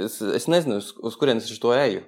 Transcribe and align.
Es, 0.00 0.20
es 0.22 0.46
nezinu, 0.48 0.78
uz, 0.80 0.92
uz 1.04 1.16
kurienes 1.20 1.50
es 1.52 1.60
to 1.60 1.74
eju. 1.76 2.04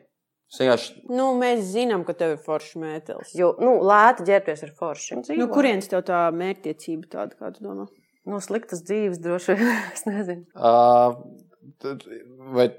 Es 0.47 0.61
vienkārši 0.63 1.03
Nu, 1.11 1.33
mēs 1.37 1.65
zinām, 1.73 2.05
ka 2.07 2.15
tev 2.17 2.37
ir 2.37 2.43
foršs 2.45 2.77
mētelis. 2.81 3.35
Jo, 3.37 3.51
nu, 3.61 3.77
lēti 3.85 4.27
ģērbties 4.29 4.65
ir 4.65 4.73
forši. 4.79 5.21
Nu, 5.37 5.49
kurienes 5.53 5.91
tev 5.91 6.05
tā 6.07 6.23
mērķtiecība 6.33 7.11
tāda, 7.13 7.37
kāda 7.37 7.63
domā? 7.65 7.89
No 8.27 8.41
sliktas 8.43 8.83
dzīves 8.87 9.21
droši 9.23 9.59
vien. 9.59 9.75
Es 9.97 10.07
nezinu. 10.09 10.47
Uh, 10.55 11.19
tad, 11.83 12.07
vai 12.57 12.71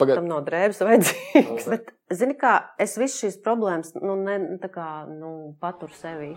pagaid, 0.00 0.18
Tam 0.18 0.28
nav 0.32 0.42
drēbes 0.48 0.82
vajadzīgs. 0.82 1.70
Bet, 1.70 1.94
zini, 2.12 2.36
kā 2.40 2.58
es 2.82 2.98
visas 3.00 3.20
šīs 3.22 3.40
problēmas 3.44 3.94
nu, 4.00 4.18
ne, 4.24 4.40
tā 4.64 4.72
kā, 4.72 4.88
nu, 5.12 5.52
paturu 5.62 5.94
sevī. 6.00 6.34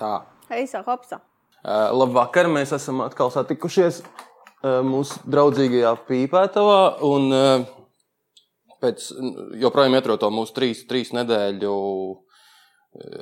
tā. 0.00 0.12
Heisa, 0.50 0.82
hopsa. 0.86 1.20
Uh, 1.60 1.90
labvakar, 1.92 2.48
mēs 2.50 2.72
esam 2.76 3.02
atkal 3.04 3.30
satikušies 3.34 4.00
uh, 4.02 4.80
mūsu 4.86 5.20
draudzīgajā 5.30 5.92
pīpētavā. 6.08 6.78
Un, 7.06 7.28
uh, 7.32 7.68
pēc 8.80 9.10
joprojām 9.60 9.94
ietro 9.98 10.16
to 10.20 10.30
mūsu 10.32 10.56
trīs, 10.56 10.86
trīs 10.88 11.12
nedēļu 11.16 11.74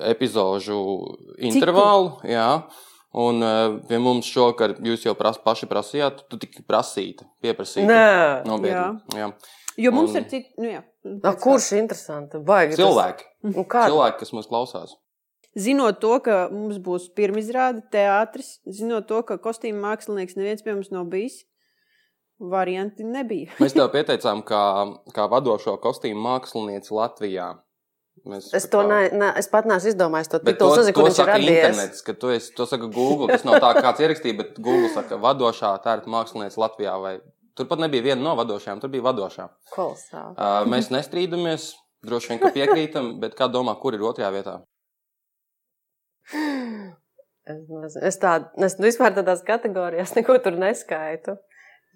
epizodu 0.08 0.78
intervālu. 1.44 2.12
Jā. 2.28 2.50
Un 3.18 3.40
pie 3.88 3.98
mums 4.04 4.28
šovakar 4.28 4.76
jūs 4.84 5.06
jau 5.06 5.14
pras, 5.18 5.38
paši 5.42 5.66
prasījāt, 5.68 6.22
tu 6.30 6.38
tikai 6.40 6.62
prasīta, 6.68 7.24
pieprasīta. 7.42 7.88
Nē, 7.88 8.44
Nopietni. 8.46 9.00
Jā. 9.16 9.30
Jo 9.80 9.92
mums 9.94 10.12
Un- 10.12 10.20
ir 10.20 10.26
citi, 10.28 10.52
nu 10.60 10.68
jā. 10.70 10.82
no, 11.04 11.32
kurš 11.40 11.72
ir 11.72 11.82
interesanti? 11.84 12.38
Baigi, 12.44 12.76
tas- 12.76 12.82
Cilvēki, 12.84 13.24
Nu, 13.48 13.64
kā? 13.64 13.86
cilvēki, 13.88 14.18
kas 14.20 14.32
mūs 14.36 14.48
klausās. 14.50 14.94
Zinot 15.58 15.98
to, 16.02 16.14
ka 16.22 16.46
mums 16.54 16.78
būs 16.82 17.08
pirmizrāde 17.18 17.82
teātris, 17.90 18.58
zinot 18.64 19.08
to, 19.10 19.22
ka 19.26 19.38
kostīmu 19.42 19.80
mākslinieks 19.82 20.36
neviens 20.38 20.62
pie 20.62 20.74
mums 20.76 20.92
nav 20.94 21.08
bijis, 21.10 21.40
varianti 22.38 23.06
nebija. 23.06 23.54
Mēs 23.62 23.74
tev 23.74 23.88
pieteicām, 23.94 24.44
kā, 24.46 24.60
kā 25.14 25.26
vadošo 25.30 25.74
kostīmu 25.82 26.22
mākslinieci 26.28 26.94
Latvijā. 26.94 27.56
Mēs, 28.28 28.48
Es 28.54 28.66
to 28.70 28.82
kā- 28.82 28.88
ne, 28.90 29.00
ne, 29.18 29.32
es 29.38 29.46
pat 29.50 29.66
neesmu 29.70 29.92
izdomājis. 29.92 30.30
To 30.32 30.40
titulu 30.42 30.78
to 30.78 30.92
kur 30.94 31.06
viņš 31.06 31.18
ir 31.18 31.18
saka 31.22 31.34
radies. 31.34 31.50
internets, 31.50 32.00
ka 32.06 32.14
tu 32.18 32.30
esi, 32.34 32.54
to 32.54 32.66
saka 32.66 32.88
Google. 32.90 33.28
Tas 33.30 33.44
nav 33.46 33.60
tā, 33.62 33.72
kā 33.76 33.84
kāds 33.86 34.02
ierakstīja, 34.02 34.38
bet 34.40 34.58
Google 34.58 34.90
saka, 34.94 35.18
vadošā 35.22 35.70
tērta 35.84 36.10
mākslinieca 36.10 36.58
Latvijā. 36.64 36.96
Vai... 37.02 37.18
Turpat 37.58 37.82
nebija 37.82 38.04
viena 38.10 38.22
no 38.22 38.34
vadošajām, 38.38 38.82
tur 38.82 38.90
bija 38.90 39.06
vadošā. 39.06 39.48
Kolosāli. 39.74 40.34
Uh, 40.34 40.66
mēs 40.70 40.90
nestrīdamies, 40.94 41.70
droši 42.06 42.34
vien, 42.34 42.42
ka 42.42 42.50
piekrītam, 42.54 43.14
bet 43.22 43.38
kā 43.38 43.48
domā, 43.50 43.74
kur 43.80 43.94
ir 43.94 44.02
otrajā 44.06 44.30
vietā? 44.34 44.58
Es, 46.32 47.60
nezinu. 47.64 48.02
es 48.04 48.18
tādu, 48.20 48.50
es 48.66 48.74
vispār 48.82 49.14
tādās 49.16 49.40
kategorijās 49.46 50.12
neko 50.18 50.36
tur 50.44 50.58
neskaitu. 50.60 51.38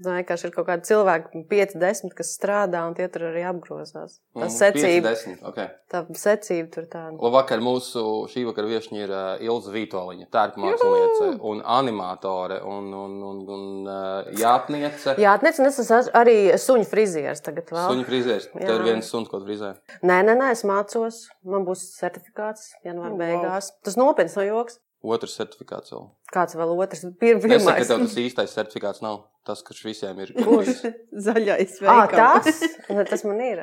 Domāju, 0.03 0.25
ka 0.27 0.37
ir 0.41 0.51
kaut 0.55 0.67
kādi 0.67 0.89
cilvēki, 0.89 1.43
5, 1.51 1.75
10, 1.79 2.15
kas 2.17 2.31
strādā, 2.35 2.81
un 2.89 2.95
tie 2.97 3.07
tur 3.13 3.27
arī 3.29 3.43
apgrozās. 3.47 4.17
Tā 4.35 4.47
Mm, 4.47 4.51
secība, 4.51 5.13
5, 5.13 5.25
10, 5.37 5.43
okay. 5.51 5.69
tā 5.93 6.01
secība 6.19 6.71
tur 6.73 6.87
tāda. 6.91 7.13
Labvakar, 7.21 7.61
mūsu 7.63 8.03
šī 8.33 8.43
vakara 8.49 8.71
viesiņa 8.71 9.03
ir 9.05 9.13
uh, 9.13 9.45
Ilza 9.45 9.71
Vitoļiņa, 9.75 10.27
tērpa 10.33 10.63
māksliniece 10.65 11.29
un 11.53 11.63
animatore 11.63 12.59
un, 12.65 12.89
un, 12.97 13.19
un, 13.31 13.43
un 13.57 13.67
uh, 13.87 14.33
jātniece. 14.41 15.15
Jā, 15.23 15.37
atnec, 15.37 15.61
un 15.61 15.69
es 15.71 15.79
esmu 15.85 16.01
arī 16.19 16.37
suņu 16.59 16.89
frizieris 16.91 17.45
tagad 17.45 17.69
vēl. 17.71 17.85
Suņu 17.93 18.09
frizērs. 18.09 18.49
Tev 18.57 18.75
ir 18.81 18.87
viens 18.89 19.13
suns, 19.13 19.29
ko 19.31 19.43
frizē. 19.45 19.75
Nē, 20.03 20.23
nē, 20.27 20.35
nē, 20.41 20.51
es 20.57 20.65
mācos. 20.67 21.27
Man 21.45 21.69
būs 21.69 21.85
certifikāts 22.01 22.73
janvāra 22.87 23.13
Wow. 23.13 23.21
beigās. 23.23 23.71
Tas 23.85 23.97
nopietns 24.01 24.35
no 24.41 24.49
joks. 24.49 24.81
Otrs 25.03 25.35
certifikāts 25.35 25.91
vēl. 25.91 26.05
Kāds 26.33 26.55
vēl 26.55 26.73
otrs? 26.79 27.01
Pir, 27.19 27.37
Es 27.37 27.43
saku, 27.43 27.49
ka 27.51 27.59
pirmais. 27.59 27.89
tev 27.91 27.99
tas 28.05 28.15
īstais 28.23 28.53
certifikāts 28.55 29.03
nav 29.03 29.25
tas, 29.45 29.63
kas 29.67 29.81
visiem 29.83 30.21
ir. 30.23 30.31
Kurš? 30.47 30.85
Zaļais 31.27 31.81
Ah, 31.83 32.07
veikals. 32.07 32.45
tas? 32.47 32.63
Tas 33.11 33.25
man 33.27 33.41
ir. 33.43 33.63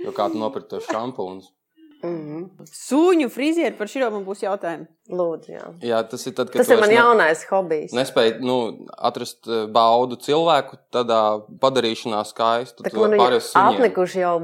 Jo 0.00 0.12
kā 0.16 0.30
tu 0.32 0.38
nopirki 0.40 0.70
tos 0.70 0.86
šampūnus. 0.88 1.50
Mm. 1.98 2.44
Suņu 2.70 3.26
frizieri 3.34 3.74
par 3.76 3.88
šo 3.90 4.06
man 4.14 4.22
būs 4.24 4.44
jautājumi. 4.44 4.86
Lūdzu, 5.10 5.50
jā. 5.50 5.64
Jā, 5.82 5.98
tas 6.08 6.22
ir 6.30 6.34
tad, 6.38 6.46
kad 6.52 6.62
Tas 6.62 6.68
ir 6.70 6.78
man 6.78 6.88
ne- 6.92 6.94
jaunais 6.94 7.42
hobijs. 7.50 7.92
Nespēj 7.98 8.36
nu, 8.40 8.86
atrast 8.94 9.48
eh, 9.50 9.64
baudu 9.66 10.14
cilvēku 10.22 10.78
tādā 10.94 11.18
padarīšanā 11.58 12.20
skaistu. 12.30 12.84
Tā 12.86 12.92
Tu 12.92 12.96
kā 12.96 13.02
man 13.02 13.18
ir 13.18 13.40
apnikuši 13.42 14.22
jau 14.22 14.36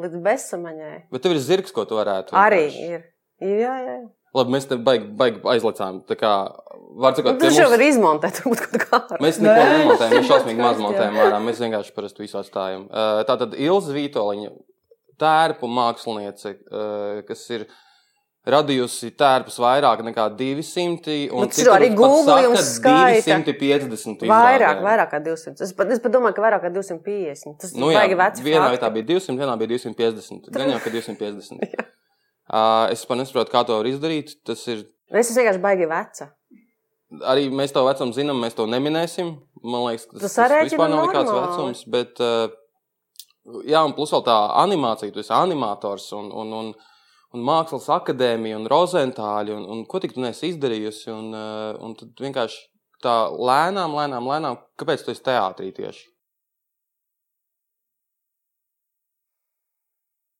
līdz 0.00 0.16
bezsamaņai. 0.24 0.94
Bet 1.12 1.22
tev 1.26 1.36
ir 1.36 1.42
zirgs, 1.44 1.74
ko 1.76 1.84
tu 1.84 1.98
varētu. 2.00 2.32
Arī 2.32 2.62
vienkārši- 2.70 2.88
ir. 2.88 3.04
Ir, 3.40 3.60
Jā, 3.60 3.74
jā. 3.84 3.98
Labi, 4.36 4.52
mēs 4.54 4.68
te 4.70 4.76
baigi, 4.78 5.08
baigi 5.18 5.40
aizlecām. 5.50 6.02
Tā 6.06 6.14
kā, 6.14 6.32
var 7.02 7.16
Nu, 7.16 7.18
sakot, 7.18 7.40
tas 7.42 7.56
jau 7.58 7.66
var 7.72 7.82
izmontēt, 7.82 8.40
varbūt 8.44 8.60
kaut 8.62 9.08
kā. 9.10 9.18
Mēs 9.24 9.40
neko 9.42 9.64
nemontējam, 9.72 10.14
mēs 10.20 10.28
šausmīgi 10.30 10.62
maz 10.62 10.78
montējam 10.82 11.18
ārā. 11.24 11.40
Mēs 11.42 11.58
vienkārši 11.64 11.94
parasti 11.96 12.22
visu 12.22 12.38
atstājam. 12.38 12.84
Uh, 12.90 13.22
Tā 13.26 13.34
tad 13.42 13.56
Ilza 13.58 13.94
Vitoļiņa, 13.96 14.50
tērpu 15.20 15.70
māksliniece, 15.70 16.54
uh, 16.70 17.22
kas 17.26 17.42
ir 17.56 17.66
radījusi 18.50 19.10
tērpus 19.20 19.58
vairāk 19.60 20.00
nekā 20.06 20.24
200. 20.38 21.16
un 21.34 21.42
Nu, 21.44 21.48
tas 21.50 21.58
ir 21.60 21.68
arī 21.74 21.90
citur 21.90 21.98
pat 21.98 21.98
Google 22.00 22.24
saka 22.30 22.44
jums 22.46 22.70
skaita. 22.78 23.40
250. 23.52 24.24
Vairāk, 24.30 24.80
vairāk 24.86 25.10
kā 25.12 25.20
200. 25.26 25.60
Es 25.66 25.74
pat, 25.76 25.90
es 25.92 26.00
pat 26.00 26.14
domāju, 26.14 26.38
ka 26.38 26.46
vairāk 26.46 26.64
kā 26.64 26.70
250. 26.72 27.58
Tas 27.60 27.74
Nu, 27.76 27.90
jā, 27.92 28.00
baigi 28.00 28.16
vecs. 28.22 28.40
vienā 28.46 28.70
vietā 28.72 28.88
bija 28.94 29.10
200, 29.12 29.36
vienā 29.42 29.58
bija 29.60 29.74
250. 29.74 30.48
Gan 30.56 30.72
jau, 30.72 30.80
ka 30.86 30.94
250. 30.94 31.84
Es 32.92 33.04
pat 33.06 33.20
nesaprotu, 33.20 33.52
kā 33.54 33.62
to 33.66 33.76
var 33.78 33.86
izdarīt. 33.90 34.36
Tas 34.46 34.62
ir 34.72 34.84
Es 35.10 35.30
vienkārši 35.34 35.60
baigi 35.62 35.86
veca. 35.90 36.28
arī 37.26 37.48
mēs 37.50 37.72
to 37.74 37.82
vecumu 37.86 38.14
zinām, 38.14 38.38
mēs 38.42 38.54
to 38.58 38.66
neminēsim. 38.70 39.32
Man 39.62 39.82
liekas, 39.88 40.06
tas, 40.12 40.20
tas 40.22 40.36
sarēķini 40.38 40.70
vispār 40.70 40.90
nav 40.92 41.06
nekāds 41.08 41.32
vecums. 41.34 41.80
Bet, 41.90 42.20
jā, 43.66 43.80
un 43.84 43.92
plus 43.96 44.12
vēl 44.14 44.22
tā 44.28 44.36
animācija, 44.62 45.12
tu 45.12 45.20
esi 45.20 45.32
animators 45.34 46.06
un, 46.16 46.30
un, 46.32 46.52
un, 46.60 46.70
un 47.34 47.44
mākslas 47.44 47.88
akadēmija 47.98 48.60
un 48.60 48.68
rozentāļi, 48.70 49.56
un, 49.58 49.66
un 49.74 49.82
ko 49.90 49.98
tik 50.00 50.14
tu 50.14 50.22
neesi 50.22 50.52
izdarījusi. 50.54 51.10
Un, 51.10 51.34
un 51.82 51.98
tad 51.98 52.22
vienkārši 52.26 52.62
tā 53.02 53.16
lēnām, 53.34 53.98
lēnām, 53.98 54.30
lēnām, 54.30 54.62
kāpēc 54.80 55.04
tu 55.04 55.10
esi 55.14 55.26
teātrī 55.26 55.72
tieši? 55.76 56.06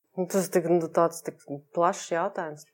Tas 0.31 0.49
tik, 0.51 0.67
nu, 0.67 0.89
tāds 0.91 1.23
tik 1.23 1.39
plašs 1.75 2.11
jautājums. 2.11 2.65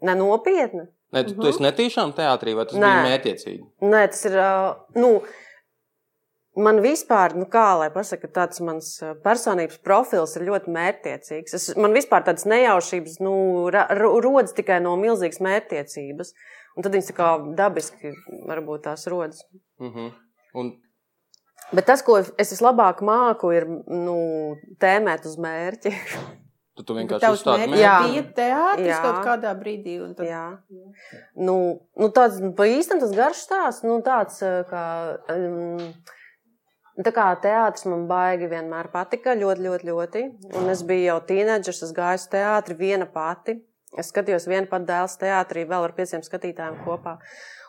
Ne 0.00 0.14
nopietni. 0.16 0.86
Ne, 1.12 1.24
tu, 1.26 1.34
tu 1.36 1.48
esi 1.50 1.60
netīšām 1.64 2.14
teātrī, 2.16 2.54
vai 2.56 2.64
tas 2.70 2.78
Nē. 2.78 2.88
bija 2.88 3.06
mērķiecīgi? 3.10 3.64
Nē, 3.82 4.02
tas 4.12 4.22
ir. 4.28 4.36
Nu, 4.96 5.10
man 6.56 6.80
vispār, 6.84 7.34
nu 7.36 7.48
kā 7.50 7.66
lai 7.82 7.90
pasakā, 7.92 8.30
tāds 8.32 8.62
mans 8.64 8.92
personības 9.24 9.80
profils 9.84 10.36
ir 10.38 10.46
ļoti 10.48 10.72
mērķtiecīgs. 10.76 11.56
Es, 11.58 11.68
man 11.76 11.96
vispār 11.96 12.24
tādas 12.26 12.46
nejaušības 12.48 13.18
nu, 13.26 13.34
ra, 13.74 13.84
ro- 13.98 14.14
rodas 14.24 14.56
tikai 14.56 14.78
no 14.84 14.94
milzīgas 15.00 15.42
mērķtiecības. 15.44 16.32
Un 16.78 16.86
tad 16.86 16.94
viņas 16.94 17.10
tā 17.10 17.16
kā 17.18 17.30
dabiski 17.58 18.14
varbūt 18.48 18.86
tās 18.86 19.04
rodas. 19.10 19.42
Uh 19.82 19.90
-huh. 19.90 20.12
Un 20.54 20.72
Bet 21.70 21.86
tas, 21.86 22.02
ko 22.02 22.18
es 22.18 22.50
vislabāk 22.50 23.02
māku, 23.06 23.52
ir 23.54 23.66
nu, 23.70 24.20
tēmēt 24.82 25.26
uz 25.28 25.36
mērķi. 25.40 25.92
tu, 26.76 26.86
tu 26.86 26.96
vienkārši 26.96 27.30
uzstādi 27.36 27.68
mērķi. 27.68 27.82
Jā. 27.82 27.96
bija 28.08 28.24
teātris 28.40 28.90
Jā. 28.90 29.02
kaut 29.04 29.20
kādā 29.28 29.52
brīdī. 29.58 29.98
un 30.02 30.16
Tad... 30.18 30.26
Jā. 30.26 30.46
Nu, 31.38 31.56
nu 32.00 32.10
tāds 32.16 32.40
nu, 32.42 32.50
pa 32.58 32.66
īstam 32.70 33.02
tas 33.02 33.14
garš 33.14 33.44
stāsts, 33.46 33.86
nu 33.86 34.00
tāds, 34.06 34.40
ā, 34.42 34.64
kā, 34.70 34.84
um, 35.36 35.86
tā 37.06 37.14
kā 37.14 37.28
teātris 37.44 37.86
man 37.90 38.08
baigi 38.10 38.50
vienmēr 38.50 38.90
patika, 38.90 39.38
ļoti, 39.38 39.66
ļoti, 39.68 39.90
ļoti. 39.92 40.26
Un 40.58 40.74
es 40.74 40.82
biju 40.86 41.06
jau 41.12 41.20
tīneģers, 41.30 41.84
es 41.86 41.94
gāju 41.96 42.22
uz 42.22 42.28
teātri 42.34 42.78
viena 42.82 43.06
pati. 43.06 43.60
Es 43.98 44.10
skatījos 44.12 44.46
vienu 44.50 44.68
pati 44.70 44.86
dēls 44.90 45.16
teātrī 45.18 45.64
vēl 45.70 45.86
ar 45.86 45.94
pieciem 45.94 46.22
skatītājiem 46.26 46.82
kopā. 46.84 47.18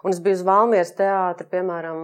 Un 0.02 0.16
es 0.16 0.20
biju 0.24 0.40
uz 0.40 0.42
Valmieras 0.48 0.96
teātra, 0.98 1.46
piemēram, 1.52 1.98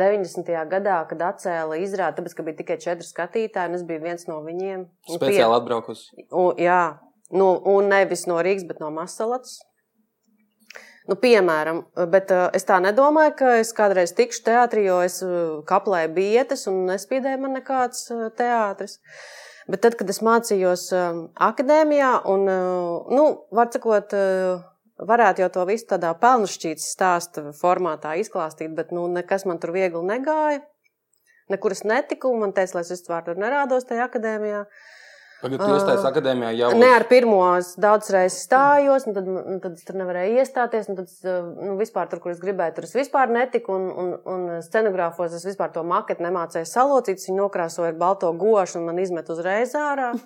90. 0.00 0.46
gadā, 0.70 1.02
kad 1.10 1.20
atcēla 1.26 1.76
izrādi, 1.82 2.16
tāpēc, 2.20 2.36
ka 2.38 2.46
bija 2.46 2.58
tikai 2.62 2.78
četri 2.80 3.04
skatītāji, 3.04 3.68
un 3.68 3.76
es 3.76 3.82
biju 3.88 4.00
viens 4.06 4.24
no 4.30 4.38
viņiem. 4.46 4.86
Un 4.86 5.18
pie- 5.18 5.18
Speciāli 5.18 5.58
atbraukusi. 5.58 6.24
Jā, 6.62 6.78
nu, 7.36 7.50
un 7.74 7.92
nevis 7.92 8.24
no 8.30 8.38
Rīgas, 8.40 8.64
bet 8.70 8.80
no 8.80 8.88
Masalats. 8.94 9.58
Nu, 11.10 11.16
piemēram, 11.18 11.82
bet 12.12 12.30
uh, 12.30 12.46
es 12.54 12.64
tā 12.64 12.76
nedomāju, 12.80 13.34
ka 13.40 13.54
es 13.58 13.72
kādreiz 13.74 14.12
tikšu 14.16 14.44
teātrī, 14.46 14.84
jo 14.86 15.00
es 15.02 15.18
uh, 15.26 15.60
kaplēju 15.66 16.12
bietas 16.14 16.68
un 16.70 16.84
nespīdēju 16.88 17.40
man 17.42 17.56
nekāds 17.58 18.04
uh, 18.14 18.28
teātris. 18.38 19.00
Bet 19.68 19.82
tad, 19.82 19.96
kad 19.98 20.08
es 20.10 20.22
mācījos 20.22 20.88
um, 20.94 21.24
akadēmijā, 21.42 22.12
un, 22.30 22.46
uh, 22.50 23.10
nu, 23.14 23.26
var 23.54 23.68
sakot, 23.74 24.14
uh, 24.14 24.62
varētu 24.98 25.44
jau 25.44 25.50
to 25.56 25.64
visu 25.68 25.88
tādā 25.94 26.12
pelnušķītas 26.18 26.88
stāsta 26.94 27.44
formātā 27.56 28.14
izklāstīt, 28.20 28.74
bet 28.76 28.92
nu, 28.92 29.06
nekas 29.08 29.46
man 29.48 29.60
tur 29.62 29.72
viegli 29.74 30.02
negāja. 30.06 30.62
Nekur 31.52 31.74
es 31.74 31.82
netiku, 31.84 32.32
man 32.38 32.54
teica, 32.56 32.78
lai 32.78 32.84
es 32.86 32.92
vispār 32.94 33.24
tur 33.26 33.40
nerādos 33.40 33.86
tajā 33.88 34.06
akadēmijā. 34.08 34.64
Tagad 35.42 35.58
tu 35.58 35.70
iestājies 35.74 36.04
akadēmijā 36.06 36.52
jau 36.56 36.68
Ne 36.78 36.88
ar 36.94 37.04
pirmo 37.10 37.40
es 37.58 37.72
daudz 37.82 38.10
reizes 38.14 38.44
stājos, 38.46 39.06
un 39.10 39.16
tad, 39.16 39.26
un 39.26 39.60
tad 39.64 39.72
es 39.74 39.84
tur 39.88 39.96
nevarēju 39.98 40.38
iestāties. 40.38 40.88
un 40.88 40.96
Tad, 41.00 41.08
es, 41.10 41.20
nu, 41.24 41.74
vispār 41.80 42.08
tur, 42.12 42.20
kur 42.22 42.30
es 42.34 42.38
gribēju, 42.42 42.74
tur 42.76 42.84
es 42.86 42.94
vispār 42.94 43.28
netiku. 43.34 43.74
Un, 43.74 43.88
un, 43.90 44.12
un 44.34 44.62
scenogrāfos 44.62 45.34
es 45.34 45.44
vispār 45.48 45.72
to 45.74 45.82
maketu 45.82 46.22
nemācīju 46.22 46.68
salocīt. 46.70 47.18
Viņu 47.26 47.40
nokrāsoju 47.42 47.90
ar 47.90 47.98
balto 47.98 48.30
gošu 48.38 48.78
un 48.78 48.86
man 48.90 48.98
izmet 49.02 49.28
uzreiz 49.34 49.74
ārā. 49.78 50.12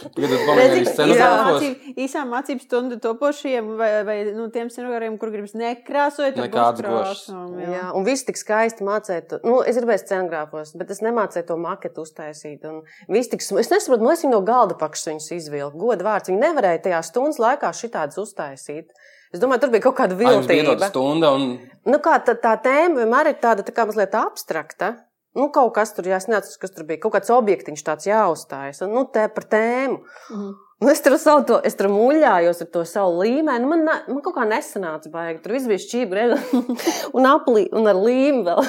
Tagad 0.00 0.30
pamēģini 0.46 0.78
Redzi, 0.80 0.92
scenogrāfos. 0.94 1.10
īsā 1.10 1.40
mācību- 1.50 1.94
Īsā 2.04 2.22
mācību 2.30 2.64
stundu 2.64 2.96
topošiem 3.04 3.66
vai, 3.78 3.90
vai 4.06 4.16
nu, 4.32 4.46
tiem 4.52 4.70
scenogrāfiem, 4.72 5.18
kur 5.20 5.30
gribas 5.34 5.52
nekrāsot, 5.58 6.38
gošas. 6.40 7.26
krāsām, 7.26 7.58
Jā. 7.60 7.68
jā. 7.76 7.84
Un 7.98 8.06
viss 8.06 8.24
tik 8.24 8.38
skaisti 8.40 8.86
mācīja. 8.86 9.26
to- 9.28 9.40
Nu, 9.44 9.60
es 9.62 9.76
gribēju 9.76 10.02
scenogrāfos, 10.04 10.72
bet 10.78 10.90
es 10.90 11.00
nemācīju 11.04 11.46
to 11.50 11.56
maketu 11.60 12.02
uztaisīt. 12.06 12.64
Un 12.64 12.82
viss 13.08 13.28
tik, 13.28 13.40
es 13.42 13.70
nesaprotu, 13.70 14.02
liekas, 14.20 14.26
viņi 14.28 14.34
no 14.36 14.40
galda 14.46 14.76
pakšas 14.78 15.08
viņus 15.10 15.28
izvilka. 15.36 15.80
Goda 15.80 16.06
vārds. 16.06 16.30
Viņi 16.30 16.42
nevarēja 16.44 16.82
tajā 16.86 17.00
stundas 17.08 17.40
laikā 17.42 17.72
šitādus 17.74 18.20
uztaisīt. 18.20 18.92
Es 19.32 19.40
domāju, 19.42 19.62
tur 19.64 19.70
bija 19.74 19.84
kaut 19.88 19.96
kāda 20.00 20.16
viltība. 20.18 20.88
stunda, 20.90 21.32
un 21.34 21.58
Nu, 21.86 21.98
kā 21.98 22.18
tā, 22.20 22.34
tā 22.36 22.56
tēma 22.60 23.00
vienmēr 23.00 23.30
ir 23.30 23.38
tāda 23.40 23.64
tā 23.64 23.72
kā 23.72 23.86
mazliet 23.88 24.14
abstrakta. 24.18 24.98
Nu, 25.38 25.46
kaut 25.54 25.72
kas 25.76 25.92
tur 25.94 26.04
jāsnāc, 26.04 26.48
kas 26.60 26.72
tur 26.74 26.84
bija. 26.84 26.98
Kaut 27.00 27.14
kāds 27.14 27.30
objektiņš 27.30 27.84
tāds 27.86 28.08
jāuzstājas. 28.10 28.82
Un, 28.82 28.92
Nu, 28.96 29.04
te 29.06 29.28
par 29.28 29.46
tēmu. 29.48 30.02
Mhm. 30.30 30.50
Nu, 30.80 30.88
es 30.88 31.00
tur 31.04 31.12
savu 31.20 31.44
to, 31.44 31.60
es 31.64 31.74
tur 31.76 31.90
muļājos 31.92 32.62
ar 32.64 32.68
to 32.72 32.84
savu 32.88 33.20
līmeni. 33.20 33.60
Nu, 33.60 33.68
Man, 33.68 33.84
man 33.84 34.22
kaut 34.24 34.34
kā 34.34 34.46
nesanāca 34.48 35.10
baigi. 35.12 35.42
Tur 35.44 35.52
viss 35.52 35.68
bija 35.68 35.78
šķīvi, 35.78 36.38
un 37.16 37.28
aplī, 37.28 37.66
un 37.72 37.86
ar 37.86 38.00
līmeni 38.00 38.46
vēl 38.48 38.64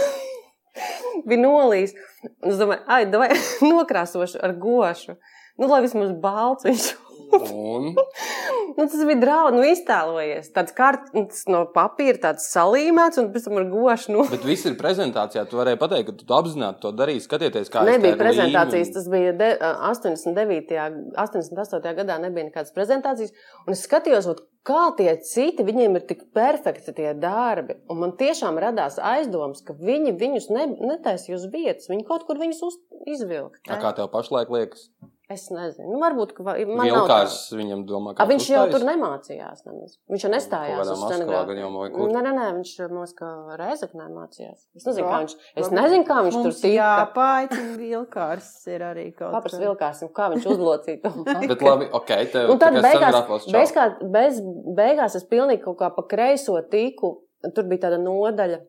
bija 1.27 1.41
nolīs. 1.41 1.95
Un 2.43 2.51
es 2.51 2.59
domāju, 2.59 2.83
ai, 2.87 3.05
vai 3.15 3.29
nokrāsošu 3.71 4.41
ar 4.43 4.53
gošu. 4.59 5.17
Nu, 5.61 5.69
lai 5.69 5.83
vismaz 5.85 6.11
balts 6.23 6.65
viņš 6.67 6.91
un 7.39 7.95
Nu, 8.77 8.87
tas 8.87 9.01
bija 9.05 9.19
draudz, 9.19 9.55
nu, 9.57 9.63
iztēlojies. 9.67 10.47
Tāds 10.55 10.71
kārtas 10.75 11.41
no 11.51 11.65
papīra, 11.75 12.15
tāds 12.23 12.45
salīmēts, 12.53 13.19
un 13.19 13.27
pēc 13.33 13.47
tam 13.47 13.59
ar 13.59 13.65
gošu. 13.71 14.13
Nu. 14.15 14.23
Bet 14.31 14.45
viss 14.47 14.67
ir 14.69 14.77
prezentācijā. 14.79 15.43
Tu 15.49 15.59
varēji 15.59 15.79
pateikt, 15.81 16.07
ka 16.07 16.27
tu 16.29 16.35
apzināti 16.37 16.79
to 16.85 16.93
darīji, 16.95 17.25
skatieties, 17.25 17.71
kā 17.73 17.83
Nebija 17.87 18.15
prezentācijas, 18.19 18.87
līmeni. 18.87 18.95
tas 18.95 19.09
bija 19.11 19.35
de, 19.41 19.49
89. 19.89 20.79
88. 21.19 21.93
gadā, 21.99 22.17
nebija 22.23 22.47
nekādas 22.47 22.71
prezentācijas. 22.77 23.35
Un 23.67 23.75
es 23.75 23.83
skatījos, 23.89 24.31
kā 24.67 24.87
tie 24.97 25.11
citi, 25.27 25.67
viņiem 25.67 25.99
ir 25.99 26.07
tik 26.07 26.29
perfekti 26.35 26.95
tie 26.95 27.11
darbi. 27.11 27.81
Un 27.91 28.05
man 28.05 28.15
tiešām 28.19 28.59
radās 28.61 29.01
aizdoms, 29.03 29.65
ka 29.67 29.75
viņi 29.75 30.15
viņus 30.21 30.51
ne, 30.55 30.69
netaisīja 30.95 31.41
uz 31.41 31.49
vietas, 31.51 31.91
viņi 31.91 32.07
kaut 32.07 32.23
kur 32.29 32.39
viņus 32.39 32.67
uz, 32.71 32.83
izvilka. 33.17 33.65
Kā 33.67 33.97
tev 33.99 34.13
pašlaik 34.15 34.53
liekas? 34.53 34.87
Es 35.31 35.45
nezinu, 35.53 35.85
nu, 35.93 35.97
varbūt 36.01 36.31
man 36.67 36.87
Vilkārs 36.89 37.35
tā. 37.51 37.57
viņam 37.59 37.83
domā, 37.87 38.11
A, 38.11 38.15
ka 38.17 38.25
viņš 38.27 38.47
jau 38.51 38.63
tur 38.73 38.83
nemācījās. 38.87 39.61
Nemaz. 39.67 39.93
Viņš 40.11 40.25
jau 40.25 40.31
Kaut 40.31 40.35
nestājās 40.35 40.89
uz 40.91 41.03
scenogrāfiju. 41.05 42.07
Nē, 42.11 42.23
nē, 42.25 42.31
nē, 42.37 42.47
viņš 42.57 42.71
kā 43.15 43.29
Reizeknē 43.61 44.07
mācījās. 44.11 44.65
Es 44.75 44.87
nezinu, 44.89 45.05
Jā. 45.05 45.11
kā 45.13 45.19
viņš, 45.23 45.35
es 45.63 45.71
nezinu, 45.77 46.07
kā 46.09 46.17
viņš 46.27 46.37
tur 46.39 46.55
tika. 46.57 46.73
jāpāicina 46.79 47.77
vilkārs 47.79 48.49
ir 48.73 48.85
arī 48.89 49.05
kaut 49.15 49.31
Papras 49.37 49.55
kas. 49.55 49.63
vilkāsim, 49.63 50.11
kā 50.19 50.27
viņš 50.35 50.49
uzlocīja 50.55 51.01
to. 51.05 51.13
Bet 51.53 51.63
labi, 51.65 51.87
ok, 52.01 52.11
tev 52.33 52.51
Un 52.55 52.59
tad 52.61 52.79
beigās, 52.83 53.21
beigās, 53.53 54.01
bez, 54.17 54.41
beigās 54.81 55.15
es 55.21 55.25
pilnīgi 55.31 55.63
kaut 55.63 55.79
kā 55.79 55.91
pa 55.95 56.03
kreiso 56.11 56.57
tiku. 56.71 57.15
Tur 57.55 57.65
bija 57.65 57.87
tāda 57.87 57.97
nodaļa, 57.97 58.59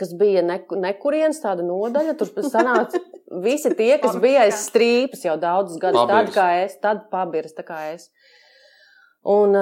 kas 0.00 0.14
bija 0.18 0.42
ne, 0.46 0.58
nekurienes 0.84 1.40
tāda 1.42 1.64
nodaļa. 1.66 2.16
Tur 2.20 2.30
sanāca 2.48 3.00
visi 3.44 3.74
tie, 3.78 3.96
kas 4.02 4.18
bija 4.22 4.46
aiz 4.46 4.66
strīpas 4.68 5.24
jau 5.26 5.36
daudzus 5.40 5.80
gadus, 5.82 6.04
Pabirs. 6.08 6.34
kā 6.34 6.48
es, 6.64 6.78
tad 6.82 7.06
pabirs, 7.12 7.54
tā 7.56 7.66
kā 7.66 7.80
es. 7.94 8.10
Un, 9.24 9.56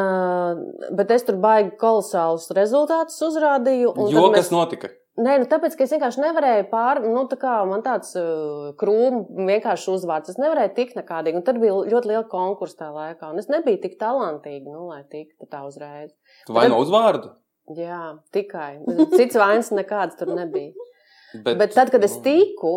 bet 0.99 1.13
es 1.15 1.23
tur 1.23 1.37
baigi 1.43 1.77
kolosālus 1.79 2.49
rezultātus 2.57 3.21
uzrādīju. 3.23 3.93
un 3.95 4.11
Jo 4.11 4.27
tad 4.27 4.41
kas 4.41 4.51
notika? 4.55 4.91
Nē, 5.13 5.35
nu 5.43 5.45
tāpēc, 5.45 5.75
ka 5.77 5.85
es 5.85 5.91
vienkārši 5.93 6.23
nevarēju 6.23 6.65
pār, 6.71 7.03
nu 7.05 7.27
tā 7.29 7.37
kā 7.37 7.59
man 7.69 7.83
tāds 7.85 8.15
uh, 8.17 8.71
krūmu 8.81 9.45
vienkārši 9.45 9.91
uzvārds. 9.93 10.33
Es 10.33 10.41
nevarēju 10.41 10.73
tikt 10.79 10.97
nekādīgi, 10.97 11.37
un 11.37 11.45
tad 11.45 11.61
bija 11.61 11.75
ļoti 11.93 12.09
liela 12.09 12.25
konkursa 12.31 12.79
tajā 12.79 12.95
laikā, 12.97 13.29
un 13.29 13.43
es 13.43 13.51
nebiju 13.53 13.83
tik 13.83 13.99
talantīga, 14.01 14.73
nu, 14.73 14.87
lai 14.89 15.03
tiktu 15.13 15.51
tā 15.53 15.61
uzreiz. 15.69 16.15
Tu 16.49 16.57
vai 16.57 16.65
no 16.73 16.81
uzvārdu? 16.81 17.35
Jā, 17.71 18.19
tikai. 18.35 18.81
Cits 19.15 19.39
vainas 19.39 19.71
nekāds 19.75 20.19
tur 20.19 20.33
nebija. 20.35 20.73
Bet, 21.45 21.57
Bet 21.61 21.77
tad, 21.77 21.93
kad 21.95 22.03
es 22.05 22.19
tiku, 22.25 22.73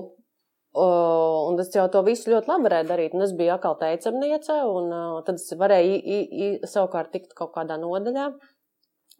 uh, 0.77 1.39
un 1.49 1.59
es 1.59 1.73
jau 1.73 1.87
to 1.91 2.03
visu 2.05 2.31
ļoti 2.31 2.51
labi 2.51 2.69
varēju 2.69 2.87
darīt, 2.87 3.15
un 3.17 3.25
es 3.25 3.33
biju 3.35 3.55
atkal 3.57 3.75
teicamniece, 3.81 4.55
un 4.69 4.93
uh, 4.93 5.17
tad 5.27 5.41
es 5.41 5.49
varēju 5.59 5.95
i, 5.97 5.99
i, 5.99 6.19
i, 6.45 6.49
savukārt 6.69 7.11
tikt 7.11 7.33
kaut 7.35 7.51
kādā 7.57 7.75
nodaļā, 7.81 8.29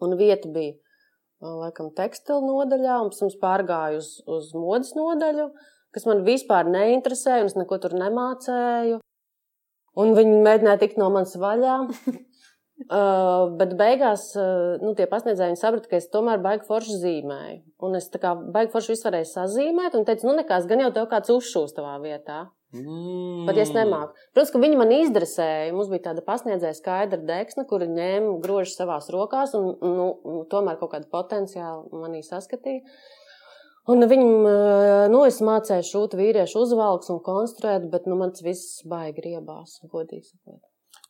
un 0.06 0.16
vieta 0.20 0.52
bija, 0.56 0.78
uh, 1.44 1.58
laikam, 1.66 1.90
tekstilu 1.98 2.46
nodaļā, 2.46 3.02
un 3.02 3.12
pēc 3.12 3.24
tam 3.24 3.34
pārgāju 3.42 4.00
uz, 4.04 4.12
uz 4.38 4.54
modas 4.56 4.94
nodaļu, 4.96 5.50
kas 5.96 6.08
man 6.08 6.24
vispār 6.28 6.72
neinteresēja, 6.72 7.44
un 7.44 7.52
es 7.52 7.60
neko 7.60 7.82
tur 7.84 7.98
nemācēju. 8.00 9.02
Un 9.96 10.12
viņi 10.16 10.40
mēģināja 10.44 10.80
tikt 10.82 10.98
no 11.00 11.08
manas 11.12 11.36
vaļā. 11.40 11.76
Uh, 12.75 13.54
bet 13.56 13.72
beigās 13.80 14.33
uh, 14.36 14.75
nu, 14.83 14.92
tie 14.98 15.06
pasniedzēji 15.07 15.56
saprata, 15.56 15.88
ka 15.88 15.95
es 15.95 16.10
tomēr 16.12 16.42
baigi 16.44 16.68
forši 16.68 16.98
zīmēju. 17.00 17.62
Un 17.88 17.95
es 17.95 18.10
tā 18.12 18.19
kā 18.19 18.33
baigi 18.36 18.74
forši 18.74 18.92
visu 18.92 19.07
varēju 19.07 19.30
sazīmēt, 19.30 19.95
un 19.95 20.04
teicu, 20.07 20.27
nu 20.27 20.33
nekas, 20.36 20.68
gan 20.68 20.83
jau 20.83 20.92
tev 20.98 21.07
kāds 21.13 21.31
uzšūs 21.31 21.72
tavā 21.77 21.95
vietā. 22.04 22.42
Mm. 22.75 23.45
Pat 23.48 23.56
ja 23.56 23.63
es 23.63 23.72
nemāku. 23.72 24.19
Protams, 24.36 24.51
ka 24.51 24.62
viņi 24.66 24.80
man 24.81 24.92
izdresēja. 24.92 25.72
Mums 25.72 25.88
bija 25.94 26.10
tāda 26.10 26.25
pasniedzēja 26.27 26.75
skaidra 26.75 27.22
deksne, 27.24 27.63
kura 27.69 27.88
ņēma 27.88 28.36
grožus 28.44 28.75
savās 28.75 29.07
rokās, 29.16 29.56
un 29.56 29.72
nu, 29.80 30.10
tomēr 30.51 30.75
kaut 30.81 30.92
kādu 30.98 31.07
potenciālu 31.16 32.04
manī 32.04 32.25
saskatīja. 32.27 32.83
Un 33.95 34.04
viņam, 34.10 34.36
uh, 34.44 35.07
nu, 35.13 35.24
es 35.30 35.39
mācīju 35.45 35.88
šūt 35.94 36.19
vīriešu 36.19 36.68
uzvalks 36.68 37.12
un 37.13 37.24
konstruēt, 37.24 37.88
bet 37.88 38.10
nu, 38.10 38.19
man 38.19 38.36
tas 38.36 38.44
viss 38.44 38.80
baigi 38.89 39.30
riebās, 39.30 39.80
godīgi 39.88 40.25
sakot. 40.27 40.60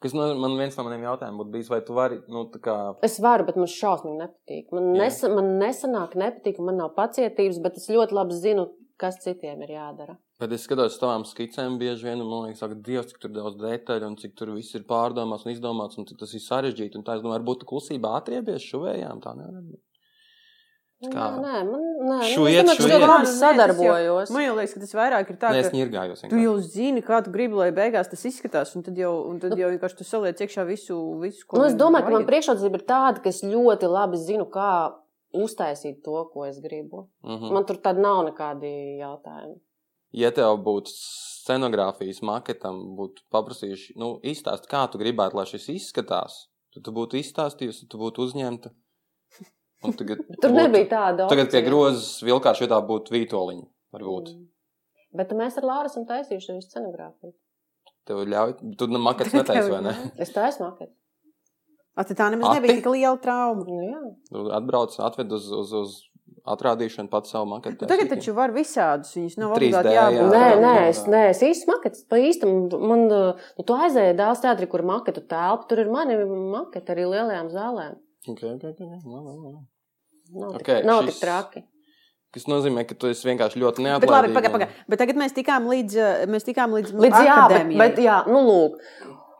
Kas 0.05 0.13
no, 0.13 0.29
man 0.37 0.53
viens 0.59 0.75
no 0.77 0.85
maniem 0.85 1.03
jautājumiem 1.07 1.41
būtu 1.41 1.53
bijis, 1.55 1.69
vai 1.73 1.81
tu 1.85 1.95
vari, 1.97 2.19
nu, 2.29 2.45
kā, 2.61 2.75
Es 3.05 3.17
varu, 3.23 3.47
bet 3.47 3.57
man 3.57 3.71
šausmīgi 3.71 4.19
nepatīk. 4.21 4.67
Man, 4.75 4.91
Jā. 4.93 4.99
nesa, 5.01 5.31
man 5.33 5.55
nesanāk, 5.61 6.13
nepatīk, 6.21 6.59
man 6.61 6.77
nav 6.83 6.91
pacietības, 6.97 7.57
bet 7.63 7.79
es 7.81 7.89
ļoti 7.89 8.13
labi 8.13 8.37
zinu, 8.37 8.67
kas 9.01 9.17
citiem 9.23 9.65
ir 9.65 9.73
jādara. 9.75 10.15
bet 10.39 10.51
es 10.51 10.67
skatos 10.67 10.93
uz 10.93 10.99
tavām 11.01 11.23
skicēm 11.25 11.79
bieži 11.79 12.09
vien, 12.09 12.21
un 12.21 12.29
man 12.29 12.45
liekas, 12.45 12.61
ka 12.61 12.77
Dievs, 12.85 13.11
cik 13.11 13.31
daudz 13.33 13.57
detaļu, 13.61 14.11
un 14.11 14.17
cik 14.19 14.35
tur 14.37 14.51
viss 14.53 14.75
ir 14.75 14.83
pārdomāts 14.87 15.47
un 15.47 15.53
izdomāts, 15.55 15.97
un 15.97 16.05
cik 16.05 16.19
tas 16.21 16.33
ir 16.35 16.43
sarežģīti. 16.43 16.99
Un 16.99 17.05
tā, 17.07 17.15
es 17.17 17.23
domāju, 17.23 17.39
varbūt 17.39 17.65
klusībā 17.67 18.13
atriebies 18.19 18.67
šuvējām, 18.67 19.23
tā 19.23 19.33
nevar 19.39 19.63
būt. 19.63 19.81
Kā? 21.03 21.25
Nē, 21.35 21.39
nē, 21.43 21.61
man, 21.67 21.81
nē, 22.07 22.17
ka 22.21 22.25
es 22.25 22.33
šuiet. 22.37 22.69
ļoti 22.87 23.07
labi 23.09 23.27
sadarbojos. 23.27 24.29
Man 24.31 24.45
jau 24.45 24.53
liekas, 24.55 24.73
ka 24.73 24.79
tas 24.79 24.93
vairāk 24.95 25.31
ir 25.33 25.37
tā, 25.41 25.49
Nē, 25.51 25.63
ka 25.67 25.75
ņirgājos. 25.75 26.21
tu 26.31 26.39
jau 26.39 26.53
zini, 26.63 27.03
kā 27.03 27.19
tu 27.25 27.33
gribi, 27.33 27.57
lai 27.59 27.67
beigās 27.75 28.07
tas 28.07 28.23
izskatās, 28.29 28.71
un 28.79 28.85
tad 28.85 28.95
jau, 28.97 29.11
un 29.27 29.41
tad 29.43 29.57
jau 29.59 29.69
vienkārši 29.73 29.99
tu 29.99 30.07
saliec 30.07 30.39
iekšā 30.39 30.63
visu, 30.69 30.95
visu 31.19 31.43
ko 31.45 31.59
Nu, 31.59 31.65
es 31.67 31.75
domāju, 31.75 32.07
ka 32.07 32.15
man 32.15 32.27
priekšrocība 32.29 32.79
ir 32.79 32.85
tāda, 32.87 33.19
ka 33.19 33.29
es 33.29 33.43
ļoti 33.43 33.91
labi 33.91 34.21
zinu, 34.23 34.47
kā 34.47 34.95
uztaisīt 35.35 35.99
to, 36.05 36.15
ko 36.31 36.45
es 36.47 36.61
gribu. 36.63 37.09
Mm 37.23 37.35
-hmm. 37.35 37.51
Man 37.51 37.65
tur 37.65 37.77
tad 37.77 37.99
nav 37.99 38.23
nekādi 38.25 38.71
jautājumi. 39.03 39.59
Ja 40.13 40.31
tev 40.31 40.57
būtu 40.63 40.95
scenogrāfijas 40.95 42.21
maketam, 42.21 42.95
būtu 42.95 43.27
paprasījuši, 43.31 43.97
nu, 43.99 44.19
izstāst, 44.23 44.69
kā 44.71 44.87
tu 44.91 44.97
gribētu, 44.97 45.35
lai 45.35 45.45
šis 45.45 45.67
izskatās, 45.69 46.47
tad 46.73 46.83
tu 46.83 46.91
būtu 46.91 47.19
izstāstījusi, 47.19 47.89
tu 47.89 47.97
būtu 47.97 48.21
uzņemta. 48.21 48.69
Un 49.83 49.93
Tagad, 49.93 50.21
Tur 50.41 50.49
būtu- 50.51 50.55
nebija 50.57 50.87
tāda. 50.89 51.27
Tagad 51.29 51.49
pie 51.51 51.59
opcija. 51.59 51.67
grozas 51.67 52.11
vilkāšu 52.25 52.65
vietā 52.65 52.79
būtu 52.87 53.11
vītoliņa. 53.15 53.65
Varbūt. 53.95 54.31
Mm. 54.35 54.45
Bet 55.15 55.31
mēs 55.37 55.57
ar 55.59 55.67
Lāru 55.67 55.91
esam 55.91 56.05
taisījuši 56.07 56.51
arī 56.53 56.63
scenogrāfiju. 56.65 57.33
Tev 58.05 58.23
ļauj, 58.29 58.55
tu 58.77 58.87
nu 58.91 58.99
makets 59.01 59.33
netaisi, 59.37 59.69
vai 59.71 59.81
ne? 59.85 59.93
Es 60.21 60.33
taisu 60.35 60.63
maketu. 60.65 60.91
A, 61.95 62.03
tad 62.03 62.17
tā 62.19 62.25
nemaz 62.33 62.49
Ati? 62.51 62.59
nebija 62.59 62.75
tik 62.81 62.89
liela 62.91 63.15
trauma. 63.23 63.63
Nu, 63.63 63.79
jā. 63.87 64.01
Atbrauc, 64.57 64.97
atved 64.99 65.31
uz, 65.31 65.45
uz, 65.55 65.71
uz 65.79 65.93
atrādīšanu 66.45 67.07
pats 67.09 67.31
savu 67.31 67.47
maketu. 67.53 67.85
Nu, 67.85 67.89
tagad 67.89 68.09
taču 68.11 68.33
var 68.35 68.51
visādus, 68.53 69.13
viņus 69.15 69.37
nav 69.39 69.53
3D, 69.55 69.69
obligāti 69.71 69.93
jā. 69.95 70.03
jābūt. 70.11 70.33
Nē, 70.35 70.49
nē, 70.61 70.73
es, 70.89 70.99
nē, 71.09 71.21
es 71.31 71.39
īsti 71.47 71.69
maketu. 71.71 72.01
Pa 72.11 72.19
īstam, 72.19 72.51
man, 72.83 73.05
nu, 73.07 73.63
tu 73.63 73.77
aizēji 73.79 74.17
dēls 74.19 74.43
teātrī, 74.43 74.67
kur 74.69 74.83
maketu 74.85 75.23
telpa, 75.23 75.69
tur 75.71 75.81
ir 75.85 75.93
mani 75.93 76.19
maketi 76.27 76.93
arī 76.93 77.07
lielajām 77.13 77.49
zālēm. 77.55 77.95
Okay, 78.27 78.49
okay, 78.55 78.69
okay. 78.73 78.85
Labi, 79.05 79.37
labi. 79.45 79.63
Nav, 80.33 80.57
tik, 80.57 80.85
nav 80.85 81.03
šis- 81.03 81.13
tik 81.13 81.21
traki. 81.21 81.65
Tas 82.35 82.47
nozīmē, 82.51 82.83
ka 82.87 82.95
tu 82.99 83.07
vienkārši 83.07 83.61
ļoti 83.61 83.83
Bet 84.03 84.09
labi, 84.11 84.33
pagaidi, 84.35 84.51
pagaidi. 84.51 84.87
Bet 84.91 84.99
tagad 84.99 85.19
mēs 85.21 85.35
tikām 85.37 85.69
līdz, 85.71 85.93
eh, 85.95 86.25
mēs 86.27 86.43
tikām 86.43 86.73
līdz, 86.75 86.91
Līdz 87.05 87.21
jā, 87.23 87.37
bet, 87.47 87.69
bet 87.79 88.01
jā, 88.03 88.17
nu 88.27 88.41
lūk. 88.43 88.81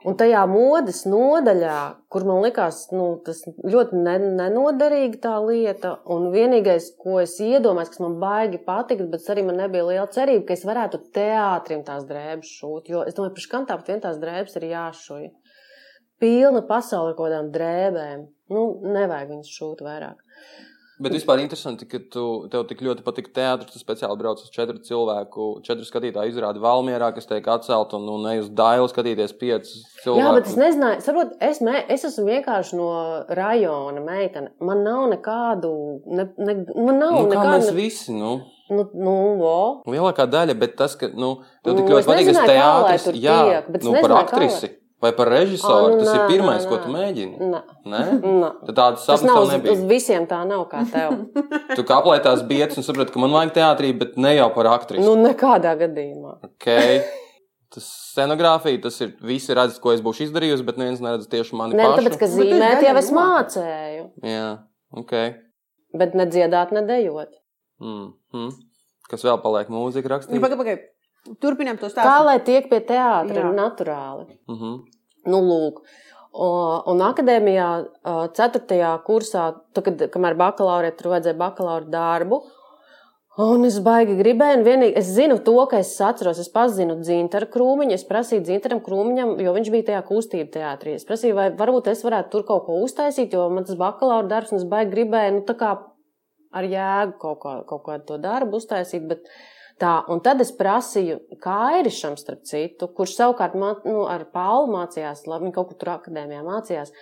Un 0.06 0.14
tajā 0.14 0.44
modes 0.46 1.00
nodaļā, 1.04 1.76
kur 2.08 2.24
man 2.28 2.38
likās, 2.44 2.84
nu, 2.94 3.20
tas 3.26 3.40
ļoti 3.66 3.98
ne, 4.04 4.14
nenoderīga 4.38 5.18
tā 5.24 5.32
lieta, 5.42 5.96
un 6.06 6.28
vienīgais, 6.30 6.92
ko 7.02 7.18
es 7.24 7.34
iedomājos, 7.42 7.90
kas 7.90 8.02
man 8.04 8.14
baigi 8.22 8.60
patikt, 8.64 9.10
bet 9.10 9.26
arī 9.34 9.44
man 9.48 9.58
nebija 9.58 9.88
liela 9.88 10.06
cerība, 10.06 10.46
ka 10.46 10.54
es 10.54 10.62
varētu 10.68 11.00
teātrim 11.16 11.82
tās 11.84 12.06
drēbes 12.06 12.52
šūt. 12.60 12.92
Jo 12.92 13.02
es 13.02 13.18
domāju, 13.18 13.34
ka 13.34 13.50
kam 13.56 13.66
tāpat 13.66 13.90
vien 13.92 14.04
tās 14.04 14.20
drēbes 14.22 14.56
ir 14.60 14.68
jāšuj. 14.70 15.26
Pilna 16.22 16.62
pasaule 16.68 17.10
ar 17.12 17.18
kaut 17.18 17.26
kādām 17.26 17.50
drēbēm. 17.52 18.24
Nu, 18.52 18.68
nevajag 18.84 19.34
viņas 19.34 19.52
šūt 19.58 19.84
vairāk. 19.86 20.22
Bet 20.96 21.12
vispār 21.12 21.42
interesanti, 21.42 21.84
ka 21.84 21.98
tu, 22.08 22.22
tev 22.48 22.62
tik 22.70 22.80
ļoti 22.80 23.02
patīk 23.04 23.26
teātris. 23.36 23.74
Tu 23.74 23.80
speciāli 23.82 24.16
brauc 24.16 24.40
uz 24.40 24.48
četru 24.52 24.78
cilvēku, 24.80 25.48
četru 25.66 25.84
skatītāju 25.84 26.32
izrādi 26.32 26.62
Valmjerā, 26.62 27.10
kas 27.12 27.28
tiek 27.28 27.44
atcelt, 27.52 27.92
un, 27.98 28.06
un 28.14 28.24
ne 28.24 28.38
uz 28.40 28.48
Dailu 28.56 28.88
skatīties 28.88 29.34
piecus 29.36 29.74
cilvēkus. 30.00 30.22
Jā, 30.22 30.30
bet 30.38 30.48
es 30.48 30.56
nezināju, 30.62 31.02
saprot, 31.04 31.34
es, 31.50 31.60
me, 31.66 31.82
es 31.92 32.06
esmu 32.08 32.24
vienkārši 32.30 32.80
no 32.80 32.88
rajona 33.36 34.06
meitene. 34.06 34.54
Man 34.64 34.80
nav 34.86 35.04
nekādu, 35.12 35.74
ne, 36.08 36.30
ne, 36.40 36.56
man 36.72 37.02
nav 37.02 37.18
nu, 37.18 37.28
nekādu. 37.34 37.52
Mēs 37.58 37.70
visi, 37.76 38.16
nu. 38.16 38.38
Nu, 38.72 38.88
nu, 38.96 39.12
vo. 39.38 39.58
Lielākā 39.92 40.24
daļa, 40.32 40.56
bet 40.58 40.80
tas, 40.80 40.96
ka, 40.98 41.12
nu, 41.12 41.36
tev 41.60 41.76
tik 41.76 41.84
Nu, 41.84 41.92
ļoti 41.92 42.00
es 42.00 42.08
patīk 42.08 42.32
nezināju, 42.32 42.48
lai 42.48 42.56
teātris, 42.56 43.20
jā, 43.20 43.38
tiek, 43.52 43.70
bet 43.76 43.84
nu, 43.84 43.92
par 43.92 44.00
nezināju, 44.00 44.16
kā 44.16 44.24
aktrisi 44.24 44.74
vai 45.06 45.12
par 45.16 45.30
režisoru, 45.32 45.88
Ā, 45.88 45.96
nu, 45.96 46.04
tas 46.04 46.12
ir 46.14 46.20
nē, 46.20 46.28
pirmais, 46.30 46.64
nē, 46.64 46.70
ko 46.70 46.78
tu 46.84 46.92
mēģini. 46.94 47.50
Nē. 47.52 47.60
Nē? 47.92 48.00
Nē. 48.22 48.50
Tādas 48.70 49.04
Tas 49.06 49.20
sapņas 49.20 49.28
nav 49.30 49.50
tev 49.52 49.68
uz, 49.70 49.78
uz 49.78 49.84
visiem 49.90 50.26
tā 50.30 50.40
nav 50.48 50.66
kā 50.72 50.82
tev. 50.92 51.14
Tu 51.76 51.84
kāplēji 51.86 52.22
tās 52.26 52.42
bietas 52.48 52.78
un 52.80 52.86
saprati, 52.86 53.12
ka 53.14 53.22
man 53.22 53.34
vajag 53.34 53.54
teātrī, 53.56 53.92
bet 53.98 54.16
ne 54.20 54.34
jau 54.36 54.50
par 54.54 54.66
aktrisi. 54.74 55.04
nu, 55.06 55.14
nekādā 55.22 55.72
gadījumā. 55.80 56.36
Okay. 56.52 57.00
Tas 57.74 57.86
scenogrāfija, 58.12 58.78
tas 58.84 59.00
ir 59.02 59.10
visi 59.26 59.54
redz, 59.58 59.80
ko 59.82 59.92
es 59.92 60.00
būšu 60.04 60.28
izdarījusi, 60.28 60.64
bet 60.64 60.76
neviens 60.80 61.00
neredz 61.02 61.26
tieši 61.28 61.56
mani 61.58 61.74
Nē, 61.76 61.88
pašu. 61.90 61.98
tāpēc, 62.04 62.18
ka 62.20 62.28
esi 62.28 62.36
zīmēt 62.38 62.84
jau 62.86 62.94
es 63.02 63.10
no. 63.10 63.20
mācēju, 63.20 64.04
Jā, 64.22 64.46
ok. 65.02 65.12
bet 65.98 66.14
ne 66.14 66.26
dziedāt, 66.30 66.72
ne 66.72 66.82
dejot. 66.86 67.34
Mm 67.82 68.12
-hmm. 68.32 68.52
Kas 69.10 69.24
vēl 69.26 69.42
paliek 69.42 69.68
mūzika 69.68 70.08
Nu, 70.08 70.14
rakstīt? 70.14 70.40
Pagaid, 70.40 70.58
pagaid. 70.58 70.78
Turpinām 71.42 71.76
to 71.78 71.86
Kā 71.86 71.90
stāstu. 71.92 72.24
lai 72.24 72.38
tiek 72.40 72.70
pie 72.70 72.80
teātra 72.80 73.42
Jā. 73.42 73.52
naturāli? 73.54 74.38
Mm 74.48 74.56
-hmm. 74.60 74.76
Nu, 75.26 75.40
lūk. 75.42 75.82
Un 76.36 77.00
akadēmijā, 77.00 77.70
4. 78.36 78.90
kursā, 79.06 79.46
tu, 79.72 79.82
kad, 79.86 80.06
kamēr 80.12 80.36
bakalaurē, 80.36 80.92
tur 80.96 81.14
vajadzēja 81.14 81.38
bakalaura 81.40 81.88
darbu. 81.90 82.42
Un 83.36 83.66
es 83.68 83.74
baigi 83.84 84.14
gribēju, 84.16 84.56
un 84.56 84.62
vienīgi 84.64 84.96
es 84.96 85.10
zinu 85.12 85.36
to, 85.44 85.58
ka 85.68 85.82
es 85.82 85.90
atceros, 86.00 86.38
es 86.40 86.48
pazinu 86.52 86.94
Zintaru 87.04 87.50
krūmiņu. 87.52 87.92
Es 87.92 88.04
prasīju 88.08 88.46
Zintaram 88.48 88.80
krūmiņam, 88.84 89.34
jo 89.44 89.52
viņš 89.52 89.68
bija 89.74 89.88
tajā 89.90 90.04
kustība 90.08 90.48
teātrī. 90.54 90.94
Es 90.96 91.04
prasīju, 91.04 91.36
vai 91.36 91.50
varbūt 91.58 91.90
es 91.92 92.00
varētu 92.04 92.32
tur 92.32 92.46
kaut 92.48 92.64
ko 92.64 92.78
uztaisīt, 92.86 93.36
jo 93.36 93.50
man 93.52 93.68
tas 93.68 93.76
bakalaura 93.76 94.24
darbs, 94.30 94.54
un 94.54 94.62
es 94.62 94.64
baigi 94.70 94.94
gribēju, 94.94 95.34
nu, 95.36 95.44
tā 95.48 95.56
kā 95.60 95.74
ar 96.56 96.68
jēgu 96.72 97.18
kaut, 97.20 97.38
ko, 97.42 97.52
kaut 97.68 97.84
kādu 97.90 98.08
to 98.08 98.18
darbu 98.24 98.56
uztaisīt. 98.56 99.04
Bet, 99.10 99.28
Tā, 99.80 99.92
un 100.08 100.22
tad 100.24 100.40
es 100.40 100.54
prasīju 100.56 101.18
Kairišam, 101.42 102.16
starp 102.16 102.46
citu, 102.48 102.88
kurš 102.96 103.18
savukārt 103.18 103.56
mā, 103.60 103.74
nu, 103.84 104.06
ar 104.08 104.24
Paulu 104.32 104.70
mācījās, 104.72 105.26
labi, 105.28 105.52
kaut 105.52 105.72
kur 105.72 105.80
tur 105.82 105.92
akadēmijā 105.98 106.40
mācījās. 106.46 106.94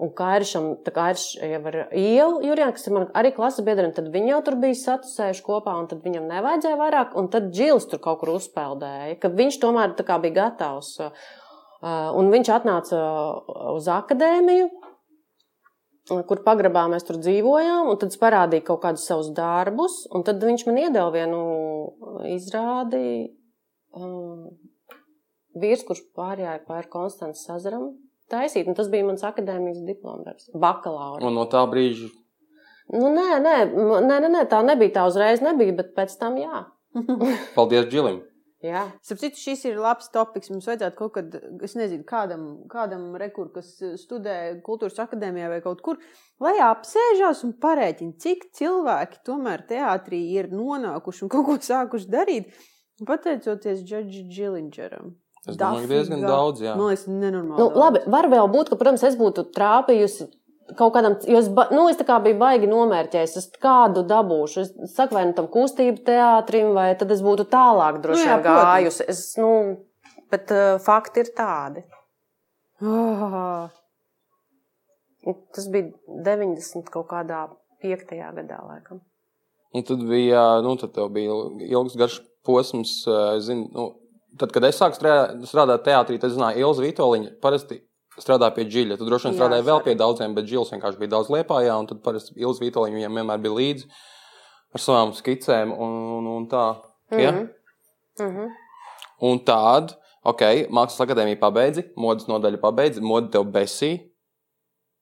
Un 0.00 0.12
Kairišam, 0.16 0.66
tā 0.84 0.92
kā 0.96 1.10
ir 1.12 1.20
jau 1.54 1.60
ar 1.72 1.78
ielu, 1.96 2.38
Jurijam, 2.44 2.72
kas 2.76 2.86
ir 2.88 2.96
man 2.96 3.08
arī 3.16 3.32
klases 3.36 3.64
biedri, 3.64 3.88
un 3.88 3.96
tad 3.96 4.12
viņi 4.12 4.34
jau 4.34 4.40
tur 4.46 4.56
bija 4.60 4.78
satusējuši 4.82 5.44
kopā, 5.48 5.76
un 5.80 5.88
tad 5.88 6.04
viņam 6.04 6.28
nevajadzēja 6.28 6.80
vairāk, 6.80 7.16
un 7.20 7.28
tad 7.32 7.50
Džils 7.52 7.88
tur 7.88 8.00
kaut 8.04 8.20
kur 8.22 8.34
uzpeldēja, 8.36 9.16
ka 9.20 9.32
viņš 9.40 9.60
tomēr 9.64 9.96
tā 9.96 10.08
kā 10.08 10.20
bija 10.20 10.42
gatavs. 10.42 10.96
uh, 11.04 11.30
Un 11.80 12.26
viņš 12.28 12.48
atnāca 12.52 12.96
uz 13.72 13.86
akadēmiju, 13.88 14.66
kur 16.08 16.42
pagrabā 16.46 16.86
mēs 16.90 17.04
tur 17.06 17.20
dzīvojām, 17.20 17.90
un 17.92 17.98
tad 18.00 18.14
es 18.14 18.20
parādīju 18.20 18.66
kaut 18.70 18.82
kādus 18.84 19.06
savus 19.10 19.30
darbus, 19.36 20.04
un 20.14 20.24
tad 20.26 20.42
viņš 20.42 20.66
man 20.68 20.80
iedeva 20.86 21.10
vienu 21.14 21.42
izrādi. 22.30 23.30
Um, 23.90 24.46
vīrs, 25.60 25.82
kurš 25.86 26.04
pārējāja 26.14 26.62
pāri 26.68 26.90
Konstantas 26.92 27.42
Sazaram, 27.46 27.90
taisīt, 28.30 28.68
un 28.70 28.78
tas 28.78 28.88
bija 28.90 29.06
mans 29.08 29.24
akadēmijas 29.26 29.82
diplomdarbs, 29.88 30.50
bakalaura. 30.54 31.24
Un 31.26 31.34
no 31.34 31.48
tā 31.50 31.64
brīža 31.70 32.10
Nu, 32.90 33.06
nē, 33.14 33.38
nē, 33.38 33.56
nē, 34.02 34.16
nē, 34.26 34.42
tā 34.50 34.64
nebija 34.66 34.96
tā 34.96 35.06
uzreiz, 35.06 35.42
nebija, 35.44 35.76
bet 35.78 35.92
pēc 35.94 36.16
tam 36.18 36.38
jā. 36.40 36.64
paldies 37.56 37.86
Džilim. 37.90 38.18
Jā. 38.64 38.82
Sapratu, 39.06 39.40
šis 39.40 39.64
ir 39.68 39.78
labs 39.80 40.10
topiks. 40.14 40.50
Mums 40.52 40.68
vajadzētu 40.68 40.96
kaut 40.98 41.14
kad, 41.16 41.36
es 41.66 41.76
nezinu, 41.78 42.04
kādam, 42.08 42.44
kādam 42.70 43.14
rekur, 43.20 43.50
kas 43.54 43.72
studē 44.00 44.36
kultūras 44.66 45.00
akadēmijā 45.04 45.48
vai 45.52 45.60
kaut 45.64 45.80
kur, 45.86 46.00
lai 46.42 46.56
apsēžās 46.64 47.44
un 47.48 47.56
parēķina, 47.62 48.18
cik 48.20 48.50
cilvēki 48.58 49.22
tomēr 49.26 49.64
teātrī 49.70 50.22
ir 50.36 50.50
nonākuši 50.52 51.26
un 51.26 51.32
kaut 51.32 51.48
ko 51.48 51.58
sākuši 51.70 52.12
darīt, 52.12 52.54
pateicoties 53.08 53.84
Džordžam 53.86 54.30
Džilingeram. 54.30 55.16
Es 55.48 55.56
domāju, 55.56 55.86
ka 55.86 55.94
diezgan 55.94 56.20
daudz, 56.20 56.60
jā. 56.60 56.74
Man 56.76 56.90
liekas, 56.90 57.06
nenormāli. 57.08 57.62
Nu, 57.62 57.70
labi, 57.80 58.02
var 58.12 58.28
vēl 58.28 58.50
būt, 58.52 58.68
ka, 58.68 58.76
protams, 58.76 59.04
es 59.08 59.16
būtu 59.16 59.46
trāpījusi 59.56 60.26
kaut 60.78 60.94
kādam, 60.94 61.16
jo 61.26 61.38
es, 61.38 61.48
ba- 61.48 61.68
nu, 61.74 61.88
es 61.90 61.96
tā 62.00 62.06
kā 62.08 62.16
biju 62.22 62.38
baigi 62.40 62.68
nomērķējis, 62.70 63.36
es 63.40 63.48
kādu 63.62 64.04
dabūšu. 64.08 64.64
Es 64.86 64.94
saku, 64.96 65.14
vai 65.18 65.26
nu 65.28 65.34
tam 65.36 65.48
kustību 65.52 66.02
teātrim, 66.06 66.72
vai 66.76 66.92
tad 67.00 67.10
es 67.14 67.22
būtu 67.22 67.46
tālāk 67.52 68.00
droši 68.04 68.24
Nu 68.24 68.30
vien 68.30 68.42
protams. 68.42 68.66
gājusi. 68.66 69.06
Es, 69.12 69.22
nu, 69.40 69.50
bet 70.30 70.50
uh, 70.54 70.78
fakti 70.82 71.24
ir 71.24 71.32
tādi. 71.36 71.84
Un 72.80 73.68
Tas 75.54 75.66
bija 75.68 75.90
90 76.24 76.88
kaut 76.92 77.10
kādā 77.10 77.42
5. 77.84 78.14
gadā, 78.38 78.56
laikam. 78.64 79.02
Un 79.76 79.84
tad 79.86 80.00
bija, 80.08 80.40
nu, 80.64 80.72
tad 80.80 80.94
tev 80.96 81.10
bija 81.14 81.34
ilgs, 81.68 81.96
garš 82.00 82.20
posms. 82.46 82.94
eh, 83.06 83.36
Zin, 83.44 83.66
nu, 83.74 83.90
tad, 84.40 84.50
kad 84.52 84.64
es 84.64 84.80
sāku 84.80 84.96
strā- 84.98 85.28
strādāt 85.46 85.84
teātrī, 85.86 86.16
tad 86.20 86.32
zināju, 86.32 86.58
Ilza 86.64 86.82
Vitoļiņa 86.86 87.34
parasti 87.42 87.82
strādā 88.18 88.50
pie 88.54 88.66
dziļa. 88.68 88.98
Tad 88.98 89.08
droši 89.08 89.30
vien 89.30 89.54
es 89.54 89.66
vēl 89.66 89.82
pie 89.84 89.94
daudziem, 89.98 90.34
bet 90.34 90.48
Džils 90.48 90.72
vienkārši 90.74 90.98
bija 91.00 91.14
daudz 91.14 91.30
liepājā. 91.32 91.76
Un 91.78 91.88
tad 91.90 92.02
parasti 92.04 92.34
Ilza 92.40 92.64
Vitoļiņa 92.64 92.98
viņam 92.98 93.20
vienmēr 93.20 93.44
bija 93.44 93.56
līdzi 93.58 93.88
ar 94.74 94.82
savām 94.82 95.14
skicēm 95.16 95.72
un, 95.74 95.96
un, 96.18 96.28
un 96.34 96.46
tā. 96.50 96.66
Ja? 97.14 97.32
Mhm. 97.32 97.48
Mhm. 98.20 98.52
Un 99.30 99.40
tāda, 99.44 99.96
ok, 100.26 100.44
mākslas 100.72 101.04
akadēmija 101.04 101.38
pabeidzi, 101.40 101.90
modes 102.00 102.28
nodaļa 102.30 102.60
pabeidzi, 102.62 103.02
mode 103.04 103.30
tev 103.34 103.48
besī. 103.52 103.92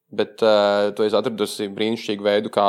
Bet 0.08 0.40
uh, 0.40 0.88
tu 0.96 1.04
esi 1.04 1.16
atradusi 1.18 1.66
brīnišķīgu 1.76 2.24
veidu, 2.24 2.52
kā 2.52 2.66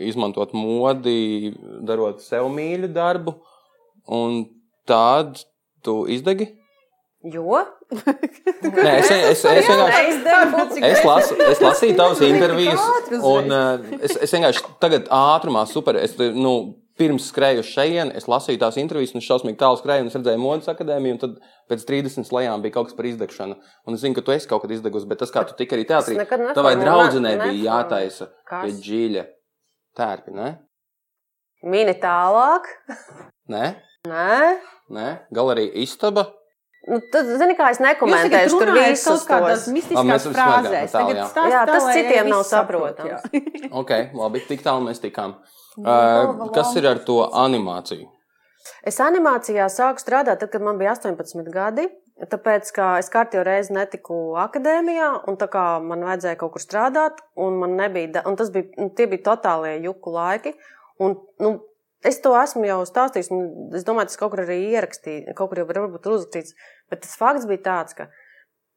izmantot 0.00 0.54
modi, 0.56 1.52
darot 1.84 2.22
sev 2.24 2.48
mīļu 2.54 2.88
darbu. 2.94 3.34
Un 4.08 4.40
tādu 4.88 5.44
tu 5.84 6.00
izdegi. 6.08 6.48
Jo? 7.26 7.58
Nē, 8.62 8.90
es, 9.00 9.08
es, 9.10 9.40
es 9.44 9.66
vienkārši. 9.66 10.82
Es, 10.88 11.00
lasu, 11.04 11.34
es 11.42 11.58
lasīju 11.62 11.96
tavas 11.98 12.20
intervijas, 12.22 12.82
un 13.26 13.50
uh, 13.50 13.80
es, 13.98 14.14
es 14.22 14.34
vienkārši 14.36 14.62
tagad 14.82 15.08
ātrumā, 15.10 15.64
super. 15.66 15.98
Es, 15.98 16.14
nu, 16.36 16.52
pirms 16.98 17.26
skrēju 17.32 17.64
šejienes, 17.66 18.14
es 18.20 18.28
lasīju 18.30 18.60
tās 18.62 18.78
intervijas, 18.78 19.12
un 19.16 19.22
es 19.22 19.26
šausmīgi 19.26 19.58
tālu 19.58 19.80
skrēju, 19.80 20.06
un 20.06 20.12
es 20.12 20.16
redzēju 20.18 20.40
modes 20.42 20.70
akadēmiju, 20.70 21.16
un 21.16 21.20
tad 21.24 21.34
pēc 21.70 21.84
30 21.90 22.30
lejām 22.38 22.62
bija 22.62 22.76
kaut 22.78 22.88
kas 22.92 22.96
par 22.98 23.06
izdegšanu. 23.10 23.58
Un 23.86 23.98
es 23.98 24.02
zinu, 24.04 24.14
ka 24.18 24.24
tu 24.26 24.34
esi 24.34 24.50
kaut 24.50 24.62
kad 24.64 24.74
izdegusi, 24.78 25.10
bet 25.10 25.20
tas, 25.24 25.34
kā 25.34 25.42
tu 25.50 25.58
tiki 25.58 25.74
arī 25.78 25.84
teātrī, 25.90 26.16
Es 26.22 26.30
tavai 26.30 26.74
neformu- 26.76 26.86
draudzenei 26.86 27.34
ne- 27.38 27.50
bija 27.50 27.66
jātaisa 27.72 28.30
pie 28.50 28.72
dziļa 28.78 29.26
tērpi, 29.98 30.34
ne? 30.38 30.48
Mini 31.66 31.94
tālāk. 31.98 32.66
Nē, 33.50 33.64
Nē. 34.06 34.34
nē, 34.94 35.08
galerija 35.34 35.74
istaba. 35.82 36.28
Nu, 36.88 36.98
tad, 37.12 37.28
zini, 37.40 37.54
kā 37.58 37.68
es 37.74 37.80
nekomentēšu, 37.84 38.58
tur 38.62 38.72
visus 38.76 39.24
tos. 39.28 39.66
Mistiskās 39.74 40.22
esam 40.22 40.36
frāzēs. 40.36 40.92
tālu, 40.94 41.12
Tagad 41.12 41.18
jā. 41.20 41.26
stāsti 41.32 41.52
Jā, 41.52 41.62
tas 41.68 41.88
citiem 41.92 42.30
nav 42.32 42.44
saprot, 42.48 43.00
saprotams. 43.02 43.32
jā. 43.32 43.70
Ok, 43.82 43.92
labi, 44.16 44.42
tik 44.48 44.64
tālu 44.64 44.86
mēs 44.88 45.02
tikām. 45.04 45.36
Uh, 45.78 46.48
kas 46.56 46.72
ir 46.80 46.88
ar 46.88 47.02
to 47.04 47.20
animāciju? 47.28 48.08
Es 48.88 48.98
animācijā 49.04 49.68
sāku 49.72 50.02
strādāt, 50.02 50.40
tad, 50.40 50.50
kad 50.52 50.64
man 50.64 50.80
bija 50.80 50.96
18 50.96 51.52
gadi. 51.54 51.88
Tāpēc, 52.18 52.72
ka 52.74 52.86
es 52.98 53.06
kārtīgi 53.14 53.44
reizi 53.46 53.74
netiku 53.76 54.34
akadēmijā, 54.42 55.10
un 55.30 55.36
tā 55.38 55.46
kā 55.52 55.64
man 55.84 56.02
vajadzēja 56.02 56.38
kaut 56.40 56.56
kur 56.56 56.64
strādāt, 56.64 57.20
un 57.38 57.60
man 57.60 57.76
nebija, 57.78 58.24
un 58.26 58.34
tas 58.40 58.50
bija, 58.50 58.66
nu, 58.80 58.88
tie 58.98 59.06
bija 59.06 59.22
totālie 59.28 59.76
juku 59.84 60.10
laiki. 60.16 60.56
Un, 61.04 61.14
nu, 61.38 61.52
es 62.02 62.18
to 62.24 62.32
esmu 62.40 62.66
jau 62.66 62.80
stāstījis, 62.90 63.30
un 63.34 63.76
es 63.78 63.86
domāju, 63.86 64.10
tas 64.10 64.18
kaut 64.18 64.34
kur 64.34 64.42
arī 64.42 64.58
ierakstīts, 64.72 65.30
kaut 65.38 65.52
kur 65.52 65.62
jau 65.62 65.68
varbūt 65.70 66.10
uzrakstīts. 66.10 66.58
Bet 66.90 67.04
tas 67.04 67.16
fakts 67.20 67.46
bija 67.48 67.62
tāds, 67.66 67.96
ka 67.96 68.08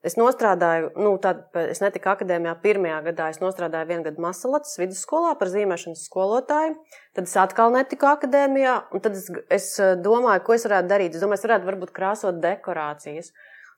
es 0.06 0.18
nostrādāju, 0.18 0.92
nu, 1.00 1.14
tad 1.22 1.44
es 1.62 1.82
netiku 1.84 2.12
akadēmijā 2.16 2.56
pirmajā 2.64 2.98
gadā, 3.12 3.30
es 3.32 3.40
nostrādāju 3.44 3.90
vienu 3.92 4.06
gadu 4.08 4.24
Masalats 4.24 4.80
vidusskolā 4.82 5.36
par 5.40 5.52
zīmēšanas 5.54 6.04
skolotāju. 6.10 6.76
Tad 7.18 7.30
es 7.30 7.38
atkal 7.40 7.74
netiku 7.76 8.10
akadēmijā, 8.12 8.76
un 8.92 9.06
tad 9.06 9.18
es, 9.20 9.30
es 9.54 9.72
eh, 9.80 9.96
domāju, 10.02 10.44
ko 10.48 10.58
es 10.58 10.68
varētu 10.68 10.92
darīt. 10.92 11.16
Es 11.16 11.24
domāju, 11.24 11.42
es 11.42 11.48
varētu 11.48 11.70
varbūt 11.70 11.96
krāsot 11.96 12.42
dekorācijas. 12.44 13.32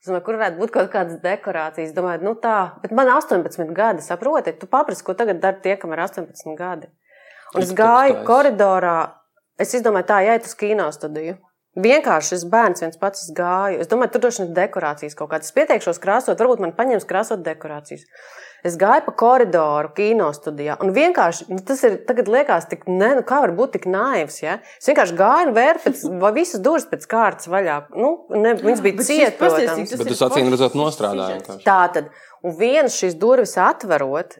Es 0.04 0.10
domāju, 0.10 0.24
kur 0.26 0.40
varētu 0.40 0.60
būt 0.60 0.72
kaut 0.72 0.90
kādas 0.92 1.20
dekorācijas. 1.22 1.92
Es 1.92 1.96
domāju, 1.96 2.24
nu 2.26 2.34
tā, 2.40 2.58
bet 2.82 2.92
man 2.92 3.08
ir 3.08 3.16
18 3.16 3.72
gadi, 3.76 4.04
saproti, 4.04 4.52
tu 4.60 4.68
paprasti, 4.68 5.06
ko 5.06 5.14
tagad 5.16 5.40
dara 5.44 5.60
tie, 5.64 5.78
kam 5.80 5.94
ir 5.96 6.02
18 6.04 6.56
gadi. 6.58 6.90
Un 7.54 7.62
es 7.62 7.70
gāju 7.76 8.24
koridorā, 8.26 8.98
es 9.60 9.72
izdomāju, 9.78 10.08
tā 10.10 10.18
jāiet 10.26 10.48
uz 10.48 10.56
kino 10.58 10.90
studiju. 10.92 11.38
Vienkārši 11.74 12.36
šis 12.36 12.42
bērns 12.52 12.84
viens 12.84 12.98
pats 13.00 13.24
es 13.24 13.30
gāju. 13.34 13.80
Es 13.82 13.88
domāju, 13.90 14.12
tur 14.14 14.22
droši 14.24 14.44
vien 14.44 14.50
ir 14.52 14.58
dekorācijas 14.60 15.16
kaut 15.18 15.32
kādas. 15.32 15.50
Es 15.50 15.56
pieteikšos 15.56 15.98
krāsot, 16.02 16.38
varbūt 16.38 16.62
man 16.62 16.74
paņems 16.76 17.06
krāsot 17.08 17.42
dekorācijas. 17.42 18.04
Es 18.64 18.78
gāju 18.80 19.02
pa 19.08 19.12
koridoru, 19.18 19.90
kino 19.96 20.30
studijā. 20.32 20.78
Un 20.80 20.94
vienkārši 20.94 21.48
nu, 21.50 21.58
tas 21.66 21.82
ir, 21.84 21.98
tagad 22.06 22.30
liekas, 22.30 22.68
tik, 22.70 22.86
ne, 22.88 23.10
nu, 23.18 23.24
kā 23.26 23.42
var 23.42 23.52
būt 23.58 23.74
tik 23.74 23.88
naivs. 23.90 24.38
Ja? 24.40 24.54
Es 24.78 24.88
vienkārši 24.88 25.18
gāju 25.18 25.50
un 25.50 25.58
vēru 25.58 25.82
pēc, 25.82 26.06
vai 26.22 26.30
visas 26.38 26.62
durvis 26.64 26.86
pēc 26.88 27.04
kārtas 27.10 27.50
vaļā. 27.50 27.76
Nu, 27.98 28.14
ne, 28.32 28.54
viņas 28.62 28.86
bija 28.86 29.04
cietas, 29.10 29.36
protams. 29.42 29.92
Bet 29.98 30.14
tas 30.14 30.24
acīm 30.30 30.54
redzot 30.54 30.78
vienkārši. 31.34 31.66
Tā 31.66 31.78
tad, 31.98 32.10
un 32.46 32.56
viens 32.62 32.96
šīs 33.02 33.18
durvis 33.20 33.58
atverot, 33.60 34.38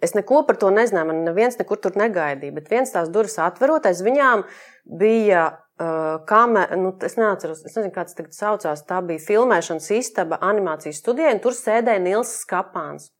es 0.00 0.14
neko 0.14 0.46
par 0.48 0.62
to 0.62 0.70
nezināju, 0.72 1.10
man 1.10 1.24
neviens 1.26 1.58
nekur 1.58 1.82
tur 1.82 1.98
negaidīja, 1.98 2.54
bet 2.54 2.70
viens 2.70 2.94
tās 2.94 3.10
durvis 3.12 3.36
atverot, 3.42 3.90
aiz 3.90 4.04
viņām 4.06 4.46
bija. 4.86 5.48
Uh, 5.78 6.16
kamera, 6.26 6.74
nu, 6.74 6.90
es 7.06 7.14
neatceros, 7.14 7.60
es 7.62 7.76
nezinu, 7.76 7.92
kāds 7.94 8.16
tagad 8.18 8.34
saucās. 8.34 8.82
Tā 8.88 8.98
bija 9.06 9.22
filmēšanas 9.22 9.92
istaba 9.94 10.40
animācijas 10.42 10.98
studijai, 10.98 11.36
un 11.36 11.42
tur 11.44 11.54
sēdēja 11.54 12.02
Nils 12.02 12.32
Skapāns. 12.40 13.12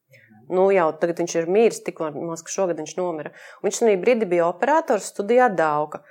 Nu, 0.51 0.65
jau 0.73 0.89
tagad 0.99 1.21
viņš 1.23 1.35
ir 1.39 1.47
miris, 1.53 1.79
tikko 1.85 2.09
ka 2.11 2.51
šogad 2.51 2.81
viņš 2.81 2.97
nomira. 2.99 3.31
Un 3.61 3.69
viņš 3.69 3.83
tajā 3.85 4.01
brīdī 4.03 4.29
bija 4.31 4.49
operators 4.49 5.11
studijā 5.13 5.47
Dauka. 5.55 6.03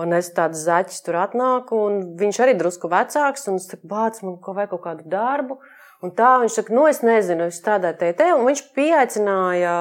Un 0.00 0.14
es 0.16 0.30
tāds 0.32 0.62
zaķis 0.64 1.02
tur 1.04 1.18
atnāku, 1.20 1.76
un 1.88 2.00
viņš 2.20 2.40
arī 2.44 2.54
drusku 2.56 2.88
vecāks, 2.92 3.44
un 3.50 3.58
es 3.60 3.68
saku, 3.68 3.88
bāc, 3.88 4.22
man 4.24 4.38
vajag 4.40 4.72
kaut 4.72 4.84
kādu 4.86 5.08
darbu. 5.12 5.58
Un 6.02 6.14
tā 6.16 6.30
viņš 6.42 6.58
saka, 6.58 6.74
nu, 6.74 6.86
es 6.88 7.02
nezinu, 7.04 7.50
es 7.50 7.60
strādāju 7.60 7.98
te, 8.00 8.12
te, 8.22 8.30
un 8.34 8.46
viņš 8.48 8.62
pieaicināja, 8.76 9.74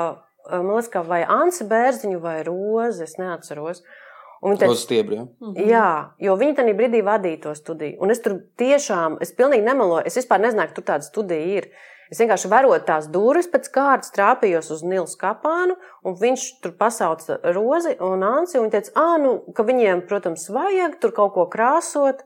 man 0.51 0.73
liekas, 0.73 0.91
kā 0.91 1.05
vai 1.07 1.21
Ansi 1.23 1.65
Bērziņu 1.69 2.19
vai 2.23 2.41
Rozi, 2.47 3.07
es 3.07 3.17
neatceros. 3.21 3.81
Un 3.81 3.97
Uz 4.41 4.81
stiebri. 4.81 5.19
Ja? 5.19 5.25
Jā, 5.69 5.89
jo 6.25 6.35
viņi 6.39 6.57
tajā 6.57 6.73
brīdī 6.77 7.03
vadīja 7.05 7.43
to 7.43 7.55
studiju. 7.57 7.99
Un 8.01 8.13
es 8.13 8.23
tur 8.25 8.39
tiešām, 8.57 9.19
es 9.21 9.33
pilnīgi 9.37 9.67
nemeloju, 9.67 10.07
es 10.09 10.17
vispār 10.17 10.41
nezināju, 10.41 10.71
ka 10.71 10.77
tur 10.79 10.87
tāda 10.87 11.05
studija 11.05 11.59
ir. 11.59 11.69
Es 12.11 12.19
vienkārši 12.19 12.49
varot 12.51 12.83
tās 12.83 13.05
durvis 13.07 13.47
pēc 13.47 13.69
kārtas, 13.71 14.11
trāpījos 14.11 14.67
uz 14.73 14.81
Nils 14.83 15.13
Kapānu, 15.19 15.77
un 16.03 16.17
viņš 16.19 16.47
tur 16.63 16.73
pasauca 16.75 17.37
Rozi 17.55 17.93
un 18.03 18.25
Ansi. 18.27 18.57
Un 18.59 18.65
viņš 18.65 18.73
teica, 18.73 19.05
nu, 19.21 19.37
ka 19.55 19.63
viņiem, 19.67 20.03
protams, 20.09 20.49
vajag 20.51 20.97
tur 20.99 21.13
kaut 21.15 21.37
ko 21.37 21.45
krāsot. 21.53 22.25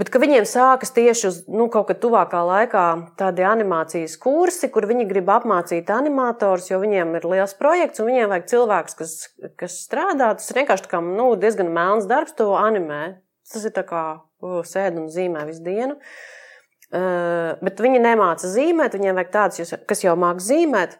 Bet 0.00 0.08
viņiem 0.16 0.46
sākas 0.48 0.94
tieši 0.96 1.26
uz 1.28 1.38
nu, 1.52 1.66
kaut 1.72 1.90
kad 1.90 1.98
tuvākā 2.00 2.40
laikā 2.48 2.84
tādi 3.20 3.44
animācijas 3.44 4.14
kursi, 4.20 4.70
kur 4.72 4.86
viņi 4.88 5.04
grib 5.10 5.28
apmācīt 5.28 5.90
animatorus, 5.92 6.70
jo 6.70 6.78
viņiem 6.80 7.12
ir 7.18 7.26
liels 7.28 7.52
projekts 7.58 8.00
un 8.00 8.08
viņiem 8.08 8.32
vajag 8.32 8.46
cilvēks, 8.54 8.96
kas, 8.96 9.12
kas 9.60 9.76
strādā. 9.84 10.30
Tas 10.38 10.48
ir 10.48 10.62
vienkārši 10.62 10.88
kā, 10.88 11.02
nu, 11.04 11.28
diezgan 11.36 11.68
melns 11.76 12.08
darbs, 12.08 12.32
to 12.38 12.48
animē. 12.56 13.02
Tas 13.52 13.68
ir 13.68 13.74
tā 13.76 13.84
kā 13.84 14.04
uh, 14.16 14.62
sēž 14.64 14.96
un 14.96 15.10
zīmē 15.12 15.44
visu 15.50 15.60
dienu. 15.66 15.98
Uh, 16.92 17.60
bet 17.60 17.80
viņi 17.84 18.00
nemāca 18.00 18.48
zīmēt, 18.48 18.96
viņiem 18.96 19.20
vajag 19.20 19.32
tādus, 19.36 19.76
kas 19.88 20.04
jau 20.06 20.16
māca 20.16 20.44
zīmēt. 20.44 20.96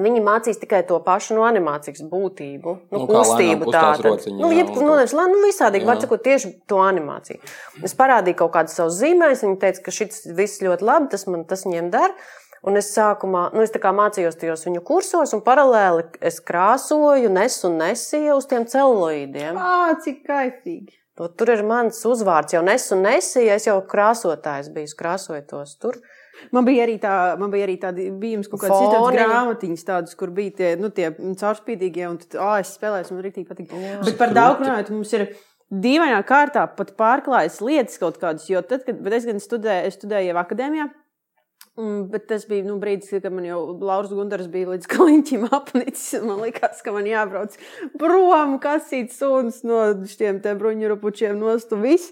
Viņi 0.00 0.20
mācīs 0.24 0.58
tikai 0.62 0.80
to 0.88 0.96
pašu 1.04 1.34
no 1.36 1.42
animācijas 1.44 2.00
būtību, 2.08 2.72
nu, 2.90 2.98
Nu, 2.98 3.06
lēnām 3.06 3.14
kustību 3.14 3.72
tādu. 3.74 4.12
Nu, 4.38 4.48
jā, 4.50 4.62
jeb, 4.62 4.70
un 4.76 4.86
nu, 4.86 4.96
nevis, 4.96 5.12
lā- 5.12 5.28
nu, 5.28 5.40
visādīgi, 5.44 5.84
var 5.88 6.00
sakot, 6.00 6.22
tieši 6.24 6.52
to 6.66 6.80
animāciju. 6.80 7.40
Es 7.84 7.94
parādīju 7.98 8.38
kaut 8.40 8.52
kādus 8.56 8.78
savus 8.80 8.96
zīmējumus, 9.02 9.44
viņi 9.44 9.58
teica, 9.60 9.82
ka 9.84 9.90
šis 9.90 10.22
viss 10.38 10.62
ļoti 10.64 10.86
labi, 10.88 11.10
tas 11.12 11.26
man 11.26 11.44
tas 11.44 11.66
viņiem 11.68 11.90
der. 11.92 12.14
Un 12.62 12.76
es 12.76 12.90
sākumā, 12.92 13.46
nu, 13.56 13.62
es 13.64 13.70
tā 13.72 13.80
kā 13.80 13.88
mācījos 13.96 14.36
tajos 14.36 14.66
viņu 14.66 14.82
kursos, 14.84 15.32
un 15.32 15.40
paralēli 15.40 16.02
es 16.20 16.40
krāsoju, 16.44 17.30
nesu 17.32 17.68
un 17.70 17.78
nesīju 17.80 18.34
uz 18.36 18.46
tiem 18.50 18.66
celuloīdiem. 18.68 19.56
Ā, 19.56 19.96
cik 20.04 20.26
kaitīgi. 20.26 20.92
To, 21.16 21.28
tur 21.28 21.50
ir 21.52 21.62
mans 21.64 21.98
uzvārds, 22.08 22.52
jau 22.52 22.60
nesu 22.64 22.94
un 22.96 23.02
nesīju, 23.08 23.50
es 23.56 23.64
jau 23.68 23.78
krāsotājs 23.84 24.68
biju, 24.72 24.92
krāsoju 24.96 25.46
tos 25.48 25.76
tur. 25.80 25.96
Man 26.52 26.64
bija 26.64 26.86
arī, 26.86 26.96
tā, 27.02 27.14
man 27.40 27.50
bija 27.52 27.66
arī 27.68 27.76
tādi 27.82 28.08
bijums, 28.22 28.48
kaut 28.50 28.62
kādas 28.64 28.80
tādas 28.94 29.14
grāmatiņas, 29.30 29.84
tādas, 29.86 30.16
kur 30.18 30.30
bija 30.34 30.50
tie, 30.60 30.70
nu, 30.80 30.90
tie 30.90 31.10
caurspīdīgie, 31.12 32.06
un 32.08 32.18
tad, 32.22 32.38
ah, 32.40 32.56
es 32.62 32.72
spēlēju, 32.78 33.12
man 33.14 33.24
rīktīgi 33.26 33.48
patīk. 33.50 33.74
Jā. 33.76 33.98
Bet 34.04 34.18
par 34.18 34.34
daudz 34.36 34.64
runājot, 34.64 34.90
mums 34.94 35.12
ir 35.18 35.26
dīvainā 35.70 36.22
kārtā 36.26 36.64
pat 36.76 36.96
pārklājas 36.98 37.60
lietas 37.62 38.00
kaut 38.02 38.18
kādas, 38.22 38.48
jo 38.50 38.62
tad, 38.66 38.82
kad 38.86 39.12
es 39.12 39.28
gan 39.28 39.38
studēju, 39.42 39.86
es 39.92 40.00
studēju 40.00 40.34
akadēmijā. 40.40 40.88
un- 41.80 42.08
Bet 42.10 42.26
tas 42.28 42.44
bija 42.44 42.64
nu, 42.64 42.78
brīdis, 42.80 43.08
kad 43.22 43.32
man 43.32 43.44
jau 43.44 43.78
Lauris 43.80 44.10
Gunārs 44.10 44.50
bija 44.50 44.66
līdz 44.74 44.86
kliņķim 44.90 45.46
apnicis. 45.48 46.20
Man 46.26 46.40
liekas, 46.42 46.82
ka 46.82 46.92
man 46.92 47.04
jābrauc 47.04 47.54
prom, 47.96 48.58
kasīt 48.60 49.12
suns 49.14 49.62
no 49.64 49.94
šiem 50.04 50.40
bruņurupučiem 50.42 51.38
nost 51.38 51.72
un 51.72 51.82
viss. 51.86 52.10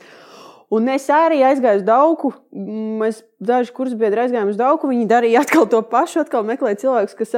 Un 0.74 0.88
es 0.92 1.06
arī 1.08 1.38
aizgāju 1.48 1.80
uz 1.80 1.84
Dauku. 1.86 2.30
Mēs 2.52 3.22
daži 3.40 3.72
kursbiedri 3.72 4.26
aizgājām 4.26 4.50
uz 4.52 4.58
Dauku. 4.60 4.90
Viņi 4.90 5.06
darīja 5.08 5.40
atkal 5.46 5.64
to 5.72 5.80
pašu, 5.88 6.20
atkal 6.26 6.44
meklēja 6.44 6.82
cilvēkus, 6.82 7.14
kas, 7.16 7.32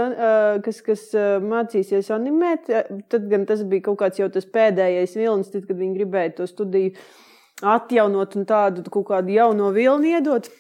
kas, 0.67 0.81
kas 0.87 1.05
mācīsies 1.45 2.11
animēt. 2.17 2.73
Tad 3.13 3.29
gan 3.31 3.47
tas 3.47 3.63
bija 3.63 3.87
kaut 3.87 4.01
kāds 4.03 4.19
jau 4.19 4.27
tas 4.35 4.49
pēdējais 4.51 5.15
vilnis, 5.15 5.53
tad, 5.53 5.69
kad 5.69 5.79
viņi 5.79 6.01
gribēja 6.01 6.41
to 6.41 6.49
studiju 6.51 6.97
atjaunot 7.71 8.35
un 8.41 8.49
tādu 8.49 8.83
kaut 8.91 9.07
kādu 9.13 9.37
jaunu 9.37 9.71
vilni 9.77 10.17
iedot. 10.17 10.51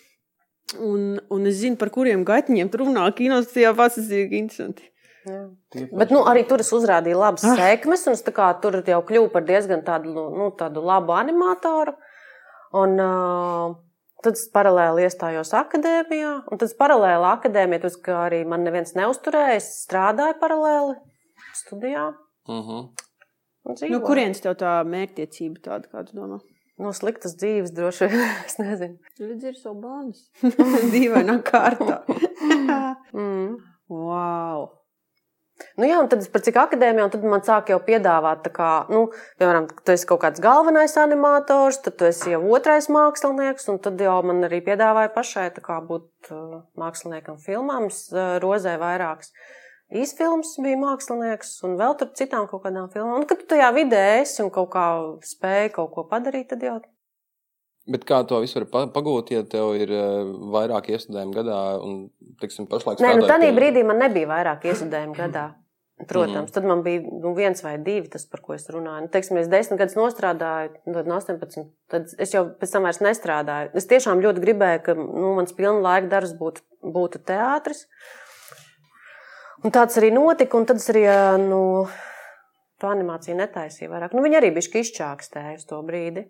Un, 0.79 1.17
un 1.27 1.51
es 1.51 1.59
zinu, 1.65 1.75
par 1.81 1.91
kuriem 1.91 2.23
gatiņiem 2.29 2.71
tur 2.71 2.85
runā 2.85 3.09
kinosijā. 3.19 3.75
Tas 3.75 3.99
ir 4.07 4.31
interesanti. 4.31 4.87
Bet 5.91 6.13
nu, 6.15 6.23
arī 6.29 6.47
tur 6.49 6.63
es 6.63 6.71
uzrādīju 6.73 7.19
labas 7.19 7.43
ah. 7.45 7.59
sekmes, 7.59 8.07
un 8.09 8.17
es 8.17 8.23
tā 8.25 8.33
kā 8.37 8.47
tur 8.63 8.79
jau 8.87 9.01
kļuvu 9.07 9.29
par 9.35 9.45
diezgan 9.49 9.83
tādu, 9.87 10.15
nu, 10.15 10.49
tādu 10.57 10.85
labu 10.87 11.13
animatoru. 11.19 11.97
Un, 12.77 12.93
uh, 13.03 13.75
tad 14.23 14.37
es 14.39 14.45
paralēli 14.55 15.03
iestājos 15.09 15.51
akadēmijā, 15.59 16.33
un 16.53 16.61
tad 16.61 16.75
paralēli 16.79 17.27
akadēmijā, 17.33 17.83
tas, 17.83 17.97
arī 18.15 18.45
man 18.47 18.63
neviens 18.67 18.95
neusturēja, 18.95 19.57
es 19.59 19.71
strādāju 19.87 20.39
paralēli 20.43 20.99
studijā. 21.65 22.13
Mhm. 22.49 22.79
un 22.91 22.91
No 23.71 23.75
dzīvoju. 23.77 24.01
kurienes 24.07 24.41
tev 24.41 24.55
tā 24.57 24.79
mērķtiecība 24.89 25.61
tāda, 25.67 25.91
kā 25.93 26.07
tu 26.09 26.17
domā? 26.17 26.39
No 26.81 26.93
sliktas 26.97 27.35
dzīves 27.37 27.75
droši 27.77 28.07
vien. 28.09 28.31
es 28.49 28.57
nezinu. 28.59 28.97
Redz, 29.21 29.45
ir 29.45 29.59
savu 29.59 29.83
bānis. 29.83 30.31
Dīvainā 30.95 31.43
kārtā. 31.43 32.03
Mm. 33.13 33.57
wow! 33.91 34.69
Nu, 35.77 35.87
jā, 35.88 36.01
un 36.01 36.09
tad, 36.11 36.23
es 36.25 36.31
par 36.33 36.42
cik 36.44 36.59
akadēmijā, 36.61 37.07
un 37.07 37.12
tad 37.14 37.25
man 37.29 37.44
sāk 37.46 37.70
jau 37.73 37.79
piedāvāt, 37.85 38.49
kā, 38.55 38.70
nu, 38.92 39.07
piemēram, 39.40 39.68
tu 39.85 39.94
esi 39.94 40.09
kaut 40.09 40.23
kāds 40.25 40.42
galvenais 40.44 40.96
animators, 41.01 41.81
tad 41.85 41.99
tu 42.01 42.09
esi 42.09 42.35
jau 42.35 42.42
otrais 42.57 42.90
mākslinieks, 42.92 43.68
un 43.73 43.81
tad 43.85 44.01
jau 44.01 44.18
man 44.27 44.44
arī 44.49 44.62
piedāvāja 44.66 45.12
pašai 45.14 45.49
kā 45.61 45.81
būt 45.87 46.31
uh, 46.35 46.61
māksliniekam 46.81 47.40
filmām. 47.42 47.88
Uh, 47.90 48.37
rozēju 48.42 48.81
vairākas 48.81 49.33
īsfilmas, 49.90 50.55
bija 50.62 50.79
mākslinieks, 50.81 51.57
un 51.66 51.77
vēl 51.81 51.96
tur 51.99 52.12
citām 52.18 52.46
kaut 52.51 52.64
kādām 52.66 52.88
filmām. 52.92 53.20
Un, 53.20 53.29
kad 53.29 53.42
tu 53.42 53.49
tajā 53.51 53.73
vidē 53.77 54.05
esi 54.20 54.42
un 54.44 54.53
kaut 54.55 54.70
kā 54.75 54.87
spēj 55.27 55.73
kaut 55.77 55.92
ko 55.96 56.07
padarīt, 56.11 56.51
tad 56.53 56.64
jau 56.64 56.79
Bet 57.90 58.05
kā 58.07 58.20
to 58.29 58.38
visu 58.42 58.61
var 58.61 58.66
pa- 58.70 58.87
pagūt, 58.94 59.33
ja 59.35 59.42
tev 59.42 59.72
ir 59.74 59.90
uh, 59.90 60.29
vairāk 60.55 60.92
iestudējumu 60.94 61.35
gadā 61.35 61.57
un, 61.83 62.05
teiksim, 62.40 62.68
pašlaik 62.70 63.00
Nē, 63.03 63.16
nu, 63.18 63.26
tādā 63.26 63.48
pie- 63.48 63.57
brīdī 63.57 63.83
man 63.87 63.98
nebija 63.98 64.29
vairāk 64.31 64.68
iesudējumu 64.70 65.16
gadā. 65.18 65.48
Protams, 66.09 66.31
Mhm. 66.33 66.38
mm 66.40 66.46
-hmm. 66.46 66.53
tad 66.55 66.64
man 66.64 66.83
bija 66.83 67.00
nu, 67.22 67.35
viens 67.35 67.62
vai 67.62 67.76
divi, 67.79 68.09
tas, 68.09 68.24
par 68.26 68.40
ko 68.40 68.55
es 68.55 68.68
runāju. 68.70 69.00
Nu, 69.03 69.09
teiksim, 69.09 69.37
es 69.37 69.48
desmit 69.48 69.79
gadus 69.79 69.94
nostrādāju, 69.96 70.70
tad 70.94 71.07
no 71.07 71.14
18. 71.16 71.66
Tad 71.90 72.07
es 72.18 72.33
jau 72.35 72.44
pēc 72.61 72.72
tam 72.72 72.83
vairs 72.83 73.00
nestrādāju. 73.00 73.70
Es 73.74 73.87
tiešām 73.87 74.22
ļoti 74.22 74.40
gribēju, 74.40 74.83
ka 74.83 74.94
nu, 74.94 75.35
mans 75.35 75.53
pilna 75.53 75.81
laika 75.81 76.09
darbs 76.09 76.33
būtu, 76.33 76.61
būtu 76.83 77.18
teātris. 77.24 77.85
Un 79.64 79.70
tāds 79.70 79.98
arī 80.00 80.11
notika, 80.12 80.57
un 80.57 80.64
tad 80.64 80.76
es 80.76 80.88
arī 80.88 81.05
nu, 81.48 81.87
to 82.81 82.87
animāciju 82.87 83.37
netaisīju 83.37 83.90
vairāk. 83.90 84.14
Nu, 84.14 84.22
viņi 84.22 84.37
arī 84.40 84.50
bija 84.55 84.81
izčākstēji 84.81 85.57
uz 85.57 85.64
to 85.66 85.83
brīdi. 85.83 86.29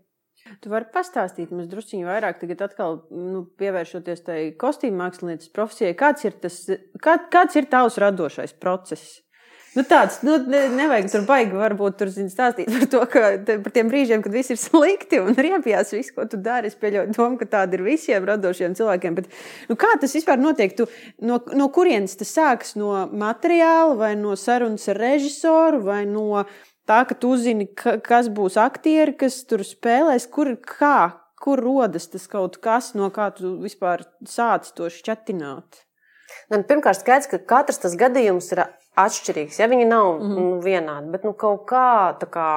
Tu 0.60 0.70
vari 0.72 0.88
pastāstīt 0.92 1.52
mums 1.54 1.68
druskuļi 1.70 2.06
vairāk, 2.08 2.40
tagad 2.40 2.62
atkal 2.66 3.00
nu, 3.12 3.44
pievēršoties 3.60 4.24
tai 4.26 4.38
kostīm 4.60 4.96
mākslinieces 4.98 5.52
profesijai. 5.54 5.96
Kāds 5.98 6.26
ir, 6.26 6.36
tas, 6.42 6.62
kā, 7.04 7.18
kāds 7.32 7.58
ir 7.60 7.68
tavs 7.70 8.00
radošais 8.02 8.56
process? 8.60 9.20
Nu, 9.70 9.84
tāds, 9.86 10.16
nu, 10.26 10.34
ne, 10.50 10.64
nevajag 10.74 11.06
tur 11.12 11.22
baigi, 11.28 11.54
varbūt 11.54 12.00
tur 12.00 12.08
zini, 12.10 12.30
stāstīt 12.32 12.66
par 12.72 12.88
to, 12.90 13.02
ka 13.12 13.20
par 13.62 13.74
tiem 13.76 13.90
brīžiem, 13.92 14.22
kad 14.24 14.34
viss 14.34 14.50
ir 14.50 14.58
slikti 14.58 15.20
un 15.22 15.36
riepjās 15.38 15.92
viss, 15.94 16.10
ko 16.16 16.24
tu 16.26 16.40
dari. 16.42 16.72
Es 16.72 16.78
pieļauju 16.80 17.14
domu, 17.14 17.38
ka 17.38 17.46
tāda 17.52 17.78
ir 17.78 17.84
visiem 17.86 18.26
radošiem 18.26 18.74
cilvēkiem. 18.78 19.20
Bet, 19.20 19.28
nu, 19.70 19.76
kā 19.78 19.92
tas 20.02 20.16
vispār 20.18 20.42
notiek? 20.42 20.74
Tu, 20.74 20.88
no, 21.22 21.38
no 21.54 21.70
kurienes 21.70 22.18
tas 22.18 22.34
sākas? 22.34 22.74
No 22.80 23.04
materiāla 23.14 23.94
vai 24.00 24.10
no 24.18 24.34
sarunas 24.34 24.90
ar 24.90 24.98
režisoru 25.04 25.84
vai 25.86 26.02
no 26.02 26.42
tā, 26.90 27.00
ka 27.06 27.14
tu 27.14 27.34
zini, 27.38 27.68
ka, 27.78 27.98
kas 28.02 28.30
būs 28.34 28.58
aktieri, 28.60 29.14
kas 29.22 29.42
tur 29.48 29.62
spēlēs, 29.66 30.26
kur, 30.34 30.52
kā, 30.66 31.12
kur 31.40 31.62
rodas 31.62 32.10
tas 32.10 32.26
kaut 32.30 32.58
kas, 32.64 32.92
no 32.98 33.12
kā 33.14 33.30
tu 33.36 33.54
vispār 33.62 34.04
sāc 34.28 34.68
to 34.76 34.90
šķatināt? 34.90 35.84
Nu, 36.50 36.60
pirmkārt, 36.66 37.00
skaidrs, 37.00 37.30
ka 37.30 37.40
katrs 37.52 37.80
tas 37.82 37.96
gadījums 37.98 38.50
ir 38.54 38.64
atšķirīgs. 38.98 39.60
Ja 39.62 39.70
viņi 39.70 39.86
nav 39.88 40.12
mm 40.16 40.26
-hmm. 40.26 40.50
nu, 40.50 40.60
vienādi, 40.64 41.10
bet 41.14 41.24
nu, 41.26 41.32
kaut 41.32 41.66
kā, 41.70 42.18
kā 42.30 42.50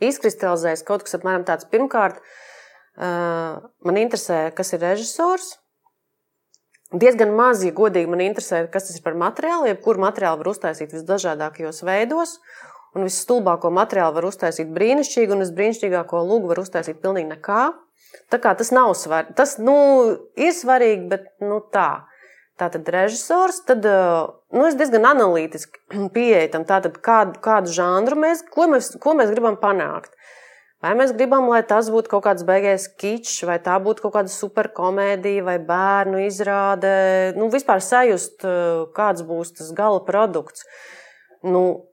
izkristalizējas 0.00 0.84
kaut 0.86 1.04
kas 1.04 1.18
apmēram 1.18 1.44
tāds. 1.48 1.68
Pirmkārt, 1.68 2.20
uh, 2.20 3.60
man 3.84 4.00
interesē, 4.00 4.50
kas 4.54 4.72
ir 4.72 4.80
režisors. 4.80 5.56
Diezgan 6.90 7.30
maz, 7.38 7.62
ja 7.62 7.70
godīgi 7.70 8.10
man 8.10 8.20
interesē, 8.20 8.64
kas 8.70 8.88
tas 8.88 8.96
ir 8.96 9.02
par 9.02 9.14
materiālu, 9.14 9.68
jebkuru 9.70 10.00
materiālu 10.00 10.38
var 10.38 10.48
uztaisīt 10.48 10.92
visdažādākajos 10.96 11.84
veidos. 11.86 12.38
Un 12.96 13.06
visstulbāko 13.06 13.70
materiālu 13.70 14.16
var 14.16 14.26
uztaisīt 14.26 14.70
brīnišķīgi, 14.74 15.30
un 15.34 15.44
visbrīnišķīgāko 15.44 16.22
lūgu 16.26 16.50
var 16.50 16.62
uztaisīt 16.64 16.98
pilnīgi 17.02 17.30
nekā. 17.36 17.62
Tā 18.30 18.38
kā 18.42 18.54
tas 18.58 18.72
nav 18.74 18.92
svarīgi. 18.98 19.36
Tas 19.38 19.56
nu, 19.62 19.76
ir 20.38 20.54
svarīgi, 20.56 21.06
bet 21.12 21.28
nu, 21.44 21.60
tā. 21.72 22.06
Tātad 22.60 22.88
režisors, 22.92 23.62
tad 23.64 23.86
nu, 23.86 24.64
es 24.66 24.76
diezgan 24.76 25.06
analītiski 25.14 25.80
pieeju 26.16 26.50
tam, 26.56 26.66
tātad 26.68 26.98
kādu, 27.00 27.38
kādu 27.42 27.72
žanru 27.72 28.18
mēs, 28.20 28.42
mēs, 28.74 28.90
ko 29.00 29.14
mēs 29.16 29.30
gribam 29.32 29.56
panākt. 29.60 30.16
Vai 30.80 30.94
mēs 30.96 31.12
gribam, 31.12 31.44
lai 31.52 31.60
tas 31.68 31.90
būtu 31.92 32.08
kaut 32.08 32.24
kāds 32.24 32.44
beigais 32.48 32.86
kičs, 33.00 33.42
vai 33.44 33.58
tā 33.60 33.74
būtu 33.84 34.06
kaut 34.06 34.14
kāda 34.14 34.32
superkomēdija, 34.32 35.44
vai 35.44 35.58
bērnu 35.60 36.22
izrāde. 36.24 36.92
Nu, 37.36 37.50
vispār 37.52 37.82
sajust, 37.84 38.46
kāds 38.96 39.24
būs 39.28 39.52
tas 39.58 39.74
gala 39.76 40.00
produkts. 40.06 40.64
Nu, 41.44 41.89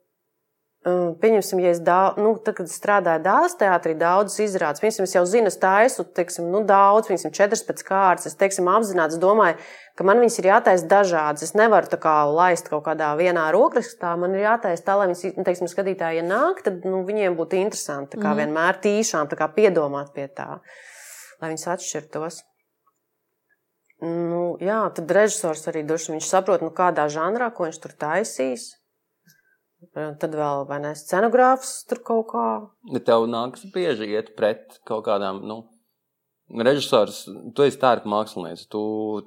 Pieņemsim, 0.88 1.60
ja 1.60 1.72
es 1.74 1.80
daudz, 1.84 2.20
nu, 2.22 2.30
tad, 2.40 2.56
kad 2.62 2.70
strādāju 2.72 3.20
dāmas 3.26 3.58
teātrī, 3.60 3.92
daudzas 3.98 4.40
izrādes, 4.46 4.80
piemēram, 4.80 5.08
es 5.08 5.16
jau 5.18 5.24
zinu, 5.28 5.50
es 5.52 5.58
taisu, 5.60 6.06
teiksim, 6.16 6.48
nu, 6.54 6.62
daudz, 6.68 7.10
piemēram, 7.10 7.34
četras 7.36 7.66
pēc 7.68 7.84
kārtas, 7.88 8.30
es, 8.30 8.38
teiksim, 8.40 8.70
apzināts 8.72 9.18
domāju, 9.20 9.58
ka 10.00 10.06
man 10.08 10.22
viņas 10.24 10.40
ir 10.40 10.48
jātaisa 10.52 10.88
dažādas. 10.88 11.44
Es 11.44 11.56
nevaru 11.60 11.92
tā 11.92 12.00
kā 12.00 12.14
laist 12.30 12.72
kaut 12.72 12.86
kādā 12.86 13.10
vienā 13.20 13.50
rokrakstā, 13.56 14.14
man 14.22 14.38
ir 14.38 14.46
jātaisa 14.46 14.86
tā, 14.88 14.96
lai 15.02 15.10
viņas, 15.10 15.26
nu, 15.36 15.48
teiksim, 15.50 15.72
skatītāji, 15.74 16.22
ja 16.22 16.28
nāk, 16.30 16.64
tad, 16.64 16.86
nu, 16.88 17.04
viņiem 17.10 17.36
būtu 17.36 17.60
interesanti, 17.60 18.14
tā 18.16 18.22
kā 18.22 18.32
mm. 18.32 18.44
vienmēr 18.46 18.80
tīšām, 18.88 19.28
tā 19.34 19.42
kā 19.42 19.52
piedomāt 19.58 20.16
pie 20.16 20.30
tā, 20.32 20.62
lai 21.42 21.52
viņas 21.52 21.72
atšķirtos. 21.76 22.42
Nu, 24.08 24.42
jā, 24.62 24.86
tad 24.94 25.12
režisors 25.20 25.68
arī 25.68 25.82
droši 25.84 26.16
viņš 26.16 26.32
saprot, 26.32 26.64
nu, 26.64 26.72
kādā 26.72 27.10
žanrā, 27.12 27.50
ko 27.52 27.66
viņš 27.68 27.80
tur 27.84 27.98
taisīs. 27.98 28.76
Tad 29.98 30.34
vēl 30.34 30.64
vai 30.70 30.80
ne 30.82 30.94
scenogrāfs 30.98 31.84
tur 31.90 32.02
kaut 32.06 32.30
kā. 32.32 32.46
Bet 32.94 33.06
tev 33.10 33.28
nāks 33.30 33.68
bieži 33.74 34.10
iet 34.16 34.34
pret 34.38 34.80
kaut 34.90 35.06
kādām, 35.06 35.44
nu, 35.46 35.60
režisors, 36.66 37.26
tu 37.54 37.66
esi 37.66 37.80
tērpa 37.82 38.10
mākslinieks, 38.10 38.66
tu 38.74 38.82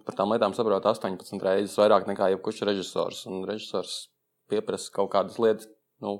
par 0.06 0.18
tām 0.18 0.34
lietām 0.34 0.56
saproti 0.56 0.90
18 0.90 1.46
reizes 1.46 1.78
vairāk 1.78 2.08
nekā 2.10 2.32
jebkurš 2.34 2.64
režisors. 2.66 3.22
Un 3.30 3.44
režisors 3.48 4.10
pieprasa 4.50 4.90
kaut 4.94 5.12
kādas 5.14 5.38
lietas, 5.42 5.70
nu, 6.02 6.18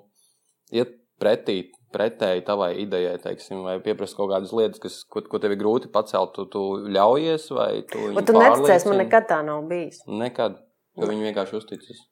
iet 0.70 0.94
pretī, 1.20 1.64
pretēji 1.90 2.46
tavai 2.46 2.72
idejai, 2.84 3.18
teiksim, 3.22 3.64
vai 3.66 3.78
pieprasa 3.82 4.18
kaut 4.18 4.30
kādas 4.32 4.54
lietas, 4.54 4.80
kas, 4.82 5.02
ko, 5.10 5.24
ko 5.26 5.42
tev 5.42 5.56
ir 5.56 5.60
grūti 5.60 5.90
pacelt, 5.92 6.36
tu, 6.36 6.46
tu 6.52 6.66
ļaujies, 6.86 7.50
vai 7.56 7.70
tu. 7.90 8.12
Bet 8.16 8.30
tu 8.30 8.38
neticēsi, 8.38 8.92
man 8.92 9.02
nekad 9.02 9.26
tā 9.30 9.40
nav 9.46 9.66
bijis. 9.70 10.04
Nekad, 10.06 10.60
jo 11.00 11.10
viņi 11.10 11.32
vienkārši 11.32 11.58
uzticas. 11.58 12.04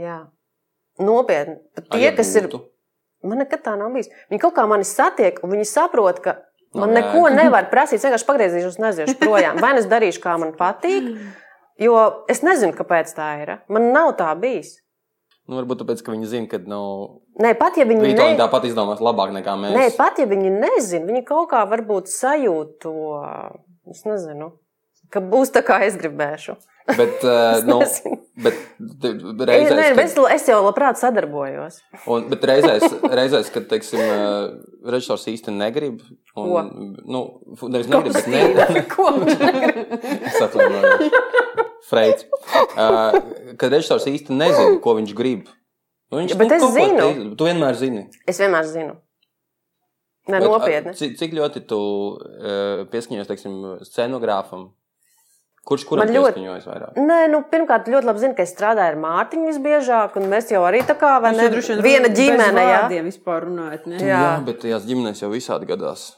Jā. 0.00 0.24
Nopietni. 1.02 1.58
Pat 1.74 1.88
tie, 1.90 2.04
ja 2.04 2.12
kas 2.14 2.30
būtu? 2.36 2.60
ir. 2.60 2.70
Man 3.24 3.40
nekad 3.40 3.64
tā 3.64 3.74
nav 3.80 3.94
bijis. 3.94 4.10
Viņi 4.30 4.42
kaut 4.42 4.54
kā 4.58 4.66
mani 4.68 4.86
satiek, 4.86 5.40
un 5.42 5.54
viņi 5.54 5.66
saprot, 5.68 6.20
ka 6.22 6.36
man 6.76 6.92
no, 6.92 7.00
neko 7.00 7.30
nevar 7.32 7.70
prasīt. 7.72 7.98
Es 7.98 8.06
vienkārši 8.06 8.28
pagriezīšos 8.28 8.78
un 8.78 8.88
aiziešu 8.90 9.16
projām. 9.22 9.60
Vai 9.64 9.72
nu 9.74 9.82
es 9.82 9.88
darīšu, 9.90 10.20
kā 10.22 10.36
man 10.40 10.52
patīk, 10.58 11.08
jo 11.80 11.98
es 12.30 12.44
nezinu, 12.46 12.76
kāpēc 12.76 13.14
tā 13.16 13.30
ir. 13.42 13.54
Man 13.72 13.90
nav 13.96 14.12
tā 14.20 14.30
bijis. 14.38 14.76
Nu, 15.44 15.58
varbūt 15.58 15.82
tāpēc, 15.82 16.00
ka 16.04 16.12
viņi 16.14 16.28
zina, 16.28 16.48
ka 16.48 16.60
nu, 16.64 16.80
Nē, 17.42 17.50
pat 17.58 17.76
ja 17.76 17.84
viņi, 17.88 18.00
viņi 18.06 18.16
ne... 18.16 18.36
tāpat 18.38 18.64
izdomās 18.68 19.02
labāk 19.04 19.32
nekā 19.34 19.56
mēs. 19.60 19.74
Nē, 19.76 19.88
pat 19.98 20.20
ja 20.22 20.28
viņi 20.30 20.52
nezina, 20.54 21.04
viņi 21.10 21.24
kaut 21.28 21.50
kā 21.50 21.64
varbūt 21.68 22.08
sajūt 22.12 22.78
to, 22.84 22.94
es 23.92 24.04
nezinu, 24.08 24.52
ka 25.12 25.20
būs 25.20 25.52
tā, 25.52 25.64
kā 25.66 25.82
es 25.84 25.98
gribēšu. 26.00 26.54
Bet, 26.84 27.24
uh, 27.24 27.64
nu, 27.64 27.78
bet 28.44 28.58
reizēs, 29.48 29.78
Nē, 29.78 29.86
kad... 29.96 30.18
es, 30.34 30.44
jau 30.50 30.58
labprāt 30.66 30.98
sadarbojos. 31.00 31.78
Un, 32.12 32.26
bet 32.28 32.44
reizēs, 32.50 32.84
reizēs 33.20 33.48
kad 33.54 33.70
teiksim, 33.70 34.02
uh, 34.04 34.90
režisors 34.92 35.24
īsti 35.32 35.54
negrib. 35.56 36.02
Un, 36.36 36.50
Ko? 36.50 36.62
Nu, 37.08 37.22
nevis 37.72 37.88
negrib, 37.88 38.18
bet 38.18 38.28
ne... 38.28 38.84
Ko 38.92 39.08
viņš 39.16 39.40
negrib? 39.40 39.96
es 40.28 40.38
atvainojos. 40.44 41.18
Freits. 41.88 42.28
Uh, 42.76 43.16
kad 43.60 43.72
režisors 43.72 44.04
īsti 44.12 44.36
nezina, 44.36 44.76
ko 44.84 44.98
viņš 45.00 45.16
grib. 45.16 45.48
Nu, 46.12 46.20
viņš, 46.20 46.36
bet 46.36 46.52
nu, 46.52 46.60
es 46.60 46.76
zinu. 46.76 47.00
Te, 47.00 47.26
tu 47.40 47.48
vienmēr 47.48 47.80
zini. 47.80 48.06
Es 48.28 48.44
vienmēr 48.44 48.68
zinu. 48.68 49.00
Nē, 50.28 50.36
bet, 50.36 50.48
nopietni. 50.48 50.96
Cik, 51.00 51.16
cik 51.20 51.34
ļoti 51.36 51.64
tu 51.68 51.80
uh, 52.12 52.84
pieskaņojies, 52.92 53.88
scenogrāfam? 53.88 54.74
Kurš 55.64 55.86
kuram 55.88 56.10
ļoti... 56.12 56.34
pieskaņojas 56.34 56.66
vairāk? 56.68 56.98
Nē, 57.00 57.18
nu, 57.32 57.40
pirmkārt, 57.48 57.86
ļoti 57.88 58.08
labi 58.10 58.20
zinu, 58.20 58.34
ka 58.36 58.44
es 58.44 58.52
strādāju 58.52 58.92
ar 58.92 58.98
Mārtiņu 59.00 59.46
visbiežāk, 59.48 60.18
un 60.20 60.28
mēs 60.28 60.52
jau 60.52 60.60
arī 60.68 60.82
tā 60.84 60.96
kā 61.00 61.14
vai 61.24 61.32
ne, 61.36 61.46
viena 61.84 62.10
ģimene. 62.12 62.64
Jā, 62.68 62.82
vispār 63.06 63.46
runājot. 63.48 63.86
Ne? 63.88 64.02
Jā. 64.02 64.20
jā, 64.26 64.34
bet 64.44 64.60
tajās 64.64 64.84
ģimenēs 64.90 65.24
jau 65.24 65.30
visādi 65.32 65.68
gadās. 65.70 66.10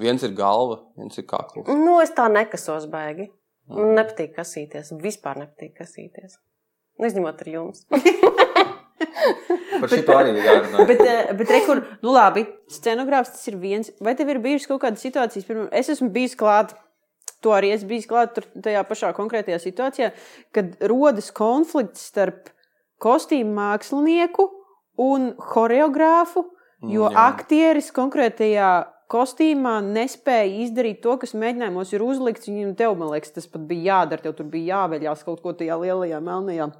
Viens 0.00 0.20
ir 0.26 0.34
galva, 0.36 0.82
viens 1.00 1.16
ir 1.16 1.24
kakls. 1.28 1.64
Nu, 1.68 1.96
es 2.04 2.12
tā 2.16 2.28
nekasos 2.32 2.84
baigi. 2.92 3.30
Man 3.70 3.86
mm. 3.86 3.96
nepatīk 4.00 4.36
kasīties. 4.36 4.92
Vispār 5.00 5.40
nepatīk 5.40 5.78
kasīties. 5.80 6.36
Izņemot 7.00 7.40
ar 7.40 7.50
jums. 7.54 7.86
Par 9.80 9.88
šito 9.88 10.16
arī 10.16 10.32
ir 10.36 10.44
jārunā. 10.44 10.86
bet, 10.88 11.02
eh, 11.06 11.32
bet 11.38 11.52
rekur, 11.54 11.82
nu 12.04 12.12
labi, 12.12 12.44
scenogrāfs 12.72 13.32
tas 13.36 13.48
ir 13.48 13.56
viens. 13.62 13.92
Vai 14.04 14.16
tev 14.18 14.32
ir 14.32 14.42
bijušas 14.44 14.68
kaut 14.68 14.82
kādas 14.84 15.04
situācijas? 15.04 15.46
Pirmā, 15.48 15.68
es 15.76 15.88
esmu 15.92 16.10
bijis 16.12 16.36
klāt 16.38 16.74
To 17.44 17.54
arī 17.56 17.72
es 17.74 17.84
biju 17.88 18.08
klāt 18.10 18.40
tajā 18.62 18.82
pašā 18.88 19.12
konkrētajā 19.16 19.58
situācijā, 19.62 20.10
kad 20.56 20.74
rodas 20.90 21.30
konflikts 21.34 22.08
starp 22.10 22.50
kostīmu 23.00 23.54
mākslinieku 23.56 24.48
un 25.00 25.30
choreogrāfu, 25.40 26.44
jo 26.84 27.06
mm, 27.08 27.14
Jā. 27.14 27.26
aktieris 27.30 27.88
konkrētajā 27.96 28.70
kostīmā 29.10 29.78
nespēja 29.84 30.66
izdarīt 30.66 31.00
to, 31.04 31.16
kas 31.22 31.34
mēģinājumos 31.38 31.94
ir 31.96 32.04
uzlikts. 32.04 32.50
Viņam 32.50 32.76
tev, 32.78 32.94
man 33.00 33.10
liekas, 33.14 33.34
tas 33.34 33.48
pat 33.50 33.64
bija 33.66 33.94
jādara. 33.94 34.22
Tev 34.26 34.36
tur 34.38 34.50
bija 34.52 34.76
jāveļās 34.76 35.24
kaut 35.26 35.42
ko 35.42 35.54
tajā 35.56 35.80
lielajā 35.80 36.20
melnajā 36.22 36.70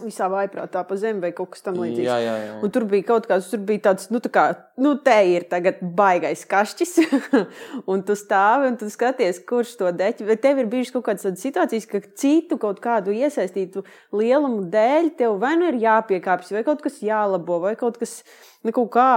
visā 0.00 0.24
vaiprātā 0.32 0.80
pa 0.88 0.96
zemi 0.96 1.20
vai 1.20 1.30
kaut 1.36 1.50
kas 1.52 1.64
tamlīdzīgs. 1.66 2.06
Jā, 2.06 2.16
jā, 2.24 2.36
jā. 2.40 2.52
Un 2.64 2.72
tur 2.72 2.86
bija 2.88 3.04
kaut 3.10 3.26
kāds, 3.28 3.50
tur 3.52 3.60
bija 3.68 3.82
tāds, 3.90 4.08
nu, 4.12 4.22
tā 4.24 4.30
kā, 4.32 4.44
nu, 4.80 4.94
te 5.04 5.16
ir 5.28 5.44
tagad 5.50 5.82
baigais 5.98 6.46
kašķis, 6.48 6.94
un 7.92 8.04
tu 8.06 8.16
stāvi 8.16 8.70
un 8.70 8.78
tu 8.80 8.88
skaties, 8.92 9.42
kurš 9.48 9.74
to 9.82 9.92
deķi. 9.98 10.28
Vai 10.30 10.38
tev 10.40 10.62
ir 10.62 10.70
bijušas 10.72 10.94
kaut 10.96 11.10
kādas 11.10 11.44
situācijas, 11.44 11.88
ka 11.90 12.00
citu 12.16 12.56
kaut 12.62 12.80
kādu 12.84 13.12
iesaistītu 13.12 13.84
lielumu 14.16 14.64
dēļ 14.72 15.12
tev 15.20 15.36
vai 15.42 15.58
nu 15.60 15.68
ir 15.68 15.82
jāpiekāpjas, 15.84 16.54
vai 16.56 16.64
kaut 16.68 16.80
kas 16.84 17.02
jālabo, 17.04 17.60
vai 17.66 17.76
kaut 17.76 18.00
kas, 18.00 18.22
nu, 18.64 18.72
kaut 18.72 18.94
kā. 18.96 19.10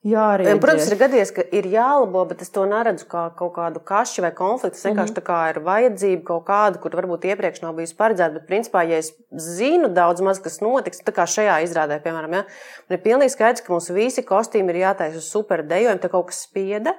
Jā, 0.00 0.22
arī. 0.32 0.46
Protams, 0.56 0.86
ir 0.88 0.96
gadījies, 0.96 1.30
ka 1.36 1.42
ir 1.52 1.66
jālabo, 1.68 2.22
bet 2.30 2.40
es 2.40 2.48
to 2.54 2.62
neredzu 2.64 3.04
kā 3.10 3.26
kaut 3.36 3.52
kādu 3.58 3.82
kašu 3.84 4.22
vai 4.24 4.30
konfliktu. 4.32 4.78
Tas 4.78 4.86
vienkārši 4.86 5.12
mm 5.12 5.16
-hmm. 5.16 5.18
tā 5.18 5.26
kā 5.26 5.40
ir 5.50 5.58
vajadzība 5.66 6.22
kaut 6.24 6.44
kāda, 6.46 6.80
kur 6.80 6.96
varbūt 6.96 7.26
iepriekš 7.28 7.60
nav 7.62 7.74
bijusi 7.76 7.96
paredzēta. 7.98 8.32
Bet, 8.32 8.46
principā, 8.48 8.86
ja 8.88 8.96
es 8.96 9.12
zinu 9.36 9.88
daudz 9.88 10.22
maz, 10.24 10.40
kas 10.40 10.60
notiks, 10.60 11.04
tā 11.04 11.12
kā 11.12 11.28
šajā 11.28 11.60
izrādē, 11.66 12.00
piemēram, 12.00 12.32
ja, 12.32 12.44
man 12.88 12.98
ir 12.98 13.04
pilnīgi 13.04 13.36
skaidrs, 13.36 13.60
ka 13.60 13.72
mums 13.72 13.90
visi 13.90 14.22
kostīmi 14.22 14.70
ir 14.70 14.76
jātaisa 14.86 15.16
uz 15.16 15.28
super 15.28 15.62
dejojuma, 15.62 16.00
tā 16.00 16.08
kaut 16.08 16.26
kas 16.26 16.42
spieda. 16.48 16.96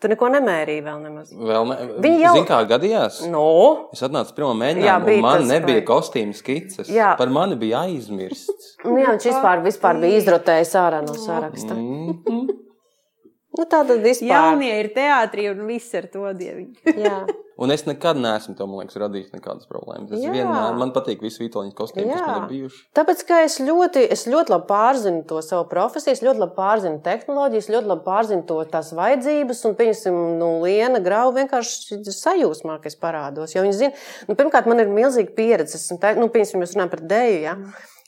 Tu 0.00 0.08
neko 0.08 0.30
nemērīji 0.32 0.80
vēl 0.84 1.00
nemaz. 1.02 1.32
Vēl 1.36 1.66
ne... 1.68 1.76
Viņi 2.00 2.22
jau... 2.22 2.32
Zini, 2.38 2.48
kā 2.48 2.60
gadījās? 2.70 3.18
No. 3.28 3.44
Es 3.92 4.00
atnācu 4.06 4.32
pirmā 4.38 4.54
mēģinājumā, 4.62 5.16
un 5.18 5.26
man 5.26 5.44
nebija 5.50 5.82
kostīmu 5.90 6.32
skices. 6.38 6.88
Jā. 6.88 7.12
Par 7.20 7.28
mani 7.32 7.58
bija 7.60 7.82
aizmirsts. 7.84 8.74
nu, 8.86 8.96
jā, 9.02 9.12
viņš 9.12 9.28
vispār, 9.28 9.60
vispār 9.66 10.00
bija 10.00 10.22
izrotējis 10.22 10.72
ārā 10.80 11.02
no 11.04 11.18
saraksta. 11.20 11.76
Mm 11.76 12.16
-hmm. 12.24 12.56
Nu, 13.58 13.66
tā 13.66 13.82
tad 13.84 13.96
vispār. 14.00 14.30
Jaunie 14.30 14.72
ir 14.80 14.90
teātrī 14.96 15.50
un 15.52 15.62
viss 15.68 15.94
ar 15.98 16.10
to 16.12 16.26
dieviņu. 16.40 16.90
jā. 17.06 17.20
Un 17.60 17.68
es 17.68 17.82
nekad 17.84 18.16
neesmu 18.16 18.54
tam 18.56 18.72
liekas, 18.78 18.96
radījis 19.02 19.34
nekādas 19.34 19.68
problēmas. 19.68 20.14
Es 20.16 20.22
Jā. 20.22 20.30
vienmēr 20.32 20.78
man 20.80 20.94
patīk 20.96 21.20
visi 21.20 21.42
vītoļņu 21.42 21.74
kostīmi, 21.76 22.08
Jā. 22.08 22.16
kas 22.16 22.30
man 22.30 22.46
ir 22.46 22.54
bijuši. 22.54 22.80
Tāpēc, 22.96 23.24
ka 23.28 23.42
es 23.44 23.58
ļoti, 23.60 24.04
es 24.16 24.24
ļoti 24.32 24.54
labi 24.54 24.66
pārzinu 24.70 25.20
to 25.28 25.42
savu 25.44 25.66
profesiju, 25.68 26.16
es 26.16 26.24
ļoti 26.24 26.40
labi 26.40 26.56
pārzinu 26.56 27.02
tehnoloģijas, 27.04 27.68
ļoti 27.74 27.92
labi 27.92 28.06
pārzinu 28.06 28.46
to 28.48 28.56
tās 28.72 28.94
vajadzības. 28.96 29.62
Un, 29.68 29.76
pieņemsim, 29.76 30.18
nu, 30.40 30.50
Liena 30.64 31.04
Grau 31.04 31.34
vienkārši 31.36 32.00
sajūsmā, 32.16 32.80
ka 32.80 32.88
es 32.88 32.96
parādos. 32.96 33.52
Jo 33.52 33.66
viņi 33.68 33.76
zina, 33.76 34.04
nu, 34.30 34.40
pirmkārt, 34.40 34.70
man 34.70 34.80
ir 34.80 34.96
milzīga 34.96 35.36
pieredze. 35.36 35.76
Esmu, 35.76 36.00
tā, 36.00 36.16
nu, 36.16 36.32
pieņemsim, 36.32 36.64
mēs 36.64 36.72
runājam 36.78 36.96
par 36.96 37.04
dēju. 37.12 37.40
Ja? 37.44 37.58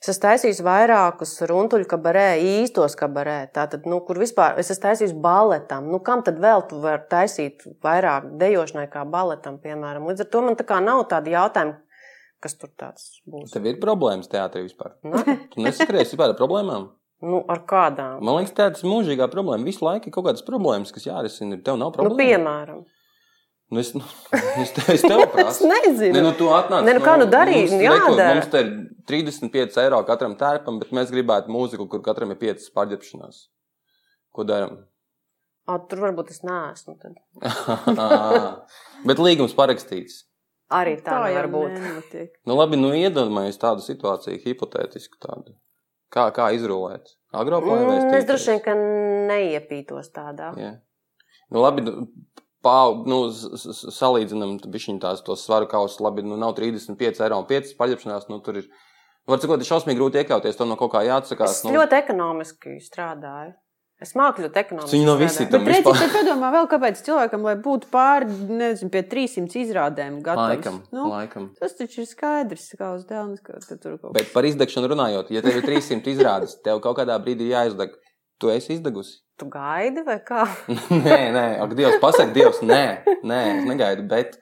Es 0.03 0.09
esmu 0.11 0.23
taisījis 0.25 0.61
vairākus 0.67 1.33
runtuļu 1.47 1.87
kabarē, 1.87 2.25
īstos 2.43 2.97
kabarē. 2.99 3.37
Tātad, 3.55 3.85
nu, 3.87 4.01
kur 4.03 4.19
vispār 4.19 4.57
es 4.59 4.73
esmu 4.75 4.83
taisījis 4.88 5.12
baletam. 5.23 5.87
Nu, 5.93 6.01
kam 6.03 6.25
tad 6.27 6.41
vēl 6.43 6.65
tu 6.67 6.81
vari 6.83 7.05
taisīt 7.12 7.62
vairāk 7.87 8.27
dejošanai 8.41 8.88
kā 8.91 9.05
baletam, 9.07 9.61
piemēram? 9.62 10.09
Līdz 10.11 10.25
ar 10.25 10.31
to 10.35 10.43
man 10.43 10.59
tā 10.59 10.67
kā 10.67 10.81
nav 10.83 11.05
tādi 11.12 11.37
jautājumi, 11.37 11.77
kas 12.43 12.59
tur 12.59 12.73
tāds 12.83 13.05
būs. 13.31 13.53
Tev 13.55 13.69
ir 13.71 13.79
problēmas 13.85 14.27
teātrī 14.33 14.65
vispār. 14.67 14.97
Nu, 15.07 15.23
Tu 15.55 15.62
nesaskaries 15.62 16.11
vispār 16.11 16.33
ar 16.35 16.38
problēmām. 16.41 16.88
nu, 17.23 17.45
ar 17.47 17.62
kādām? 17.71 18.19
Man 18.27 18.41
liekas, 18.41 18.57
teātris 18.59 18.83
ir 18.83 18.91
mūžīgā 18.91 19.31
problēma. 19.31 19.62
Visu 19.71 19.87
laiku 19.87 20.11
ir 20.11 20.17
kaut 20.19 20.27
kādas 20.27 20.43
problēmas, 20.43 20.91
kas 20.91 21.07
jārisina. 21.07 21.62
Tev 21.62 21.79
nav 21.79 21.93
Nu, 21.95 22.01
problēma. 22.01 22.19
piemēram. 22.19 22.83
Nu, 23.73 23.81
es, 23.81 23.95
nu, 23.97 24.03
es, 24.63 24.73
te, 24.77 24.83
es 24.93 25.01
tev 25.05 25.23
Es 25.25 25.31
prasu. 25.33 25.69
nezinu. 25.71 26.13
Ne, 26.19 26.23
nu, 26.27 26.33
tu 26.37 26.51
atnāc, 26.53 26.85
Ne, 26.85 26.93
nu, 26.99 27.03
kā 27.05 27.15
nu 27.21 27.27
darīt? 27.33 27.71
mums, 27.71 27.79
Nu, 27.79 27.85
jādara. 27.89 28.35
Mums 28.37 28.51
te 28.53 28.61
ir 28.61 28.73
35 29.09 29.79
eiro 29.83 30.03
katram 30.09 30.35
tērpam, 30.41 30.77
bet 30.83 30.93
mēs 30.95 31.13
gribētu 31.15 31.53
mūziku, 31.53 31.87
kur 31.91 32.03
katram 32.05 32.35
ir 32.35 32.41
5 32.43 32.69
pārģērbšanās. 32.77 33.47
Ko 34.37 34.45
darām? 34.49 34.83
O, 35.71 35.79
tur 35.89 36.03
varbūt 36.03 36.33
es 36.35 36.43
neesmu. 36.45 36.99
Tad. 37.01 37.17
bet 39.09 39.21
līgums 39.23 39.57
parakstīts. 39.57 40.25
Arī 40.73 40.95
tā, 41.01 41.13
tā 41.13 41.33
var 41.37 41.49
būt. 41.53 41.75
nenotiek. 41.77 42.31
Nu, 42.49 42.57
labi, 42.57 42.79
nu 42.81 42.93
iedomājieties 42.97 43.61
tādu 43.61 43.85
situāciju, 43.85 44.41
hipotētisku 44.47 45.21
tādu. 45.21 45.53
Kā, 46.13 46.27
kā 46.37 46.51
izrulēt? 46.57 47.13
Agropānijas 47.33 48.05
Mm, 48.05 48.15
es 48.19 48.27
droši 48.29 48.51
vien, 48.53 48.63
ka 48.65 48.75
neiepītos 49.33 50.09
tādā. 50.13 50.51
Jā. 50.61 50.73
Nu, 51.53 51.61
labi, 51.65 51.85
nu, 52.62 52.68
pau, 52.68 52.94
nu, 53.07 53.18
salīdzinām 53.90 54.57
bišķiņ 54.70 55.01
tās 55.03 55.22
tos 55.27 55.44
svaru 55.46 55.66
kausus. 55.70 56.01
Labi, 56.01 56.22
nu, 56.22 56.38
nav 56.40 56.55
35 56.59 57.22
eiro 57.27 57.40
un 57.42 57.48
5 57.51 57.75
paļapšanās, 57.79 58.29
nu, 58.31 58.38
tur 58.44 58.62
ir. 58.62 58.68
Var 59.29 59.38
sakot, 59.38 59.61
ir 59.62 59.68
šausmīgi 59.68 60.01
grūti 60.01 60.18
iekļauties, 60.18 60.57
to 60.59 60.66
no 60.66 60.75
kaut 60.79 60.90
kā 60.96 61.05
jāatsakās. 61.07 61.61
Es 61.61 61.66
Nu, 61.66 61.77
ļoti 61.77 61.94
ekonomiski 62.01 62.79
strādāju. 62.83 63.53
Es 64.03 64.16
māku 64.18 64.42
ļoti 64.42 64.59
ekonomiski. 64.59 64.96
Viņi 64.96 65.07
nav 65.07 65.20
visi 65.22 65.44
Bet 65.44 65.53
Tam 65.53 65.68
redziet, 65.70 65.85
tad 66.01 66.11
padomā 66.16 66.48
vēl, 66.51 66.66
kāpēc 66.72 67.03
cilvēkam, 67.07 67.44
lai 67.46 67.55
būtu 67.62 67.87
pāri, 67.92 68.27
nezinu, 68.48 68.90
pie 68.90 69.05
300 69.07 69.61
izrādēm 69.62 70.16
gatavs. 70.27 70.57
laikam, 70.57 70.81
Nu, 70.90 71.05
laikam. 71.12 71.53
tas 71.61 71.77
taču 71.79 72.03
ir 72.03 72.09
skaidrs, 72.11 72.64
kā 72.81 72.88
uz 72.96 73.05
dēlnes, 73.07 73.38
ka 73.46 73.61
tu 73.62 73.79
tur 73.79 73.98
kaut 74.03 74.16
Bet 74.18 74.33
par 74.35 74.42
izdegšanu 74.42 74.90
runājot, 74.90 75.31
ja 75.31 75.44
tev 75.44 75.61
ir 75.61 75.68
300 75.70 76.11
izrādes, 76.16 76.57
tev 76.66 76.83
kaut 76.83 76.98
kādā 76.98 77.14
brīdī 77.22 77.53
jāizdeg. 77.55 77.94
Tu 78.40 78.51
esi 78.51 78.73
izdegusi? 78.77 79.21
Tu 79.38 79.47
gaidi 79.51 80.03
vai 80.07 80.18
kā? 80.27 80.45
nē, 81.07 81.18
nē, 81.35 81.45
ak, 81.64 81.75
Dievs, 81.79 81.99
pasak, 82.03 82.33
Dievs, 82.35 82.61
nē, 82.66 82.83
nē, 83.23 83.38
es 83.59 83.64
negaidu. 83.68 84.05
Bet, 84.11 84.37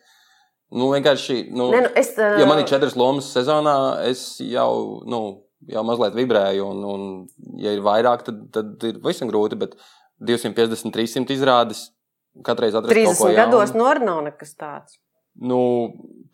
nu, 0.73 0.89
vienkārši, 0.95 1.39
nu, 1.53 1.71
Nē, 1.75 1.83
nu, 1.87 1.93
es, 2.01 2.15
ja 2.17 2.47
man 2.49 2.63
ir 2.63 2.69
četras 2.71 2.97
lomas 2.97 3.29
sezonā, 3.35 3.77
es 4.09 4.25
jau, 4.45 4.71
nu, 5.09 5.21
jau 5.69 5.83
mazliet 5.85 6.17
vibrēju, 6.17 6.65
un, 6.73 6.85
un 6.95 7.61
ja 7.61 7.75
ir 7.77 7.83
vairāk, 7.85 8.25
tad, 8.29 8.41
tad 8.57 8.87
ir 8.89 9.01
visam 9.05 9.29
grūti. 9.33 9.59
Bet 9.61 9.77
250, 10.21 10.93
300 10.97 11.37
izrādes, 11.37 11.85
katreiz 12.47 12.75
atrast 12.77 12.93
kaut 12.97 13.17
ko 13.21 13.29
30 13.29 13.37
jaunu. 13.37 13.39
gados 13.41 13.77
nu 13.77 13.87
arī 13.89 14.05
nav 14.09 14.21
nekas 14.27 14.53
tāds. 14.57 14.99
Nu, 15.41 15.61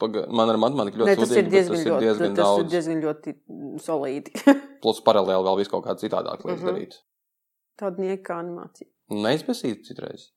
paga, 0.00 0.24
man 0.32 0.48
ar 0.50 0.56
matemātiku 0.58 1.02
ļoti 1.02 1.10
Nē, 1.12 1.16
tas 1.20 1.34
ir 1.36 1.50
diezgan, 1.52 1.76
tas 1.76 1.82
ir 1.84 1.90
ļoti, 1.92 2.06
diezgan 2.06 2.22
tas 2.22 2.30
ir 2.32 2.38
daudz. 2.40 2.70
diezgan 2.72 3.02
ļoti 3.04 3.34
solīdi. 3.84 4.32
Plus 4.82 5.02
paralēli 5.04 5.44
vēl 5.46 5.58
visu 5.60 5.74
kaut 5.74 5.84
kā 5.86 5.94
citādāk 6.00 6.46
lietas 6.46 6.62
Mhm. 6.64 6.70
darīt. 6.70 6.96
Tāda 7.76 8.00
nieka 8.02 8.38
animācija. 8.40 8.88
Neizpēsīt 9.12 9.84
citreiz. 9.86 10.30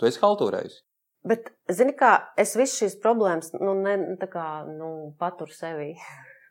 Tu 0.00 0.08
esi 0.08 0.20
haltūrējis. 0.22 0.80
Bet, 1.26 1.50
zini, 1.72 1.92
kā 1.98 2.12
es 2.38 2.54
visas 2.58 2.78
šīs 2.78 2.96
problēmas 3.02 3.50
nu, 3.58 3.74
ne, 3.82 3.96
tā 4.20 4.28
kā, 4.30 4.46
nu, 4.70 5.12
paturu 5.20 5.52
sevī. 5.54 5.92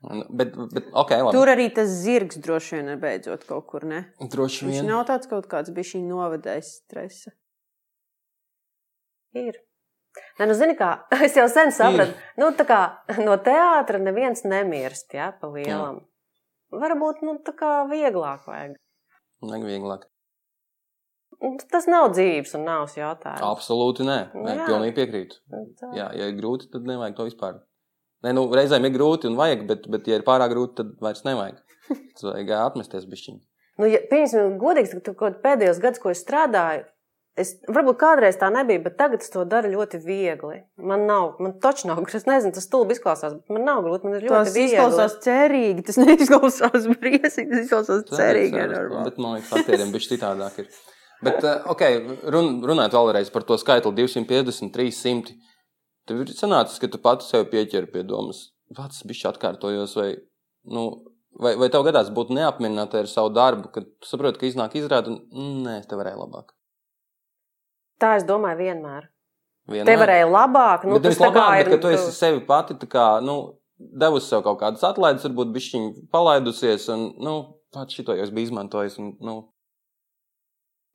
Nu, 0.06 0.26
Bet, 0.38 0.52
bet 0.74 0.90
ok, 0.92 1.12
labi. 1.24 1.34
Tur 1.34 1.50
arī 1.50 1.70
tas 1.74 1.90
zirgs 2.04 2.38
droši 2.44 2.76
vien 2.78 2.92
ir 2.94 3.00
beidzot 3.02 3.46
kaut 3.48 3.66
kur, 3.72 3.86
ne? 3.90 4.04
Droši 4.20 4.68
Viņš 4.68 4.76
vien. 4.82 4.90
nav 4.92 5.06
tāds 5.08 5.30
kaut 5.32 5.48
kāds 5.50 5.72
bijis 5.74 5.96
viņa 5.96 6.12
novadējis 6.12 6.74
stresa. 6.84 7.32
Ir. 9.40 9.58
Nē, 10.40 10.46
nu, 10.52 10.56
zini, 10.60 10.76
kā 10.78 10.92
es 11.26 11.40
jau 11.40 11.48
sen 11.52 11.74
sapratu, 11.76 12.14
nu, 12.38 12.52
tā 12.60 12.68
kā 12.70 12.82
no 13.24 13.40
teātra 13.42 14.02
neviens 14.04 14.46
nemirst, 14.46 15.16
jā, 15.16 15.32
pa 15.40 15.50
lielam. 15.52 16.04
Varbūt, 16.76 17.24
nu, 17.26 17.40
tā 17.48 17.56
kā 17.58 17.72
vieglāk 17.90 18.46
vajag. 18.52 18.78
Vajag 19.46 19.66
vieglāk. 19.72 20.06
Nu, 21.44 21.54
Tas 21.72 21.88
nav 21.92 22.12
dzīves 22.16 22.56
un 22.58 22.64
nav 22.68 22.94
jautājums. 22.96 23.44
Absolūti 23.44 24.06
nē. 24.08 24.20
Nu, 24.34 24.46
nē 24.48 24.56
jā. 24.62 24.68
pilnīgi 24.70 24.96
piekrītu. 25.00 25.42
Tā. 25.82 25.92
Jā, 25.98 26.10
ja 26.16 26.30
ir 26.32 26.38
grūti, 26.40 26.70
tad 26.72 26.88
nevajag 26.88 27.18
to 27.18 27.28
vispār. 27.28 27.60
Nē, 28.26 28.34
nu, 28.38 28.48
reizēm 28.56 28.88
ir 28.88 28.96
grūti 28.96 29.30
un 29.30 29.36
vajag, 29.38 29.68
bet, 29.70 29.86
bet 29.92 30.08
ja 30.10 30.18
ir 30.20 30.26
pārāk 30.26 30.54
grūti, 30.56 30.80
tad 30.80 30.96
vairs 31.04 31.26
nevajag. 31.28 31.62
Tas 32.16 32.26
vajag 32.26 32.56
atmesties 32.62 33.06
bišķiņu. 33.12 33.42
Nu, 33.82 33.88
ja, 33.92 34.00
pieņemsim, 34.10 34.56
godīgi, 34.62 34.96
ka 34.96 35.04
tu 35.10 35.14
kaut 35.20 35.42
pēdējos 35.44 35.82
gados, 35.84 36.00
ko 36.02 36.14
es 36.14 36.22
strādāju, 36.24 36.86
es 37.36 37.52
varbūt 37.68 37.98
kādreiz 38.00 38.38
tā 38.40 38.48
nebija, 38.56 38.80
bet 38.86 38.96
tagad 38.96 39.24
es 39.26 39.32
to 39.34 39.44
daru 39.52 39.74
ļoti 39.74 40.00
viegli. 40.06 40.62
Man 40.80 41.04
nav, 41.10 41.36
man 41.44 41.58
taču 41.60 41.90
nav, 41.90 42.00
es 42.08 42.26
nezinu, 42.26 42.56
tas 42.56 42.66
stulbi 42.70 42.96
izklausās, 42.96 43.36
bet 43.36 43.52
man 43.58 43.68
nav 43.68 43.84
grūti, 43.84 44.08
man 44.08 44.16
ir 44.18 44.28
ļoti 44.30 44.38
Tas 44.38 44.56
viegli. 44.56 44.72
izklausās 44.72 45.18
cerīgi, 45.28 45.86
tas 45.90 46.00
neizklausās 46.00 46.88
briesmīgi, 46.94 47.52
tas 47.52 47.66
izklausās 47.68 48.08
cerīgi. 48.16 48.64
Bet 48.96 49.20
man 49.20 49.38
liekas, 49.38 49.52
aktieriem 49.60 49.92
bišķi 49.96 50.16
citādāk 50.16 50.64
ir. 50.64 50.72
Bet, 51.26 51.42
uh, 51.42 51.66
ok, 51.74 51.84
run, 52.34 52.60
runājot 52.66 52.96
vēlreiz 52.96 53.32
par 53.34 53.46
to 53.48 53.58
skaitli 53.62 53.94
250, 53.98 54.72
300. 54.76 55.36
Tev 56.06 56.22
ir 56.22 56.34
sanācis, 56.38 56.78
ka 56.82 56.90
tu 56.92 57.02
pati 57.02 57.26
sev 57.26 57.48
pieķeri 57.50 57.90
pie 57.90 58.04
domas, 58.06 58.52
pats 58.78 59.02
bišķi 59.10 59.30
atkārtojos, 59.32 59.96
vai, 59.98 60.12
nu, 60.70 60.84
vai, 61.42 61.56
vai 61.58 61.72
tev 61.74 61.86
gadās 61.88 62.12
būt 62.14 62.34
neapmierinātai 62.36 63.02
ar 63.04 63.10
savu 63.10 63.34
darbu, 63.34 63.72
kad 63.74 63.90
saproti, 64.06 64.42
ka 64.42 64.50
iznāk 64.50 64.78
izrāda 64.78 65.16
un, 65.16 65.50
nē, 65.66 65.80
te 65.90 65.98
varēju 65.98 66.22
labāk. 66.22 66.54
Tā 68.02 68.16
es 68.20 68.28
domāju 68.28 68.62
vienmēr. 68.62 69.10
Vienmēr. 69.72 69.90
Te 69.90 69.98
varēja 69.98 70.30
labāk, 70.30 70.86
nu, 70.86 71.00
bet 71.00 71.10
tas 71.10 71.22
labāk, 71.24 71.64
ir. 71.64 71.72
bet 71.74 71.82
tu 71.82 71.90
esi 71.90 72.14
sevi 72.14 72.44
pati 72.46 72.78
tā 72.78 72.90
kā, 72.92 73.08
nu, 73.26 73.40
devusi 73.80 74.30
sev 74.30 74.44
kaut 74.46 74.60
kādas 74.62 74.86
atlaides, 74.86 75.26
varbūt 75.26 75.54
bišķiņi 75.56 76.08
palaidusies, 76.14 76.86
un, 76.94 77.08
nu, 77.26 77.36
pats 77.74 77.98
šito 77.98 78.14
jau 78.14 78.28
biju 78.30 78.52
izmantojis, 78.52 79.00
un, 79.02 79.16
nu, 79.26 79.40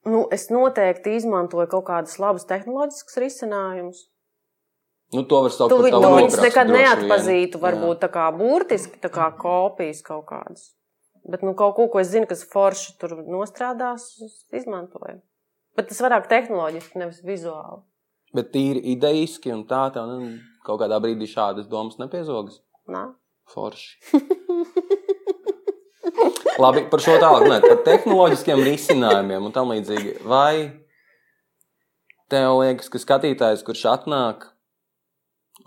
Nu, 0.09 0.27
es 0.33 0.49
noteikti 0.49 1.13
izmantoju 1.19 1.69
kaut 1.69 1.85
kādus 1.85 2.17
labus 2.19 2.47
tehnoloģiskus 2.49 3.19
risinājumus. 3.21 4.07
nu 5.13 5.25
to 5.27 5.41
var 5.43 5.51
saukt 5.51 5.71
par 5.75 5.83
vi- 5.85 5.91
tavu 5.91 6.03
tu 6.03 6.09
viņus 6.21 6.41
nekad 6.41 6.67
droši 6.67 6.79
vien. 6.79 6.87
neatpazītu, 6.87 7.59
Jā. 7.59 7.63
varbūt 7.67 7.99
tā 8.01 8.09
kā 8.09 8.27
burtiski, 8.39 9.01
tā 9.01 9.11
kā 9.11 9.27
kopijas 9.37 10.03
kaut 10.03 10.25
kādas. 10.27 10.71
Bet 11.29 11.43
nu, 11.43 11.53
kaut 11.55 11.75
ko, 11.77 11.89
ko 11.89 11.99
es 12.01 12.09
zinu, 12.09 12.27
kas 12.27 12.45
forši 12.49 12.97
tur 12.99 13.11
nostrādās, 13.29 14.07
izmantoju. 14.53 15.21
Bet 15.77 15.89
tas 15.89 16.01
vairāk 16.01 16.29
tehnoloģiski, 16.29 16.97
nevis 16.97 17.21
vizuāli. 17.23 17.83
Bet 18.33 18.53
tīri 18.53 18.81
idejiski 18.97 19.53
un 19.53 19.65
tā, 19.67 19.93
tā 19.93 20.07
nu, 20.07 20.39
kaut 20.65 20.81
kādā 20.81 21.01
brīdī 21.03 21.27
šādas 21.29 21.69
domas 21.69 21.99
nepiezogas. 21.99 22.61
Nā? 22.89 23.15
Forši. 23.53 23.99
Labi, 26.59 26.83
par 26.91 27.03
šo 27.05 27.15
tālāk 27.21 27.45
runājot, 27.45 27.67
par 27.69 27.83
tehnoloģiskiem 27.87 28.63
risinājumiem 28.67 29.47
un 29.47 29.55
tam 29.55 29.71
līdzīgi. 29.71 30.17
Vai 30.27 30.83
tev 32.33 32.59
liekas, 32.61 32.91
ka 32.91 33.01
skatītājs, 33.03 33.63
kurš 33.67 33.85
atnāk 33.93 34.49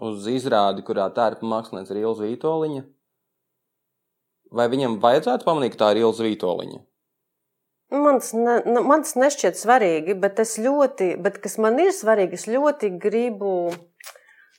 uz 0.03 0.27
izrādi, 0.31 0.83
kurā 0.85 1.07
tērpa 1.13 1.47
mākslinieks 1.47 1.93
ir 1.93 2.01
Ilza 2.03 2.25
Vitoļiņa, 2.27 2.83
vai 4.57 4.67
viņam 4.71 4.97
vajadzētu 5.03 5.47
pamanīt, 5.47 5.75
ka 5.75 5.85
tā 5.85 5.93
ir 5.93 6.03
Ilza 6.03 6.25
Vitoļiņa? 6.27 6.81
Man 7.93 8.17
tas, 8.19 8.31
ne, 8.33 8.55
nu, 8.65 8.81
man 8.89 9.03
tas 9.05 9.13
nešķiet 9.19 9.59
svarīgi, 9.59 10.15
bet, 10.17 10.39
ļoti, 10.41 11.11
bet 11.21 11.37
kas 11.43 11.59
man 11.61 11.77
ir 11.83 11.91
svarīgi, 11.93 12.39
es 12.39 12.47
ļoti 12.49 12.89
gribu, 13.01 13.69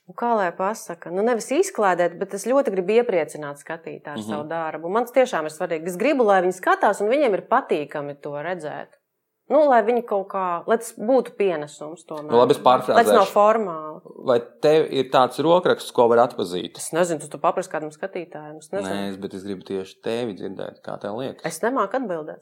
nu, 0.05 0.15
kā 0.17 0.33
lai 0.37 0.51
pasaka, 0.55 1.11
nu, 1.13 1.23
nevis 1.25 1.49
izklaidēt, 1.55 2.17
bet 2.19 2.35
es 2.37 2.45
ļoti 2.49 2.73
gribu 2.75 2.99
iepriecināt 2.99 3.61
skatītāju 3.61 4.13
ar 4.13 4.19
mm 4.19 4.21
-hmm. 4.21 4.35
savu 4.35 4.49
darbu. 4.49 4.89
Man 4.89 5.07
tas 5.07 5.15
tiešām 5.15 5.49
ir 5.49 5.55
svarīgi. 5.55 5.87
Es 5.93 5.97
gribu, 5.97 6.23
lai 6.23 6.41
viņi 6.45 6.59
skatās, 6.59 7.01
un 7.01 7.09
viņiem 7.09 7.33
ir 7.33 7.47
patīkami 7.49 8.21
to 8.21 8.35
redzēt. 8.35 8.99
Nu, 9.45 9.59
lai 9.69 9.83
viņi 9.85 10.01
kaut 10.09 10.25
kā, 10.31 10.63
lai 10.65 10.77
tas 10.81 10.95
būtu 10.97 11.35
pienesums 11.37 12.01
tomēr. 12.09 12.31
Nu, 12.31 12.39
labi, 12.39 12.55
es 12.55 12.61
Lai 12.65 13.03
tas 13.03 13.13
nav 13.13 13.27
formāli. 13.29 13.99
Vai 14.25 14.39
tev 14.61 14.87
ir 14.89 15.11
tāds 15.13 15.37
rokraksts, 15.37 15.93
ko 15.93 16.07
var 16.09 16.23
atpazīt? 16.23 16.79
Es 16.81 16.89
nezinu, 16.91 17.21
tu 17.21 17.29
to 17.29 17.37
paprasti 17.37 17.75
kādam 17.75 17.91
skatītājam. 17.93 18.57
Es, 18.57 18.71
nezinu. 18.71 18.89
Nē, 18.89 19.11
es- 19.11 19.21
bet 19.21 19.37
es 19.37 19.43
gribu 19.43 19.61
tieši 19.61 20.01
tevi 20.01 20.33
dzirdēt, 20.33 20.81
kā 20.81 20.97
tev 20.99 21.21
liekas. 21.21 21.45
es 21.45 21.61
nemāku 21.61 21.93
atbildēt. 21.93 22.41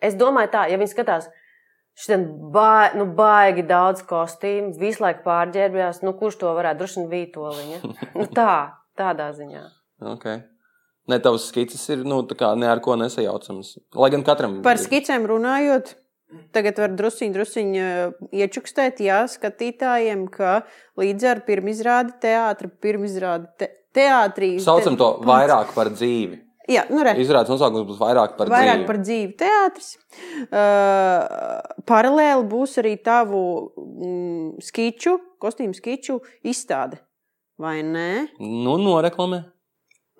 Es 0.00 0.14
domāju, 0.14 0.48
tā, 0.48 0.64
ja 0.70 0.78
viņi 0.80 0.94
skatās, 0.94 1.28
šodien 2.00 2.26
ba 2.54 2.90
nu, 2.96 3.06
baigi 3.16 3.64
daudz 3.68 4.04
kostīmu, 4.08 4.72
visu 4.80 5.04
laiku 5.04 5.24
pārģērbjās, 5.26 6.02
nu, 6.06 6.14
kurš 6.18 6.40
to 6.42 6.54
varētu 6.56 6.82
droši 6.82 7.00
vien 7.00 7.10
vītoliņa. 7.14 7.80
Nu, 8.16 8.26
tā, 8.36 8.54
tādā 8.98 9.30
ziņā. 9.36 9.64
Okay. 10.16 10.42
Ne, 11.10 11.18
tavs 11.22 11.48
skices 11.50 11.82
ir 11.92 12.04
nu, 12.08 12.22
tā 12.28 12.36
kā 12.38 12.52
ne 12.58 12.68
ar 12.70 12.80
ko 12.84 12.96
nesajaucams. 13.00 13.74
Lai 13.98 14.12
gan 14.14 14.24
katram 14.26 14.60
Par 14.64 14.80
skicēm 14.80 15.26
runājot, 15.28 15.94
tagad 16.54 16.78
var 16.80 16.94
druskuļi, 16.98 17.32
druskuļi 17.34 17.86
iečukstēt, 18.42 19.02
jā, 19.04 19.22
skatītājiem, 19.30 20.26
ka 20.32 20.60
līdz 21.00 21.26
ar 21.32 21.42
pirmizrādi 21.48 22.14
teātri, 22.22 22.70
pirmizrādi 22.84 23.50
te, 23.60 23.72
teātrī. 23.96 24.54
Saucam 24.62 24.98
to 25.00 25.16
vairāk 25.26 25.74
par 25.76 25.92
dzīvi. 25.96 26.38
Jā, 26.70 26.84
nu, 26.90 27.02
re. 27.02 27.16
Izrādes 27.18 27.50
nosaukums 27.50 27.86
būs 27.88 27.98
vairāk 27.98 28.36
par 28.38 28.50
Vairāk 28.52 28.76
dzīvi. 28.82 28.86
par 28.86 28.98
dzīvi 29.02 29.32
teātris. 29.40 29.88
Uh, 30.46 31.80
paralēli 31.88 32.44
būs 32.50 32.76
arī 32.82 32.92
tavu 33.04 33.40
mm, 33.74 34.60
skiču, 34.62 35.16
kostīmu 35.42 35.74
skiču 35.76 36.20
izstāde. 36.46 37.00
Vai 37.60 37.80
ne? 37.84 38.28
Nu, 38.40 38.76
noreklamē. 38.80 39.42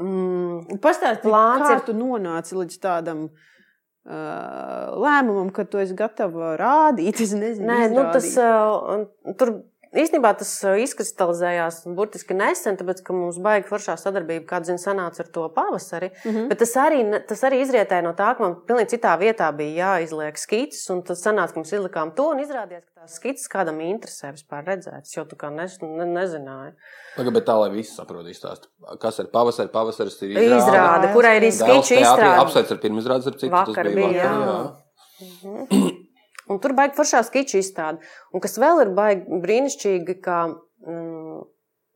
Mm, 0.00 0.80
Pastāstiet, 0.82 1.24
kā 1.28 1.74
ir- 1.76 1.84
tu 1.86 1.94
nonāci 1.96 2.56
līdz 2.56 2.76
tādam 2.82 3.26
uh, 3.28 4.86
lēmumam, 5.04 5.50
ka 5.52 5.64
tu 5.68 5.78
esi 5.80 5.94
gatava 5.96 6.54
rādīt. 6.60 7.20
Es 7.20 7.32
nezinu, 7.36 7.68
Nē, 7.68 7.90
nu, 7.94 8.06
tas 8.12 8.26
izrādīt. 8.28 9.04
uh, 9.28 9.34
tur 9.40 9.54
īstenībā 9.96 10.30
tas 10.38 10.50
izkristalizējās 10.84 11.80
burtiski 11.96 12.34
nesen, 12.36 12.76
tāpēc, 12.78 13.02
ka 13.06 13.14
mums 13.16 13.40
baigi 13.42 13.68
foršā 13.70 13.96
sadarbība, 13.98 14.44
kāda 14.48 14.70
zina, 14.70 14.82
sanāca 14.82 15.24
ar 15.24 15.30
to 15.34 15.46
pavasari. 15.54 16.10
Mm. 16.24 16.30
-hmm. 16.30 16.48
Bet 16.52 16.58
tas 16.62 16.74
arī, 16.76 17.00
ne- 17.06 17.20
tas 17.26 17.42
arī 17.48 17.60
izrietēja 17.64 18.02
no 18.06 18.12
tā, 18.12 18.30
ka 18.36 18.42
man 18.44 18.56
pilnīgi 18.68 18.96
citā 18.96 19.16
vietā 19.18 19.50
bija 19.56 19.86
jāizliek 19.98 20.38
skices, 20.38 20.90
un 20.90 21.02
tas 21.02 21.22
sanāca, 21.24 21.52
ka 21.52 21.60
mums 21.60 21.72
izlikām 21.72 22.14
to, 22.14 22.28
un 22.30 22.42
izrādījās, 22.44 22.84
ka 22.86 23.00
tās 23.00 23.16
skices 23.18 23.48
kādam 23.48 23.80
interesē 23.80 24.32
vispār 24.32 24.64
redzētas, 24.64 25.16
jo 25.16 25.24
tu 25.24 25.36
kā 25.36 25.50
nes, 25.50 25.78
ne, 25.82 26.04
nezināji. 26.04 26.74
Pagaid, 27.16 27.34
bet 27.34 27.46
tā, 27.46 27.58
lai 27.60 27.70
visi 27.70 27.94
saprotu, 27.94 28.28
izstāst. 28.28 28.68
Kas 29.00 29.18
ir 29.18 29.26
pavasari? 29.26 29.68
Pavasaris 29.68 30.22
ir 30.22 30.30
Izrāde, 30.30 30.44
Izrāde. 30.44 30.68
izrāde 30.68 31.12
kurai 31.12 31.40
arī 31.40 31.50
skiču 31.50 31.98
izstrāde. 31.98 32.38
Apsveic 32.44 32.70
ar 32.70 32.78
pirmā 32.78 32.98
izrādes, 33.02 33.26
ar 33.26 33.32
citu. 33.32 33.50
Vakar 33.50 33.84
tas 33.84 33.94
bija, 33.94 34.08
bija 34.08 34.30
vakar, 34.30 34.76
jā. 35.42 35.66
jā. 35.80 35.90
Un 36.50 36.58
tur 36.62 36.74
baigi 36.76 36.98
foršā 36.98 37.22
skiču 37.26 37.60
izstāde. 37.60 38.02
Un 38.34 38.42
kas 38.42 38.58
vēl 38.58 38.84
ir 38.84 38.92
baigi 38.96 39.40
brīnišķīgi, 39.44 40.16
ka 40.24 40.38
mm, 40.50 41.42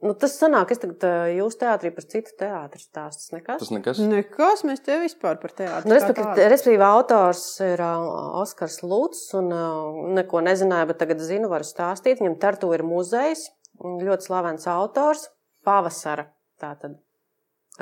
nu, 0.07 0.13
tas 0.21 0.37
sanāk, 0.39 0.75
es 0.75 0.83
tagad 0.83 1.07
ā, 1.09 1.15
jūs 1.35 1.59
teātrī 1.61 1.91
par 1.97 2.07
citu 2.07 2.35
teātri 2.41 2.83
stāstu. 2.83 3.25
Tas 3.25 3.35
nekas. 3.35 3.65
Tas 3.65 3.73
nekas. 3.75 4.03
Nekas, 4.11 4.65
mēs 4.69 4.85
te 4.87 4.99
vispār 5.03 5.41
par 5.43 5.55
teātri. 5.57 5.91
Nu, 5.91 5.97
respektīvi, 5.99 6.47
respektīvi, 6.53 6.87
autors 6.87 7.43
ir 7.67 7.83
uh, 7.83 8.07
Oskars 8.43 8.81
Lūks, 8.85 9.27
un 9.41 9.51
uh, 9.55 10.05
neko 10.21 10.45
nezināju, 10.47 10.93
bet 10.93 11.03
tagad 11.03 11.25
zinu, 11.25 11.51
varu 11.53 11.67
stāstīt. 11.67 12.23
Viņam 12.23 12.39
Tartu 12.43 12.71
ir 12.77 12.87
muzejs, 12.87 13.49
ļoti 13.83 14.29
slavens 14.29 14.71
autors, 14.71 15.27
pavasara, 15.67 16.29
tātad 16.63 17.01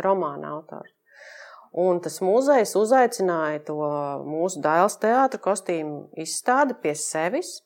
romāna 0.01 0.55
autors. 0.57 0.95
Un 1.73 2.01
tas 2.05 2.19
muzejs 2.21 2.75
uzaicināja 2.77 3.63
to 3.65 3.79
mūsu 4.29 4.61
dēls 4.61 4.99
teātra 5.01 5.41
kostīmu 5.41 6.11
izstādi 6.21 6.77
pie 6.83 6.93
sevis, 6.99 7.63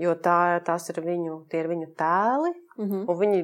jo 0.00 0.14
tā, 0.16 0.60
tās 0.64 0.88
ir 0.88 1.02
viņu, 1.04 1.42
tie 1.52 1.60
ir 1.60 1.68
viņu 1.68 1.90
tēli, 2.00 2.54
Mhm. 2.80 3.04
Un 3.08 3.18
viņi 3.20 3.40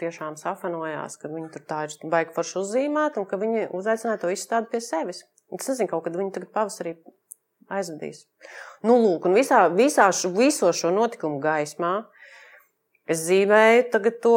tiešām 0.00 0.36
safanojās, 0.36 1.16
ka 1.20 1.30
viņi 1.32 1.52
tur 1.54 1.62
tā 1.68 1.84
ir 1.86 2.10
baigi 2.12 2.34
forši 2.36 2.58
uzzīmēti 2.60 3.22
un 3.22 3.28
ka 3.28 3.38
viņi 3.40 3.70
uzaicināja 3.76 4.20
to 4.20 4.32
izstādi 4.32 4.70
pie 4.74 4.82
sevis. 4.84 5.22
Un 5.48 5.62
Es 5.62 5.68
nezinu, 5.70 5.88
kaut 5.88 6.04
kad 6.04 6.16
viņi 6.18 6.34
tagad 6.34 6.50
pavasarī 6.52 6.96
aizvedīs. 7.70 8.26
Nu, 8.82 8.98
lūk, 8.98 9.28
un 9.28 9.36
visā, 9.38 9.66
visā 9.72 10.10
šo, 10.12 10.32
viso 10.34 10.72
šo 10.74 10.90
notikumu 10.90 11.40
gaismā 11.40 12.04
es 13.08 13.22
zīmēju 13.28 14.20
to 14.20 14.36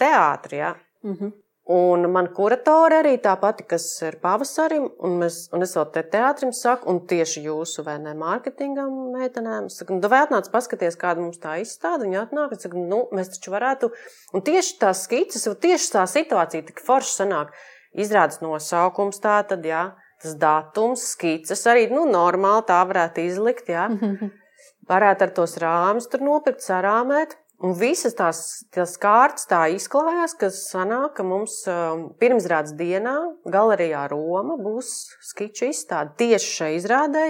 teātri. 0.00 0.56
Ja? 0.64 0.74
Mhm. 1.04 1.32
Un 1.70 2.02
man 2.10 2.26
kuratore 2.34 2.96
arī 2.98 3.12
tā 3.22 3.36
pati, 3.38 3.62
kas 3.70 3.84
ir 4.02 4.16
pavasarim, 4.18 4.88
un, 5.06 5.12
mēs, 5.20 5.36
un 5.54 5.62
es 5.62 5.76
vēl 5.76 5.84
te 5.94 6.02
teātrim 6.16 6.50
saku, 6.56 6.88
un 6.90 6.98
tieši 7.06 7.44
jūsu 7.44 7.84
vai 7.86 7.94
ne 8.02 8.10
mārketingam 8.18 8.96
meitenēm. 9.12 9.68
Es 9.70 9.76
saku, 9.78 10.00
nu, 10.00 10.10
vai 10.10 10.24
atnāc 10.24 10.48
paskaties, 10.50 10.98
kāda 10.98 11.22
mums 11.22 11.38
tā 11.38 11.60
izstāde. 11.62 12.08
Viņa 12.08 12.24
atnāk, 12.24 12.56
es 12.56 12.66
saku, 12.66 12.82
nu, 12.90 13.04
mēs 13.14 13.30
taču 13.36 13.54
varētu. 13.54 13.92
Un 14.34 14.42
tieši 14.48 14.80
tās 14.82 15.04
skices, 15.06 15.46
tieši 15.62 15.92
tā 15.94 16.02
situācija 16.10 16.66
tik 16.72 16.82
forši 16.82 17.14
sanāk. 17.20 17.54
Izrādes 17.94 18.42
nosaukums 18.42 19.22
tā 19.22 19.36
tad, 19.46 19.62
jā, 19.66 19.84
tas 20.24 20.34
datums, 20.42 21.06
skices 21.14 21.62
arī, 21.70 21.86
nu, 21.94 22.02
normāli 22.10 22.66
tā 22.66 22.80
varētu 22.90 23.28
izlikt, 23.30 23.70
jā. 23.70 23.86
Varētu 24.90 25.28
ar 25.28 25.32
tos 25.38 25.54
rāmus 25.62 26.10
tur 26.10 26.26
nopirkt, 26.26 26.66
sarāmēt. 26.66 27.38
Un 27.60 27.74
visas 27.76 28.14
tās, 28.16 28.38
tās 28.72 28.94
kārtas 29.00 29.44
tā 29.50 29.66
izklājās, 29.74 30.32
ka 30.40 30.48
sanāk, 30.54 31.18
ka 31.18 31.26
mums 31.28 31.58
um, 31.68 32.06
pirmsrādes 32.20 32.72
dienā 32.78 33.18
galerijā 33.52 34.06
Roma 34.08 34.56
būs 34.56 34.94
skiču 35.28 35.68
izstāde 35.68 36.16
tieši 36.22 36.54
šai 36.54 36.70
izrādē. 36.78 37.24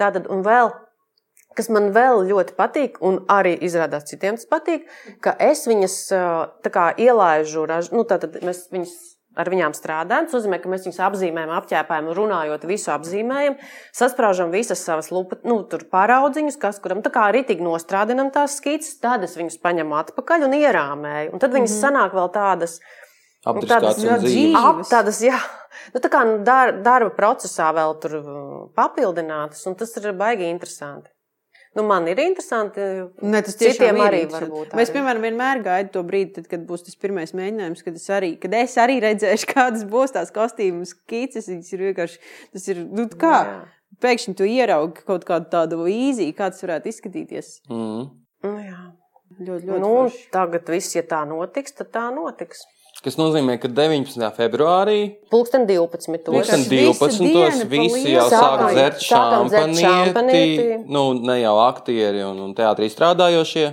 Tātad, 0.00 0.28
un 0.28 0.44
vēl, 0.44 0.68
kas 1.56 1.72
man 1.72 1.88
vēl 1.96 2.26
ļoti 2.28 2.58
patīk, 2.58 3.00
un 3.00 3.22
arī 3.32 3.54
izrādās 3.56 4.04
citiem 4.12 4.36
tas 4.36 4.50
patīk, 4.52 4.84
ka 5.24 5.32
es 5.40 5.64
viņas 5.70 5.96
uh, 6.12 6.28
tā 6.60 6.74
kā 6.76 6.90
ielaižu, 7.00 7.64
nu 7.96 8.04
tātad 8.04 8.36
mēs 8.44 8.66
viņas 8.74 8.98
ar 9.38 9.50
viņām 9.50 9.74
strādājam. 9.76 10.26
Tas 10.26 10.36
nozīmē, 10.36 10.58
ka 10.62 10.70
mēs 10.72 10.86
viņus 10.86 11.00
apzīmējam, 11.06 11.52
un 12.00 12.16
runājot 12.16 12.66
visu 12.68 12.90
apzīmējam, 12.94 13.58
sasprāžam 13.96 14.50
visas 14.54 14.82
savas 14.84 15.10
lupa, 15.14 15.38
nu, 15.46 15.60
tur 15.70 15.84
paraudziņus, 15.92 16.58
kas 16.60 16.80
kuram 16.82 17.04
tā 17.04 17.12
kā 17.14 17.28
ritīgi 17.34 17.64
nostrādinam 17.64 18.32
tās 18.34 18.58
skices, 18.58 18.98
tad 19.02 19.24
es 19.26 19.36
viņus 19.38 19.60
paņemu 19.62 19.96
atpakaļ 20.00 20.48
un 20.48 20.58
ierāmēju. 20.58 21.30
Un 21.34 21.42
tad 21.42 21.54
viņas 21.54 21.70
mm 21.70 21.78
-hmm. 21.78 21.86
sanāk 21.86 22.18
vēl 22.18 22.32
tādas. 22.34 22.80
Apdriskāts 23.46 24.02
tādas 24.02 24.04
ļoti. 24.04 24.42
Ap, 24.58 24.82
tādas, 24.90 25.22
jā, 25.24 25.38
nu, 25.94 26.00
tā 26.00 26.10
kā 26.12 26.26
nu, 26.28 26.42
dar, 26.44 26.74
darba 26.84 27.10
procesā 27.16 27.70
vēl 27.72 27.96
tur 28.02 28.18
papildinātas, 28.76 29.64
un 29.66 29.78
tas 29.80 29.96
ir 29.96 30.12
baigi 30.12 30.50
interesanti. 30.50 31.08
Nu, 31.78 31.84
man 31.86 32.08
ir 32.10 32.18
interesanti. 32.18 32.82
Ne, 33.22 33.40
tas 33.46 33.54
Citiem 33.54 34.00
arī 34.02 34.24
interesanti. 34.24 34.50
varbūt 34.50 34.72
Mēs, 34.74 34.90
piemēram, 34.90 35.22
vienmēr 35.22 35.60
gaidām 35.62 35.92
to 35.94 36.00
brīdi, 36.08 36.32
tad, 36.40 36.48
kad 36.50 36.64
būs 36.66 36.82
tas 36.88 36.96
pirmais 36.98 37.30
mēģinājums, 37.38 37.84
kad 37.86 37.94
es 38.00 38.06
arī, 38.10 38.32
kad 38.42 38.56
es 38.58 38.74
arī 38.82 38.96
redzēšu, 39.04 39.46
kādas 39.54 39.84
būs 39.92 40.16
tās 40.16 40.32
kostīmu 40.34 40.82
skices. 40.90 41.46
Viņas 41.52 41.70
ir 41.76 41.84
vienkārši, 41.86 42.18
tas 42.56 42.66
ir, 42.74 42.82
nu, 42.90 43.06
kā, 43.22 43.36
Jā. 43.46 43.54
pēkšņi 44.02 44.34
tu 44.40 44.48
ieraugi 44.50 45.06
kaut 45.06 45.28
kādu 45.28 45.46
tādu 45.52 45.78
vīziju, 45.84 46.34
kā 46.40 46.50
tas 46.50 46.66
varētu 46.66 46.90
izskatīties. 46.90 47.52
Mm. 47.70 48.08
Nu, 48.48 48.56
jā. 48.66 48.80
Ļoti, 49.38 49.62
ļoti 49.70 49.78
Nu, 49.84 49.92
forši. 49.94 50.26
tagad 50.34 50.66
viss, 50.74 50.96
ja 50.98 51.04
tā 51.06 51.22
notiks, 51.30 51.78
tad 51.78 51.92
tā 51.94 52.08
notiks. 52.10 52.64
Kas 53.00 53.14
nozīmē, 53.16 53.54
ka 53.56 53.68
19. 53.72 54.20
februārī, 54.36 54.96
Pulksten 55.32 55.62
12. 55.64 56.18
pulksten 56.26 56.66
Vienkārši 56.66 56.66
visa 56.68 57.06
12. 57.06 57.22
diena 57.24 57.62
pa 57.62 57.68
visi 57.72 58.00
lielu 58.02 58.10
jau 58.12 58.26
sāk 58.28 58.64
dzert 58.74 59.04
šampanieti. 59.06 59.84
šampanieti. 59.86 60.66
Nu, 60.84 61.04
ne 61.16 61.38
jau 61.40 61.54
aktieri 61.64 62.20
un, 62.26 62.42
un 62.44 62.52
teātrī 62.58 62.90
strādājošie. 62.92 63.70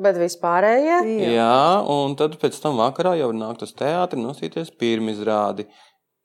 Bet 0.00 0.16
vispārējie. 0.16 0.96
Jā. 1.20 1.28
Jā, 1.34 1.60
un 1.92 2.16
tad 2.16 2.38
pēc 2.40 2.56
tam 2.62 2.80
vakarā 2.80 3.18
jau 3.20 3.28
nāk 3.36 3.60
uz 3.66 3.74
teātri 3.76 4.22
nosīties 4.22 4.72
pirmizrādi, 4.80 5.66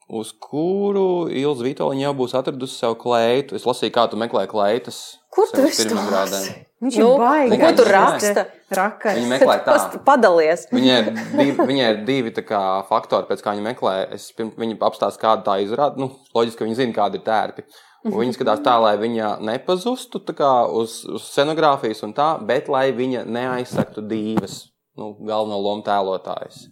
uz 0.07 0.31
kuru 0.39 1.25
Ilza 1.33 1.65
Vitoļņa 1.65 2.03
jau 2.05 2.13
būs 2.17 2.35
atradusi 2.37 2.77
sev 2.77 2.93
kleitu. 3.01 3.55
Es 3.57 3.65
lasīju, 3.65 3.93
kā 3.95 4.05
tu 4.11 4.19
meklē 4.21 4.45
kleitas. 4.51 4.99
Kur 5.33 5.49
tu 5.51 5.63
esi 5.65 5.87
pirmizrādēm. 5.89 6.61
Viņš 6.85 6.97
Nu, 7.01 7.07
ir 7.15 7.21
baigts. 7.23 7.57
ko 7.61 7.69
tu 7.79 7.85
raksta? 7.89 8.43
Rakais. 8.77 9.17
Viņa 9.17 9.31
meklē 9.31 9.55
tā. 9.65 9.77
Padalies. 10.05 10.67
Viņai 10.71 10.99
ir 10.99 11.09
divi, 11.15 11.65
viņai 11.71 11.89
ir 11.93 11.99
divi 12.05 12.31
tā 12.35 12.43
kā, 12.45 12.61
faktori, 12.89 13.27
pēc 13.29 13.41
kā 13.41 13.55
viņa 13.55 13.65
meklē. 13.71 13.95
Es 14.13 14.29
pirms 14.35 14.53
viņa 14.61 14.77
apstāsta, 14.85 15.21
kāda 15.21 15.43
tā 15.47 15.57
izrāda. 15.65 15.97
Nu, 15.97 16.11
loģiski, 16.35 16.59
ka 16.61 16.67
viņa 16.69 16.79
zina, 16.81 16.95
kāda 16.95 17.19
ir 17.19 17.25
tērpi. 17.25 17.65
Un 18.05 18.19
viņa 18.21 18.35
skatās 18.37 18.61
tā, 18.61 18.75
lai 18.77 18.93
viņa 19.01 19.31
nepazustu 19.41 20.19
tā 20.21 20.35
kā, 20.37 20.51
uz, 20.69 20.99
uz 21.09 21.25
scenogrāfijas 21.31 22.03
un 22.05 22.13
tā, 22.13 22.35
bet 22.45 22.69
lai 22.69 22.91
viņa 22.93 23.23
neaizsaktu 23.25 24.03
divas 24.05 24.67
nu, 24.95 25.15
galveno 25.25 25.57
lomu 25.57 25.81
tēlotājus. 25.87 26.67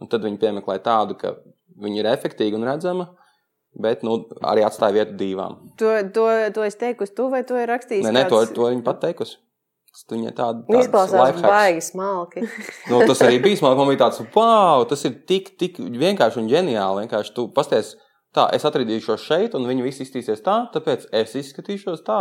Un 0.00 0.08
tad 0.08 0.24
viņa 0.24 0.40
piemeklē 0.40 0.78
tādu, 0.80 1.18
ka 1.20 1.34
viņa 1.82 2.02
ir 2.02 2.10
efektīva 2.12 2.58
un 2.58 2.66
redzama, 2.68 3.08
bet 3.78 4.04
nu, 4.06 4.20
arī 4.46 4.64
atstāja 4.66 4.96
vietu 5.00 5.18
divām. 5.20 5.58
To, 5.80 5.92
to, 6.14 6.24
to 6.54 6.64
es 6.66 6.78
teikusi, 6.80 7.14
tu 7.16 7.28
vai 7.32 7.44
to 7.46 7.58
ir 7.60 7.70
rakstījis? 7.70 8.06
Nē, 8.08 8.14
ne, 8.14 8.24
to, 8.30 8.40
kāds? 8.42 8.54
to 8.56 8.70
viņa 8.70 8.84
pateikusi. 8.86 9.38
Tas 9.88 10.04
viņai 10.12 10.32
tāda 10.36 10.62
Nu, 10.68 10.82
Izklausās 10.82 11.40
baigi 11.42 11.80
smalki. 11.82 12.44
Nu, 12.90 13.00
tas 13.08 13.22
arī 13.24 13.40
bija 13.42 13.58
smalki. 13.58 13.78
Man 13.80 13.88
bija 13.90 14.02
tāds, 14.04 14.20
wow, 14.34 14.84
tas 14.88 15.02
ir 15.08 15.16
tik, 15.26 15.54
tik 15.58 15.80
vienkārši 15.80 16.42
un 16.42 16.50
ģeniāli. 16.50 17.06
Vienkārši 17.06 17.34
tu 17.34 17.48
pasties, 17.56 17.94
tā, 18.36 18.48
es 18.56 18.64
atradīšos 18.68 19.24
šeit, 19.24 19.54
un 19.56 19.66
viņi 19.68 19.84
visi 19.84 20.04
izskatīsies 20.04 20.42
tā, 20.44 20.56
tāpēc 20.74 21.08
es 21.16 21.34
izskatīšos 21.40 22.04
tā. 22.06 22.20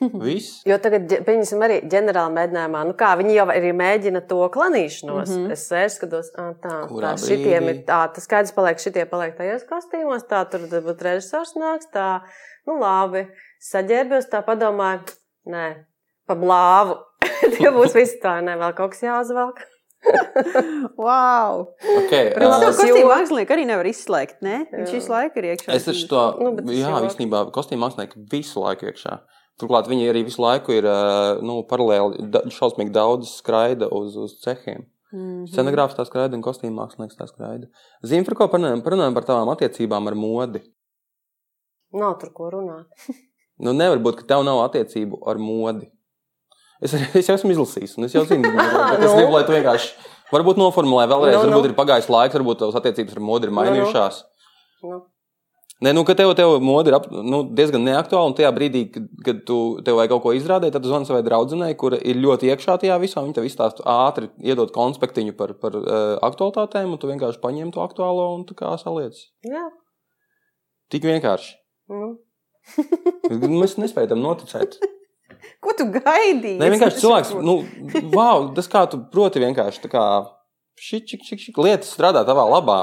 Viss. 0.24 0.60
Jo 0.68 0.76
tagad, 0.82 1.10
pieņemsim, 1.26 1.62
arī 1.64 1.78
ģenerāla 1.90 2.32
mēģinājumā, 2.36 2.82
nu 2.88 2.96
kā 2.98 3.12
viņi 3.20 3.36
jau 3.36 3.46
arī 3.52 3.72
mēģina 3.76 4.22
to 4.30 4.40
klanīšanos. 4.54 5.28
Mm 5.30 5.36
-hmm. 5.36 5.56
Es 5.56 5.66
sēžu, 5.70 5.94
skatos, 5.96 6.30
ā, 6.36 6.46
tā, 6.62 6.76
Kurā 6.90 7.14
tā 7.14 7.26
šitiem 7.26 7.64
brīdī? 7.66 7.74
ir 7.74 7.84
tā, 7.88 8.00
tas 8.14 8.26
skaidrs 8.28 8.54
paliek, 8.56 8.78
šitie 8.78 9.06
paliek 9.10 9.36
tajos 9.36 9.66
kostīmos, 9.68 10.26
tā 10.30 10.44
tur 10.50 10.66
varbūt 10.70 11.02
režisors 11.08 11.54
nāks, 11.56 11.90
tā, 11.94 12.20
nu 12.66 12.78
labi, 12.80 13.26
saģērbies, 13.72 14.30
tā 14.30 14.42
padomāju, 14.46 15.16
nē, 15.46 15.68
pa 16.26 16.34
blāvu. 16.34 16.98
Tie 17.56 17.70
būs 17.70 17.94
visi 17.94 18.20
tā, 18.22 18.40
ne, 18.44 18.56
vēl 18.56 18.74
kaut 18.76 18.94
kas 18.94 19.02
jāuzvelk. 19.02 19.64
Wow! 21.00 21.74
Okay, 22.04 22.30
Protams, 22.34 22.62
Tas 22.64 22.78
to 22.78 22.84
uh, 22.84 22.88
kostīmu 22.88 23.10
mākslinieki 23.10 23.54
arī 23.56 23.66
nevar 23.68 23.88
izslēgt, 23.90 24.40
ne? 24.44 24.62
Viņš 24.72 24.94
visu 24.96 25.12
laiku 25.12 25.40
ir 25.42 25.50
iekšā. 25.52 25.74
es 25.76 25.86
taču 25.88 26.06
to, 26.10 26.22
Nu, 26.40 26.72
jā, 26.74 26.94
īstenībā 27.08 27.44
kostīm 27.54 27.82
mākslinieki 27.84 28.24
visu 28.32 28.64
laiku 28.64 28.88
iekšā. 28.90 29.18
Turklāt 29.60 29.90
viņi 29.90 30.08
arī 30.08 30.24
visu 30.24 30.40
laiku 30.40 30.72
ir 30.72 30.88
uh, 30.88 31.42
nu, 31.44 31.60
paralēli 31.68 32.30
da, 32.32 32.46
šausmīgi 32.48 32.94
daudz 32.96 33.34
skraida 33.42 33.90
uz, 33.92 34.16
uz 34.16 34.38
cehiem. 34.44 34.86
Mhm. 35.12 35.48
Scenogrāfs 35.50 35.98
tā 35.98 36.06
skraida 36.08 36.38
un 36.38 36.44
kostīm 36.44 36.76
mākslinieks 36.78 37.18
tā 37.18 37.26
skraida. 37.28 37.68
Zini, 38.06 38.24
par 38.28 38.38
ko 38.38 38.50
parunājam? 38.52 38.84
Parunājam 38.86 39.16
par 39.16 39.26
tavām 39.28 39.50
attiecībām 39.52 40.06
ar 40.08 40.16
modi. 40.18 40.62
Nav 41.92 42.20
tur 42.22 42.30
ko 42.36 42.52
runāt. 42.54 42.86
Nu, 43.60 43.74
nevar 43.76 43.98
būt, 44.00 44.22
ka 44.22 44.28
tev 44.30 44.44
nav 44.46 44.62
attiecību 44.62 45.18
ar 45.28 45.36
modi. 45.42 45.90
Es, 46.80 46.94
es 46.96 47.28
jau 47.28 47.36
esmu 47.36 47.52
izlasījis, 47.52 47.98
un 47.98 48.08
es 48.08 48.16
jau 48.16 48.24
zinu, 48.28 48.48
Nu. 48.56 49.12
gribu, 49.12 49.34
lai 49.34 49.44
tu 49.44 49.52
vienkārši 49.52 49.92
varbūt 50.32 50.60
noformulē 50.60 51.06
vēlreiz. 51.10 51.36
Nu, 51.36 51.46
nu. 51.50 51.56
Varbūt 51.58 51.72
ir 51.72 51.78
pagājis 51.78 52.10
laiks, 52.12 52.36
varbūt 52.38 52.62
tavas 52.62 52.78
attiecības 52.80 53.16
ar 53.18 53.24
modi 53.24 53.48
ir 53.48 53.56
mainījušās. 53.56 54.20
Nu. 54.86 55.02
Nē, 55.80 55.94
nu, 55.96 56.02
ka 56.04 56.12
tev, 56.12 56.34
tev 56.36 56.58
modi 56.60 56.92
ir 56.92 56.96
ap, 56.98 57.06
nu, 57.08 57.40
diezgan 57.56 57.80
neaktuāla, 57.88 58.28
un 58.28 58.34
tajā 58.36 58.50
brīdī, 58.52 58.82
kad, 58.92 59.06
kad 59.24 59.38
tu 59.48 59.56
tev 59.84 59.96
vajag 59.96 60.12
kaut 60.12 60.22
ko 60.26 60.34
izrādīt, 60.36 60.74
tad 60.76 60.84
zvani 60.84 61.08
savai 61.08 61.22
draudzenei, 61.24 61.72
kur 61.80 61.96
ir 61.96 62.20
ļoti 62.20 62.50
iekšā 62.52 62.76
tajā 62.82 62.98
visā. 63.00 63.22
Viņa 63.24 63.38
tev 63.38 63.48
izstāsta 63.48 63.86
ātri, 63.88 64.28
iedod 64.44 64.74
konspektiņu 64.76 65.32
par, 65.40 65.54
par 65.62 65.78
uh, 65.80 65.94
aktualitātēm, 66.28 66.92
un 66.92 67.00
tu 67.00 67.08
vienkārši 67.08 67.40
paņem 67.40 67.72
to 67.72 67.80
aktuālo 67.84 68.28
un 68.36 68.44
tu 68.48 68.56
kā 68.58 68.74
saliec. 68.80 69.16
Jā. 69.48 69.64
Tik 70.92 71.08
vienkārši. 71.08 71.56
Nu. 71.96 72.12
Mēs 73.48 73.78
nespējam 73.80 74.12
tam 74.12 74.26
noticēt. 74.28 74.76
Ko 75.60 75.74
tu 75.76 75.86
gaidīji? 75.92 76.56
Nē, 76.60 76.70
vienkārši 76.72 77.02
cilvēks, 77.02 77.34
nu, 77.44 77.58
wow, 78.14 78.46
tas 78.56 78.68
kā 78.70 78.86
tu 78.88 79.02
proti 79.12 79.42
vienkārši 79.42 79.82
tā 79.82 79.90
kā 79.92 80.04
šī, 80.80 81.02
lietas 81.60 81.92
strādā 81.92 82.22
tavā 82.24 82.46
labā. 82.48 82.80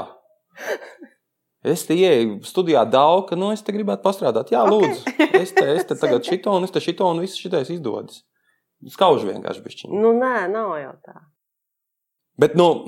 Es 1.66 1.82
te 1.88 1.96
ienāku 1.98 2.38
studijā 2.46 2.84
daudz, 2.86 3.26
ka, 3.30 3.38
nu, 3.38 3.50
es 3.50 3.64
te 3.66 3.74
gribētu 3.74 4.04
pastrādāt. 4.04 4.52
Jā, 4.54 4.62
lūdzu, 4.62 5.10
es 5.40 5.50
te, 5.56 5.66
es 5.74 5.88
te 5.88 5.98
tagad 6.02 6.22
šito 6.26 6.54
un 6.54 6.68
es 6.68 6.74
te 6.74 6.82
šito 6.82 7.08
un 7.10 7.18
viss 7.24 7.40
šitais 7.40 7.72
izdodas. 7.74 8.22
Skauž 8.94 9.26
vienkārši 9.26 9.64
bišķiņi. 9.64 9.98
nu, 9.98 10.14
nē, 10.14 10.46
nav 10.52 10.76
jau 10.78 10.94
tā. 11.02 11.18
Bet, 12.38 12.54
nu, 12.54 12.86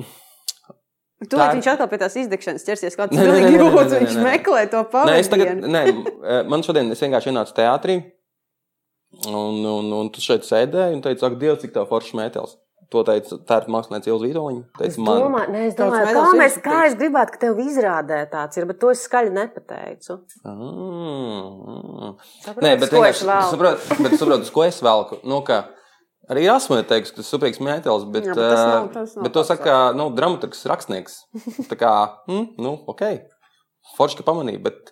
Tu 1.21 1.37
tā 1.37 1.51
viņš 1.53 1.67
atkal 1.75 1.89
pie 1.91 1.99
tās 2.01 2.15
izdegšanas 2.17 2.63
ķersies, 2.65 2.95
kā 2.97 3.05
tas 3.11 3.19
pilnīgi 3.19 3.59
jūtas. 3.59 3.91
Viņš 3.99 4.15
meklē 4.25 4.63
to 4.73 4.81
nē, 5.05 5.19
es 5.21 5.29
tagad, 5.29 5.59
nē, 5.61 5.83
man 6.53 6.63
šodien 6.65 6.89
es 6.95 7.03
vienkārši 7.05 7.29
ienācu 7.29 7.53
teātrī. 7.59 7.99
Un, 9.27 9.61
un, 9.67 9.93
un 9.93 10.11
tu 10.15 10.23
šeit 10.23 10.47
sēdēji 10.47 10.97
un 10.97 11.01
teici, 11.05 11.25
ak, 11.27 11.39
Dievs, 11.41 11.61
cik 11.65 11.73
tā 11.75 11.83
forša 11.89 12.19
mētelis. 12.21 12.57
To 12.91 13.05
teica 13.07 13.37
ir 13.39 13.67
mākslinieca 13.71 14.11
Ilza 14.11 14.27
Vitoļņa. 14.27 14.63
Es 14.63 14.79
Teica, 14.81 15.03
man, 15.07 15.19
domāju, 15.23 15.53
nē, 15.55 15.61
es 15.69 15.75
domāju 15.79 16.07
kā, 16.11 16.23
ir 16.27 16.39
mēs, 16.41 16.57
kā 16.65 16.79
es 16.89 16.95
gribētu, 16.99 17.35
ka 17.35 17.41
tev 17.45 17.61
izrādē 17.63 18.19
tāds 18.33 18.59
ir, 18.59 18.67
bet 18.67 18.81
to 18.83 18.91
es 18.91 19.05
skaļi 19.07 19.31
nepateicu. 19.37 20.17
Mm. 20.43 22.17
Saproti, 22.43 22.65
Nē, 22.67 22.73
bet 22.81 22.89
es 22.89 22.95
vienkārši 22.97 23.29
saprotu, 23.53 23.99
bet 24.03 24.17
saprotu, 24.19 24.47
uz 24.49 24.51
ko 24.55 24.65
es 24.67 24.81
velku. 24.83 25.21
Nu, 25.23 25.39
ka 25.47 25.61
arī 26.33 26.49
esmu 26.51 26.81
teicis, 26.83 27.13
ka 27.13 27.21
tas 27.21 27.29
ir 27.29 27.31
superīgs 27.31 27.63
mētelis, 27.63 28.09
bet, 28.11 28.27
Jā, 28.27 28.35
bet 28.35 28.43
tas 28.57 28.65
nav- 28.65 29.23
bet 29.27 29.37
to 29.37 29.45
tāds 29.45 29.53
saka 29.53 29.77
nu, 29.95 30.09
dramaturgs, 30.17 30.65
rakstnieks. 30.73 31.21
Tā 31.71 31.79
kā, 31.79 31.93
mm, 32.31 32.49
nu, 32.59 32.75
ok, 32.91 33.05
forši, 33.99 34.19
ka 34.19 34.27
pamanīja, 34.33 34.65
bet, 34.67 34.91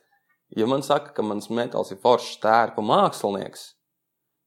ja 0.55 0.71
man 0.71 0.87
saka, 0.87 1.11
ka 1.16 1.27
mans 1.27 1.51
mētelis 1.51 1.91
ir 1.97 1.99
foršs 2.05 2.39
tērpa 2.47 2.85
mākslinieks, 2.85 3.73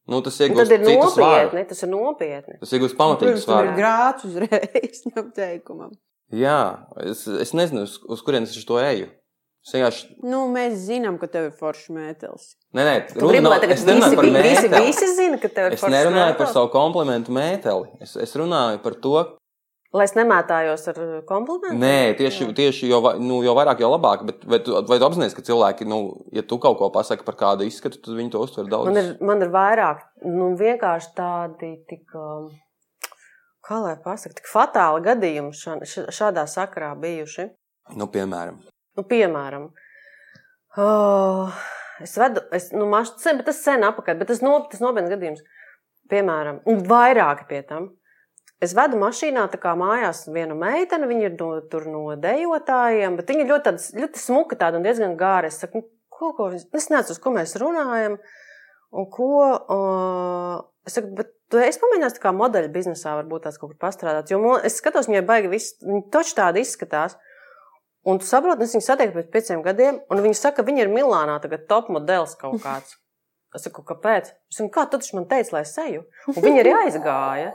nu, 0.08 0.20
tas 0.24 0.38
Nu, 0.40 0.46
iegūst 0.48 0.70
Tad 0.70 0.72
ir 0.76 0.84
nopietni, 0.86 1.64
tas 1.70 1.82
ir 1.84 1.90
nopietni. 1.92 2.56
Tas 2.60 2.72
iegūst 2.74 2.96
pamatīgu 2.98 3.38
svaru. 3.42 3.74
grāts 3.78 4.24
uzreiz 4.28 5.02
tam 5.14 5.30
teikumam. 5.36 5.92
Jā, 6.32 6.58
es, 7.04 7.26
es 7.28 7.52
nezinu, 7.52 7.84
uz, 7.84 7.98
uz 8.08 8.22
kurienes 8.24 8.54
es 8.56 8.64
to 8.68 8.78
eju. 8.80 9.10
Es 9.62 9.70
vienkārši, 9.76 10.06
Nu, 10.26 10.46
mēs 10.50 10.72
zinām, 10.88 11.20
ka 11.22 11.28
tev 11.30 11.44
ir 11.46 11.52
foršs 11.54 11.90
mētelis. 11.94 12.48
nē, 12.74 12.82
nē, 12.82 12.94
lai 13.46 13.60
tagad 13.62 13.76
es 13.78 13.84
nerunāju 13.86 14.08
visi, 14.10 14.16
par 14.18 14.26
visi, 14.26 14.64
mēteli. 14.66 14.86
visi 14.88 15.10
zina, 15.14 15.38
ka 15.38 15.48
tev 15.54 15.68
ir 15.68 15.76
Es 15.76 15.84
foršs 15.84 15.94
nerunāju 15.94 16.32
par 16.34 16.48
mētelis? 16.48 16.56
savu 16.56 16.70
komplimentu 16.72 17.34
mēteli. 17.36 17.92
Es, 18.02 18.16
es 18.16 18.34
runāju 18.40 18.80
par 18.82 18.96
to, 19.04 19.12
Lai 19.92 20.06
es 20.08 20.14
nemētājos 20.16 20.86
ar 20.88 20.98
komplimentu? 21.28 21.76
Nē, 21.76 22.14
tieši, 22.16 22.48
tieši 22.56 22.88
jo, 22.88 23.02
nu, 23.20 23.42
jo 23.44 23.52
vairāk, 23.58 23.82
jo 23.84 23.90
labāk. 23.92 24.24
Bet 24.28 24.46
vai 24.48 24.58
tu, 24.64 24.72
vai 24.88 24.96
tu 24.96 25.08
apzinājies, 25.08 25.36
ka 25.36 25.44
cilvēki, 25.44 25.88
nu, 25.88 26.00
ja 26.32 26.44
tu 26.48 26.56
kaut 26.62 26.78
ko 26.80 26.88
pasaki 26.94 27.26
par 27.28 27.36
kādu 27.40 27.68
izskatu, 27.68 28.00
tad 28.00 28.16
viņi 28.16 28.32
to 28.32 28.40
uztver 28.40 28.70
daudz. 28.72 28.88
Man 28.88 29.02
ir, 29.02 29.12
man 29.20 29.44
ir 29.44 29.52
vairāk, 29.52 30.00
nu, 30.24 30.54
vienkārši 30.56 31.12
tādi 31.18 31.74
tik, 31.92 32.06
um, 32.16 32.48
kā 33.68 33.84
lai 33.84 33.98
pasakā, 34.00 34.40
tik 34.40 34.48
fatāli 34.48 35.04
gadījumi 35.10 35.52
ša, 35.60 35.82
ša, 35.84 36.06
šādā 36.22 36.48
sakarā 36.48 36.94
bijuši. 37.02 37.50
Nu, 37.98 38.08
piemēram, 38.08 38.62
Nu, 38.98 39.04
piemēram, 39.08 39.70
oh, 40.76 41.60
es 42.04 42.12
vedu, 42.20 42.42
es, 42.52 42.68
nu, 42.76 42.84
maš, 42.92 43.14
sen, 43.22 43.38
bet 43.40 43.48
tas 43.48 43.62
sen 43.64 43.84
apakaļ, 43.88 44.18
bet 44.20 44.28
tas, 44.28 44.42
no, 44.44 44.58
tas 44.68 44.82
nopietns 44.84 45.12
gadījums. 45.14 45.44
Piemēram, 46.12 46.58
un 46.68 46.82
vairāki 46.90 47.46
pie 47.48 47.62
tam. 47.68 47.88
Es 48.62 48.74
vedu 48.78 48.98
mašīnā, 49.00 49.48
tā 49.50 49.58
kā 49.58 49.72
mājās 49.78 50.24
viena 50.30 50.54
meitene, 50.54 51.08
viņa 51.10 51.24
ir 51.26 51.32
no, 51.40 51.48
tur 51.72 51.88
no 51.90 52.02
dejotājiem, 52.22 53.16
bet 53.18 53.32
viņa 53.32 53.42
ir 53.42 53.50
ļoti, 53.50 53.64
tāds, 53.66 53.88
ļoti 53.98 54.20
smuka 54.22 54.58
tāda 54.60 54.78
un 54.78 54.86
diezgan 54.86 55.16
gāra. 55.18 55.50
Es 55.50 55.58
saku, 55.58 55.80
nu, 55.82 55.88
ko, 56.14 56.30
ko, 56.36 56.46
viņas- 56.52 56.68
es 56.78 56.86
nezinu, 56.92 57.16
uz 57.16 57.18
ko 57.24 57.32
mēs 57.34 57.56
runājam, 57.58 58.18
un 58.92 59.08
ko, 59.10 59.30
uh, 59.50 60.62
es 60.86 60.94
saku, 60.94 61.10
bet 61.18 61.32
tu 61.50 61.58
esi 61.58 61.80
pamēģinājis 61.82 62.16
tā 62.20 62.22
kā 62.22 62.32
modeļu 62.38 62.70
biznesā 62.76 63.16
varbūt 63.18 63.48
tās 63.48 63.58
kaut 63.58 63.72
kur 63.74 63.80
pastrādāt, 63.82 64.30
jo 64.30 64.38
mo- 64.38 64.60
es 64.62 64.78
skatos, 64.78 65.10
viņai 65.10 65.24
baigi 65.26 65.50
viss, 65.50 65.74
viņa 65.82 66.04
taču 66.14 66.38
tāda 66.38 66.62
izskatās. 66.62 67.18
Un 68.06 68.18
tu 68.18 68.26
saproti, 68.26 68.62
es 68.66 68.72
viņu 68.74 68.82
satieku 68.86 69.14
pēc 69.18 69.28
pieciem 69.30 69.60
gadiem, 69.62 70.00
un 70.10 70.22
viņi 70.22 70.34
saka, 70.38 70.62
ka 70.62 70.66
viņa 70.70 70.86
ir 70.86 70.88
Milānā 70.90 71.36
tagad 71.42 71.68
top 71.68 71.88
modelis 71.88 72.34
kaut 72.38 72.58
kāds. 72.62 72.96
Es 73.54 73.62
saku, 73.66 73.82
kāpēc? 73.86 74.30
Es 74.50 74.58
saku, 74.58 74.70
kā 74.74 74.86
viņš 74.90 75.12
man 75.14 75.26
teica, 75.30 75.52
lai 75.52 75.60
es 75.66 75.74
eju? 75.78 76.02
Un 76.32 76.34
viņa 76.42 76.62
arī 76.64 76.72
aizgāja. 76.86 77.52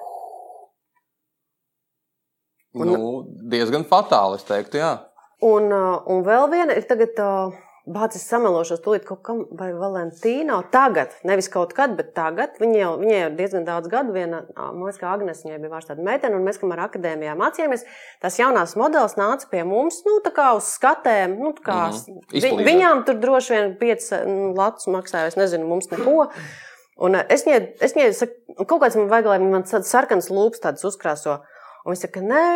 Un- 2.81 2.93
nu, 2.93 3.23
diezgan 3.49 3.83
fatāli, 3.85 4.35
es 4.35 4.43
teiktu, 4.43 4.77
jā. 4.81 4.99
Un, 5.41 5.71
uh, 5.71 6.01
un 6.09 6.23
vēl 6.25 6.49
viena 6.49 6.75
ir 6.77 6.83
tagad, 6.89 7.13
uh, 7.21 7.53
bācis 7.87 8.23
samelošos 8.27 8.81
tūlīt 8.83 9.05
kaut 9.07 9.21
kam, 9.23 9.45
vai 9.55 9.69
Valentīna. 9.71 10.57
Tagad, 10.73 11.13
nevis 11.23 11.47
kaut 11.47 11.71
kad, 11.77 11.93
bet 11.95 12.09
tagad. 12.17 12.57
Viņa 12.59 12.75
jau, 12.81 12.89
viņai 12.99 13.19
jau 13.21 13.29
ir 13.29 13.35
diezgan 13.37 13.63
daudz 13.67 13.87
gadu. 13.87 14.11
Viena, 14.11 14.41
man 14.57 14.81
liekas, 14.83 14.99
ka 14.99 15.13
Agnes 15.13 15.43
viņai 15.45 15.59
bija 15.61 15.71
vairs 15.71 15.87
tāda 15.87 16.03
meitene, 16.03 16.35
un 16.35 16.43
mēs, 16.43 16.59
kamēr 16.59 16.81
akadēmijā 16.87 17.35
mācījāmies, 17.39 17.85
tās 18.19 18.39
jaunās 18.41 18.75
modelis 18.75 19.15
nāca 19.15 19.47
pie 19.53 19.63
mums, 19.63 20.01
nu, 20.05 20.17
tā 20.25 20.33
kā 20.35 20.49
uz 20.57 20.67
skatēm. 20.75 21.37
Nu, 21.39 21.53
kā, 21.53 21.93
Mhm. 21.93 22.19
vi, 22.31 22.39
Izpalīdzēt. 22.41 22.67
viņām 22.67 23.05
tur 23.05 23.15
droši 23.23 23.49
vien 23.55 23.75
piecas 23.79 24.11
nu, 24.25 24.53
latus 24.57 24.87
maksāja, 24.87 25.27
es 25.27 25.35
nezinu, 25.39 25.65
mums 25.67 25.87
neko. 25.87 26.27
Un 26.99 27.15
es 27.15 27.45
viņai, 27.45 27.73
es 27.79 27.93
viņai 27.93 28.13
saku, 28.17 28.65
kaut 28.65 28.81
kāds 28.81 28.95
man 28.97 29.07
vajag, 29.07 29.25
lai 29.25 29.37
man 29.39 29.63
tāds 29.63 29.85
sarkans 29.87 30.27
lūps 30.29 30.59
tādas 30.59 30.83
uzkrāso. 30.83 31.39
Un 31.87 31.95
viņa 31.95 32.03
saka, 32.03 32.23
nē, 32.23 32.47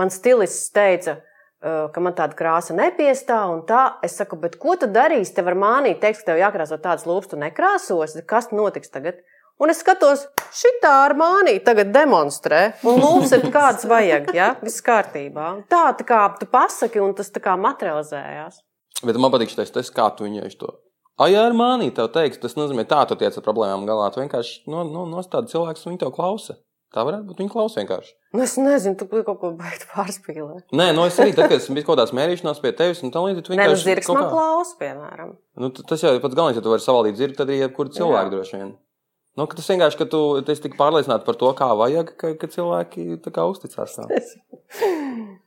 man 0.00 0.12
stilists 0.12 0.72
teica, 0.72 1.18
ka 1.60 2.00
man 2.00 2.16
tāda 2.16 2.36
krāsa 2.38 2.72
nepiestāv. 2.76 3.52
un 3.52 3.66
Tā. 3.68 4.00
Es 4.02 4.16
saku, 4.16 4.38
bet 4.40 4.56
ko 4.58 4.76
tu 4.80 4.88
darīsi? 4.88 5.34
Tev 5.36 5.50
var 5.50 5.58
mānīt, 5.60 6.00
teiks, 6.00 6.22
ka 6.22 6.32
tev 6.32 6.40
jākrāso 6.40 6.80
tādas 6.80 7.04
lūpas, 7.04 7.28
tu 7.30 7.36
nekrāsos. 7.36 8.16
Kas 8.26 8.50
notiks 8.52 8.88
tagad? 8.88 9.20
Un 9.60 9.68
es 9.68 9.82
skatos, 9.84 10.24
šitā 10.56 10.90
ar 11.04 11.12
mānī 11.20 11.58
tagad 11.60 11.92
demonstrē. 11.92 12.80
Un 12.88 13.02
lūpas 13.02 13.34
ir 13.36 13.44
kādas 13.52 13.84
vajag, 13.84 14.32
ja? 14.32 14.54
Viss 14.64 14.80
kārtībā. 14.80 15.50
Tā, 15.68 15.90
tā 15.98 16.06
kā 16.08 16.22
tu 16.40 16.48
pasaki, 16.48 17.02
un 17.04 17.12
tas 17.18 17.28
tā 17.28 17.44
kā 17.44 17.58
materializējās. 17.60 18.62
Bet 19.04 19.20
man 19.20 19.32
patīk 19.32 19.52
šis 19.52 19.74
tas, 19.74 19.92
kā 19.92 20.08
tu 20.16 20.24
viņai 20.24 20.48
to. 20.56 20.72
Ai, 21.20 21.34
ar 21.36 21.52
mani 21.52 21.90
tev 21.92 22.08
teiks, 22.14 22.40
tas 22.40 22.56
nozīmē, 22.56 22.86
tā 22.88 23.02
tu 23.04 23.18
tiec 23.20 23.36
ar 23.36 23.44
problēmām 23.44 23.84
galā. 23.84 24.08
Tu 24.08 24.22
vienkārši 24.22 24.62
no, 24.72 24.86
no, 24.88 25.04
nostādi 25.04 25.52
cilvēks, 25.52 25.84
un 25.84 25.92
viņi 25.92 26.00
tev 26.06 26.14
klausa. 26.16 26.56
Tā 26.90 27.04
varētu 27.06 27.28
būt. 27.28 27.38
Viņi 27.38 27.50
klausa 27.52 27.78
vienkārši. 27.80 28.12
Nu, 28.34 28.42
es 28.42 28.56
nezinu, 28.58 28.96
tu 28.98 29.06
kaut 29.06 29.38
ko 29.38 29.50
baigtu 29.54 29.86
pārspīlēt. 29.92 30.64
Nē, 30.74 30.88
no 30.96 31.04
es 31.06 31.18
arī, 31.22 31.30
tad, 31.36 31.46
kad 31.52 31.60
esmu 31.60 31.76
bijis 31.76 31.86
kaut 31.86 31.94
kādās 31.98 32.10
mērīšanās 32.18 32.58
pie 32.64 32.72
tevis, 32.74 33.02
un 33.06 33.12
tā 33.14 33.22
līdzi, 33.22 33.44
tu 33.46 33.52
Nē, 33.54 33.56
nu, 33.56 33.62
vienkārši. 33.62 33.86
zirgs 33.86 34.08
man 34.10 34.24
kā- 34.24 34.30
klausa, 34.32 34.74
piemēram. 34.80 35.30
Nu, 35.62 35.70
tas 35.70 36.02
jau 36.02 36.10
ir 36.16 36.20
pats 36.24 36.34
galvenais, 36.34 36.58
ja 36.58 36.62
tu 36.66 36.72
vari 36.74 36.82
savaldīt 36.82 37.14
zirgu, 37.20 37.36
tad 37.38 37.46
arī 37.52 37.60
jebkuru 37.62 37.94
cilvēku 37.94 38.26
Jā. 38.26 38.32
droši 38.34 38.56
vien. 38.58 38.72
Nu, 39.38 39.46
tas 39.46 39.68
vienkārši, 39.70 39.98
ka 40.02 40.04
tu 40.10 40.22
esi 40.42 40.62
tik 40.66 40.74
pārliecināts 40.76 41.24
par 41.24 41.38
to, 41.38 41.52
kā 41.54 41.70
vajag, 41.78 42.10
ka, 42.18 42.34
ka 42.34 42.46
cilvēki 42.50 43.20
tā 43.22 43.30
kā 43.38 43.46
uzticās. 43.46 43.94
tam. 43.94 44.10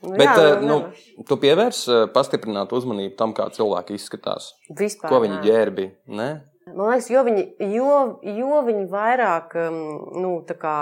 Nu, 0.00 0.14
Bet 0.16 0.30
jā, 0.30 0.34
jā, 0.48 0.52
nu, 0.64 0.76
nevar. 0.80 1.24
tu 1.28 1.36
pievērs 1.36 1.80
eh, 1.92 2.06
pastiprināt 2.14 2.70
uzmanību 2.72 3.18
tam, 3.18 3.34
kā 3.36 3.50
cilvēki 3.52 3.98
izskatās. 3.98 4.54
Vispār, 4.72 5.10
Ko 5.12 5.18
viņi 5.20 5.42
ģērbi. 5.44 5.84
Ne? 6.16 6.28
Man 6.68 6.90
liekas, 6.92 7.10
jo 7.10 7.22
viņi, 7.26 7.44
jo, 7.72 7.92
jo 8.36 8.62
viņi 8.66 8.88
vairāk, 8.90 9.54
um, 9.58 9.78
nu, 10.20 10.32
tā 10.46 10.56
kā. 10.60 10.74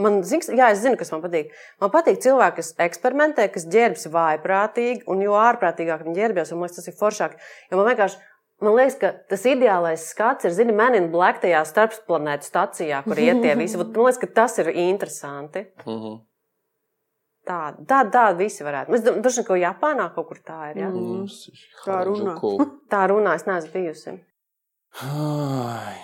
Man, 0.00 0.22
zins, 0.24 0.48
jā, 0.48 0.70
es 0.72 0.80
zinu, 0.80 0.96
kas 1.00 1.12
man 1.12 1.20
patīk. 1.24 1.50
Man 1.82 1.92
patīk 1.92 2.20
cilvēki, 2.24 2.58
kas 2.60 2.72
eksperimentē, 2.80 3.46
kas 3.52 3.66
ģērbjas 3.72 4.08
vājprātīgi, 4.12 5.02
un 5.12 5.20
jo 5.24 5.36
ārprātīgāk 5.36 6.04
viņi 6.06 6.16
ģērbjas, 6.16 6.52
man 6.54 6.64
liekas, 6.64 6.78
tas 6.78 6.88
ir 6.88 6.96
foršāk. 6.96 7.36
Jo 7.68 7.80
man 7.80 7.90
vienkārši, 7.90 8.20
man 8.64 8.78
liekas, 8.78 8.96
ka 9.02 9.12
tas 9.32 9.46
ideālais 9.50 10.08
skats 10.14 10.48
ir, 10.48 10.56
zini, 10.56 10.76
Men 10.76 10.96
in 10.96 11.10
Black 11.12 11.42
tajā 11.44 11.60
starpplanētu 11.68 12.48
stacijā, 12.48 13.02
kur 13.04 13.20
iet 13.20 13.44
tie 13.44 13.56
visi. 13.60 13.76
Man 13.82 13.92
liekas, 13.92 14.20
ka 14.22 14.30
tas 14.40 14.56
ir 14.62 14.72
interesanti. 14.72 15.66
Mhm. 15.84 16.20
Tā, 17.42 17.60
tā, 17.90 18.04
tā 18.06 18.28
visi 18.38 18.62
varētu. 18.62 18.94
Es 18.94 19.02
domāju, 19.02 19.42
ka 19.48 19.56
Japānā 19.58 20.06
kaut 20.14 20.28
kur 20.28 20.38
tā 20.46 20.68
ir. 20.70 20.84
Ja? 20.84 20.90
Mm. 20.94 21.24
Kā 21.82 22.04
runā. 22.06 22.36
Harajuku. 22.36 22.68
Tā 22.92 23.00
runā, 23.10 23.34
es 23.34 23.48
neesmu 23.48 23.72
bijusi. 23.74 24.14
Ой. 25.00 25.96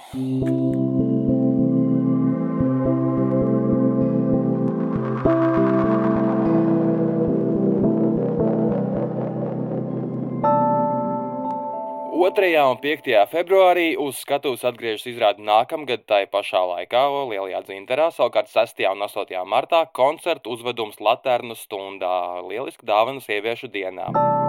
Otrajā 12.19 12.65
un 12.65 12.79
5. 12.81 13.13
februārī 13.29 13.93
uz 14.01 14.17
skatuves 14.23 14.65
atgriežas 14.65 15.05
izrāde 15.13 15.45
nākamgad 15.45 16.09
tai 16.09 16.25
pašā 16.33 16.65
laikā 16.73 17.05
Lielajā 17.29 17.61
dzinterā, 17.69 18.09
savukārt 18.17 18.49
6. 18.49 18.89
un 18.89 19.05
8. 19.05 19.45
martā 19.45 19.85
koncertu 19.93 20.57
uzvedums 20.57 20.97
Latvijas 20.97 21.69
stundā- 21.69 22.41
lieliski 22.49 22.89
dāvana 22.89 23.21
sieviešu 23.21 23.69
dienām. 23.69 24.48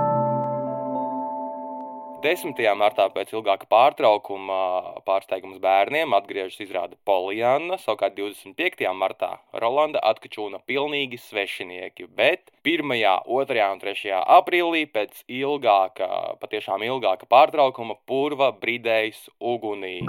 10. 2.20 2.60
martā 2.76 3.06
pēc 3.16 3.30
ilgāka 3.32 3.68
pārtraukuma 3.72 4.58
pārsteigums 5.08 5.60
bērniem 5.64 6.12
atgriežas 6.18 6.60
izrāda 6.66 6.98
Polijana, 7.08 7.78
savukārt 7.80 8.18
25. 8.18 8.84
martā 8.92 9.32
Rolanda 9.64 10.02
atkačūna 10.12 10.60
pilnīgi 10.68 11.20
svešinieki, 11.30 12.10
bet 12.20 12.52
1., 12.68 12.84
2. 12.92 13.64
un 13.72 13.84
3. 13.86 14.12
aprīlī 14.36 14.84
pēc 14.92 15.24
ilgāka, 15.32 16.12
patiešām 16.44 16.84
ilgāka 16.90 17.30
pārtraukuma 17.32 17.96
purva 18.10 18.52
bridējs 18.52 19.30
ugunī. 19.40 20.02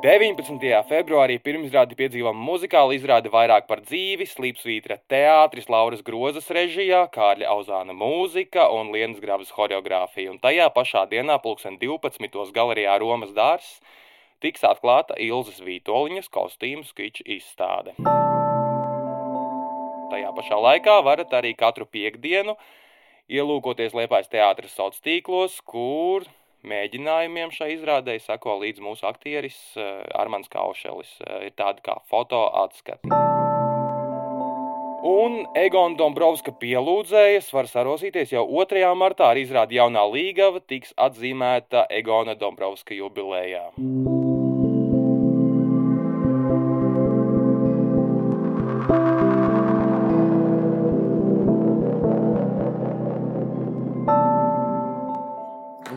19. 0.00 0.62
februārī 0.88 1.34
pirmizrādi 1.44 1.92
piedzīvām 1.98 2.38
muzikālu 2.40 2.94
izrādi 2.96 3.28
vairāk 3.28 3.66
par 3.68 3.82
dzīvi, 3.84 4.24
Slīpsvītra 4.24 4.96
teātris 5.12 5.68
Lauras 5.68 6.00
Grozas 6.06 6.48
režijā, 6.56 7.02
Kārļa 7.12 7.50
Auzāna 7.52 7.92
mūzika 7.92 8.64
un 8.72 8.94
Lienas 8.94 9.20
Gravas 9.20 9.52
horeogrāfija. 9.52 10.32
Un 10.32 10.40
tajā 10.40 10.70
pašā 10.72 11.04
dienā, 11.10 11.36
pulksten 11.44 11.76
12. 11.82 12.48
galerijā 12.56 12.96
Romas 13.02 13.36
dārs, 13.36 13.68
tiks 14.40 14.64
atklāta 14.64 15.20
Ilzas 15.20 15.60
Vītoliņas 15.60 16.32
kostīmu 16.32 16.88
skiču 16.88 17.28
izstāde. 17.36 17.92
Tajā 20.14 20.32
pašā 20.40 20.64
laikā 20.64 20.96
varat 21.04 21.36
arī 21.36 21.52
katru 21.52 21.84
piekdienu 21.84 22.56
ielūkoties 23.28 23.92
Liepājas 23.92 24.32
teātris 24.32 24.72
sauc 24.80 24.96
tīklos, 25.04 25.60
kur 25.60 26.24
mēģinājumiem 26.66 27.52
šai 27.54 27.74
izrādē 27.76 28.18
sako 28.22 28.58
līdz 28.64 28.82
mūsu 28.84 29.06
aktieris 29.08 29.58
eh, 29.76 30.02
Armāns 30.18 30.50
Kaušelis. 30.52 31.16
Eh, 31.24 31.48
ir 31.50 31.56
tādi 31.58 31.84
kā 31.86 31.98
foto 32.10 32.46
atskati. 32.64 33.12
Un 35.10 35.46
Egona 35.56 35.96
Dombrovska 35.96 36.52
pielūdzējas 36.60 37.48
var 37.56 37.70
sarosīties 37.70 38.34
jau 38.34 38.44
2. 38.52 38.84
martā 39.00 39.30
ar 39.32 39.40
izrādi 39.40 39.80
jaunā 39.80 40.04
līgava 40.12 40.60
tiks 40.60 40.92
atzīmēta 41.00 41.86
Egona 41.88 42.36
Dombrovska 42.36 42.98
jubilējā. 42.98 43.70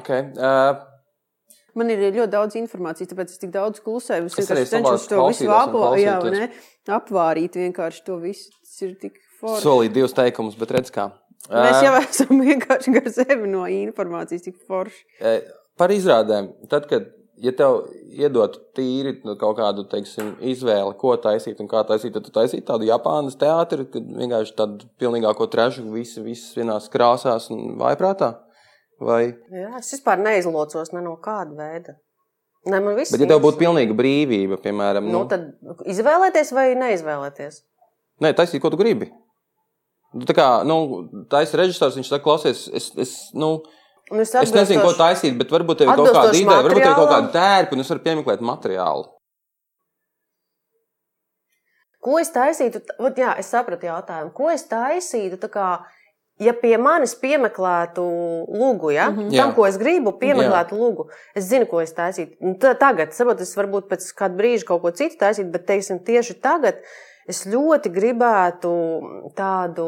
Okay. 0.04 0.28
Uh, 0.36 0.90
Man 1.74 1.90
ir 1.90 2.04
ļoti 2.04 2.30
daudz 2.30 2.58
informācijas, 2.60 3.10
tāpēc 3.10 3.32
es 3.34 3.40
tik 3.42 3.50
daudz 3.54 3.82
klusēju. 3.82 4.28
Es 4.30 4.36
vienkārši 4.38 4.70
cenšos 4.76 5.08
to 5.10 5.24
visu 5.26 5.50
apvārīt, 5.50 6.28
ne, 6.36 6.50
apvārīt 6.94 7.58
vienkārši 7.58 8.04
to 8.06 8.20
visu. 8.22 8.52
Tas 8.62 8.84
ir 8.86 8.94
tik 9.02 9.18
forši. 9.40 9.64
Solīt 9.66 9.96
divus 9.96 10.14
teikumus, 10.14 10.60
bet 10.60 10.76
redz 10.76 10.94
kā. 10.94 11.08
Mēs 11.50 11.80
jau 11.82 11.96
esam 11.98 12.40
vienkārši 12.50 12.94
gar 12.94 13.10
sevi 13.16 13.50
no 13.50 13.66
informācijas 13.66 14.46
tik 14.46 14.62
forši. 14.70 15.02
Par 15.80 15.96
izrādēm. 15.96 16.52
Tad, 16.70 16.86
kad 16.92 17.10
ja 17.42 17.52
tev 17.58 17.88
iedot 18.14 18.60
tīri 18.78 19.18
nu, 19.26 19.34
kaut 19.42 19.58
kādu 19.58 19.88
teiksim, 19.90 20.36
izvēli, 20.54 20.94
ko 21.02 21.16
taisīt 21.18 21.60
un 21.64 21.70
kā 21.72 21.82
taisīt, 21.90 22.14
tad 22.14 22.28
tu 22.28 22.34
taisītu 22.38 22.68
tādu 22.70 22.88
Japānas 22.88 23.38
teātri, 23.42 23.90
kad 23.90 24.14
vienkārši 24.22 24.56
tādu 24.62 24.94
pilnīgāko 25.02 25.50
trešu, 25.52 25.90
visi, 25.96 26.22
visas 26.22 26.54
vienās 26.60 26.90
krāsās 26.94 27.50
un 27.54 27.80
vaiprātā. 27.82 28.36
Vai? 29.02 29.34
Jā, 29.54 29.72
es 29.80 29.92
vispār 29.96 30.22
neizlocos 30.22 30.94
ne 30.94 31.02
no 31.04 31.16
kāda 31.22 31.56
veida. 31.58 31.98
Ne, 32.70 32.80
man 32.80 32.96
viss 32.96 33.12
Bet, 33.12 33.26
ja 33.26 33.34
tev 33.34 33.42
būtu 33.44 33.60
pilnīga 33.60 33.96
brīvība, 33.98 34.58
piemēram, 34.64 35.08
nu, 35.10 35.24
nu, 35.24 35.28
tad 35.32 35.88
izvēlēties 35.90 36.54
vai 36.56 36.70
neizvēlēties? 36.80 37.60
Nē, 38.24 38.32
taisīt, 38.38 38.62
ko 38.64 38.72
tu 38.72 38.80
gribi. 38.80 39.10
Nu, 40.14 40.24
tā 40.30 40.36
kā, 40.38 40.48
nu, 40.68 40.78
taisa 41.32 41.60
režisors, 41.60 41.98
viņš 42.00 42.12
saka, 42.14 42.24
klausies, 42.24 42.68
es, 42.72 42.92
es, 43.02 43.16
nu, 43.36 43.58
Un 44.12 44.20
es, 44.20 44.34
es 44.36 44.52
nezinu, 44.54 44.84
ko 44.84 44.94
taisīt, 45.00 45.36
bet 45.40 45.52
varbūt 45.52 45.80
tev 45.80 45.90
ir 45.90 45.98
kaut 45.98 46.12
kāda 46.12 46.32
ideja, 46.36 46.62
varbūt 46.62 46.84
tev 46.84 46.90
ir 46.92 46.98
kaut 47.00 47.12
kāda 47.12 47.30
tērpa, 47.34 47.76
un 47.76 47.84
es 47.84 47.92
varu 47.92 48.04
piemeklēt 48.04 48.44
materiālu. 48.46 49.08
Ko 52.04 52.18
es 52.20 52.34
taisītu? 52.36 52.82
Jā, 53.16 53.32
es 53.40 53.50
sapratu 53.54 53.88
jautājumu. 53.88 54.34
Ko 54.36 54.50
es 54.52 54.66
taisītu? 54.68 55.40
Ja 56.42 56.54
pie 56.58 56.74
manis 56.82 57.14
piemeklētu 57.22 58.04
lūgu, 58.50 58.90
ja, 58.96 59.10
mm 59.12 59.18
-hmm. 59.20 59.38
tam, 59.38 59.52
ko 59.54 59.68
es 59.68 59.78
gribu, 59.78 60.16
piemeklētu 60.18 60.78
lūgu, 60.78 61.06
es 61.36 61.46
zinu, 61.46 61.68
ko 61.70 61.82
es 61.82 61.94
taisītu. 61.94 62.38
Nu, 62.42 62.56
tagad, 62.58 63.14
saprot, 63.14 63.42
es 63.42 63.54
varbūt 63.58 63.86
pēc 63.90 64.08
kāda 64.18 64.36
brīža 64.40 64.66
kaut 64.66 64.82
ko 64.82 64.92
citu 64.92 65.18
taisītu, 65.20 65.52
bet 65.52 65.66
teiksim, 65.66 66.00
tieši 66.00 66.34
tagad 66.42 66.80
es 67.28 67.46
ļoti 67.46 67.92
gribētu 67.94 68.72
tādu. 69.36 69.86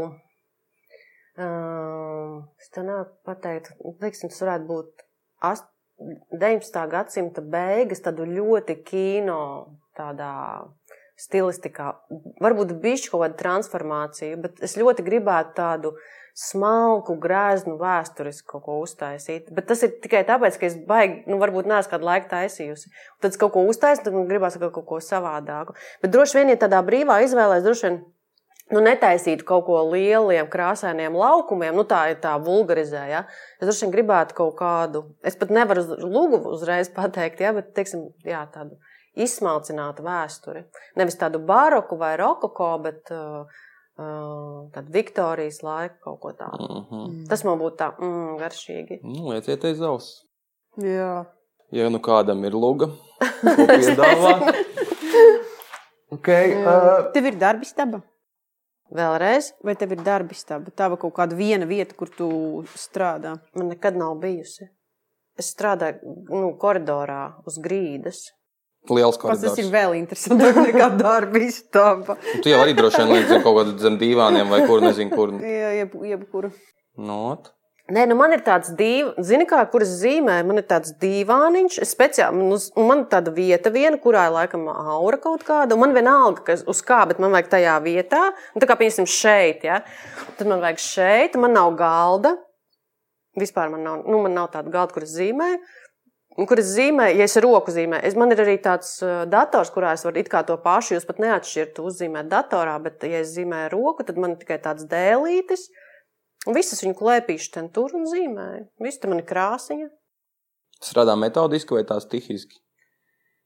Uh, 1.35 2.45
es 2.61 2.69
tā 2.71 2.83
nevaru 2.83 3.09
pateikt, 3.25 3.71
teiksim, 3.99 4.29
tas 4.29 4.41
varētu 4.41 4.65
būt 4.65 5.03
19. 6.31 6.87
gadsimta 6.91 7.41
beigas, 7.41 7.99
tādu 8.01 8.23
ļoti 8.23 8.83
kino 8.83 9.65
tādā 9.97 10.61
stilistikā. 11.17 11.95
Varbūt 12.39 12.77
bišķi 12.79 13.09
kaut 13.11 13.21
kāda 13.21 13.35
transformācija, 13.35 14.37
bet 14.37 14.61
es 14.63 14.77
ļoti 14.77 15.03
gribētu 15.03 15.53
tādu 15.57 15.91
uh, 15.91 15.99
smalku, 16.35 17.15
grēznu, 17.23 17.77
vēsturisku 17.79 18.57
kaut 18.57 18.65
ko 18.65 18.79
uztaisīt. 18.83 19.47
Bet 19.55 19.69
tas 19.69 19.85
ir 19.87 19.93
tikai 20.03 20.25
tāpēc, 20.27 20.57
ka 20.59 20.67
es 20.67 20.75
baigi, 20.87 21.21
nu, 21.31 21.39
varbūt 21.39 21.69
neesmu 21.71 21.93
kādu 21.93 22.09
laiku 22.09 22.27
taisījusi. 22.33 22.91
Tad 23.23 23.31
es 23.31 23.39
kaut 23.39 23.53
ko 23.53 23.63
uztaisīju, 23.71 24.03
tad 24.09 24.17
man 24.17 24.27
gribās 24.27 24.59
kaut 24.59 24.83
ko 24.89 24.99
savādāku. 25.03 25.77
Bet 26.03 26.11
droši 26.11 26.41
vien, 26.41 26.51
ja 26.51 26.59
tādā 26.59 26.81
brīvā 26.85 27.21
izvēlēs, 27.27 27.63
droši 27.65 27.87
vien. 27.87 28.03
Nu, 28.73 28.79
netaisītu 28.81 29.45
kaut 29.45 29.67
ko 29.67 29.77
lieliem, 29.91 30.47
krāsainiem 30.49 31.13
laukumiem, 31.13 31.75
nu 31.77 31.83
tā 31.85 31.99
ir 32.09 32.15
tā 32.23 32.31
vulgarizēta. 32.41 33.11
Ja? 33.11 33.19
Es 33.61 33.69
droši 33.69 33.85
vien 33.85 33.93
gribētu 33.93 34.33
kaut 34.39 34.55
kādu, 34.57 35.03
es 35.21 35.37
pat 35.37 35.53
nevaru 35.53 35.83
lūgu 36.01 36.41
uzreiz 36.49 36.89
pateikt, 36.89 37.43
ja? 37.45 37.53
bet 37.53 37.75
teiksim, 37.77 38.07
jā, 38.25 38.41
tādu 38.49 38.79
izsmalcinātu 39.21 40.03
vēsturi. 40.05 40.65
Nevis 40.99 41.19
tādu 41.21 41.39
baroku 41.45 41.97
vai 42.01 42.15
rokoko, 42.19 42.71
bet 42.83 43.13
uh, 43.13 43.45
Tad 43.95 44.89
Viktorijas 44.91 45.61
laika 45.63 45.95
kaut 46.03 46.19
ko 46.19 46.31
tādu. 46.35 46.67
Mm 46.67 46.85
-hmm. 46.89 47.27
Tas 47.29 47.43
man 47.47 47.59
būtu 47.59 47.77
tā 47.79 47.91
mm, 47.95 48.37
garšīgi. 48.39 48.99
Nu, 49.03 49.31
lieciet 49.31 49.63
aiz 49.63 49.81
auss. 49.81 50.25
Jā. 50.77 51.25
Ja 51.71 51.89
nu 51.89 51.99
kādam 51.99 52.43
ir 52.45 52.53
luga, 52.53 52.87
ko 53.57 53.65
piedāvā. 53.67 54.53
okay, 56.11 56.53
uh... 56.65 57.11
Tev 57.13 57.25
ir 57.25 57.39
darbistaba? 57.39 58.01
Vēlreiz? 58.93 59.53
Vai 59.63 59.75
tev 59.75 59.91
ir 59.91 60.03
darbistaba? 60.03 60.71
Tava 60.71 60.97
kaut 60.97 61.13
kāda 61.13 61.35
viena 61.35 61.65
vieta, 61.65 61.95
kur 61.95 62.09
tu 62.09 62.29
strādā? 62.75 63.39
Man 63.55 63.71
nekad 63.73 63.97
nav 63.97 64.15
bijusi. 64.21 64.69
Es 65.35 65.49
strādāju 65.55 66.15
nu, 66.29 66.57
koridorā 66.59 67.41
uz 67.47 67.57
grīdas. 67.59 68.29
Liels 68.93 69.19
koridors. 69.21 69.43
Tas 69.47 69.61
ir 69.61 69.71
vēl 69.73 69.97
interesantāk 70.01 70.61
nekā 70.67 70.91
darba 70.99 71.41
istaba. 71.41 72.17
tu 72.43 72.51
jau 72.51 72.61
arī 72.61 72.77
droši 72.77 73.03
vien 73.03 73.13
līdz 73.15 73.35
kaut 73.39 73.51
kādam 73.59 73.75
zem 73.81 73.99
divāniem 74.01 74.51
vai 74.51 74.63
kur, 74.69 74.85
nezinu, 74.85 75.13
kur. 75.15 75.35
Jā, 75.41 75.75
jeb, 75.81 75.99
jebkuru. 76.13 76.53
Not. 76.95 77.55
Nē, 77.85 78.07
nu 78.09 78.15
man 78.17 78.31
ir 78.33 78.41
tāds 78.41 78.71
dīvains, 78.73 79.27
zini, 79.27 79.45
kā 79.45 79.59
kuras 79.69 79.91
zīmē, 79.99 80.39
man 80.49 80.57
ir 80.57 80.65
tāds 80.65 80.95
dīvāniņš, 81.03 81.75
speciāli, 81.85 82.39
nu, 82.41 82.57
un 82.57 82.87
man 82.89 83.03
ir 83.03 83.11
tāda 83.11 83.29
vieta 83.35 83.69
viena, 83.69 83.99
kurā 84.01 84.23
ir 84.25 84.33
laikam 84.33 84.63
aura 84.71 85.19
kaut 85.21 85.45
kāda, 85.45 85.77
un 85.77 85.83
man 85.83 85.93
vienalga, 85.93 86.41
kas 86.47 86.63
uz 86.65 86.81
kā, 86.81 87.03
bet 87.05 87.21
man 87.21 87.35
vajag 87.35 87.51
tajā 87.51 87.75
vietā, 87.85 88.23
un 88.55 88.63
tā 88.63 88.71
kā, 88.71 88.79
piemēram, 88.79 89.05
šeit, 89.05 89.67
ja, 89.69 89.83
tad 90.39 90.49
man 90.49 90.65
vajag 90.65 90.81
šeit, 90.81 91.37
man 91.37 91.53
nav 91.53 91.77
galda, 91.77 92.33
vispār 93.37 93.69
man 93.69 93.85
nav, 93.85 94.01
nu, 94.09 94.17
man 94.25 94.33
nav 94.33 94.49
tāda 94.57 94.73
galda, 94.73 94.97
kuras 94.97 95.13
zīmē, 95.13 95.51
kur 96.43 96.59
es 96.59 96.73
zīmēju, 96.75 97.15
ja 97.21 97.25
es 97.29 97.37
roku 97.39 97.71
zīmēju. 97.71 98.03
Es, 98.09 98.15
man 98.19 98.33
ir 98.35 98.41
arī 98.43 98.57
tāds 98.59 98.97
uh, 99.05 99.23
dators, 99.31 99.71
kurā 99.71 99.93
es 99.95 100.03
varu 100.03 100.19
it 100.19 100.27
kā 100.31 100.41
to 100.47 100.57
pašu, 100.59 100.97
jūs 100.97 101.07
pat 101.07 101.21
neatšķirtu 101.23 101.85
uzzīmēt 101.87 102.27
datorā, 102.31 102.75
bet, 102.83 103.05
ja 103.07 103.21
es 103.23 103.31
zīmēju 103.37 103.71
roku, 103.71 104.03
tad 104.03 104.19
man 104.19 104.35
ir 104.35 104.41
tikai 104.41 104.59
tāds 104.63 104.83
dēlītis. 104.91 105.69
Un 106.45 106.57
visas 106.57 106.83
viņu 106.83 106.97
klēpīšu 106.99 107.53
ten 107.55 107.71
tur 107.73 107.95
un 107.95 108.03
zīmēju. 108.11 108.67
Viss 108.83 108.99
tur 108.99 109.13
man 109.13 109.23
ir 109.23 109.29
krāsiņa. 109.29 109.87
Strādā 110.83 111.15
metodiski 111.17 111.77
vai 111.77 111.85
tā 111.87 112.01
stihiski? 112.03 112.59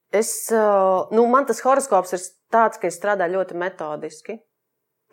Es, 0.09 0.31
uh, 0.49 1.05
nu, 1.13 1.27
man 1.29 1.45
tas 1.45 1.61
horoskops 1.61 2.15
ir 2.17 2.23
tāds, 2.49 2.81
ka 2.81 2.89
es 2.89 2.97
strādāju 2.97 3.37
ļoti 3.37 3.59
metodiski. 3.61 4.39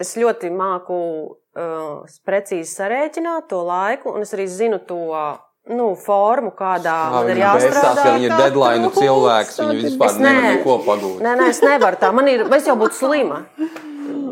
Es 0.01 0.15
ļoti 0.17 0.49
māku 0.53 0.97
uh, 1.29 2.17
precīzi 2.25 2.73
sarēķināt 2.73 3.51
to 3.53 3.61
laiku, 3.69 4.17
un 4.17 4.25
es 4.25 4.33
arī 4.37 4.49
zinu 4.49 4.81
to 4.89 5.03
nu, 5.73 5.89
formu, 5.99 6.53
kādā 6.57 6.95
Kā 7.11 7.11
man 7.17 7.33
ir 7.33 7.41
jāstrādā. 7.43 7.83
Tas, 7.83 8.01
viņa 8.07 8.29
ir 8.29 8.37
deadline 8.39 8.93
cilvēks, 8.95 9.59
viņa 9.63 9.77
vispār 9.83 10.21
nevar 10.23 10.49
neko 10.53 10.79
pagūt. 10.87 11.19
Nē, 11.25 11.35
nē, 11.41 11.51
es 11.55 11.63
nevaru 11.65 12.01
tā. 12.01 12.13
Man 12.15 12.31
ir, 12.31 12.47
es 12.59 12.71
jau 12.71 12.77
būtu 12.79 12.99
slima. 13.01 13.43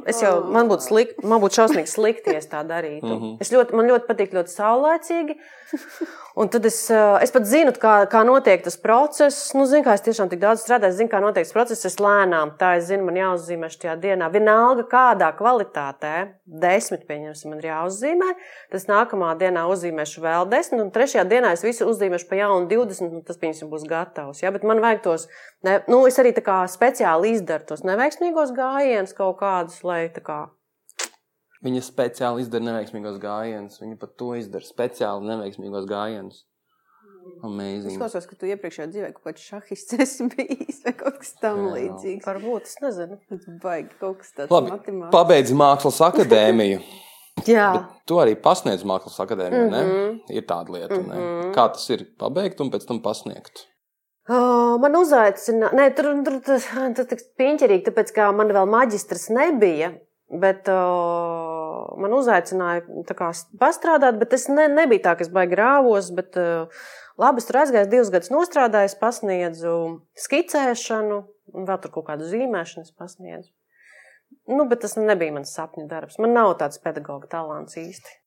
Es 0.07 0.20
jau, 0.20 0.35
man 0.53 0.68
būtu 0.68 0.85
slikti, 0.85 1.26
man 1.26 1.41
būtu 1.43 1.59
šausmīgi 1.59 1.91
slikti, 1.91 2.35
ja 2.37 2.43
tā 2.51 2.61
darītu. 2.68 3.09
Mm 3.09 3.20
-hmm. 3.20 3.37
Es 3.41 3.51
ļoti, 3.53 3.74
man 3.74 3.89
ļoti 3.89 4.07
patīk 4.11 4.35
ļoti 4.37 4.53
saulēcīgi. 4.53 5.37
Un 6.35 6.49
tad 6.51 6.64
es, 6.66 6.91
eh, 6.91 7.22
es 7.22 7.31
pat 7.31 7.45
zinu, 7.47 7.70
kā, 7.79 7.93
kā 8.11 8.25
notiek 8.27 8.62
tas 8.64 8.77
process. 8.81 9.53
Nu, 9.55 9.68
zinu, 9.70 9.85
kā 9.87 9.95
es 9.95 10.03
tiešām 10.03 10.31
tik 10.33 10.41
daudz 10.43 10.64
strādāju, 10.64 10.97
zinu, 10.99 11.11
kā 11.12 11.20
notiek 11.22 11.47
tas 11.47 11.55
process. 11.55 11.87
Es 11.87 12.01
lēnām 12.03 12.57
tā, 12.59 12.72
es 12.81 12.89
zinu, 12.89 13.07
man 13.07 13.20
jāuzzīmē 13.20 13.70
šajā 13.70 13.95
dienā. 14.03 14.31
Vienalga, 14.35 14.83
kādā 14.91 15.29
kvalitātē, 15.39 16.14
desmit, 16.64 17.05
pieņemsim, 17.11 17.53
man 17.53 17.62
ir 17.62 17.68
jāuzzīmē. 17.70 18.33
Tas 18.75 18.89
nākamā 18.91 19.31
dienā 19.39 19.62
uzzīmēšu 19.70 20.25
vēl 20.25 20.51
desmit, 20.51 20.83
un 20.83 20.91
trešajā 20.95 21.27
dienā 21.31 21.55
es 21.55 21.62
visu 21.66 21.87
uzzīmēšu 21.93 22.27
pa 22.31 22.41
jaunu 22.43 22.66
20, 22.72 23.14
un 23.20 23.22
tas, 23.29 23.39
pieņemsim, 23.39 23.70
būs 23.70 23.87
gatavs. 23.91 24.43
Ja? 24.43 24.51
Bet 24.55 24.66
man 24.66 24.83
vajag 24.83 25.07
tos, 25.07 25.29
ne, 25.62 25.79
nu, 25.87 26.03
es 26.11 26.18
arī 26.18 26.35
tā 26.35 26.43
kā 26.43 26.59
speciāli 26.70 27.37
izdaru 27.39 27.70
tos 27.70 27.87
neveiksmīgos 27.87 28.55
gājienus 28.59 29.14
kaut 29.14 29.39
kādus, 29.45 29.83
lai 29.87 30.09
tā 30.11 30.25
kā 30.27 30.43
Viņa 31.65 31.81
speciāli 31.87 32.43
izdara 32.45 32.65
neveiksmīgos 32.65 33.19
gājienus. 33.23 33.79
Viņa 33.81 33.97
pat 34.01 34.17
to 34.21 34.35
izdara 34.37 34.65
speciāli 34.67 35.25
neveiksmīgos 35.31 35.87
gājienus. 35.89 36.43
Es 37.25 37.45
Amazing. 37.49 37.97
klausos, 37.97 38.27
ka 38.29 38.37
tu 38.37 38.47
iepriekšējā 38.53 38.87
dzīvē 38.93 39.09
kaut 39.15 39.25
kāds 39.31 39.45
šahists 39.49 39.95
esi 40.05 40.27
bijis 40.29 40.83
vai 40.85 40.93
kaut 40.93 41.17
kas 41.23 41.33
tam 41.41 41.62
līdzīgs. 41.73 42.27
varbūt, 42.29 42.69
es 42.69 42.77
nezinu. 42.85 43.17
Baigi 43.62 43.97
kaut 44.01 44.19
kas 44.21 44.35
tāds 44.37 44.53
Labi, 44.53 44.71
matemātisks. 44.75 45.12
pabeidz 45.15 45.53
mākslas 45.57 46.01
akadēmiju. 46.11 46.83
Jā. 47.49 47.71
Bet 47.75 48.05
tu 48.07 48.21
arī 48.21 48.37
pasniedz 48.37 48.85
mākslas 48.85 49.17
akadēmiju. 49.25 49.65
Mm 49.65 49.73
Mhm. 49.73 49.95
-hmm. 49.95 50.37
Ir 50.37 50.43
tāda 50.43 50.69
lieta, 50.77 50.95
mm 50.95 51.07
Mhm. 51.09 51.17
-hmm. 51.17 51.55
kā 51.57 51.73
tas 51.73 51.89
ir 51.91 52.05
pabeigt 52.19 52.61
un 52.61 52.71
pēc 52.71 52.87
tam 52.87 53.01
pasniegt. 53.01 53.65
Oh, 54.29 54.79
man 54.81 54.93
uzaicināja, 54.97 55.73
nē, 55.77 55.95
tur 55.97 56.07
tur 56.25 56.41
tas 56.41 56.65
tur 56.97 57.05
tik 57.05 57.21
piņķerīgi, 57.39 57.85
tāpēc 57.89 58.12
kā 58.17 58.33
man 58.37 58.49
vēl 58.49 58.67
maģistrs 58.69 59.31
nebija. 59.31 59.93
Bet 60.41 60.69
uh, 60.69 60.75
man 62.01 62.14
uzaicināja 62.16 62.85
kā 63.16 63.31
pastrādāt, 63.61 64.18
bet 64.20 64.37
es 64.37 64.47
ne, 64.51 64.66
nebija 64.72 65.09
tā, 65.09 65.16
ka 65.18 65.27
es 65.27 65.33
baigi 65.33 65.59
rāvos. 65.61 66.11
Bet, 66.16 66.39
uh, 66.41 66.87
labi, 67.20 67.43
es 67.43 67.49
tur 67.49 67.61
aizgāju, 67.62 67.91
divus 67.93 68.12
gadus 68.14 68.33
es 68.85 68.97
pasniedzu 69.01 69.75
skicēšanu, 70.27 71.20
un 71.55 71.68
vēl 71.68 71.83
tur 71.83 71.95
kaut 71.95 72.09
kādu 72.11 72.31
zīmēšanu 72.31 72.95
pasniedzu. 72.99 73.53
Nu, 74.51 74.66
bet 74.68 74.83
tas 74.85 74.97
nebija 74.99 75.33
mans 75.33 75.53
sapņu 75.55 75.87
darbs. 75.89 76.18
Man 76.20 76.35
nav 76.37 76.57
tāds 76.61 76.81
pedagoģa 76.83 77.31
talants 77.33 77.77
īsti. 77.81 78.18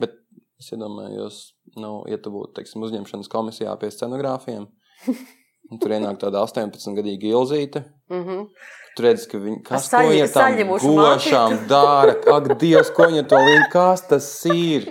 Bet 0.00 0.14
es 0.60 0.70
iedomājos, 0.72 1.40
nu, 1.76 1.98
ja 2.10 2.20
tu 2.22 2.32
būtu 2.32 2.56
teiksim, 2.58 2.84
uzņemšanas 2.86 3.32
komisijā 3.32 3.74
pie 3.80 3.90
scenogrāfiem, 3.92 4.68
un 5.70 5.78
tur 5.82 5.90
ienāk 5.96 6.18
tāda 6.22 6.42
18-gadīga 6.46 7.30
ilzīte. 7.32 7.84
Mm 8.10 8.24
-hmm. 8.24 8.46
Tur 8.96 9.04
redz, 9.04 9.26
ka 9.28 9.38
viņi 9.38 9.62
kas 9.62 9.88
to 9.90 9.96
saļi- 9.96 10.22
ir 10.22 10.28
tam 10.32 10.56
gošām 10.96 11.56
dara. 11.68 12.14
Ak, 12.36 12.58
Dievs, 12.60 12.90
ko 12.96 13.02
viņa 13.02 13.26
to 13.28 13.36
līdz, 13.36 13.68
kas 13.72 14.06
tas 14.08 14.44
ir? 14.46 14.86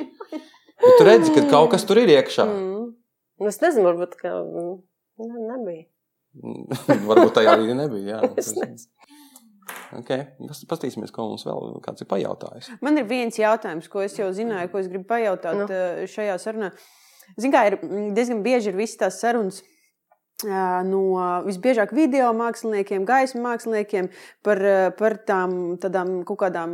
Bet 0.81 0.97
tu 0.99 1.03
redzi, 1.03 1.33
ka 1.33 1.41
kaut 1.49 1.71
kas 1.71 1.85
tur 1.85 1.97
ir 1.97 2.07
iekšā. 2.07 2.45
Mm. 2.45 2.93
Nu, 3.39 3.47
Es 3.47 3.59
nezinu, 3.61 3.83
varbūt 3.89 4.15
ka 4.21 4.29
mm, 4.29 4.81
ne, 5.17 5.39
nebija. 5.51 5.83
Varbūt 7.09 7.33
tajā 7.33 7.55
arī 7.57 7.73
nebija. 7.75 8.19
Jā. 8.21 8.29
Es 8.37 8.53
nezinu. 8.55 8.91
Okay. 9.99 10.25
Pas- 10.47 10.65
Pastīsimies, 10.69 11.11
ko 11.11 11.29
mums 11.29 11.45
vēl 11.47 11.79
kāds 11.81 12.01
ir 12.01 12.07
pajautājis. 12.07 12.69
Man 12.81 12.97
ir 12.97 13.05
viens 13.09 13.37
jautājums, 13.39 13.87
ko 13.89 14.01
es 14.05 14.17
jau 14.19 14.29
zināju, 14.35 14.71
ko 14.71 14.77
es 14.77 14.87
gribu 14.87 15.05
pajautāt 15.09 15.55
Nu. 15.55 15.65
nu. 15.65 16.07
šajā 16.07 16.35
sarunā. 16.37 16.71
Ziniet, 17.39 17.55
kā 17.55 17.63
ir 17.71 17.77
mm, 17.81 18.13
diezgan 18.13 18.43
bieži 18.43 18.69
ir 18.69 18.75
visas 18.77 18.97
tās 18.97 19.19
sarunas. 19.19 19.63
No 20.43 21.01
visbiežāk 21.45 21.93
video 21.95 22.33
māksliniekiem, 22.35 23.05
gaismu 23.07 23.39
māksliniekiem 23.45 24.09
par, 24.43 24.59
par 24.99 25.15
tām 25.23 25.77
tādām 25.79 26.25
kaut 26.27 26.41
kādām 26.41 26.73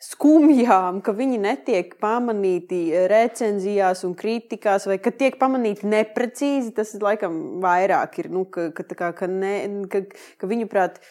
skumjām, 0.00 1.02
ka 1.04 1.12
viņi 1.12 1.42
netiek 1.44 1.92
pamanīti 2.00 2.80
recenzijās 3.12 4.06
un 4.08 4.16
kritikās, 4.16 4.88
vai 4.88 4.96
ka 4.96 5.12
tiek 5.12 5.36
pamanīti 5.36 5.92
neprecīzi. 5.92 6.72
Tas 6.72 6.96
laikam 7.04 7.60
vairāk 7.60 8.16
ir, 8.24 8.32
nu, 8.32 8.46
ka, 8.48 8.70
ka, 8.72 8.88
kā, 8.88 9.12
ka, 9.20 9.28
ne, 9.28 9.54
ka, 9.92 10.06
ka 10.40 10.48
viņuprāt, 10.48 11.02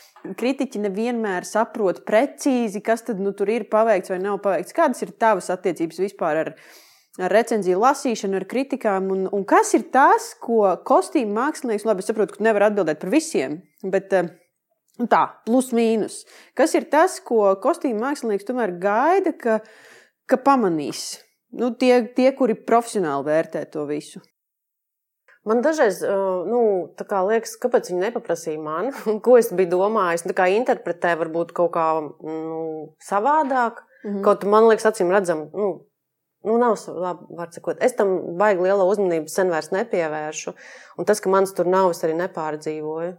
kritiķi 0.41 0.82
nevienmēr 0.89 1.45
saprot 1.45 2.02
precīzi, 2.10 2.82
kas 2.82 3.06
tad 3.06 3.22
nu, 3.22 3.38
tur 3.38 3.54
ir 3.54 3.70
paveikts 3.70 4.10
vai 4.10 4.24
nav 4.26 4.41
paveikts. 4.41 4.74
Kādas 4.74 5.06
ir 5.06 5.14
tavas 5.22 5.54
attiecības 5.54 6.02
vispār 6.10 6.47
ar, 6.47 6.56
ar 7.20 7.34
recenziju 7.34 7.80
lasīšanu, 7.82 8.39
ar 8.39 8.45
kritikām? 8.49 9.09
Un, 9.14 9.26
un 9.34 9.43
kas 9.47 9.74
ir 9.78 9.88
tas, 9.93 10.32
ko 10.39 10.64
kostīm 10.88 11.34
mākslinieks, 11.36 11.88
labi, 11.88 12.03
es 12.03 12.12
saprotu, 12.12 12.36
ka 12.36 12.41
tu 12.41 12.47
nevari 12.47 12.70
atbildēt 12.70 13.01
par 13.01 13.12
visiem, 13.14 13.59
bet 13.84 14.14
eh, 14.16 14.32
nu 15.01 15.09
tā, 15.12 15.26
plus 15.47 15.72
mīnus. 15.76 16.22
Kas 16.57 16.76
ir 16.80 16.88
tas, 16.93 17.20
ko 17.26 17.55
kostīm 17.64 17.99
mākslinieks 18.01 18.47
tomēr 18.47 18.78
gaida, 18.82 19.36
ka, 19.36 19.59
ka 20.30 20.39
pamanīs? 20.45 21.20
Nu, 21.51 21.74
tie, 21.76 21.97
tie, 22.16 22.30
kuri 22.32 22.55
profesionāli 22.55 23.28
vērtē 23.28 23.66
to 23.74 23.84
visu. 23.89 24.22
Man 25.43 25.64
dažreiz 25.66 26.03
uh, 26.05 26.45
nu, 26.45 26.59
liekas, 27.28 27.55
kāpēc 27.62 27.89
viņi 27.89 28.03
nepaprasīja 28.05 28.62
man, 28.62 28.91
ko 29.26 29.39
es 29.39 29.49
biju 29.51 29.74
domājis. 29.74 30.28
Tā 30.30 30.36
kā 30.38 30.47
interpretē 30.53 31.16
varbūt 31.20 31.51
kaut 31.57 31.74
kā 31.74 31.88
nu, 31.99 32.62
savādāk. 33.03 33.82
Mhm. 34.05 34.22
Kaut 34.26 34.45
man 34.49 34.70
liekas, 34.70 34.88
acīm 34.89 35.12
redzam, 35.14 35.47
nu, 35.53 35.72
nu 36.44 36.58
nav 36.58 36.78
labi, 36.88 37.26
var 37.38 37.52
sakot. 37.52 37.78
Es 37.82 37.94
tam 37.98 38.16
baigi 38.39 38.62
lielu 38.66 38.86
uzmanību 38.89 39.30
sen 39.30 39.50
vairs 39.54 39.72
nepievēršu. 39.72 40.54
Un 40.98 41.06
tas, 41.06 41.20
ka 41.22 41.30
manas 41.30 41.54
tur 41.54 41.66
nav, 41.70 41.92
es 41.92 42.02
arī 42.04 42.16
nepārdzīvoju. 42.22 43.18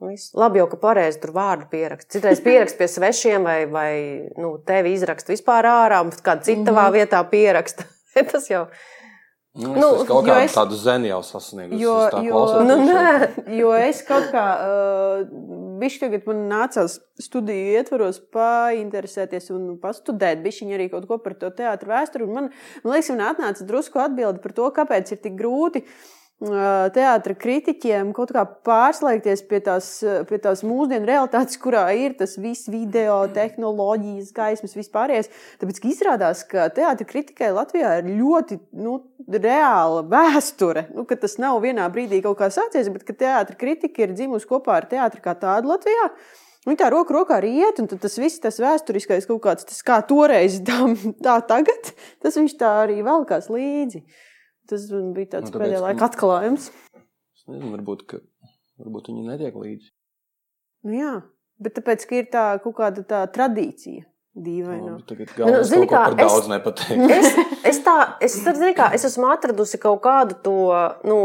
Viss. 0.00 0.30
Labi 0.32 0.62
jau, 0.62 0.66
ka 0.72 0.78
pareizi 0.80 1.18
tur 1.20 1.34
vārdu 1.36 1.66
pierakst. 1.68 2.08
Citreiz 2.14 2.40
pierakst 2.40 2.78
pie 2.78 2.86
svešiem 2.88 3.44
vai, 3.44 3.58
vai 3.68 3.92
nu, 4.40 4.54
tevi 4.64 4.94
izrakst 4.96 5.28
vispār 5.28 5.68
ārā, 5.68 5.98
un 6.00 6.08
kāda 6.24 6.40
cita 6.46 6.70
tavā 6.70 6.86
Mhm. 6.88 6.94
vietā 6.96 7.20
pieraksta. 7.28 7.84
tas 8.32 8.48
jau 8.50 8.66
Nu, 9.52 9.72
Nu, 9.74 9.86
es 9.98 10.06
kaut 10.06 10.24
jo 10.28 10.30
kādu 10.30 10.44
es- 10.46 10.52
tādu 10.54 10.76
zeni 10.78 11.08
jau 11.10 11.18
sasniegu. 11.26 11.74
Jo, 11.74 11.94
jo, 12.22 12.30
klausos. 12.30 12.66
Nu, 12.68 12.76
nē. 12.86 13.56
jo 13.58 13.72
es 13.74 14.00
kaut 14.06 14.28
kā, 14.30 14.44
uh, 14.62 15.24
bišķi 15.80 16.02
tagad 16.04 16.28
man 16.30 16.44
nācās 16.50 16.98
studiju 17.20 17.74
ietvaros 17.80 18.20
painteresēties 18.34 19.50
un 19.56 19.74
pastudēt, 19.82 20.44
bišķiņi 20.44 20.76
arī 20.76 20.88
kaut 20.92 21.08
ko 21.10 21.20
par 21.24 21.36
to 21.40 21.50
teātru 21.56 21.92
vēsturi. 21.94 22.30
Man, 22.30 22.52
man 22.84 22.94
liekas, 22.94 23.12
man 23.14 23.26
atnāca 23.32 23.66
drusku 23.68 24.02
atbildi 24.02 24.44
par 24.44 24.56
to, 24.56 24.70
kāpēc 24.76 25.14
ir 25.14 25.22
tik 25.24 25.38
grūti 25.40 25.84
uh, 25.84 26.19
teātra 26.40 27.34
kritiķiem 27.36 28.14
kaut 28.16 28.30
kā 28.32 28.46
pārslēgties 28.64 29.42
pie 29.48 29.58
tās, 29.60 29.88
uh, 30.06 30.22
pie 30.24 30.38
tās 30.40 30.62
mūsdienu 30.64 31.04
realitātes, 31.04 31.58
kurā 31.60 31.84
ir 31.92 32.14
tas 32.16 32.38
viss 32.40 32.70
video, 32.72 33.26
tehnoloģijas, 33.36 34.32
gaismas, 34.36 34.76
vispārējais. 34.78 35.28
Tāpēc 35.60 35.80
ka 35.82 35.90
izrādās, 35.90 36.44
ka 36.48 36.68
teātra 36.72 37.06
kritikai 37.08 37.52
Latvijā 37.52 37.98
ir 38.00 38.12
ļoti 38.16 38.60
nu, 38.80 39.02
reāla 39.28 40.04
vēsture. 40.08 40.88
Nu, 40.96 41.04
tas 41.04 41.36
nav 41.42 41.60
vienā 41.60 41.88
brīdī 41.92 42.22
kaut 42.24 42.40
kā 42.40 42.48
sācies, 42.52 42.88
bet 42.88 43.04
ka 43.04 43.16
teātra 43.20 43.58
kritika 43.60 44.06
ir 44.06 44.16
dzimusi 44.16 44.48
kopā 44.48 44.80
ar 44.80 44.88
teātru 44.88 45.20
kā 45.24 45.36
tādu 45.36 45.74
Latvijā. 45.74 46.08
Viņi 46.68 46.76
tā 46.76 46.90
roku 46.92 47.14
rokā 47.16 47.38
arī 47.40 47.54
iet, 47.62 47.78
un 47.80 47.88
tas 47.88 48.18
viss, 48.20 48.40
tas 48.40 48.58
vēsturiskais 48.60 49.28
kaut 49.28 49.40
kāds, 49.44 49.68
tas 49.68 49.80
kā 49.84 50.00
toreiz, 50.04 50.58
tā, 50.68 50.80
tā 51.20 51.36
tagad, 51.52 51.92
tas 52.24 52.36
viņš 52.40 52.56
tā 52.60 52.74
arī 52.86 53.00
velkās 53.04 53.52
līdzi. 53.52 54.04
Tas 54.70 54.86
bija 54.90 55.32
tāds 55.36 55.50
Nu, 55.50 55.54
tāpēc, 55.54 55.64
pēdējā 55.64 55.80
ka- 55.80 55.86
laika 55.88 56.06
atklājums. 56.06 56.68
Es 57.36 57.46
nezinu, 57.48 57.72
varbūt, 57.74 58.06
ka, 58.10 58.20
varbūt 58.78 59.10
viņi 59.10 59.26
netiek 59.26 59.56
līdzi. 59.58 59.90
Nu, 60.86 60.94
jā, 60.96 61.14
bet 61.60 61.74
tāpēc, 61.80 62.06
ka 62.08 62.18
ir 62.20 62.30
tā 62.32 62.44
kaut 62.62 62.76
kāda 62.78 63.04
tā 63.04 63.24
tradīcija. 63.34 64.06
Dīvaina. 64.40 64.92
Nu, 64.94 65.50
Nu, 65.50 65.62
zini 65.66 65.88
kā, 65.90 66.04
par 66.06 66.14
es-. 66.22 66.46
Es, 67.18 67.32
es, 67.66 67.80
tā, 67.82 67.96
es, 68.22 68.36
zini, 68.46 68.74
kā, 68.78 68.92
es 68.94 69.04
esmu 69.08 69.26
atradusi 69.26 69.80
kaut 69.82 69.98
kādu 70.04 70.36
to 70.44 70.54
nu, 71.04 71.16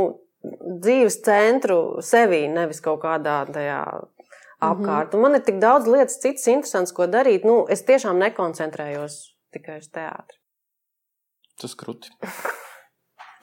dzīves 0.82 1.20
centru 1.26 2.02
sevī, 2.02 2.48
nevis 2.52 2.82
kaut 2.82 3.04
kādā 3.06 3.44
tajā 3.46 3.78
apkārt. 4.66 5.14
Un 5.14 5.22
man 5.28 5.38
ir 5.38 5.46
tik 5.46 5.62
daudz 5.62 5.86
lietas, 5.90 6.18
citas 6.24 6.48
interesantas, 6.50 6.96
ko 6.98 7.06
darīt. 7.06 7.46
Nu, 7.46 7.62
es 7.70 7.86
tiešām 7.86 8.18
nekoncentrējos 8.26 9.20
tikai 9.54 9.78
uz 9.84 9.90
teātri. 9.94 10.42
Tas 11.62 11.78
krūti. 11.80 12.10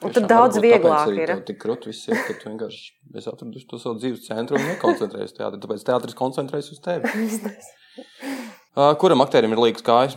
Un 0.03 0.13
tad 0.15 0.25
daudz 0.29 0.59
vieglāk 0.63 1.11
ir. 1.15 1.31
Tik 1.47 1.59
krūti 1.61 1.91
viss 1.91 2.07
ir, 2.09 2.17
ka 2.27 2.35
tu 2.39 2.49
vienkārši 2.49 2.83
esi 3.19 3.29
atradusi 3.31 3.67
to 3.69 3.79
savu 3.81 3.99
dzīves 4.01 4.25
centru 4.27 4.57
un 4.59 4.65
nekoncentrējies 4.73 5.31
uz 5.31 5.37
teātri. 5.37 5.61
Tāpēc 5.63 5.85
teātris 5.89 6.17
koncentrējas 6.19 6.71
uz 6.75 6.83
tevi. 6.83 7.03
Uh, 8.73 8.95
kuram 8.97 9.21
aktierim 9.21 9.51
ir 9.53 9.59
līgas 9.61 9.83
kājas? 9.85 10.15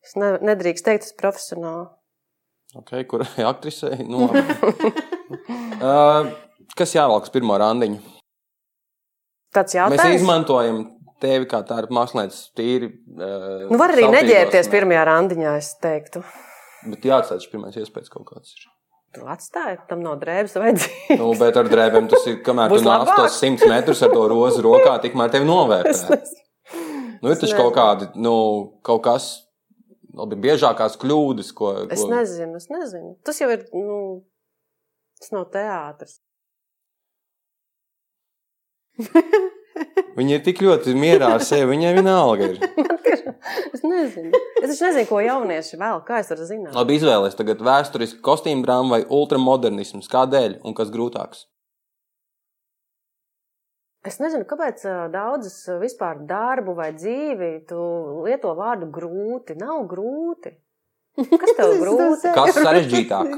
Es 0.00 0.14
ne, 0.16 0.30
nedrīkst 0.48 0.80
teikt, 0.86 1.02
tas 1.04 1.12
profesionāli. 1.20 1.90
Okay, 2.80 3.04
kurai 3.04 3.44
aktrisei? 3.50 3.98
Nu, 4.08 4.30
uh, 4.32 6.30
kas 6.78 6.94
jāvelk 6.96 7.28
uz 7.28 7.34
pirmo 7.34 7.58
randiņu? 7.60 8.00
Tāds 9.52 9.74
Mēs 9.76 9.80
jautājums. 9.82 10.16
izmantojam 10.22 10.80
tevi 11.20 11.48
kā 11.50 11.60
tādu 11.68 11.92
mākslinieku 11.92 12.40
tīri. 12.56 12.88
Uh, 13.12 13.68
Nu, 13.68 13.76
var 13.76 13.92
arī 13.92 14.06
savtīgos, 14.06 14.16
neģērbties 14.16 14.70
ne? 14.70 14.74
pirmajā 14.78 15.04
randiņā, 15.10 15.54
es 15.60 15.68
teiktu. 15.84 16.24
Bet 16.88 17.04
jāatstāj 17.10 17.42
šis 17.44 17.52
pirmais 17.52 17.76
iespējas 17.76 18.08
kaut 18.16 18.24
kāds. 18.32 18.56
Ir. 18.56 18.70
Tu 19.10 19.24
atstāji, 19.26 19.80
tam 19.90 20.04
nav 20.04 20.20
drēbes 20.20 20.52
vajadzīgas. 20.54 21.18
Nu, 21.18 21.32
bet 21.38 21.56
ar 21.58 21.66
drēbēm 21.70 22.06
tas 22.12 22.28
ir, 22.30 22.36
kamēr 22.46 22.70
tu 22.70 22.84
nāc 22.86 23.08
tos 23.10 23.38
simts 23.42 23.64
metrus 23.66 24.04
ar 24.06 24.12
to 24.14 24.22
rozi 24.30 24.62
rokā, 24.62 24.92
tikmēr 25.02 25.32
tevi 25.34 25.48
novērtē. 25.48 26.18
Nu, 27.20 27.32
ir 27.32 27.40
taču 27.40 27.56
kaut 27.58 27.74
kādi, 27.76 28.06
nu, 28.22 28.34
kaut 28.86 29.02
kas, 29.04 29.26
labi, 30.16 30.38
biežākās 30.46 30.94
kļūdas, 31.02 31.50
ko. 31.58 31.72
Es 31.90 32.04
ko... 32.04 32.08
nezinu, 32.14 32.56
es 32.62 32.70
nezinu. 32.70 33.16
Tas 33.26 33.42
jau 33.42 33.50
ir, 33.52 33.66
nu, 33.74 33.98
tas 35.20 35.34
nav 35.34 35.50
teātris. 35.52 36.20
Viņa 40.16 40.38
ir 40.38 40.46
tik 40.46 40.62
ļoti 40.64 40.94
mierā 40.98 41.34
ar 41.36 41.44
sevi, 41.44 41.72
viņai 41.74 41.92
vienalga 41.98 42.50
ir. 42.54 42.62
es 43.76 43.82
nezinu. 43.84 44.30
Es 44.60 44.66
taču 44.72 44.86
nezinu, 44.88 45.06
ko 45.08 45.20
jaunieši 45.24 45.78
vēl. 45.80 46.02
Kā 46.08 46.20
es 46.22 46.30
varu 46.32 46.46
zināt? 46.48 46.74
Labi, 46.76 46.98
izvēlēties 47.00 47.38
tagad 47.38 47.62
vēsturisku 47.66 48.20
kostīmu 48.26 48.64
drāmu 48.66 48.94
vai 48.94 49.00
ultramodernismu. 49.06 50.02
Kādēļ 50.12 50.60
un 50.66 50.76
kas 50.78 50.92
grūtāks? 50.94 51.46
Es 54.08 54.16
nezinu, 54.16 54.46
kāpēc 54.48 54.80
daudzas 55.12 55.58
vispār 55.82 56.22
darbu 56.28 56.72
vai 56.78 56.88
dzīvi 56.96 57.50
tu 57.68 57.80
lieto 58.24 58.54
vārdu 58.56 58.88
grūti. 58.94 59.58
Nav 59.60 59.82
grūti. 59.90 60.54
Kas 61.20 61.52
tev 61.58 61.74
grūti? 61.82 62.32
Kas 62.32 62.56
sarežģītāk? 62.56 63.36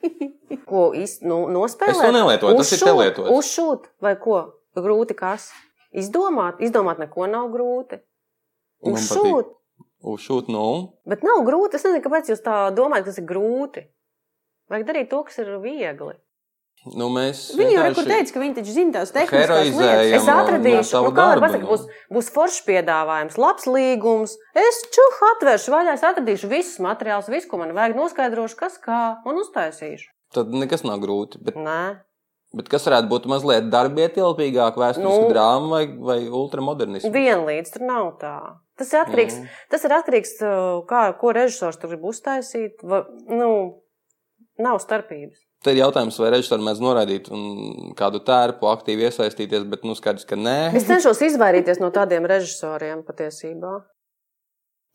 Ko 0.70 0.90
īsti 0.96 1.24
nu, 1.28 1.46
nospēlēt? 1.54 1.96
Es 1.96 2.02
to 2.04 2.12
nelietoju, 2.12 2.58
tas 2.60 2.72
ir 2.76 2.82
te 2.82 2.92
Uzšūt? 2.92 3.00
lietots. 3.00 3.32
Uzšūt 3.38 3.88
vai 4.04 4.14
ko? 4.20 4.40
Grūti 4.76 5.16
kas? 5.18 5.48
Izdomāt, 5.96 6.60
izdomāt 6.62 7.00
neko 7.02 7.26
nav 7.30 7.48
grūti. 7.50 7.98
Uzšūt. 8.86 9.52
Uzšūt, 10.00 10.48
nu. 10.48 10.64
Bet 11.04 11.22
nav 11.26 11.42
grūti. 11.44 11.76
Es 11.76 11.84
nezinu, 11.84 12.00
kāpēc 12.06 12.30
jūs 12.32 12.40
tā 12.44 12.56
domājat, 12.72 13.10
tas 13.10 13.18
ir 13.20 13.26
grūti. 13.28 13.84
Vajag 14.72 14.86
darīt 14.88 15.08
to, 15.10 15.22
kas 15.26 15.38
ir 15.42 15.50
viegli. 15.60 16.14
nu 16.96 17.10
mēs 17.12 17.40
Viņi 17.58 17.74
jau 17.74 17.82
vienkārši 17.84 18.08
teica, 18.08 18.32
ka 18.32 18.40
viņi 18.40 18.54
taču 18.56 18.72
zina 18.72 18.92
tās 18.94 19.10
heroizējam. 19.12 19.80
lietas. 19.82 20.22
Es 20.22 20.28
atradīšu, 20.32 20.92
nu, 21.04 21.10
kā 21.12 21.24
var 21.26 21.34
darbu, 21.34 21.42
pateikt, 21.44 21.64
nu. 21.66 21.70
būs, 21.74 21.82
būs 22.16 22.30
foršs 22.32 22.62
piedāvājums, 22.64 23.36
labs 23.36 23.66
līgums. 23.68 24.36
Es 24.56 24.78
čuhu 24.96 25.28
atvēršu 25.34 25.74
vaļā, 25.74 25.96
es 25.98 26.06
atradīšu 26.08 26.48
visus 26.48 26.78
materiālus, 26.80 27.28
visu, 27.28 27.50
ko 27.50 27.58
man 27.60 27.74
vajag, 27.76 27.98
noskaidrošu, 28.00 28.56
kas 28.56 28.78
kā, 28.80 29.00
un 29.28 29.42
uztaisīšu. 29.42 30.08
Tad 30.32 30.48
nekas 30.56 30.86
nav 30.88 31.02
grūti. 31.04 31.36
Bet, 31.44 31.58
Nē, 31.60 32.00
bet 32.56 32.72
kas 32.72 32.86
varētu 32.88 33.10
būt 33.12 33.28
mazliet 33.28 33.68
darbietilpīgāk, 33.68 34.80
vēsturiska 34.80 35.26
Nu. 35.26 35.28
drāma 35.34 35.68
vai, 35.68 35.84
vai 35.98 36.18
ultramodernisms? 36.30 37.12
vienlīdz 37.12 37.74
tur 37.76 37.84
nav 37.84 38.14
tā. 38.22 38.36
Tas 38.80 38.94
ir 38.96 39.02
atkarīgs, 39.02 39.36
Mm. 39.42 39.48
tas 39.74 39.84
ir 39.84 39.92
atkarīgs 39.98 40.30
uh, 40.40 40.80
kā, 40.88 41.02
ko 41.20 41.34
režisors 41.36 41.76
tur 41.76 41.92
grib 41.92 42.06
uztaisīt. 42.08 42.80
Va, 42.88 43.02
nu, 43.28 43.50
nav 44.60 44.78
starpības. 44.80 45.38
Tad 45.60 45.74
ir 45.76 45.82
jautājums, 45.82 46.16
vai 46.22 46.30
režisori 46.32 46.64
mēdz 46.64 46.80
noraidīt 46.80 47.26
kādu 48.00 48.22
tērpu 48.24 48.64
aktīvi 48.72 49.04
iesaistīties, 49.10 49.66
bet 49.68 49.84
nu 49.84 49.92
skaidrs, 49.98 50.24
ka 50.28 50.36
nē. 50.40 50.70
Es 50.76 50.86
cenšos 50.88 51.20
izvairīties 51.28 51.80
no 51.84 51.90
tādiem 51.92 52.24
režisoriem 52.28 53.02
patiesībā. 53.04 53.74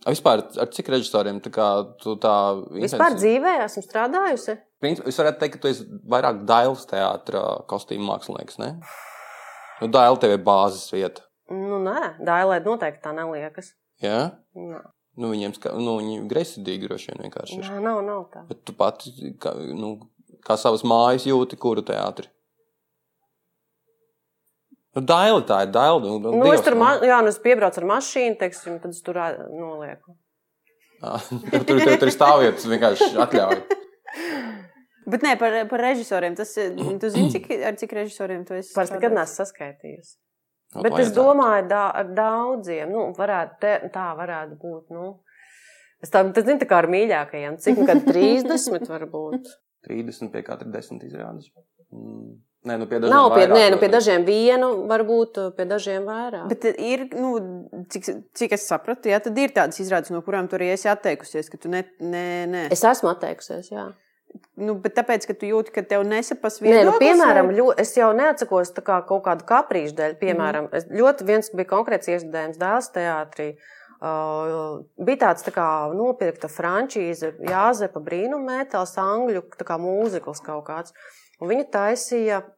A, 0.06 0.12
Vispār 0.12 0.42
ar 0.62 0.68
cik 0.74 0.90
režisoriem 0.92 1.38
tā 1.46 1.50
kā 1.54 1.68
tu 2.02 2.18
tā 2.22 2.34
Vispār 2.74 3.14
intensīvi- 3.14 3.22
dzīvē 3.22 3.54
esmu 3.68 3.84
strādājusi. 3.86 4.58
Principā, 4.84 5.08
es 5.14 5.18
varētu 5.22 5.40
teikt, 5.44 5.54
ka 5.56 5.62
tu 5.64 5.68
esi 5.72 5.86
vairāk 6.10 6.42
Dailas 6.50 6.86
teātris, 6.90 7.46
kostīmu 7.70 8.10
mākslinieks. 8.10 8.58
Ne? 8.62 8.74
Nu, 9.82 9.88
Daila 9.94 10.18
tev 10.20 10.34
ir 10.36 10.44
bāzes 10.46 10.90
vieta. 10.94 11.22
Nu, 11.52 11.78
nē, 11.86 12.16
Dailē 12.26 12.60
noteikti 12.66 13.04
tā 13.06 13.14
neliekas. 13.16 13.74
Ja? 14.02 14.42
Nā, 14.58 14.82
Nu, 15.16 15.30
viņiem 15.32 15.54
ska, 15.56 15.72
nu, 15.80 15.94
viņi 16.02 16.26
greizsirdīgi 16.28 16.90
droši 16.90 17.14
vien 17.14 17.22
vienkārši 17.24 17.60
ir. 17.62 17.68
nā, 17.70 17.78
nav, 17.80 18.02
nav 18.04 18.24
tā. 18.34 18.42
Bet 18.50 18.66
tu 18.68 18.74
pati 18.76 19.14
kā, 19.40 19.54
nu, 19.72 19.94
kā 20.44 20.58
savas 20.60 20.84
mājas 20.84 21.24
jūti, 21.30 21.56
kuru 21.56 21.86
teātri. 21.88 22.28
Nu, 24.96 25.04
Daila 25.04 25.40
tā 25.48 25.62
ir 25.64 25.72
Daila. 25.72 26.02
Nu, 26.04 26.20
Nu, 26.20 26.52
es 26.52 26.64
tur, 26.66 26.76
ma- 26.80 27.00
jā, 27.00 27.22
nu, 27.24 27.32
es 27.32 27.40
piebraucu 27.40 27.80
ar 27.80 27.88
mašīnu, 27.94 28.36
teiksim, 28.40 28.82
tad 28.84 28.92
es 28.92 29.00
tur 29.08 29.16
nolieku. 29.16 30.18
tur, 31.52 31.64
tur, 31.64 31.80
tur, 31.80 31.96
tur 32.04 32.12
stāvvietas 32.12 32.68
vienkārši 32.68 33.10
atļauj. 33.16 33.64
Bet 35.12 35.22
nē, 35.22 35.36
par, 35.40 35.56
par 35.70 35.84
režisoriem. 35.86 36.36
Tas, 36.36 36.52
tu 36.56 37.10
zini, 37.14 37.32
cik, 37.32 37.52
ar 37.72 37.76
cik 37.80 37.92
režisoriem 37.94 38.44
tu 38.48 38.56
esi? 38.58 38.74
Parasti 38.76 38.98
nekad 38.98 39.14
neesmu 39.14 39.38
saskaitījusi. 39.46 40.16
Bet 40.84 40.92
to 40.92 41.02
es 41.02 41.12
vajadzētu. 41.12 41.20
domāju, 41.22 41.68
da, 41.72 41.84
ar 42.02 42.10
daudziem, 42.18 42.90
nu, 42.92 43.06
varētu, 43.18 43.60
te, 43.62 43.76
tā 43.94 44.08
varētu 44.18 44.58
būt. 44.62 44.96
Nu. 44.96 45.06
Es 46.04 46.12
tā, 46.14 46.24
tas 46.36 46.48
zinu, 46.48 46.60
tā 46.62 46.68
kā 46.70 46.82
ar 46.84 46.90
mīļākajiem. 46.92 47.60
Cik 47.64 47.80
nu, 47.82 47.88
kad 47.90 48.04
30 48.08 48.92
varbūt? 48.92 49.54
30 49.88 50.34
pie 50.34 50.44
katra 50.46 50.68
10 50.74 51.08
izrādes. 51.08 51.50
Mm. 51.94 52.36
Nē, 52.66 52.80
nu 52.82 52.88
pie 52.90 52.98
dažiem 52.98 53.14
Nav 53.14 53.28
pie, 53.30 53.44
vairāk, 53.44 53.54
nē, 53.54 53.66
nu, 53.76 53.78
pie 53.78 53.88
dažiem 53.94 54.24
vienu, 54.26 54.70
varbūt 54.90 55.38
pie 55.54 55.68
dažiem 55.70 56.08
vairāk. 56.10 56.48
Bet 56.50 56.64
ir, 56.74 57.04
nu, 57.14 57.36
cik, 57.94 58.08
cik 58.34 58.56
es 58.58 58.66
sapratu, 58.66 59.12
jā, 59.12 59.20
tad 59.22 59.38
ir 59.38 59.54
tādas 59.54 59.78
izrādes, 59.84 60.10
no 60.14 60.24
kurām 60.26 60.50
tu 60.50 60.58
arī 60.58 60.72
esi 60.74 60.90
atteikusies, 60.90 61.52
ka 61.52 61.60
tu 61.62 61.70
ne, 61.70 61.84
ne, 62.02 62.26
ne. 62.50 62.64
Es 62.74 62.82
esmu 62.90 63.12
atteikusies, 63.12 63.70
jā. 63.70 63.86
Nu, 64.56 64.76
bet 64.80 64.96
tāpēc, 64.98 65.26
ka 65.30 65.34
tu 65.40 65.48
jūti, 65.48 65.72
ka 65.76 65.82
tev 65.88 66.04
nesapas 66.08 66.60
Nē, 66.60 66.68
nu, 66.68 66.74
viedoklis, 66.74 67.02
piemēram, 67.04 67.50
vai- 67.50 67.56
ļo, 67.56 67.68
es 67.80 67.96
jau 67.96 68.10
neatsakos 68.16 68.74
kā 68.84 69.00
kaut 69.08 69.24
kādu 69.24 69.48
kaprīšu 69.48 69.96
dēļ. 69.96 70.16
Piemēram, 70.20 70.68
mm 70.68 70.72
-hmm. 70.72 71.00
ļoti 71.00 71.26
viens 71.26 71.50
bija 71.56 71.72
konkrēts 71.72 72.12
iestudējums 72.12 72.60
dēls 72.60 72.92
teātrī. 72.96 73.56
Uh, 73.96 74.84
bija 75.00 75.18
tāds 75.18 75.46
tā 75.46 75.52
kā 75.56 75.94
nopirkta 75.96 76.48
frančīze, 76.52 77.32
Jāzepa 77.40 78.00
brīnummētels, 78.04 78.98
angļu 79.00 79.42
kā 79.56 79.78
mūzikls 79.80 80.44
kaut 80.44 80.66
kāds. 80.68 80.94
Un 81.40 81.48
viņa 81.48 81.66
taisīja 81.72 82.42
uh, 82.44 82.50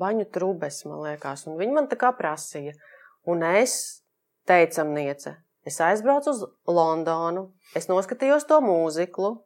baņu 0.00 0.24
trubes, 0.34 0.84
man 0.84 1.00
liekas, 1.06 1.46
un 1.46 1.56
viņi 1.56 1.72
man 1.72 1.86
tā 1.86 1.96
kā 1.96 2.10
prasīja. 2.12 2.72
Un 3.26 3.42
es, 3.42 4.02
teicamniece, 4.46 5.36
es 5.64 5.80
aizbraucu 5.80 6.30
uz 6.30 6.44
Londonu, 6.66 7.52
es 7.74 7.88
noskatījos 7.88 8.44
to 8.44 8.60
mūziklu, 8.60 9.43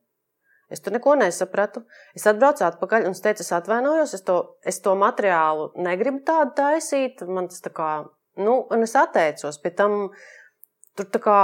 Es 0.69 0.83
tur 0.85 0.93
neko 0.93 1.14
nesapratu. 1.16 1.83
Es 2.16 2.27
atbraucu 2.29 2.64
atpakaļ 2.66 3.07
un 3.09 3.14
es 3.16 3.23
teicu, 3.25 3.45
es 3.45 3.55
atvainojos, 3.57 4.12
es 4.19 4.25
to, 4.27 4.39
es 4.69 4.83
to 4.85 4.93
materiālu 5.01 5.71
negribu 5.81 6.21
tādu 6.29 6.53
taisīt. 6.59 7.23
Man 7.25 7.49
tas 7.49 7.64
tā 7.64 7.73
kā, 7.73 7.93
nu, 8.37 8.59
un 8.69 8.85
es 8.85 8.93
atteicos. 8.99 9.61
Pie 9.64 9.73
tam 9.79 10.11
tur 10.99 11.07
tā 11.14 11.21
kā, 11.23 11.39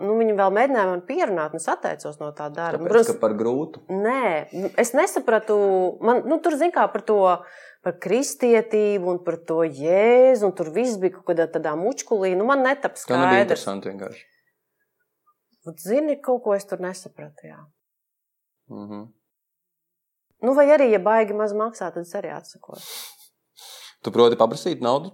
nu, 0.00 0.14
viņi 0.20 0.36
vēl 0.38 0.54
mēģināja 0.56 0.88
man 0.88 1.02
pierunāt, 1.08 1.52
un 1.52 1.60
es 1.60 1.68
atteicos 1.68 2.16
no 2.22 2.30
tā 2.38 2.46
darba. 2.54 2.86
Tāpēc, 2.86 3.10
ka 3.12 3.18
par 3.26 3.36
grūtu. 3.36 3.82
Nē, 3.92 4.70
es 4.80 4.94
nesapratu, 4.96 5.58
man, 6.06 6.22
nu, 6.30 6.38
tur 6.44 6.56
zina, 6.56 6.72
kā 6.76 6.86
par 6.94 7.04
to, 7.08 7.18
par 7.82 7.96
kristietību 8.00 9.10
un 9.10 9.20
par 9.26 9.40
to 9.42 9.64
jēzu, 9.66 10.46
un 10.46 10.54
tur 10.56 10.70
viss 10.72 11.00
bija 11.02 11.16
kaut 11.18 11.32
kādā 11.32 11.48
tādā 11.50 11.74
mučkulī. 11.76 12.32
Nu, 12.38 12.46
man 12.48 12.62
netap 12.62 12.94
Tā 12.94 13.18
nebija 13.18 13.26
skaidrs. 13.26 13.42
interesanti 13.48 13.90
vienkārši. 13.90 14.26
Un, 15.66 15.78
Zini, 15.78 16.16
kaut 16.22 16.42
ko 16.46 16.54
es 16.56 16.64
tur 16.66 16.80
nesapratu, 16.82 17.46
jā. 17.50 17.58
Mm 18.70 18.88
-hmm. 18.88 19.12
Nu, 20.42 20.54
vai 20.54 20.66
arī, 20.66 20.90
ja 20.90 20.98
baigi 20.98 21.32
maz 21.32 21.52
maksā, 21.52 21.92
tad 21.94 22.02
es 22.02 22.14
arī 22.14 22.32
atsakos. 22.36 22.86
Tu 24.02 24.10
proti 24.10 24.36
paprasīt 24.36 24.80
naudu? 24.80 25.10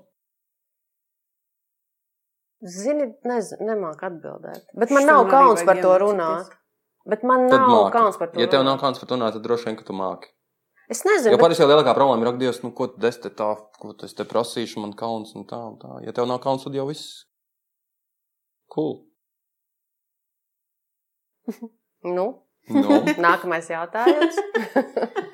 Zini, 2.64 3.14
nezinu, 3.24 3.66
nemāku 3.68 4.07
atbildēt. 4.09 4.64
Bet 4.74 4.90
man 4.90 5.03
Šitam 5.03 5.14
nav 5.14 5.30
kauns 5.30 5.62
par 5.64 5.76
to 5.82 5.99
runāt. 5.99 6.49
Bet 7.09 7.22
man 7.22 7.49
Tad 7.49 7.61
nav 7.61 7.70
māki. 7.70 7.92
kauns 7.92 8.16
par 8.18 8.30
to 8.30 8.40
Ja 8.40 8.46
tev 8.46 8.64
nav 8.64 8.74
runāt. 8.76 8.80
kauns 8.80 8.99
par 8.99 9.09
to 9.09 9.14
runāt, 9.14 9.32
tad 9.32 9.42
droši 9.42 9.64
vien, 9.64 9.76
ka 9.76 9.84
tu 9.84 9.92
māki. 9.92 10.26
Es 10.88 11.05
nezinu, 11.05 11.32
Jo 11.32 11.36
bet 11.36 11.44
parasti 11.44 11.62
jau 11.62 11.68
lielākā 11.68 11.94
problēma 11.94 12.22
ir, 12.22 12.28
ak, 12.32 12.38
Dievs, 12.40 12.62
nu, 12.62 12.72
ko 12.72 12.88
es 13.03 13.18
te 13.20 13.28
tā, 13.28 13.55
ko 13.78 13.94
es 14.03 14.14
te 14.14 14.24
prasīšu, 14.24 14.80
man 14.80 14.92
kauns 14.96 15.34
un 15.36 15.44
tā 15.44 15.61
un 15.68 15.78
tā. 15.78 16.05
Ja 16.07 16.12
tev 16.12 16.26
nav 16.26 16.40
kauns, 16.40 16.64
tad 16.64 16.74
jau 16.74 16.86
viss. 16.88 17.26
Cool. 18.74 19.05
nu, 22.16 22.47
Nu. 22.73 23.01
nākamais 23.27 23.69
jautājums. 23.73 24.39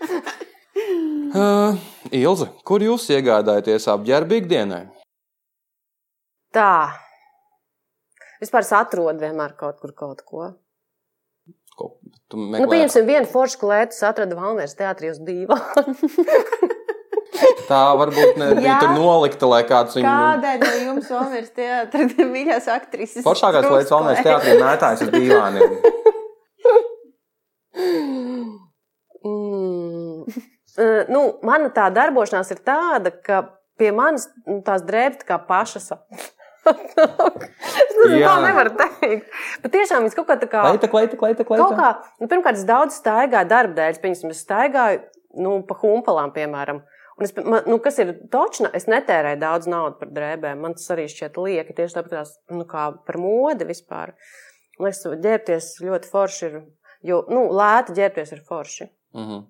uh, 1.39 1.79
Ilze, 2.15 2.51
kur 2.67 2.85
jūs 2.85 3.09
iegādājaties 3.15 3.89
apģērbu 3.95 4.39
ikdienai? 4.43 4.85
Tā. 6.55 6.95
Vispār 8.43 8.67
es 8.67 8.75
atrodu 8.77 9.19
vienmēr 9.25 9.57
kaut 9.59 9.81
kur 9.83 9.95
kaut 9.97 10.23
ko. 10.27 10.53
Ko 11.75 11.97
tu 12.31 12.39
Nu, 12.39 12.69
pieņemsim, 12.71 13.07
vienu 13.09 13.27
foršu 13.27 13.59
klētu, 13.65 13.97
es 13.97 14.05
atradu 14.07 14.39
Valmēras 14.39 14.77
teātrī 14.79 15.11
uz 15.11 15.19
dīvāna. 15.27 15.95
Tā 17.69 17.81
varbūt 17.99 18.39
ne, 18.39 18.53
bija 18.61 18.69
Jā. 18.69 18.77
tur 18.83 18.93
nolikta, 18.95 19.49
lai 19.51 19.63
kāds 19.67 19.97
viņu. 19.97 20.07
Kādai 20.07 20.55
no 20.61 20.71
jums, 20.85 21.11
Omers, 21.19 21.51
teātris, 21.57 22.15
mīļās 22.31 22.69
aktrises? 22.71 23.25
Foršākais 23.27 23.67
lietas 23.67 23.91
Valmēras 23.95 24.23
teātrī 24.27 24.57
mētājas 24.61 25.03
uz 25.07 25.13
dīvāniem. 25.15 25.79
Mm. 29.25 30.25
Uh, 30.77 31.05
nu, 31.09 31.21
mana 31.47 31.71
tā 31.73 31.87
darbošanās 31.95 32.51
ir 32.53 32.61
tāda, 32.67 33.13
ka 33.25 33.41
pie 33.81 33.89
manis 33.95 34.27
nu, 34.45 34.59
tās 34.67 34.85
drēbes 34.85 35.25
kā 35.25 35.39
pašas. 35.49 35.95
es 36.65 37.95
nezinu, 37.97 38.21
kā 38.21 38.35
nevar 38.45 38.71
teikt. 38.77 39.31
Bet 39.63 39.73
tiešām 39.73 40.05
viņas 40.05 40.19
kaut 40.19 40.29
kā 40.29 40.37
tā 40.43 40.49
kā. 40.51 40.67
Kleita, 40.67 40.91
kleita, 40.93 41.21
kleita, 41.21 41.49
kleita. 41.49 41.65
Kaut 41.65 41.81
kā, 41.81 42.13
nu, 42.21 42.29
pirmkārt, 42.29 42.61
es 42.61 42.69
daudz 42.69 42.99
staigāju 43.01 43.49
darba 43.49 43.79
dēļ. 43.81 44.03
Piemēram, 44.05 44.35
es 44.35 44.45
staigāju 44.45 45.01
nu, 45.41 45.57
pa 45.69 45.79
humpalām, 45.81 46.35
piemēram. 46.37 46.85
Un 47.15 47.25
es, 47.29 47.35
man, 47.39 47.63
nu, 47.71 47.79
kas 47.81 48.01
ir 48.03 48.13
točna, 48.33 48.69
es 48.75 48.89
netērēju 48.91 49.41
daudz 49.41 49.71
naudas 49.71 50.01
par 50.01 50.13
drēbēm. 50.13 50.65
Man 50.67 50.77
tas 50.77 50.91
arī 50.93 51.07
šķiet 51.09 51.39
lieki, 51.41 51.77
tieši 51.79 52.01
tāpat 52.01 52.17
tās, 52.19 52.37
nu, 52.53 52.67
kā 52.69 52.91
par 53.07 53.21
modi 53.23 53.69
vispār. 53.69 54.17
Man 54.81 54.91
liekas, 54.91 55.07
ģērbties 55.23 55.77
ļoti 55.87 56.11
forši 56.11 56.49
ir. 56.51 56.65
Jo, 57.05 57.25
nu, 57.29 57.49
lēti 57.53 57.93
ģērbties 57.99 58.33
ir 58.33 58.41
forši. 58.49 58.87
Mm 59.15 59.25
-hmm. 59.29 59.43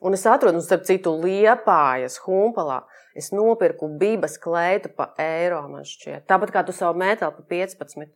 Un 0.00 0.12
es 0.16 0.24
atradu, 0.26 0.56
un 0.56 0.62
starp 0.64 0.84
citu, 0.88 1.10
liepājas 1.22 2.18
humpalā. 2.24 2.80
Es 3.16 3.32
nopirku 3.32 3.88
bības 4.00 4.38
kleitu 4.40 4.88
pa 4.96 5.10
eiro, 5.18 5.60
man 5.68 5.82
šķiet. 5.84 6.24
Tāpat 6.30 6.52
kā 6.54 6.62
tu 6.66 6.72
savu 6.72 6.98
metālu 6.98 7.36
pa 7.36 7.42
15. 7.42 8.06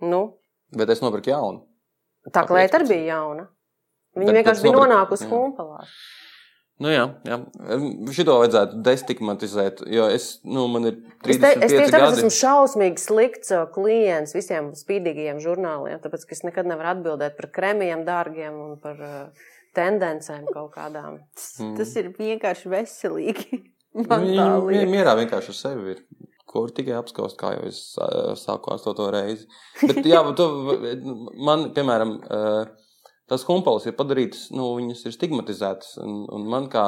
Nu, 0.00 0.38
Bet 0.76 0.88
es 0.90 1.00
nopirku 1.00 1.30
jaunu. 1.30 1.66
tā 2.30 2.46
kleita 2.46 2.78
arī 2.78 2.86
15. 2.86 2.88
bija 2.88 3.04
jauna. 3.14 3.46
Viņa 4.16 4.32
Bet- 4.32 4.36
vienkārši 4.46 4.62
bija 4.62 4.72
nopirku- 4.72 4.88
nonākusi 4.88 5.24
jā. 5.24 5.30
Nu, 6.82 6.90
jā, 6.90 7.04
jā. 7.22 7.36
Šito 8.16 8.34
vajadzētu 8.40 8.80
destigmatizēt, 8.82 9.84
jo 9.94 10.08
es, 10.10 10.40
nu, 10.42 10.64
man 10.72 10.88
ir 10.90 10.96
Es, 11.24 11.38
te, 11.38 11.52
35 11.54 11.64
es 11.64 11.92
tāpēc 11.94 12.02
gadi. 12.02 12.18
esmu 12.18 12.32
šausmīgi 12.34 13.00
slikts 13.00 13.52
uh, 13.54 13.62
klients 13.72 14.34
visiem 14.34 14.72
spīdīgajiem 14.76 15.38
žurnāliem, 15.44 16.00
tāpēc 16.02 16.26
ka 16.26 16.34
es 16.34 16.42
nekad 16.44 16.66
nevaru 16.68 16.90
atbildēt 16.96 17.36
par 17.38 17.48
kremiem 17.54 18.02
dārgiem 18.08 18.58
un 18.66 18.74
par 18.82 18.98
uh, 18.98 19.46
tendencēm 19.78 20.50
kaut 20.50 20.74
kādām. 20.74 21.20
Mm. 21.62 21.72
Tas 21.78 21.94
ir 22.00 22.10
vienkārši 22.18 22.74
veselīgi. 22.74 23.62
Nu, 23.94 24.02
Man 24.10 24.24
tā 24.26 24.26
Viņa 24.26 24.54
liekas. 24.66 24.88
mierā 24.90 25.12
vienkārši 25.20 25.52
ar 25.52 25.54
sevi 25.54 25.92
ir. 25.92 25.98
Kur 26.50 26.72
tikai 26.74 26.96
apskaust, 26.98 27.36
kā 27.38 27.52
jau 27.54 27.68
es 27.68 27.76
ā, 28.02 28.08
sāku 28.34 28.72
astoto 28.74 29.06
reizi. 29.14 29.44
Bet, 29.78 30.00
jā, 30.10 30.18
tu, 30.34 30.48
man, 31.46 31.68
piemēram, 31.76 32.16
ā, 32.26 32.40
tas 33.30 33.46
humpalas 33.48 33.86
ir 33.88 33.96
padarītas, 33.98 34.48
nu, 34.54 34.72
viņas 34.78 35.04
ir 35.06 35.16
stigmatizētas. 35.16 35.96
Un, 36.04 36.24
un 36.34 36.48
man 36.50 36.68
kā, 36.72 36.84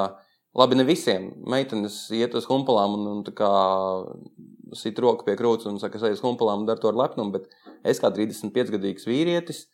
labi, 0.56 0.78
ne 0.78 0.86
visiem 0.88 1.30
meitenes 1.48 2.06
iet 2.16 2.36
uz 2.38 2.48
humpalām 2.50 2.98
un, 2.98 3.06
un 3.14 3.22
tā 3.26 3.34
kā 3.36 3.52
sit 4.76 4.98
roku 5.00 5.24
pie 5.26 5.36
krūts 5.38 5.68
un 5.70 5.80
saka, 5.80 6.00
es 6.00 6.08
eju 6.08 6.18
uz 6.18 6.24
humpalām 6.24 6.64
un 6.64 6.68
daru 6.68 6.82
to 6.82 6.90
ar 6.90 7.00
lepnumu, 7.04 7.38
bet 7.38 7.48
es 7.86 8.02
kā 8.02 8.10
35-gadīgs 8.12 9.08
vīrietis, 9.08 9.66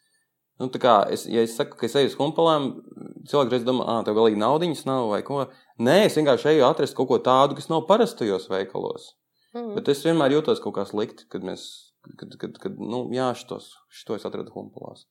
Nu, 0.60 0.68
tā 0.70 0.78
kā 0.82 0.92
es, 1.10 1.24
ja 1.30 1.42
es 1.42 1.56
saku, 1.58 1.78
ka 1.78 1.88
es 1.88 1.96
eju 1.98 2.10
uz 2.10 2.18
humpalām, 2.18 2.68
cilvēki 3.28 3.54
reiz 3.54 3.64
domā, 3.66 3.86
ah, 3.88 4.02
tev 4.06 4.18
galīgi 4.18 4.38
naudiņas 4.38 4.84
nav 4.86 5.08
vai 5.10 5.22
ko. 5.26 5.46
Nē, 5.82 6.02
es 6.06 6.18
vienkārši 6.18 6.52
eju 6.52 6.66
atrast 6.68 6.94
kaut 6.98 7.08
ko 7.10 7.18
tādu, 7.24 7.56
kas 7.58 7.70
nav 7.72 7.86
parastajos 7.88 8.50
veikalos. 8.52 9.08
Mm. 9.56 9.72
Bet 9.78 9.90
es 9.90 10.04
vienmēr 10.06 10.36
jūtos 10.36 10.62
kaut 10.62 10.76
kā 10.76 10.84
slikti, 10.88 11.26
kad 11.32 11.42
mēs, 11.46 11.64
kad, 12.20 12.36
kad, 12.40 12.60
kad 12.62 12.78
nu, 12.78 13.04
jā, 13.16 13.32
šitos, 13.38 13.72
šitos 13.90 14.28
atradu 14.28 14.54
humpalās. 14.54 15.08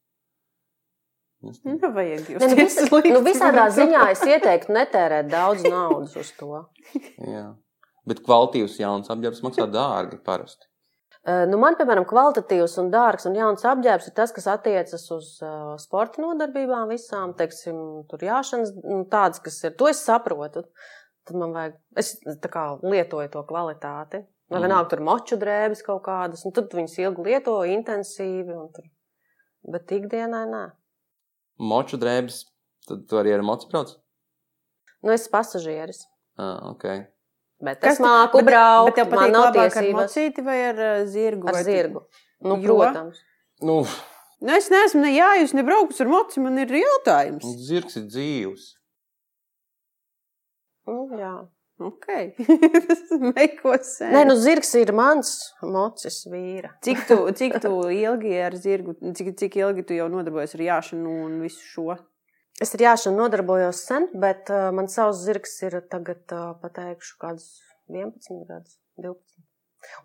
Es 1.49 1.59
Nu, 1.65 1.73
jūs 1.73 2.39
Ne, 2.39 2.47
nu, 2.51 2.55
vis, 2.59 2.75
slikti. 2.77 3.11
nu, 3.15 3.21
visādā 3.25 3.63
ziņā 3.73 4.01
es 4.11 4.21
ieteiktu 4.29 4.73
netērēt 4.75 5.29
daudz 5.31 5.63
naudas 5.65 6.15
uz 6.21 6.29
to. 6.37 6.65
Jā. 7.17 7.47
Bet 8.05 8.21
kvalitīvs 8.25 8.75
jauns 8.81 9.09
apģērbs 9.13 9.41
maksā 9.45 9.65
dārgi 9.71 10.19
parasti. 10.25 10.67
Uh, 11.21 11.45
Nu, 11.49 11.57
man, 11.61 11.75
piemēram, 11.77 12.05
kvalitatīvs 12.09 12.77
un 12.81 12.87
dārgs 12.93 13.27
un 13.29 13.35
jauns 13.37 13.61
apģērbs 13.65 14.07
ir 14.09 14.13
tas, 14.17 14.31
kas 14.33 14.47
attiecas 14.49 15.03
uz 15.13 15.27
uh, 15.45 15.75
sporta 15.77 16.21
nodarbībām 16.23 16.89
visām, 16.89 17.35
teiksim, 17.37 17.77
tur 18.09 18.19
jāšanas, 18.25 18.71
nu, 18.81 19.03
tādas, 19.09 19.41
kas 19.45 19.59
ir, 19.63 19.75
to 19.77 19.89
es 19.91 20.01
saprotu. 20.01 20.63
Tad 21.29 21.37
man 21.37 21.53
vajag, 21.53 21.75
es 22.01 22.15
tā 22.41 22.49
kā 22.49 22.63
lietoju 22.81 23.29
to 23.35 23.43
kvalitāti. 23.45 24.23
Vai 24.49 24.59
Mhm. 24.59 24.65
vienalga 24.65 24.89
tur 24.89 24.99
moču 25.05 25.37
drēbes 25.37 25.83
kaut 25.85 26.01
kādas, 26.03 26.41
un 26.45 26.51
tad 26.57 26.73
viņas 26.73 26.97
ilgi 26.99 27.23
lieto, 27.23 27.53
intensīvi, 27.69 28.51
un 28.57 28.71
tur. 28.73 28.89
Bet 29.71 29.93
ikdienai 29.93 30.45
nē. 30.49 30.63
Moču 31.61 31.97
drēbes, 32.01 32.39
tad 32.89 33.03
tu 33.09 33.19
arī 33.21 33.35
ar 33.35 33.43
mocu 33.45 33.67
brauc? 33.69 33.91
Nu, 35.03 35.11
es 35.13 35.21
esmu 35.27 35.33
pasažieris. 35.35 36.03
Ah, 36.41 36.57
ok. 36.71 36.85
Bet 37.61 37.79
Kas 37.83 37.99
es 37.99 38.01
māku 38.01 38.39
bet- 38.41 38.47
braukt, 38.49 38.89
Bet 38.89 38.95
tev 38.97 39.11
man 39.13 39.19
patīk 39.19 39.31
nav 39.35 39.43
labāk 39.51 39.67
ar 39.77 39.83
tiesības 39.83 39.99
mocīti 40.01 40.43
vai 40.45 40.57
ar 40.71 40.79
zirgu? 41.05 41.47
ar 41.51 41.59
zirgu. 41.67 42.01
Nu, 42.41 42.57
Jo? 42.57 42.77
protams. 42.79 43.17
Nu, 43.61 43.85
Nu, 44.41 44.55
es 44.57 44.69
neesmu 44.73 45.01
ne 45.03 45.11
jājus, 45.13 45.51
ne 45.53 45.61
braukus 45.61 45.99
ar 46.01 46.07
moci. 46.09 46.39
Man 46.41 46.57
ir 46.57 46.65
jautājums. 46.73 47.43
zirgs 47.67 47.95
ir 47.97 48.07
dzīvs. 48.09 48.63
Nu, 50.87 50.95
jā. 51.13 51.47
Ok. 51.81 52.05
Tas 52.87 53.01
neko 53.19 53.73
sen. 53.85 54.11
Nē, 54.13 54.23
nu, 54.29 54.35
zirgs 54.37 54.73
ir 54.77 54.91
mans 54.93 55.31
mocis 55.65 56.21
vīra. 56.29 56.73
Cik 56.85 57.03
tu, 57.09 57.17
cik 57.37 57.57
tu 57.63 57.71
ilgi 57.89 58.35
ar 58.45 58.55
zirgu, 58.59 58.93
cik, 59.17 59.33
cik 59.39 59.57
ilgi 59.63 59.85
tu 59.89 59.97
jau 59.97 60.07
nodarbojies 60.13 60.53
ar 60.59 60.65
jāšanu 60.67 61.15
un 61.25 61.39
visu 61.45 61.63
šo? 61.73 61.97
Es 62.61 62.75
ar 62.77 62.83
jāšanu 62.85 63.17
nodarbojos 63.23 63.79
sen, 63.87 64.05
bet 64.21 64.51
uh, 64.53 64.69
man 64.75 64.91
savs 64.91 65.23
zirgs 65.25 65.55
ir 65.65 65.79
tagad, 65.89 66.21
uh, 66.35 66.51
pateikšu, 66.61 67.15
kādus 67.23 67.47
11 67.89 68.43
gadus, 68.49 68.77
12. 69.01 69.41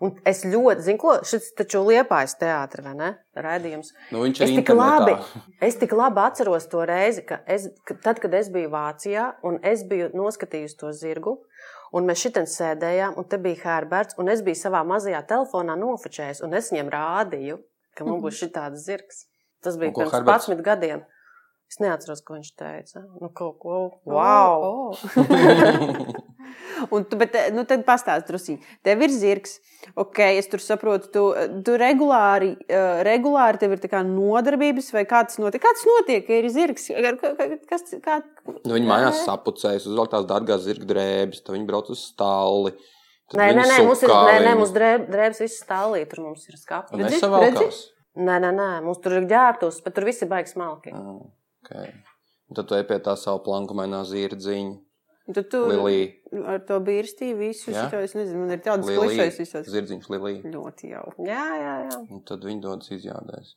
Un 0.01 0.15
es 0.25 0.39
ļoti, 0.41 0.81
zinu, 0.87 0.97
ko 0.97 1.11
šis 1.29 1.51
taču 1.59 1.83
liepājas 1.85 2.33
teātris, 2.41 2.81
vai 2.81 2.95
ne? 2.97 3.09
Raidījums. 3.37 3.91
Nu, 4.09 4.23
viņš 4.23 4.39
Es 4.41 4.49
ir 4.49 4.55
tik, 4.57 4.71
internetā. 4.71 5.03
labi, 5.03 5.43
es 5.67 5.77
tik 5.77 5.93
labi 5.93 6.23
atceros 6.23 6.65
to 6.71 6.81
reizi, 6.89 7.21
ka, 7.29 7.37
es, 7.45 7.67
ka 7.85 7.93
tad, 8.01 8.17
kad 8.23 8.33
es 8.33 8.49
biju 8.49 8.71
Vācijā 8.73 9.27
un 9.45 9.59
es 9.61 9.85
biju 9.85 10.09
noskatījusi 10.17 10.79
to 10.81 10.89
zirgu, 10.97 11.35
un 11.95 12.07
mēs 12.07 12.23
šitien 12.25 12.47
sēdējām, 12.49 13.17
un 13.19 13.27
te 13.29 13.39
bija 13.41 13.61
Herberts, 13.63 14.17
un 14.21 14.31
es 14.33 14.43
biju 14.45 14.59
savā 14.59 14.83
mazajā 14.87 15.21
telefonā 15.29 15.77
nofočējis, 15.79 16.43
un 16.45 16.57
es 16.57 16.71
viņiem 16.73 16.91
rādīju, 16.93 17.59
ka 17.97 18.07
man 18.07 18.21
būs 18.23 18.41
šī 18.41 18.51
tāds 18.55 18.85
zirgs. 18.87 19.25
Tas 19.63 19.79
bija 19.79 19.95
pirms 19.95 20.13
Herberts? 20.13 20.49
11 20.51 20.65
gadiem. 20.65 21.05
Es 21.67 21.81
neatceros, 21.83 22.21
ko 22.23 22.37
viņš 22.37 22.53
teica. 22.55 23.01
Nu, 23.19 23.27
kaut 23.35 23.57
ko. 23.59 23.79
Wow! 24.07 24.63
Wow! 24.63 26.15
Un 26.95 27.03
tu, 27.03 27.17
bet, 27.19 27.33
eh, 27.35 27.49
nu, 27.51 27.65
tad 27.67 27.83
pastāsti 27.87 28.29
drusku. 28.29 28.55
Tev 28.85 29.01
ir 29.03 29.11
zirgs. 29.11 29.57
Ok, 29.99 30.21
es 30.39 30.47
tur 30.47 30.63
saprotu, 30.63 31.09
tu, 31.11 31.23
tu 31.67 31.75
regulāri, 31.79 32.53
uh, 32.71 33.01
regulāri 33.07 33.59
tev 33.61 33.75
ir 33.75 33.81
tā 33.83 33.89
kā 33.91 34.01
nodarbības, 34.07 34.89
vai 34.95 35.03
kā 35.09 35.23
tas 35.27 35.39
notiek? 35.41 35.61
Kā 35.63 35.73
tas 35.75 35.83
notiek, 35.87 36.23
ka 36.27 36.37
ir 36.39 36.47
zirgs? 36.53 36.87
Kas, 37.69 37.87
kā, 38.03 38.21
Nu, 38.63 38.77
viņi 38.77 38.87
mājās 38.87 39.25
sapucējas, 39.27 39.89
uzvelk 39.91 40.13
tās 40.13 40.27
dārgās 40.29 40.63
zirga 40.63 40.87
drēbes, 40.93 41.43
tad 41.43 41.57
viņi 41.57 41.67
brauc 41.67 41.91
uz 41.93 42.03
stāli. 42.13 42.73
tad 43.31 43.41
Nē, 43.41 43.49
nē, 43.59 43.67
nē, 43.73 43.79
mums 43.87 44.03
ir 44.07 44.13
nē, 44.15 44.37
nē, 44.47 44.55
mums 44.59 44.73
drēb, 44.75 45.07
drēbes 45.11 45.43
viss 45.43 45.63
stāvī, 45.65 46.05
tur 46.07 46.23
mums 46.29 46.47
ir 46.47 46.59
skats. 46.59 46.95
Nē, 48.17 48.39
nē, 48.41 48.49
nē, 48.55 48.69
mums 48.85 49.01
tur 49.03 49.19
ir 49.19 49.27
ģērbtus, 49.29 49.83
bet 49.85 49.93
tur 49.93 50.07
viss 50.07 50.23
ir 50.25 50.31
baigs 50.31 50.55
malki. 50.57 50.95
Ah, 50.95 51.19
okay. 51.67 51.93
Un 52.47 52.55
Tad 52.55 52.67
tu 52.69 52.77
ej 52.77 52.85
pie 52.87 52.99
tā 53.03 53.15
savu 53.19 53.41
plankumainā 53.43 54.05
zirdziņa, 54.07 54.75
tad 55.35 55.49
tu 55.51 55.65
Lilija. 55.67 56.13
ar 56.53 56.61
to 56.67 56.77
bīrstīju 56.79 57.35
visu 57.41 57.73
Jā. 57.73 57.89
šo, 57.91 57.99
es 58.05 58.15
nezinu, 58.15 58.45
man 58.45 58.55
ir 58.55 58.61
tādas 58.63 58.87
klišejas 58.87 59.41
visās. 59.41 59.67
Zirdziņš 59.73 60.07
Lilija. 60.13 60.53
Ļoti 60.53 60.93
jau. 60.93 61.03
Jā, 61.27 61.43
jā, 61.59 61.75
jā. 61.89 61.99
Un 62.07 62.23
tad 62.27 62.47
viņi 62.47 62.63
dodas 62.63 62.93
izjādēs. 62.95 63.51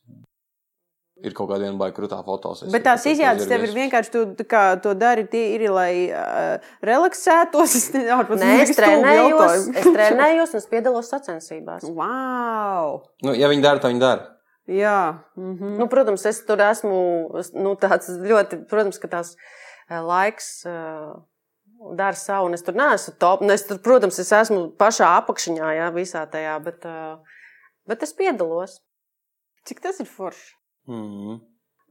Ir 1.21 1.35
kaut 1.37 1.51
kāda 1.51 1.67
viena 1.67 1.77
baigta 1.77 1.99
krūtā 1.99 2.17
fotosesija. 2.25 2.73
Bet 2.73 2.83
tās 2.87 3.05
izjādes 3.05 3.45
tev 3.47 3.63
ir 3.67 3.73
vienkārši, 3.75 4.11
tu 4.11 4.23
tā 4.39 4.45
kā, 4.49 4.61
to 4.81 4.95
dari, 4.97 5.27
tie 5.29 5.43
ir, 5.53 5.67
lai 5.69 6.09
uh, 6.09 6.71
relaksētos. 6.81 7.75
Es 7.79 7.87
nezinu, 7.93 8.15
ārpus 8.17 8.41
Nē, 8.41 8.51
es 8.65 8.73
trenējos, 8.75 9.67
es 9.69 9.85
trenējos 9.85 10.55
un 10.55 10.63
es 10.63 10.69
piedalos 10.71 11.11
sacensībās. 11.13 11.85
Wow! 11.85 13.03
Nu, 13.23 13.37
ja 13.37 13.51
viņi 13.53 13.63
dara, 13.63 13.83
tad 13.83 13.93
viņi 13.93 14.01
dara. 14.01 14.40
Jā. 14.71 15.23
Mhm. 15.35 15.75
Nu, 15.79 15.87
protams, 15.91 16.23
es 16.29 16.39
tur 16.47 16.61
esmu 16.63 17.01
nu, 17.59 17.75
ļoti, 17.75 18.61
protams, 18.71 19.01
ka 19.01 19.09
tās 19.11 19.33
eh, 19.35 19.99
laiks 19.99 20.63
eh, 20.69 21.11
dara 21.97 22.15
savu, 22.17 22.47
un 22.47 22.55
es 22.55 22.63
tur 22.63 22.77
neesmu 22.77 23.15
top. 23.19 23.43
Nu, 23.43 23.51
es 23.55 23.65
tur, 23.67 23.81
protams, 23.83 24.19
es 24.21 24.31
esmu 24.37 24.69
pašā 24.79 25.09
apakšņā, 25.19 25.75
jā, 25.79 25.91
visā 25.95 26.23
tajā, 26.31 26.55
bet, 26.63 26.87
eh, 26.87 27.41
bet 27.89 28.05
es 28.07 28.15
piedalos. 28.15 28.79
Cik 29.67 29.81
tas 29.83 29.99
ir 30.01 30.09
forši? 30.09 30.53
Mm. 30.89 31.41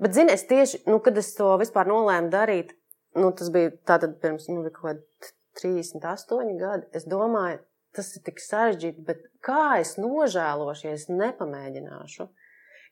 Bet, 0.01 0.15
zini, 0.17 0.33
es 0.35 0.47
tieši, 0.49 0.85
nu, 0.89 0.99
kad 1.05 1.19
es 1.21 1.35
to 1.37 1.53
vispār 1.61 1.87
nolēmu 1.91 2.33
darīt, 2.33 2.73
nu, 3.19 3.31
tas 3.37 3.53
bija 3.53 3.75
tātad 3.87 4.17
pirms, 4.23 4.49
nu, 4.49 4.65
kaut 4.73 4.87
kādi 4.87 5.35
38 5.61 6.57
gadi. 6.59 6.89
Es 6.97 7.05
domāju, 7.11 7.61
tas 7.95 8.09
ir 8.17 8.25
tik 8.27 8.41
sarežģīti, 8.43 9.05
bet 9.07 9.27
kā 9.45 9.77
es 9.83 9.97
nožēlošu, 10.01 10.89
ja 10.89 10.97
es 10.97 11.11
nepamēģināšu? 11.13 12.27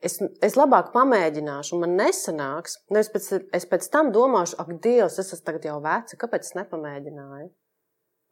Es, 0.00 0.18
es 0.46 0.54
labāk 0.54 0.92
pamēģināšu, 0.94 1.74
un 1.74 1.80
man 1.86 1.96
nesanāks. 1.98 2.76
Es, 2.94 3.08
pēc, 3.10 3.30
es 3.58 3.64
pēc 3.66 3.88
tam 3.90 4.12
domāšu, 4.14 4.54
ak, 4.62 4.68
Dievs, 4.84 5.18
es 5.18 5.32
esmu 5.34 5.46
tagad 5.48 5.64
jau 5.66 5.80
veca, 5.82 6.18
kāpēc 6.20 6.46
es 6.46 6.54
nepamēģināju? 6.54 7.48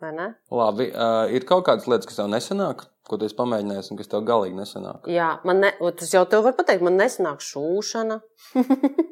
Vai 0.05 0.11
ne? 0.12 0.27
Labi, 0.53 0.91
uh, 0.93 1.25
ir 1.33 1.47
kaut 1.49 1.64
kādas 1.67 1.87
lietas, 1.89 2.05
kas 2.07 2.19
tev 2.19 2.27
nesanāk, 2.29 2.83
ko 3.09 3.17
tu 3.17 3.25
esi 3.25 3.35
pamēģinājis, 3.39 3.87
un 3.95 3.97
kas 3.97 4.11
tev 4.12 4.27
galīgi 4.29 4.59
nesanāk. 4.59 5.07
Jā, 5.09 5.31
man 5.49 5.62
ne, 5.64 5.71
tas 5.97 6.12
jau 6.12 6.21
tev 6.29 6.45
var 6.45 6.53
pateikt, 6.59 6.85
man 6.85 6.99
nesanāk 7.01 7.41
šūšana. 7.41 8.19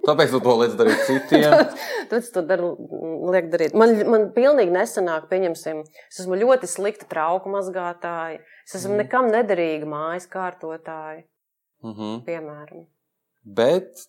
Tāpēc 0.09 0.35
tu 0.35 0.41
to 0.45 0.57
lietas 0.61 0.77
darīt 0.77 1.03
citiem. 1.09 1.57
Tad 2.11 2.19
es 2.21 2.29
to 2.35 2.43
daru, 2.45 2.75
liek 3.33 3.49
darīt. 3.55 3.73
Man, 3.81 3.97
man 4.13 4.29
pilnīgi 4.37 4.77
nesanāk, 4.77 5.25
pieņemsim, 5.33 5.81
es 6.13 6.21
esmu 6.21 6.37
ļoti 6.43 6.69
slikta 6.69 7.09
trauku 7.11 7.49
mazgātāja. 7.57 8.43
Es 8.69 8.77
esmu 8.77 8.93
Mhm. 8.99 9.01
nekam 9.07 9.33
nederīga 9.33 9.89
mājas 9.89 10.29
kārtotāja, 10.29 11.25
Mm 11.85 11.95
-hmm. 11.95 12.21
piemēram. 12.27 12.87
Bet 13.45 14.07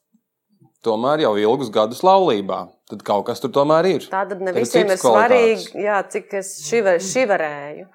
tomēr 0.86 1.26
jau 1.26 1.36
ilgus 1.38 1.70
gadus 1.70 2.04
laulībā. 2.06 2.68
Tad 2.90 3.02
kaut 3.04 3.26
kas 3.26 3.42
tur 3.42 3.52
tomēr 3.52 3.86
ir. 3.90 4.08
Tā 4.12 4.24
tad 4.30 4.42
ne 4.42 4.54
visiem 4.54 4.88
ir 4.94 4.98
svarīgi, 5.02 5.82
jā, 5.84 6.00
cik 6.10 6.34
es 6.34 6.56
šiver, 6.68 7.00
šiverēju. 7.02 7.88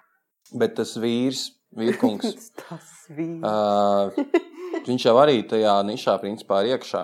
Bet 0.58 0.74
tas 0.76 0.96
vīrs, 0.98 1.50
vīrkungs, 1.78 2.50
Tas 2.68 2.88
bija. 3.14 3.38
uh, 3.46 4.48
Viņš 4.86 5.06
jau 5.06 5.16
arī 5.20 5.42
tajā 5.48 5.74
nišā 5.86 6.16
principā 6.22 6.62
ir 6.64 6.76
iekšā. 6.76 7.02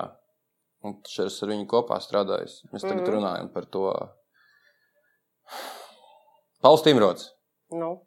Un 0.87 0.97
es 1.03 1.39
ar 1.43 1.51
viņu 1.51 1.67
kopā 1.69 1.97
strādāju. 2.01 2.49
Mēs 2.71 2.85
tagad 2.85 3.03
mm. 3.03 3.13
runājam 3.17 3.49
par 3.53 3.65
to. 3.65 3.91
Pauls 6.63 6.83
Timrods. 6.85 7.31
Nu. 7.73 8.06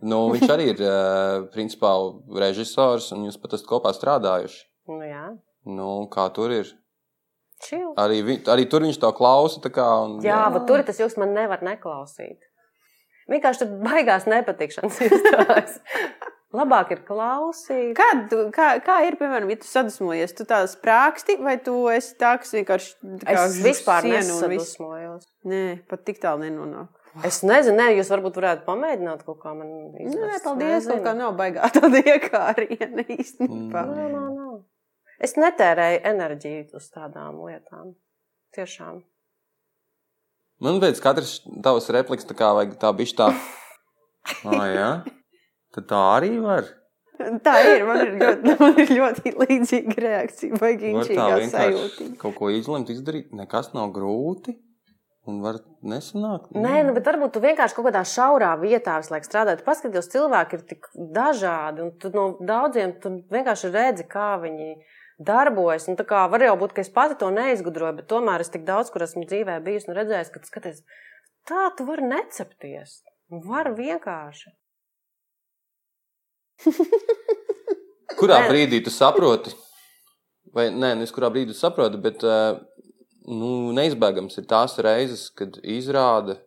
Nu, 0.00 0.28
viņš 0.30 0.50
arī 0.54 0.68
ir 0.72 0.82
principā 1.54 1.90
režisors, 2.38 3.10
un 3.16 3.26
jūs 3.26 3.38
pat 3.42 3.56
esat 3.56 3.66
kopā 3.66 3.90
strādājuši. 3.96 4.60
Nu, 4.88 5.00
jā. 5.02 5.24
Nu, 5.68 5.88
kā 6.12 6.28
tur 6.34 6.54
ir? 6.54 6.70
Chill. 7.64 7.90
Arī, 7.98 8.20
vi, 8.22 8.36
arī 8.46 8.68
tur 8.70 8.86
viņš 8.86 9.00
to 9.02 9.10
klausa. 9.18 9.60
Kā, 9.66 9.88
un, 10.06 10.20
jā, 10.22 10.36
jā, 10.36 10.46
bet 10.54 10.68
tur 10.70 10.84
tas 10.86 11.00
jūs 11.02 11.18
man 11.18 11.34
nevar 11.34 11.64
neklausīt. 11.66 12.38
Vienkārši 13.28 13.64
tur 13.64 13.74
baigās 13.82 14.28
nepatikšanas 14.30 15.00
izstāsts. 15.08 15.80
Labāk 16.56 16.94
ir 16.94 17.02
klausīt. 17.04 17.90
Kā, 17.98 18.06
kā, 18.54 18.68
kā 18.80 18.94
ir, 19.04 19.18
piemēram, 19.20 19.50
ja 19.52 19.58
tu 19.60 19.68
sadusmojies, 19.68 20.32
tu 20.38 20.46
tā 20.48 20.62
sprāksti, 20.70 21.36
vai 21.44 21.58
tu 21.60 21.74
esi 21.92 22.14
tā, 22.16 22.38
kas 22.40 22.54
vienkārši. 22.56 22.94
Tā 23.26 23.34
es 23.42 23.58
vispār 23.66 24.08
nesadusmojos. 24.08 25.26
Nē, 25.50 25.64
pat 25.90 26.06
tik 26.08 26.22
tālu 26.22 26.46
nenonāk. 26.46 26.88
Es 27.26 27.40
nezinu, 27.46 27.76
ne, 27.80 27.88
jūs 27.98 28.10
varbūt 28.12 28.38
varētu 28.38 28.64
pamēģināt 28.66 29.24
kaut 29.26 29.40
kā 29.42 29.52
man 29.56 29.70
izvest. 29.98 30.18
Nē, 30.20 30.40
paldies, 30.44 30.72
nezinu. 30.74 30.94
kaut 30.94 31.06
kā 31.06 31.14
nav 31.18 31.36
baigā 31.38 31.70
tāda 31.76 32.02
iekāriena 32.02 33.04
īstenībā. 33.16 33.84
Mm. 33.84 33.94
Nē, 33.96 34.08
nē, 34.14 34.24
nē. 34.36 34.48
Es 35.26 35.34
netērēju 35.34 36.02
enerģiju 36.06 36.78
uz 36.78 36.90
tādām 36.94 37.40
lietām. 37.42 37.94
Tiešām. 38.54 39.00
Man 40.62 40.80
pēc 40.82 40.98
katras 41.02 41.38
tavas 41.62 41.88
replikas 41.94 42.26
tā 42.26 42.34
kā 42.38 42.50
vajag 42.56 42.78
tā 42.82 42.92
bišķi 43.02 43.18
tā. 43.22 43.32
Ah, 44.44 44.66
jā. 44.68 44.88
Tad 45.72 45.86
tā 45.88 45.98
arī 46.18 46.34
var. 46.42 46.66
Tā 47.16 47.54
ir. 47.64 47.84
Man 47.88 48.02
ir 48.02 48.10
ļoti, 48.20 48.52
man 48.60 48.80
ir 48.82 48.90
ļoti 48.92 49.32
līdzīga 49.40 50.02
reakcija. 50.04 50.58
Vai 50.60 50.74
gīņšīgā 50.82 51.38
sajūta. 51.54 52.08
Kaut 52.20 52.36
ko 52.36 52.50
izlemt, 52.52 52.92
izdarīt, 52.92 53.32
nekas 53.36 53.72
nav 53.72 53.88
grūti. 53.96 54.58
Un 55.28 55.42
var 55.44 55.58
nesanākt. 55.84 56.54
Nē, 56.56 56.78
nu, 56.86 56.94
bet 56.96 57.04
varbūt 57.04 57.34
tu 57.34 57.40
vienkārši 57.44 57.76
kaut 57.76 57.90
kādā 57.90 58.00
šaurā 58.08 58.54
vietā 58.62 58.94
visu 59.02 59.12
laiku 59.12 59.28
strādā. 59.28 59.58
Paskaties, 59.64 60.08
cilvēki 60.14 60.56
ir 60.56 60.62
tik 60.70 60.88
dažādi, 60.96 61.84
un 61.84 61.90
tu 62.00 62.10
no 62.14 62.30
daudziem 62.40 62.94
tu 63.02 63.12
vienkārši 63.34 63.68
redzi, 63.74 64.06
kā 64.08 64.30
viņi 64.40 64.70
darbojas. 65.20 65.88
Un, 65.90 65.98
kā, 66.08 66.22
var 66.32 66.46
jau 66.46 66.54
būt, 66.62 66.72
ka 66.72 66.84
es 66.84 66.88
pati 66.94 67.18
to 67.20 67.28
neizgudroju, 67.34 67.98
bet 67.98 68.08
tomēr 68.08 68.44
es 68.44 68.52
tik 68.54 68.64
daudz, 68.68 68.88
kur 68.94 69.04
esmu 69.04 69.26
dzīvē 69.28 69.58
bijusi 69.66 69.90
un 69.90 69.98
redzējusi, 69.98 70.32
ka 70.32 70.48
skaties, 70.48 70.80
tā 71.50 71.68
tu 71.76 71.84
vari 71.90 72.08
necepties. 72.08 73.02
Var 73.28 73.72
vienkārši. 73.76 74.54
kurā 78.18 78.40
brīdī 78.48 78.80
tu 78.84 78.94
saproti? 78.94 79.52
Vai 80.56 80.70
nē, 80.72 80.94
nevis 80.96 81.12
kurā 81.12 81.28
brīdī 81.34 81.52
tu 81.52 81.58
saproti, 81.58 82.00
bet 82.00 82.24
uh, 82.24 82.56
nu, 83.28 83.52
neizbēgams 83.76 84.40
ir 84.40 84.46
tās 84.50 84.76
reizes, 84.84 85.28
kad 85.36 85.58
izrāda 85.62 86.38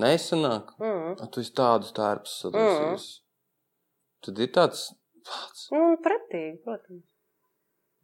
nesanāk. 0.00 0.74
Mm. 0.82 1.16
A, 1.22 1.28
tu 1.32 1.42
esi 1.44 1.54
tādus 1.56 1.94
tērpus 1.96 2.36
sadūsies. 2.42 3.06
Mm. 3.06 3.24
Tad 4.26 4.42
ir 4.42 4.52
tāds 4.54 4.86
pats. 5.26 5.66
Nu, 5.74 5.88
pretīgi, 6.02 6.58
protams. 6.64 7.04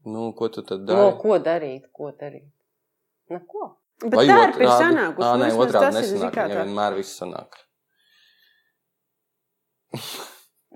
Nu, 0.07 0.33
ko 0.39 0.49
tu 0.51 0.65
tad 0.67 0.83
dari? 0.87 0.99
No, 0.99 1.15
ko 1.21 1.39
darīt? 1.43 1.87
Ko 1.95 2.11
darīt? 2.19 2.51
Neko. 3.31 3.69
Bet 4.03 4.17
Vai 4.19 4.25
tā 4.27 4.39
ir 4.51 4.67
sanākusi. 4.67 5.29
Nē, 5.39 5.51
otrādi 5.63 6.01
nesanāk. 6.01 6.39
Viņam 6.39 6.55
vienmēr 6.59 6.97
viss 6.99 7.21
sanāk. 7.21 7.61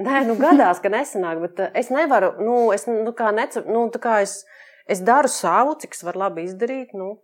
Nē, 0.07 0.21
nu 0.29 0.37
gadās, 0.39 0.79
ka 0.85 0.93
nesanāk, 0.93 1.41
bet 1.43 1.61
eh, 1.65 1.71
es 1.81 1.89
nevaru, 1.91 2.35
nu, 2.45 2.57
es, 2.75 2.85
nu, 2.91 3.15
kā 3.17 3.31
nece, 3.35 3.63
nu, 3.65 3.87
tā 3.93 4.01
kā 4.03 4.19
es, 4.25 4.43
es 4.89 5.03
daru 5.05 5.31
savu, 5.33 5.77
cik 5.83 5.97
es 5.97 6.05
varu 6.07 6.25
labi 6.25 6.47
izdarīt, 6.47 6.95
nu. 6.99 7.17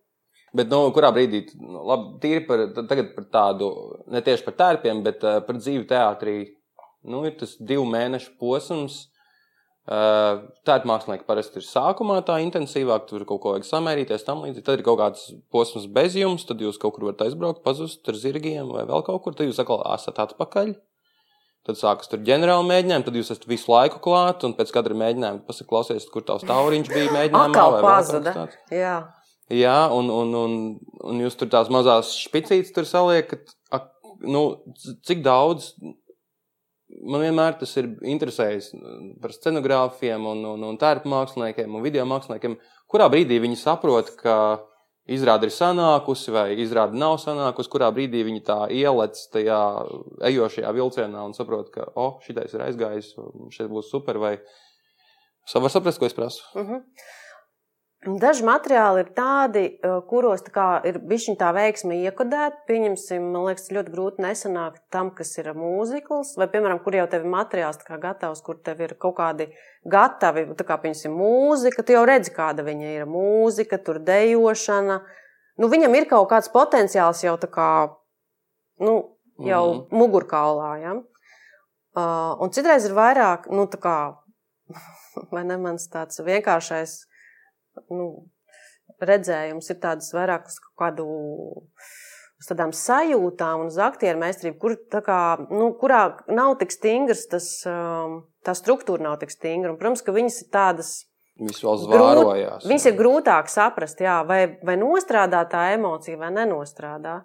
Bet, 0.52 0.68
nu, 0.68 0.84
kurā 0.92 1.12
brīdī, 1.16 1.46
nu, 1.60 1.84
labi, 1.88 2.18
tīri 2.20 2.42
par, 2.48 2.66
par 3.16 3.28
tādu, 3.32 3.70
ne 4.12 4.20
tieši 4.24 4.44
par 4.48 4.58
tērpiem, 4.58 5.00
bet 5.06 5.24
uh, 5.24 5.40
par 5.46 5.60
dzīvi 5.60 5.86
teātrī, 5.88 6.36
nu, 7.08 7.24
ir 7.28 7.38
tas 7.40 7.56
divu 7.60 7.86
mēnešu 7.88 8.36
posms, 8.40 9.06
Uh, 9.82 10.44
Tāda 10.62 10.86
mākslinieka 10.86 11.24
parasti 11.26 11.58
ir 11.58 11.64
sākumā 11.66 12.20
tā 12.22 12.36
intensīvāk, 12.44 13.08
tur 13.08 13.24
kaut 13.26 13.40
ko 13.42 13.54
vajag 13.56 13.66
samērīties, 13.66 14.22
tam 14.22 14.44
līdzīgi. 14.44 14.62
Tad 14.68 14.78
ir 14.78 14.84
kaut 14.86 15.00
kāds 15.00 15.24
posms 15.50 15.88
bez 15.90 16.14
jums, 16.14 16.44
tad 16.46 16.62
jūs 16.62 16.78
kaut 16.78 16.94
kur 16.94 17.08
varat 17.08 17.24
aizbraukt, 17.26 17.64
pazust 17.66 18.06
ar 18.06 18.14
zirgiem 18.14 18.70
vai 18.70 18.84
vēl 18.86 19.02
kaut 19.08 19.24
kur, 19.24 19.34
tad 19.34 19.50
jūs 19.50 19.58
atkal 19.58 19.82
esat 19.90 20.20
atpakaļ. 20.22 20.76
Tad 21.62 21.78
sākas 21.78 22.10
tur 22.10 22.22
ģenerāla 22.26 22.64
mēģinājumi, 22.66 23.06
tad 23.06 23.16
jūs 23.20 23.28
esat 23.30 23.46
visu 23.46 23.70
laiku 23.70 24.00
klāt, 24.02 24.42
un 24.42 24.56
pēc 24.58 24.72
katra 24.74 24.96
mēģinājuma 24.98 25.44
pasaklausies, 25.46 26.08
kur 26.10 26.24
tavs 26.26 26.42
tauriņš 26.48 26.90
bija 26.90 27.12
mēģinājumā. 27.14 27.50
Atkal 27.52 27.76
pazuda. 27.84 28.46
Jā. 28.74 28.96
Jā, 29.52 29.78
un, 29.94 30.08
un, 30.10 30.34
un, 30.38 30.56
un 31.06 31.22
jūs 31.22 31.36
tur 31.38 31.50
tās 31.52 31.70
mazās 31.70 32.16
špicītes 32.18 32.74
tur 32.74 32.88
saliekat. 32.88 33.54
Nu, 34.22 34.42
cik 35.06 35.22
daudz 35.26 35.72
man 37.00 37.22
vienmēr 37.24 37.56
tas 37.60 37.72
ir 37.80 37.88
interesējis 38.06 38.70
par 39.22 39.34
scenogrāfiem 39.34 40.26
un, 40.28 40.44
un, 40.52 40.66
un 40.68 40.78
tērpu 40.80 41.10
māksliniekiem 41.10 41.74
un 41.74 41.84
video 41.84 42.04
māksliniekiem. 42.08 42.58
Kurā 42.90 43.08
brīdī 43.12 43.38
viņi 43.42 43.58
saprot, 43.60 44.12
ka 44.18 44.36
izrāda 45.11 45.48
ir 45.48 45.55
sanākusi 45.55 46.34
vai 46.34 46.46
izrāda 46.62 46.96
nav 46.98 47.18
sanākusi, 47.22 47.70
kurā 47.72 47.90
brīdī 47.94 48.22
viņi 48.26 48.42
tā 48.46 48.59
ielec 48.70 49.18
tajā 49.32 49.62
ejošajā 50.28 50.74
vilcienā 50.76 51.24
un 51.26 51.34
saprot, 51.34 51.72
ka, 51.74 51.88
oh, 51.96 52.20
šitais 52.26 52.55
ir 52.55 52.66
aizgājis, 52.68 53.14
šeit 53.55 53.70
būs 53.72 53.90
super, 53.90 54.20
vai 54.22 54.36
var 55.55 55.74
saprast, 55.74 55.98
ko 55.98 56.07
es 56.07 56.14
prasu. 56.14 56.44
Uh 56.55 56.62
mhm. 56.62 56.72
-huh. 56.72 57.11
Daži 58.03 58.42
materiāli 58.42 59.05
ir 59.05 59.11
tādi, 59.14 59.61
eh, 59.78 60.00
kuros 60.11 60.42
tā 60.42 60.84
ir 60.84 60.96
bijusi 60.98 61.36
tā 61.38 61.53
veiksme 61.55 61.94
iekodēta. 62.03 62.64
Pieņemsim, 62.66 63.28
man 63.30 63.44
liekas, 63.46 63.70
ļoti 63.70 63.92
grūti 63.94 64.24
nesanākt 64.24 64.80
tam, 64.90 65.12
kas 65.12 65.38
ir 65.38 65.53
mūzikls, 65.55 66.36
vai, 66.36 66.48
piemēram, 66.48 66.82
kur 66.82 66.92
jau 66.98 67.07
tev 67.07 67.22
ir 67.22 67.30
materiāls 67.30 67.78
gatavs, 67.78 68.42
kur 68.42 68.57
tev 68.57 68.80
ir 68.80 68.94
kaut 68.98 69.14
kādi 69.14 69.53
gatavi, 69.86 70.48
tā 70.57 70.66
kā, 70.66 70.80
piemēram, 70.82 71.14
mūzika. 71.14 71.86
Tu 71.86 71.92
jau 71.92 72.05
redzi, 72.05 72.34
kāda 72.34 72.64
viņa 72.66 72.90
ir 72.96 73.07
mūzika, 73.07 73.78
tur 73.78 74.00
dejošana. 74.00 74.98
Nu, 75.59 75.68
viņam 75.68 75.94
ir 75.94 76.09
kaut 76.11 76.28
kāds 76.28 76.50
potenciāls 76.50 77.22
jau 77.22 77.36
tā 77.38 77.46
kā, 77.46 77.94
nu, 78.80 79.14
jau 79.38 79.62
mm. 79.74 79.94
mugurkaulā. 79.94 80.72
Ja? 80.82 80.96
Uh, 81.94 82.34
un 82.42 82.50
citreiz 82.50 82.84
ir 82.84 82.98
vairāk, 82.98 83.46
nu, 83.46 83.70
tā 83.70 83.78
kā, 83.78 83.96
vai 85.30 85.44
ne 85.44 85.57
mans 85.57 85.86
tāds 85.86 86.18
vienkāršais 86.18 87.11
nu, 87.93 88.09
redzējums 89.03 89.70
ir 89.73 89.79
tāds 89.83 90.12
vairāk 90.14 90.49
uz 90.51 90.59
kādu. 90.79 91.07
Uz 92.43 92.49
tādām 92.49 92.73
sajūtām 92.75 93.61
un 93.62 93.68
uz 93.70 93.77
aktieru 93.79 94.18
meistarību, 94.18 94.57
kur, 94.59 94.73
kā, 95.07 95.18
nu, 95.47 95.68
kurā 95.79 96.01
nav 96.27 96.57
tik 96.59 96.73
stingrs, 96.75 97.29
tas, 97.31 97.47
um, 97.70 98.16
tā 98.43 98.57
struktūra 98.59 99.05
nav 99.05 99.20
tik 99.20 99.31
stingra. 99.31 99.70
Un, 99.70 99.79
protams, 99.79 100.03
ka 100.03 100.14
viņas 100.16 100.41
ir 100.43 100.49
tādas 100.51 100.91
Grūt, 102.59 102.66
viņas 102.66 102.89
ir 102.91 102.97
grūtāk 102.99 103.47
saprast, 103.49 104.03
jā, 104.05 104.18
vai, 104.27 104.41
vai 104.66 104.75
nostrādā 104.77 105.41
tā 105.49 105.68
emocija, 105.77 106.18
vai 106.18 106.29
nenostrādā. 106.35 107.20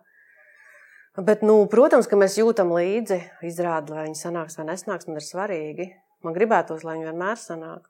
Bet, 1.18 1.42
nu, 1.42 1.64
protams, 1.70 2.08
ka 2.08 2.18
mēs 2.20 2.38
jūtam 2.38 2.72
līdzi, 2.78 3.18
izrāda, 3.50 3.98
vai 3.98 4.06
viņi 4.06 4.22
sanāks 4.22 4.62
vai 4.62 4.70
nesnāks, 4.70 5.10
man 5.10 5.18
ir 5.18 5.26
svarīgi. 5.26 5.90
Man 6.24 6.38
gribētos, 6.38 6.86
lai 6.86 7.00
viņi 7.00 7.10
vienmēr 7.10 7.42
sanāk 7.42 7.90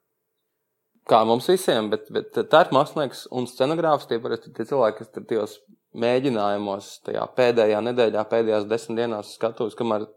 kā 1.09 1.23
mums 1.27 1.47
visiem, 1.49 1.89
bet, 1.91 2.09
bet 2.13 2.35
tā 2.51 2.63
ir 2.65 2.73
mākslinieks 2.75 3.25
un 3.35 3.47
scenogrāfs. 3.49 4.07
Tie 4.09 4.19
parasti 4.23 4.53
tie 4.55 4.65
cilvēki, 4.67 4.99
kas 5.01 5.11
tur 5.13 5.25
tajos 5.29 5.57
mēģinājumos, 5.97 6.89
tajā 7.07 7.25
pēdējā 7.37 7.81
nedēļā, 7.89 8.23
pēdējās 8.29 8.67
desmit 8.69 9.01
dienās 9.01 9.33
skatos, 9.37 9.75
kamēr 9.77 10.07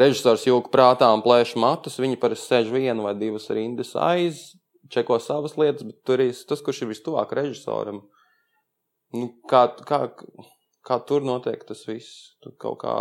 režisors 0.00 0.46
jūka 0.46 0.72
prātā 0.72 1.10
un 1.14 1.24
plēš 1.24 1.56
matus, 1.60 1.98
viņi 2.02 2.18
parasti 2.22 2.54
sēž 2.54 2.72
vienu 2.74 3.06
vai 3.06 3.14
divas 3.18 3.48
rindas 3.54 3.92
aiz, 3.98 4.42
čeko 4.90 5.18
savas 5.22 5.56
lietas, 5.60 5.86
bet 5.86 6.00
tur 6.06 6.22
ir 6.22 6.32
tas, 6.48 6.62
kurš 6.64 6.84
ir 6.84 6.92
vistuvāk 6.92 7.34
režisoram. 7.38 8.02
Nu, 9.14 9.32
kā, 9.50 9.66
kā, 9.86 10.04
kā 10.86 10.98
tur 11.06 11.26
notiek 11.26 11.62
tas 11.66 11.82
viss? 11.88 12.36
Tur 12.42 12.54
kaut 12.62 12.80
kā 12.84 12.94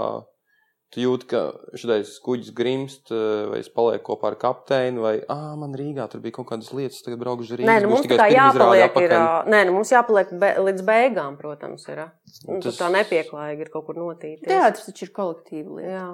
Tu 0.89 1.03
jūti, 1.03 1.27
ka 1.29 1.39
šis 1.77 2.15
kuģis 2.25 2.53
grimst, 2.57 3.11
eh, 3.13 3.43
vai 3.51 3.59
es 3.61 3.67
palieku 3.69 4.07
kopā 4.07 4.31
ar 4.31 4.37
kapteini, 4.41 4.97
vai 5.03 5.11
ah, 5.29 5.51
man 5.59 5.75
Rīgā 5.77 6.07
tur 6.09 6.23
bija 6.23 6.39
kaut 6.39 6.47
kādas 6.49 6.71
lietas, 6.73 7.03
tagad 7.05 7.21
braukšu 7.21 7.53
ar 7.53 7.61
Rīgā. 7.61 7.69
Nē, 7.69 7.75
nu, 7.83 7.91
mums 7.93 8.09
tā 8.09 8.25
jāpaliek, 8.33 8.97
ir, 9.05 9.13
nē, 9.53 9.59
nu, 9.69 9.75
mums 9.77 9.93
jāpaliek 9.93 10.33
be, 10.41 10.49
līdz 10.65 10.85
beigām, 10.87 11.37
protams, 11.37 11.85
ir. 11.93 12.01
Nu, 12.47 12.57
tas... 12.65 12.79
Tā 12.81 12.89
nepieklājīgi 12.95 13.67
ir 13.67 13.71
kaut 13.75 13.85
kur 13.85 14.01
notīties. 14.01 14.47
Teātris 14.49 14.89
taču 14.89 15.05
ir 15.05 15.13
kolektīva 15.13 15.77
lieta. 15.77 15.93
Jā. 15.93 16.09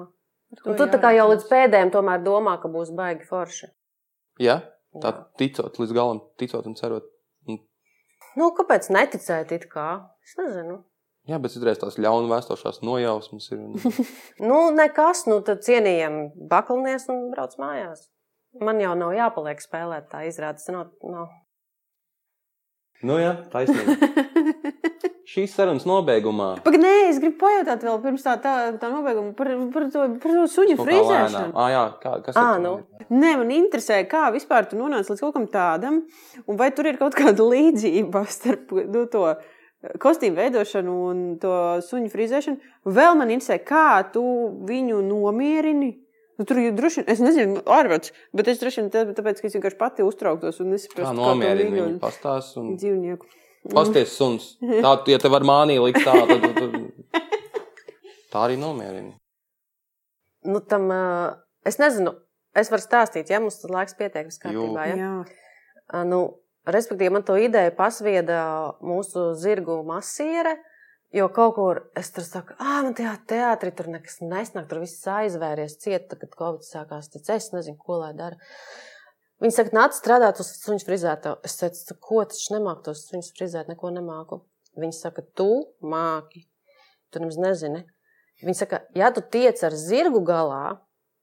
Un 0.68 0.76
tu 0.78 0.86
tā 0.92 1.00
kā 1.02 1.14
jau 1.16 1.30
līdz 1.32 1.48
pēdējiem 1.48 1.96
tomēr 1.96 2.20
domā, 2.26 2.58
ka 2.60 2.68
būs 2.70 2.92
baigi 2.96 3.24
forši. 3.26 3.72
Jā, 4.44 4.60
tā 5.00 5.14
Jā. 5.14 5.24
ticot 5.40 5.80
līdz 5.80 5.96
galam, 5.96 6.20
ticot 6.36 6.68
un 6.68 6.76
cerot. 6.76 7.08
Nu, 8.36 8.50
kāpēc 8.52 8.90
neticēt 8.92 9.56
it 9.56 9.64
kā? 9.72 9.88
Es 10.20 10.36
nezinu. 10.36 10.82
Jā, 11.26 11.40
bet 11.42 11.50
citreiz 11.50 11.80
tās 11.82 11.96
ļaunu 11.98 12.28
vēstošās 12.30 12.84
nojausmas 12.86 13.48
ir. 13.50 13.64
nu, 14.48 14.58
nekas, 14.76 15.24
nu 15.26 15.40
tad 15.46 15.64
cienījam 15.66 16.28
bakalnies 16.50 17.08
un 17.10 17.32
brauc 17.32 17.56
mājās. 17.58 18.06
man 18.62 18.78
jau 18.80 18.94
nav 18.98 19.12
jāpaliek 19.16 19.58
spēlēt 19.60 20.06
tā 20.12 20.22
izrādes. 20.28 20.68
Nav, 20.72 20.92
nav. 21.02 21.26
Nu, 23.04 23.18
jā, 23.20 23.34
taisnība. 23.52 23.96
Šīs 25.26 25.56
sarunas 25.58 25.82
nobeigumā. 25.88 26.52
Pagaid, 26.62 26.80
nē, 26.84 26.92
es 27.10 27.18
gribu 27.18 27.40
pajautāt 27.40 27.82
vēl 27.82 27.98
pirms 28.04 28.22
tā, 28.22 28.36
tā, 28.40 28.52
tā 28.78 28.88
nobeiguma 28.92 29.34
par, 29.36 29.50
par, 29.74 29.88
to, 29.90 30.04
par 30.22 30.36
to 30.38 30.44
suņu 30.52 30.76
Nu, 30.78 30.86
lēnām. 30.86 31.50
Ā, 31.50 31.66
jā, 31.74 31.82
kā, 32.04 32.12
kas 32.28 32.38
Ā, 32.38 32.44
ir? 32.54 32.62
nu. 32.62 32.72
Nē, 33.10 33.32
man 33.42 33.50
interesē, 33.54 33.98
kā 34.08 34.28
vispār 34.34 34.70
tu 34.70 34.78
nonāci 34.78 35.10
līdz 35.10 35.24
kaut 35.24 35.34
kam 35.34 35.48
tādam, 35.50 35.98
un 36.46 36.60
vai 36.60 36.70
tur 36.74 36.86
ir 36.86 37.00
kaut 37.02 37.18
kāda 37.18 37.42
līdzība 37.42 38.22
starp 38.30 38.70
nu, 38.86 39.02
to 39.10 39.26
kostīmu 40.02 40.36
veidošanu 40.40 40.94
un 41.10 41.20
to 41.42 41.52
suņu 41.84 42.10
frizēšanu. 42.12 42.58
Vēl 42.86 43.16
man 43.18 43.30
interesē, 43.30 43.58
kā 43.62 44.02
tu 44.12 44.22
viņu 44.68 45.02
nomierini. 45.06 45.92
Nu, 46.38 46.44
tur 46.44 46.58
jau 46.60 46.72
droši 46.76 47.00
vien, 47.00 47.08
es 47.14 47.20
nezinu, 47.24 47.62
ārvalsts, 47.64 48.12
bet 48.36 48.48
es 48.52 48.58
droši 48.60 48.82
vien 48.82 48.90
tā- 48.92 49.06
tāpēc, 49.16 49.40
ka 49.40 49.46
es 49.48 49.54
vienkārši 49.56 49.78
pati 49.80 50.04
uztrauktos 50.04 50.58
un 50.60 50.66
Kā 50.66 50.72
nesaprotu, 50.76 51.14
nomierina 51.16 51.70
viņu 51.76 51.98
pastāst 52.02 52.58
un 52.60 52.74
dzīvnieku. 52.76 53.24
pasties 53.72 54.12
suns. 54.12 54.56
Tā, 54.60 54.92
ja 55.08 55.18
tev 55.18 55.32
var 55.32 55.40
mānī 55.48 55.78
likt 55.80 56.04
tā, 56.04 56.12
tad, 56.28 56.42
tad, 56.42 56.54
tad 56.60 57.22
tā 58.32 58.42
arī 58.44 58.58
nomierina. 58.60 59.14
Nu, 60.44 60.60
tam, 60.60 60.90
ā, 60.92 61.36
es 61.66 61.78
nezinu, 61.80 62.12
es 62.54 62.68
varu 62.70 62.84
stāstīt, 62.84 63.30
ja 63.32 63.40
mums 63.40 63.64
laiks 63.64 63.96
pietiek 63.98 64.28
uz 64.28 64.36
kārtībā. 64.38 64.86
Ja? 64.92 64.96
Jā, 64.96 65.24
Ā, 65.94 66.04
Nu, 66.06 66.20
respektīvi, 66.66 67.12
man 67.14 67.24
to 67.26 67.36
ideju 67.40 67.74
pasvieda 67.76 68.40
mūsu 68.84 69.32
zirgu 69.38 69.82
masiere. 69.86 70.56
Jo 71.14 71.28
kaut 71.32 71.54
kur 71.54 71.78
es 71.96 72.10
tur 72.12 72.24
saku, 72.26 72.56
ah, 72.58 72.82
man 72.82 72.94
tajā 72.98 73.12
teātrī 73.30 73.70
tur 73.72 73.86
nekas 73.88 74.18
nesnāk, 74.26 74.66
tur 74.68 74.82
viss 74.82 75.06
aizvēries 75.06 75.78
ciet, 75.80 76.08
tad, 76.10 76.18
kad 76.20 76.34
Covid 76.36 76.66
sākās. 76.66 77.08
Tad 77.12 77.30
es 77.36 77.46
nezinu, 77.54 77.78
ko 77.78 78.00
lai 78.02 78.10
dara. 78.18 78.36
Viņi 79.40 79.54
saka, 79.54 79.72
nāc 79.76 79.96
strādāt 79.96 80.40
uz 80.42 80.50
suņu 80.58 80.82
frizētāju. 80.88 81.38
Es 81.46 81.56
teicu, 81.60 81.96
ko 82.02 82.24
tas 82.26 82.42
nemāku 82.52 82.88
tos 82.88 83.04
suņus 83.06 83.32
frizēt, 83.38 83.70
neko 83.70 83.92
nemāku. 83.94 84.40
Viņi 84.80 84.96
saka, 84.98 85.22
tu 85.38 85.50
māki. 85.84 86.46
Tu 87.14 87.22
nemaz 87.22 87.38
nezini. 87.40 87.84
Viņi 88.42 88.58
saka, 88.58 88.82
ja 88.96 89.12
tu 89.14 89.22
tiec 89.22 89.62
ar 89.64 89.76
zirgu 89.78 90.20
galā, 90.26 90.78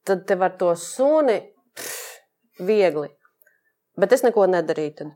tad 0.06 0.24
tev 0.26 0.46
ar 0.46 0.56
to 0.58 0.72
suni 0.80 1.36
pff, 1.76 2.22
viegli. 2.62 3.12
Bet 4.00 4.16
es 4.16 4.24
neko 4.26 4.48
nedarīju. 4.50 4.96
Tad. 5.02 5.12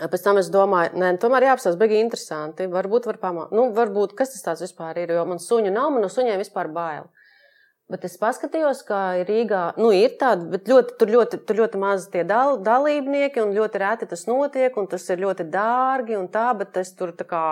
Pēc 0.00 0.22
tam 0.24 0.38
es 0.40 0.48
domāju, 0.48 0.94
nē, 0.96 1.10
tomēr 1.20 1.50
jāapstāsta, 1.50 1.76
bija 1.80 2.00
interesanti. 2.00 2.68
Varbūt, 2.72 3.08
var 3.10 3.18
pamā... 3.20 3.48
nu, 3.52 3.66
varbūt 3.76 4.14
kas 4.16 4.32
tas 4.32 4.46
tāds 4.46 4.62
vispār 4.64 5.02
ir, 5.02 5.12
jo 5.12 5.24
man 5.28 5.42
suņu 5.42 5.72
nav, 5.74 5.90
man 5.92 6.06
no 6.06 6.08
suņiem 6.12 6.40
vispār 6.40 6.70
bail. 6.72 7.10
Bet 7.90 8.04
es 8.06 8.14
paskatījos, 8.22 8.84
ka 8.86 9.00
Rīgā 9.26 9.62
nu, 9.80 9.90
ir 9.92 10.14
tāda, 10.20 10.46
bet 10.52 10.68
ļoti, 10.70 10.94
tur, 11.00 11.10
ļoti, 11.10 11.40
tur 11.44 11.58
ļoti 11.58 11.80
maz 11.82 12.06
tie 12.12 12.22
dal, 12.24 12.60
dalībnieki, 12.62 13.42
un 13.42 13.52
ļoti 13.56 13.80
reti 13.82 14.08
tas 14.12 14.22
notiek, 14.30 14.76
un 14.78 14.86
tas 14.88 15.08
ir 15.10 15.24
ļoti 15.24 15.48
dārgi 15.50 16.14
un 16.16 16.28
tā, 16.30 16.46
bet 16.56 16.78
es 16.80 16.94
tur 16.94 17.10
tā 17.18 17.26
kā 17.26 17.42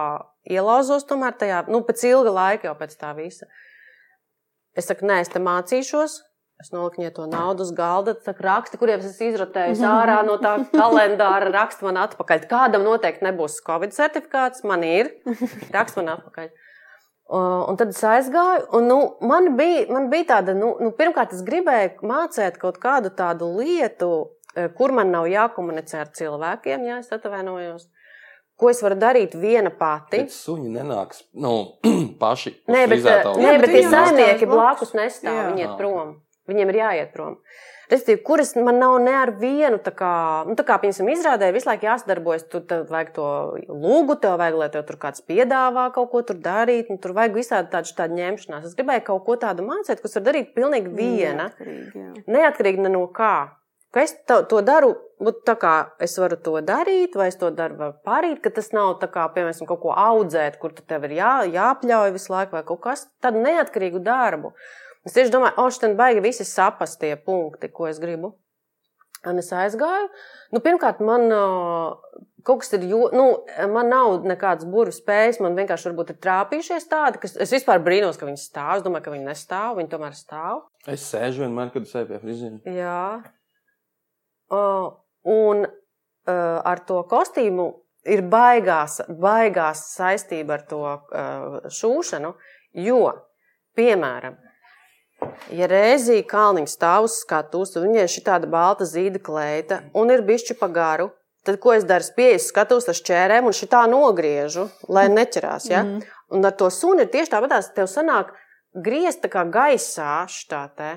ielauzos 0.48 1.08
tomēr 1.10 1.34
tajā, 1.40 1.64
nu, 1.68 1.82
pēc 1.84 2.06
ilga 2.12 2.36
laika 2.36 2.70
jau 2.70 2.76
pēc 2.78 2.94
tā 3.00 3.10
visa. 3.18 3.50
Es 4.78 4.86
saku, 4.86 5.08
nē, 5.10 5.18
es 5.24 5.32
te 5.34 5.42
mācīšos. 5.42 6.20
Es 6.58 6.72
noliku 6.74 6.98
viņai 6.98 7.12
to 7.14 7.24
naudu 7.30 7.62
uz 7.62 7.68
galda, 7.70 8.16
tā 8.18 8.32
raksta, 8.42 8.80
kuriem 8.80 9.02
es 9.06 9.20
izrotēju 9.22 9.76
ārā 9.86 10.16
no 10.26 10.40
tā 10.42 10.56
kalendāra, 10.80 11.52
raksta 11.54 11.86
man 11.86 12.00
atpakaļ. 12.02 12.48
Kādam 12.50 12.82
noteikti 12.86 13.26
nebūs 13.28 13.60
Covid 13.66 13.94
certifikāts, 13.94 14.64
man 14.66 14.82
ir. 14.86 15.12
Raksta 15.76 16.02
man 16.02 16.16
atpakaļ. 16.16 16.50
Un 17.28 17.76
tad 17.76 17.92
es 17.92 18.00
aizgāju, 18.08 18.64
un 18.78 18.86
nu, 18.88 18.96
man, 19.28 19.52
bija, 19.58 19.84
man 19.92 20.08
bija 20.10 20.30
tāda, 20.32 20.54
nu, 20.56 20.72
nu, 20.80 20.90
pirmkārt, 20.96 21.34
es 21.36 21.44
gribēju 21.44 22.08
mācīt 22.08 22.56
kaut 22.58 22.80
kādu 22.80 23.12
tādu 23.14 23.50
lietu, 23.58 24.08
eh, 24.56 24.70
kur 24.74 24.94
man 24.96 25.12
nav 25.12 25.28
jākomunicē 25.28 26.00
ar 26.06 26.12
cilvēkiem, 26.16 26.86
ja 26.88 26.98
es 27.02 27.12
atvainojos. 27.12 27.84
Ko 28.58 28.72
es 28.72 28.80
varu 28.82 28.96
darīt 28.98 29.36
viena 29.38 29.70
pati? 29.70 30.24
Bet 30.24 30.32
suņi 30.34 30.72
nenāks 30.74 31.20
nu, 31.38 31.52
paši. 32.22 32.56
Nē, 32.66 32.86
bet, 32.88 32.96
frizētavu. 32.96 33.44
nē, 33.44 33.52
bet 33.62 33.74
tie 33.76 33.84
saimnieki 33.92 34.48
nestāv 34.48 34.56
blakus 34.56 34.96
nestāv. 34.98 35.36
Jā. 35.36 35.44
Viņi 35.52 35.62
iet 35.62 35.68
Jā. 35.68 35.76
prom. 35.78 36.16
Viņiem 36.48 36.72
ir 36.72 36.80
jāiet 36.80 37.10
prom. 37.12 37.36
Respektīvi, 37.88 38.20
kuras 38.24 38.50
man 38.56 38.76
nav 38.82 38.98
ne 39.00 39.14
ar 39.16 39.30
vienu, 39.40 39.78
tā 39.80 39.94
kā, 39.96 40.10
nu, 40.44 40.52
tā 40.58 40.64
kā 40.68 40.76
piemēram, 40.82 41.08
izrādē, 41.08 41.48
visu 41.56 41.70
laiku 41.70 41.88
jāsadarbojas. 41.88 42.44
Tur 42.52 42.64
vajag 42.90 43.12
to 43.16 43.28
lūgu, 43.68 44.18
tev 44.20 44.36
vajag, 44.40 44.58
lai 44.60 44.68
tev 44.74 44.84
tur 44.88 44.98
kāds 45.00 45.24
piedāvā 45.24 45.86
kaut 45.94 46.10
ko 46.12 46.20
tur 46.28 46.36
darīt. 46.44 46.92
Nu, 46.92 47.00
tur 47.00 47.16
vajag 47.16 47.38
visādi 47.38 47.72
tādu, 47.72 47.94
tādu 47.96 48.18
ņemšanās. 48.20 48.66
Es 48.68 48.76
gribēju 48.76 49.06
kaut 49.08 49.24
ko 49.28 49.38
tādu 49.40 49.64
mācīt, 49.64 50.02
kas 50.04 50.18
var 50.20 50.26
darīt 50.28 50.52
pilnīgi 50.56 50.92
viena. 50.92 51.48
Neatkarīgi, 51.48 52.02
jā. 52.04 52.10
Neatkarīgi 52.36 52.84
ne 52.84 52.92
no 52.92 53.06
kā. 53.16 53.36
Ka 53.88 54.02
es 54.04 54.12
to, 54.28 54.42
to 54.50 54.60
daru, 54.60 54.90
būt 55.24 55.46
tā 55.48 55.54
kā 55.56 55.74
es 56.04 56.12
varu 56.20 56.36
to 56.44 56.58
darīt, 56.60 57.14
vai 57.16 57.30
es 57.30 57.38
to 57.40 57.48
daru 57.56 57.94
parīt, 58.04 58.42
ka 58.44 58.52
tas 58.52 58.68
nav 58.76 58.98
tā 59.00 59.08
kā, 59.08 59.24
piemēram, 59.32 59.68
kaut 59.70 59.80
ko 59.80 59.94
audzēt, 59.96 60.58
kur 60.60 60.74
tev 60.76 61.06
ir 61.08 61.16
jā, 61.16 61.32
jāpļauj 61.54 62.12
visu 62.18 62.34
laiku, 62.34 62.58
vai 62.58 62.62
kaut 62.68 62.82
kas 62.84 63.06
tādu 63.24 63.40
neatkarīgu 63.46 64.04
darbu. 64.04 64.52
Es 65.08 65.16
tieši 65.16 65.32
domāju, 65.32 65.56
o, 65.62 65.70
šodien 65.72 65.96
baigi 65.96 66.20
visi 66.20 66.44
saprast 66.44 67.00
tie 67.00 67.14
punkti, 67.16 67.70
ko 67.72 67.88
es 67.88 68.00
gribu. 68.02 68.34
Un 69.26 69.40
es 69.40 69.48
aizgāju. 69.56 70.10
Nu, 70.54 70.60
pirmkārt, 70.62 71.00
man 71.02 71.24
kaut 72.46 72.62
kas 72.62 72.70
ir, 72.76 72.84
jo, 72.88 73.08
nu, 73.12 73.24
man 73.72 73.90
nav 73.90 74.26
nekādas 74.28 74.68
burbuļu 74.68 74.94
spējas. 74.94 75.40
Man 75.44 75.56
vienkārši 75.58 75.90
varbūt 75.90 76.12
ir 76.14 76.20
trāpījušies 76.24 76.86
tādi, 76.90 77.20
ka 77.22 77.28
es 77.28 77.54
vispār 77.54 77.82
brīnos, 77.84 78.20
ka 78.20 78.28
viņi 78.28 78.40
stāv. 78.40 78.78
Es 78.78 78.86
domāju, 78.86 79.06
ka 79.08 79.14
viņi 79.16 79.26
nestāv, 79.26 79.74
viņi 79.80 79.92
tomēr 79.92 80.14
stāv. 80.16 80.62
Es 80.88 81.08
sēžu 81.10 81.44
vienmēr, 81.44 81.72
kad 81.74 81.88
es 81.88 81.96
eju 81.98 82.10
pie 82.12 82.20
frizēra. 82.22 82.76
Jā. 82.78 83.02
Uh, 84.48 84.86
un 85.28 85.66
uh, 85.66 86.32
ar 86.32 86.84
to 86.88 87.02
kostīmu 87.10 87.68
ir 88.08 88.22
baigās, 88.32 89.00
baigās 89.08 89.88
saistība 89.96 90.56
ar 90.56 90.68
to 90.70 90.84
uh, 90.84 91.58
šūšanu, 91.74 92.32
jo, 92.86 93.02
piemēram, 93.76 94.38
ja 95.54 95.68
reizī 95.70 96.20
kalniņš 96.26 96.74
stāv 96.74 97.08
uz 97.08 97.20
skatuves, 97.22 97.74
un 97.76 97.88
viņai 97.88 98.04
ir 98.06 98.24
tāda 98.26 98.50
balta 98.50 98.86
zīda 98.88 99.22
kleita 99.22 99.82
un 99.96 100.12
ir 100.14 100.24
bišķi 100.26 100.58
pa 100.60 100.68
garu, 100.72 101.10
tad 101.46 101.60
ko 101.62 101.72
es 101.76 101.86
daru? 101.88 102.04
Pieeju 102.16 102.42
skatos 102.44 102.88
uz 102.90 103.02
čērēm 103.06 103.48
un 103.48 103.56
šitā 103.56 103.86
nogriežu, 103.90 104.68
lai 104.88 105.08
neķerās. 105.12 105.70
Ja? 105.70 105.84
Mm. 105.86 106.04
Un 106.36 106.44
ar 106.44 106.56
to 106.58 106.68
suni 106.74 107.06
ir 107.06 107.12
tieši 107.12 107.32
tāpat, 107.32 107.72
tev 107.76 107.88
sanāk 107.90 108.34
griezt 108.76 109.22
tā 109.24 109.30
kā 109.32 109.44
gaisā 109.48 110.24
šitā 110.28 110.64
te. 110.76 110.90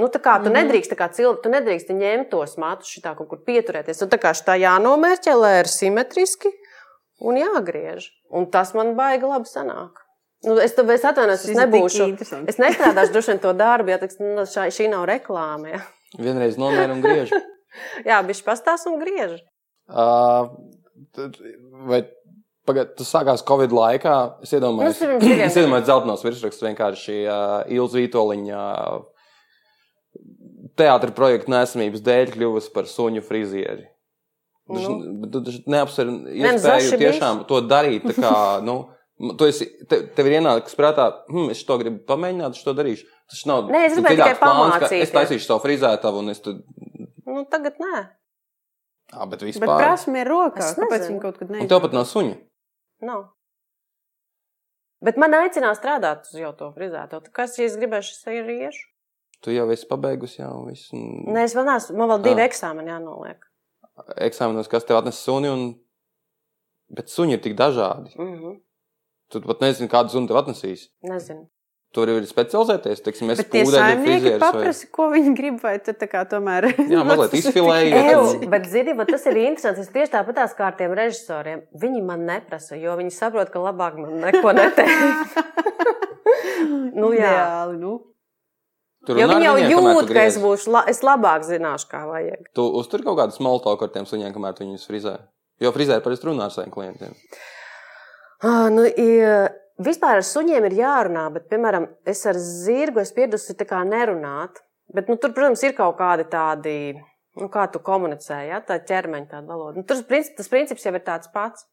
Nu, 0.00 0.08
tā 0.08 0.22
kā 0.22 0.38
tu 0.40 0.50
mm 0.50 0.56
nedrīkst, 0.56 0.90
tā 0.90 0.98
kā 0.98 1.10
cilvēku, 1.12 1.42
tu 1.44 1.50
nedrīkst 1.52 1.92
ņemt 1.94 2.30
tos 2.32 2.56
matus, 2.58 2.90
šitā 2.90 3.12
kaut 3.18 3.28
kur 3.30 3.42
pieturēties. 3.46 4.00
Tu 4.00 4.08
tā 4.10 4.18
kā 4.18 4.32
šitā 4.34 4.56
jānomērķē, 4.58 5.34
lai 5.38 5.52
ir 5.60 5.68
simetriski 5.70 6.50
un 7.20 7.38
jāgriež. 7.38 8.08
Un 8.32 8.48
tas 8.50 8.72
man 8.74 8.96
baigi 8.98 9.28
labi 9.28 9.50
sanāk. 9.50 10.01
Nu, 10.42 10.56
es 10.58 10.74
tev 10.74 10.90
es 10.90 11.04
atvainojos, 11.06 11.44
es 11.46 11.58
nebūšu. 11.58 12.06
Es 12.50 12.58
nestrādāšu 12.58 13.14
droši 13.14 13.30
vien 13.32 13.40
to 13.44 13.52
darbu, 13.54 13.92
ja 13.94 13.98
teiks, 14.02 14.18
nu, 14.18 14.42
šā, 14.48 14.66
šī 14.74 14.88
nav 14.90 15.04
reklāma. 15.10 15.76
Ja. 15.76 15.82
Vienreiz 16.18 16.58
nomēru 16.60 16.96
un 16.98 17.04
griežu. 17.04 17.38
Jā, 18.08 18.18
viņš 18.26 18.42
pastāv 18.46 18.82
un 18.90 19.00
griež. 19.02 19.40
Uh, 19.92 20.46
tad- 21.12 21.34
vai 21.90 21.98
pagad, 22.64 22.92
tas 22.96 23.08
sākās 23.10 23.42
Covid 23.44 23.72
laikā? 23.74 24.12
Es 24.46 24.52
iedomājos, 24.54 25.00
Nu, 25.02 25.16
es 25.42 25.56
iedomājos 25.58 25.88
zeltainos 25.90 26.22
virsrakstus 26.24 26.64
vienkārši 26.64 27.16
uh, 27.26 27.66
Ilza 27.74 27.98
Vitoļiņa 27.98 28.60
uh, 28.62 29.02
teātra 30.78 31.12
projekta 31.12 31.50
nesamības 31.52 32.04
dēļ 32.06 32.32
kļuvusi 32.36 32.72
par 32.72 32.88
suņu 32.88 33.24
frizieri. 33.26 33.88
Nu. 34.72 34.94
Neapsver 35.74 36.14
iespēju 36.30 36.98
tiešām 37.02 37.42
to 37.50 37.58
darīt. 37.66 38.06
tā 38.06 38.14
Kā, 38.22 38.34
nu, 38.64 38.78
tu 39.38 39.44
esi, 39.46 39.66
te, 39.88 40.00
tev 40.16 40.26
ir 40.30 40.38
ienācis 40.40 40.74
prātā, 40.78 41.08
hm, 41.30 41.50
es 41.54 41.62
to 41.68 41.76
gribu 41.78 42.00
pamēģināt, 42.08 42.56
es 42.58 42.64
to 42.66 42.74
darīšu. 42.78 43.04
Tas 43.32 43.44
nav 43.48 43.68
Nē, 43.72 43.84
es 43.88 43.94
gribēju 43.96 44.18
tikai 44.18 44.38
pamācīties. 44.40 45.02
Es 45.06 45.12
taisīšu 45.14 45.46
savu 45.46 45.62
frizētavu, 45.66 46.18
un 46.24 46.30
es 46.34 46.40
tad. 46.44 46.58
Nu, 47.26 47.44
tagad 47.50 47.78
nē. 47.80 48.00
Jā, 49.12 49.26
bet 49.28 49.40
Bet 49.40 49.46
vispār. 49.48 49.76
prasme 49.78 50.20
ir 50.20 50.26
rokā. 50.32 50.58
Es 50.64 50.74
Kāpēc 50.78 51.06
viņi 51.08 51.20
kaut 51.20 51.38
kad 51.38 51.48
Un 51.50 51.56
neizmanto? 51.56 51.74
tev 51.74 51.82
pat 51.86 51.92
nav 51.96 52.04
suņa. 52.10 52.36
Nav. 53.02 53.22
Bet 55.02 55.16
man 55.18 55.34
aicināja 55.34 55.74
strādāt 55.78 56.28
uz 56.30 56.38
jau 56.38 56.52
to 56.58 56.70
frizēto. 56.76 57.20
Kas, 57.34 57.56
ja 57.58 57.66
es 57.66 57.76
gribēšu, 57.76 58.12
es 58.14 58.26
arī 58.30 58.58
iešu? 58.68 58.84
Tu 59.42 59.50
jau 59.56 59.64
esi 59.74 59.86
pabeigusi 59.90 60.38
jau 60.42 60.66
visu. 60.68 60.94
un 60.94 61.34
Nē, 61.34 61.44
es 61.48 61.54
vēl 61.58 61.66
neesmu. 61.66 61.96
Man 61.98 62.08
vēl 62.12 62.22
divi 62.22 62.42
Ah. 62.44 62.48
eksāmeni 62.48 62.92
jānoliek. 62.92 63.40
Eksāmenos, 64.22 64.68
kas 64.70 64.84
tev 64.84 64.96
atnes 65.00 65.18
suni, 65.18 65.48
un... 65.50 65.74
bet 66.92 67.08
suņi 67.10 67.32
ir 67.36 67.40
tik 67.42 67.56
dažādi. 67.58 68.14
Mm 68.18 68.36
-hmm. 68.38 68.60
Tu 69.32 69.40
pat 69.46 69.64
nezini, 69.64 69.88
kādu 69.92 70.12
suni 70.12 70.28
tev 70.28 70.38
atnesīs. 70.42 70.90
Nezinu. 71.08 71.46
Tur 71.92 72.08
ir 72.08 72.24
specializēties, 72.24 73.02
teiksim, 73.04 73.30
es 73.34 73.42
pūdeļu 73.44 73.72
saimnieki 73.74 74.30
frizieris 74.40 74.78
vai... 74.80 74.92
ko 74.96 75.08
viņi 75.12 75.32
grib, 75.36 75.58
vai 75.60 75.74
tu 75.84 75.92
tā 75.92 76.06
kā 76.08 76.22
tomēr. 76.28 76.70
Jā, 76.92 77.02
mazliet 77.04 77.34
izfilējiet. 77.42 77.96
Eju, 78.14 78.48
bet, 78.52 78.64
zini, 78.72 78.94
bet 78.96 79.12
tas 79.12 79.26
ir 79.28 79.40
interesanti. 79.42 79.84
Es 79.84 79.92
tieši 79.92 80.14
tāpat 80.14 80.56
kā 80.56 80.70
ar 80.70 80.78
tiem 80.78 80.94
režisoriem. 80.96 81.66
Viņi 81.82 82.00
man 82.08 82.24
neprasa, 82.28 82.78
jo 82.80 82.96
viņi 82.96 83.12
saprot, 83.12 83.52
ka 83.52 83.60
labāk 83.60 84.00
man 84.00 84.24
neko 84.24 84.54
neteikt. 84.56 85.36
nu, 86.96 87.12
jā. 87.12 87.28
Ideāli, 87.28 87.76
nu. 87.82 87.98
Tu 89.04 89.18
Jo 89.18 89.26
runā 89.28 89.52
viņi 89.52 89.68
jau 89.74 89.82
jūt, 89.82 90.12
ka 90.14 90.24
es, 90.30 90.36
būšu, 90.40 90.72
la, 90.72 90.86
es 90.88 91.02
labāk 91.04 91.44
zināšu, 91.44 91.90
kā 91.90 92.04
vajag. 92.08 92.46
Tu 92.56 92.64
uztur 92.80 93.02
kaut 93.04 93.18
kādu 93.18 93.36
smaltoku 93.36 93.84
ar 93.84 93.92
tiem 93.92 94.06
suņiem, 94.08 94.32
kamēr 94.32 94.56
tu 94.56 94.64
viņus 94.64 94.86
frizē. 94.88 95.18
Jo 95.60 95.74
frizēri 95.74 96.04
parasti 96.04 96.30
runā 96.30 96.46
ar 96.46 96.54
saviem 96.54 96.72
klientiem. 96.72 97.18
Nu, 98.42 98.84
i- 98.84 99.48
vispār 99.78 100.18
ar 100.18 100.26
suņiem 100.26 100.64
ir 100.66 100.78
jārunā, 100.80 101.32
bet, 101.32 101.48
piemēram, 101.50 101.88
es 102.06 102.24
ar 102.26 102.34
zirgu 102.34 103.00
esmu 103.00 103.14
pieradusi 103.20 103.54
nerunāt. 103.86 104.62
Bet, 104.92 105.08
nu, 105.08 105.16
tur, 105.16 105.32
protams, 105.32 105.62
ir 105.62 105.72
kaut 105.72 105.96
kādi 105.96 106.24
tādi, 106.28 107.00
nu, 107.36 107.48
kā 107.48 107.70
tu 107.72 107.78
komunicē, 107.78 108.48
ja, 108.48 108.60
tā 108.60 108.78
ķermeņa 108.84 109.28
tāda 109.30 109.46
valoda. 109.46 109.76
Nu, 109.76 109.84
tur 109.84 110.02
princip, 110.04 110.36
tas 110.36 110.48
princips 110.48 110.84
jau 110.84 110.92
ir 110.94 111.00
tāds 111.00 111.30
pats. 111.32 111.64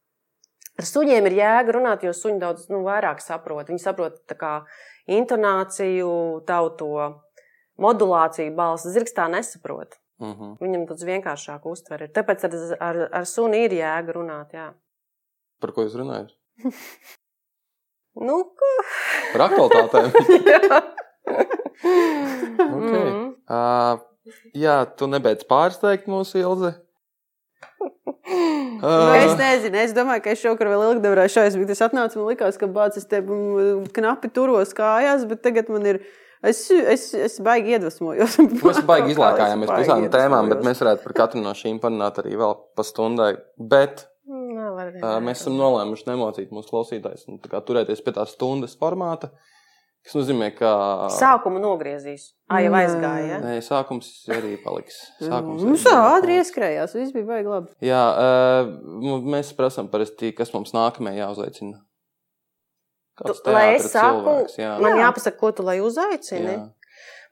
Ar 0.80 0.86
suņiem 0.86 1.26
ir 1.28 1.34
jēga 1.42 1.74
runāt, 1.76 2.04
jo 2.04 2.14
suņi 2.16 2.40
daudz 2.40 2.70
nu, 2.70 2.84
vairāk 2.86 3.20
saprot. 3.20 3.68
Viņi 3.68 3.82
saprot 3.84 4.22
tā 4.30 4.38
kā 4.40 4.64
intonāciju, 5.08 6.46
tavu 6.48 6.70
to 6.78 7.22
modulāciju 7.78 8.56
balss. 8.56 8.88
Zirgs 8.88 9.12
tā 9.18 9.28
nesaprot. 9.30 9.98
Uh 10.20 10.36
-huh. 10.36 10.58
Viņam 10.60 10.88
tas 10.88 11.04
vienkāršāk 11.04 11.60
uztver. 11.64 12.02
ir. 12.04 12.10
Tāpēc 12.10 12.44
ar, 12.44 12.78
ar, 12.80 13.10
ar 13.12 13.26
suni 13.26 13.66
ir 13.66 13.72
jēga 13.72 14.14
runāt. 14.14 14.54
Jā. 14.54 14.74
Par 15.60 15.72
ko 15.72 15.82
jūs 15.82 15.96
runājat? 15.96 16.39
Nu, 18.20 18.42
ko? 18.58 18.70
Par 19.34 19.46
aktualitātēm. 19.48 20.10
okay. 22.76 23.06
Mhm. 23.06 23.26
uh, 23.48 24.02
jā, 24.58 24.78
tu 25.00 25.08
nebeidz 25.12 25.46
pārsteigt 25.48 26.10
mūsu 26.12 26.42
ilzi. 26.44 26.74
Nu, 27.80 28.90
es 29.16 29.34
Uh, 29.34 29.40
nezinu, 29.40 29.76
es 29.82 29.92
domāju, 29.96 30.22
ka 30.24 30.32
es 30.32 30.42
šovakar 30.44 30.70
vēl 30.72 30.84
ilgi 30.86 31.02
nevarēšu 31.04 31.42
aizmigt. 31.42 31.72
Es 31.74 31.82
atnācu, 31.84 32.20
man 32.22 32.30
likās, 32.32 32.60
ka 32.60 32.70
bācis 32.72 33.08
te 33.10 33.20
mm, 33.24 33.90
knapi 33.96 34.30
turos 34.36 34.72
kājās, 34.78 35.26
bet 35.30 35.42
tagad 35.46 35.72
man 35.74 35.88
ir. 35.90 36.02
Es, 36.46 36.62
es, 36.72 37.10
es 37.20 37.34
baigi 37.44 37.74
iedvesmojos. 37.76 38.38
mēs 38.40 38.80
baigi 38.88 39.12
izlēkājāmies 39.16 39.72
par 39.72 39.82
visām 39.82 40.06
tēmām, 40.14 40.52
bet 40.54 40.64
mēs 40.64 40.80
varētu 40.80 41.04
par 41.08 41.16
katru 41.18 41.42
no 41.44 41.52
šīm 41.58 41.82
parunāt 41.84 42.22
arī 42.22 42.38
vēl 42.40 42.56
pa 42.80 42.86
stundai. 42.88 43.34
Bet 43.60 44.06
Arī 44.80 45.02
uh, 45.04 45.18
mēs 45.24 45.44
esam 45.44 45.58
nolēmuši 45.60 46.08
nemocīt 46.10 46.52
mūsu 46.56 46.72
klausītājus 46.74 47.28
un 47.32 47.40
turēties 47.44 48.04
pie 48.06 48.14
tā 48.16 48.26
stundas 48.30 48.76
formāta. 48.80 49.32
Tas 50.00 50.16
nozīmē, 50.16 50.48
ka. 50.56 50.70
Sākumu 51.12 51.60
nogriezīs. 51.60 52.30
Ai, 52.48 52.62
jau 52.66 52.72
aizgāja. 52.80 53.26
Ja? 53.34 53.40
Nē, 53.44 53.58
sākums 53.66 54.08
arī 54.32 54.54
paliks. 54.64 54.96
Sākums 55.20 55.66
Nu, 55.68 55.74
arī 55.76 55.84
tā 55.84 55.98
ātri 56.16 56.38
ieskrējās. 56.40 56.96
Viss 56.96 57.12
bija 57.14 57.28
baigi 57.28 57.52
labi. 57.52 57.74
Jā, 57.84 58.00
mēs 59.36 59.52
prasām 59.58 59.92
parasti, 59.92 60.32
kas 60.38 60.54
mums 60.56 60.72
nākamajā 60.74 61.20
jāuzveicina. 61.26 61.82
Tu- 63.20 63.52
lai 63.52 63.76
es 63.76 63.90
saku, 63.92 64.24
cilvēks, 64.24 64.56
jā. 64.62 64.72
Man 64.80 64.96
Jā. 64.96 65.10
jāpasaka, 65.10 65.38
ko 65.38 65.52
tu 65.52 65.64
lai 65.68 65.80
uzaicini. 65.84 66.54
jā. 66.56 66.70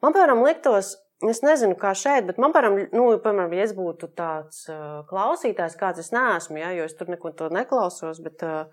Man, 0.03 0.13
piemēram, 0.13 0.43
liktos, 0.43 0.97
es 1.25 1.41
nezinu, 1.41 1.77
kā 1.79 1.93
šeit, 1.97 2.27
bet 2.27 2.37
man, 2.41 2.53
piemēram, 2.53 2.77
nu, 2.93 3.07
piemēram 3.23 3.55
ja 3.57 3.65
es 3.65 3.73
būtu 3.77 4.11
tāds 4.17 4.67
uh, 4.69 5.01
klausītājs, 5.09 5.79
kāds 5.79 6.03
es 6.05 6.13
neesmu, 6.13 6.61
ja, 6.61 6.75
jo 6.77 6.85
es 6.85 6.93
tur 6.97 7.09
neko 7.09 7.33
to 7.37 7.49
neklausos, 7.53 8.21
bet 8.21 8.45
uh, 8.45 8.69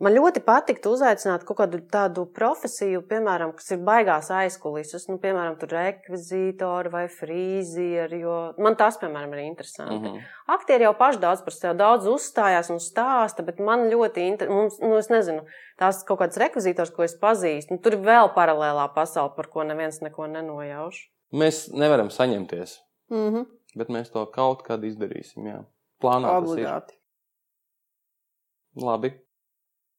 man 0.00 0.16
ļoti 0.16 0.40
patiktu 0.46 0.94
uzaicināt 0.96 1.44
kaut 1.44 1.58
kādu 1.60 1.82
tādu 1.92 2.24
profesiju, 2.24 3.02
piemēram, 3.10 3.52
kas 3.58 3.74
ir 3.76 3.84
baigās 3.84 4.32
aizkulises, 4.32 5.04
nu, 5.10 5.18
piemēram, 5.20 5.58
tur 5.60 5.76
rekvizītori 5.76 6.92
vai 6.94 7.04
frīzieri, 7.12 8.22
jo 8.24 8.38
man 8.64 8.80
tas, 8.80 8.96
piemēram, 9.02 9.36
ir 9.36 9.44
interesanti. 9.44 10.00
Mhm. 10.00 10.26
Aktieri 10.56 10.88
jau 10.88 10.96
paši 10.96 11.20
daudz 11.20 11.44
par 11.44 11.58
sevi 11.58 11.76
daudz 11.84 12.08
uzstājās 12.08 12.72
un 12.72 12.80
stāsta, 12.80 13.44
bet 13.44 13.60
man 13.60 13.90
ļoti 13.92 14.24
interesanti, 14.32 14.88
nu, 14.88 14.96
es 14.96 15.12
nezinu, 15.12 15.44
tās 15.80 16.00
kaut 16.08 16.24
kādas 16.24 16.40
rekvizītors, 16.40 16.96
ko 16.96 17.04
es 17.04 17.18
pazīstu, 17.20 17.76
nu, 17.76 17.84
tur 17.84 17.98
ir 17.98 18.06
vēl 18.08 18.32
paralēlā 18.32 18.88
pasaule, 18.96 19.36
par 19.36 19.52
ko 19.52 19.68
neviens 19.68 20.00
neko 20.00 20.32
nenojauš. 20.32 21.10
Mēs 21.34 21.66
nevaram 21.74 22.10
saņemties, 22.14 22.78
Mm 23.10 23.30
-hmm. 23.34 23.46
bet 23.76 23.88
mēs 23.88 24.10
to 24.12 24.24
kaut 24.32 24.62
kad 24.62 24.84
izdarīsim. 24.84 25.46
Jā. 25.46 25.64
Plānā 26.02 26.30
tas 26.40 26.50
ir. 26.50 26.66
Obligāti. 26.66 26.94
Labi. 28.76 29.12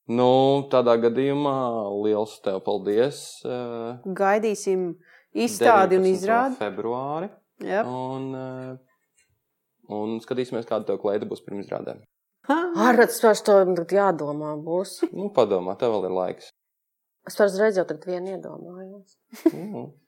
Nu, 0.07 0.67
tādā 0.69 0.97
gadījumā 1.01 1.55
liels 2.03 2.39
tev 2.41 2.59
paldies. 2.65 3.41
eh, 3.45 3.97
Gaidīsim 4.05 4.95
izstādi 5.33 5.97
un 5.97 6.03
19. 6.03 6.11
izrādi. 6.13 6.57
Februāri. 6.59 7.29
Jā. 7.59 7.85
Un, 7.85 8.35
eh, 8.35 8.77
un 9.89 10.19
skatīsimies, 10.19 10.65
kāda 10.65 10.85
tev 10.85 10.99
kleita 11.01 11.25
būs 11.25 11.43
pirms 11.45 11.65
izrādēm. 11.65 12.03
Ar 12.47 12.95
tas 12.95 13.19
par 13.21 13.35
to 13.35 13.85
jādomā 13.95 14.55
būs. 14.63 15.01
Nu, 15.11 15.29
padomā, 15.29 15.77
tev 15.77 15.91
vēl 15.91 16.05
ir 16.05 16.11
laiks. 16.11 16.49
Es 17.27 17.35
par 17.35 17.47
reizi 17.47 17.79
jau 17.79 17.85
tagad 17.85 18.05
vienu 18.05 18.37
iedomājos. 18.37 19.17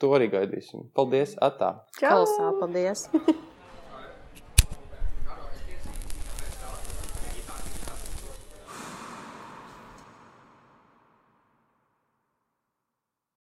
To 0.00 0.14
arī 0.16 0.30
gaidīsim. 0.32 0.88
Paldies! 0.96 1.36
Atā! 1.44 1.74
Čau! 2.00 2.24
Kolosāli, 2.24 2.60
paldies! 2.62 3.06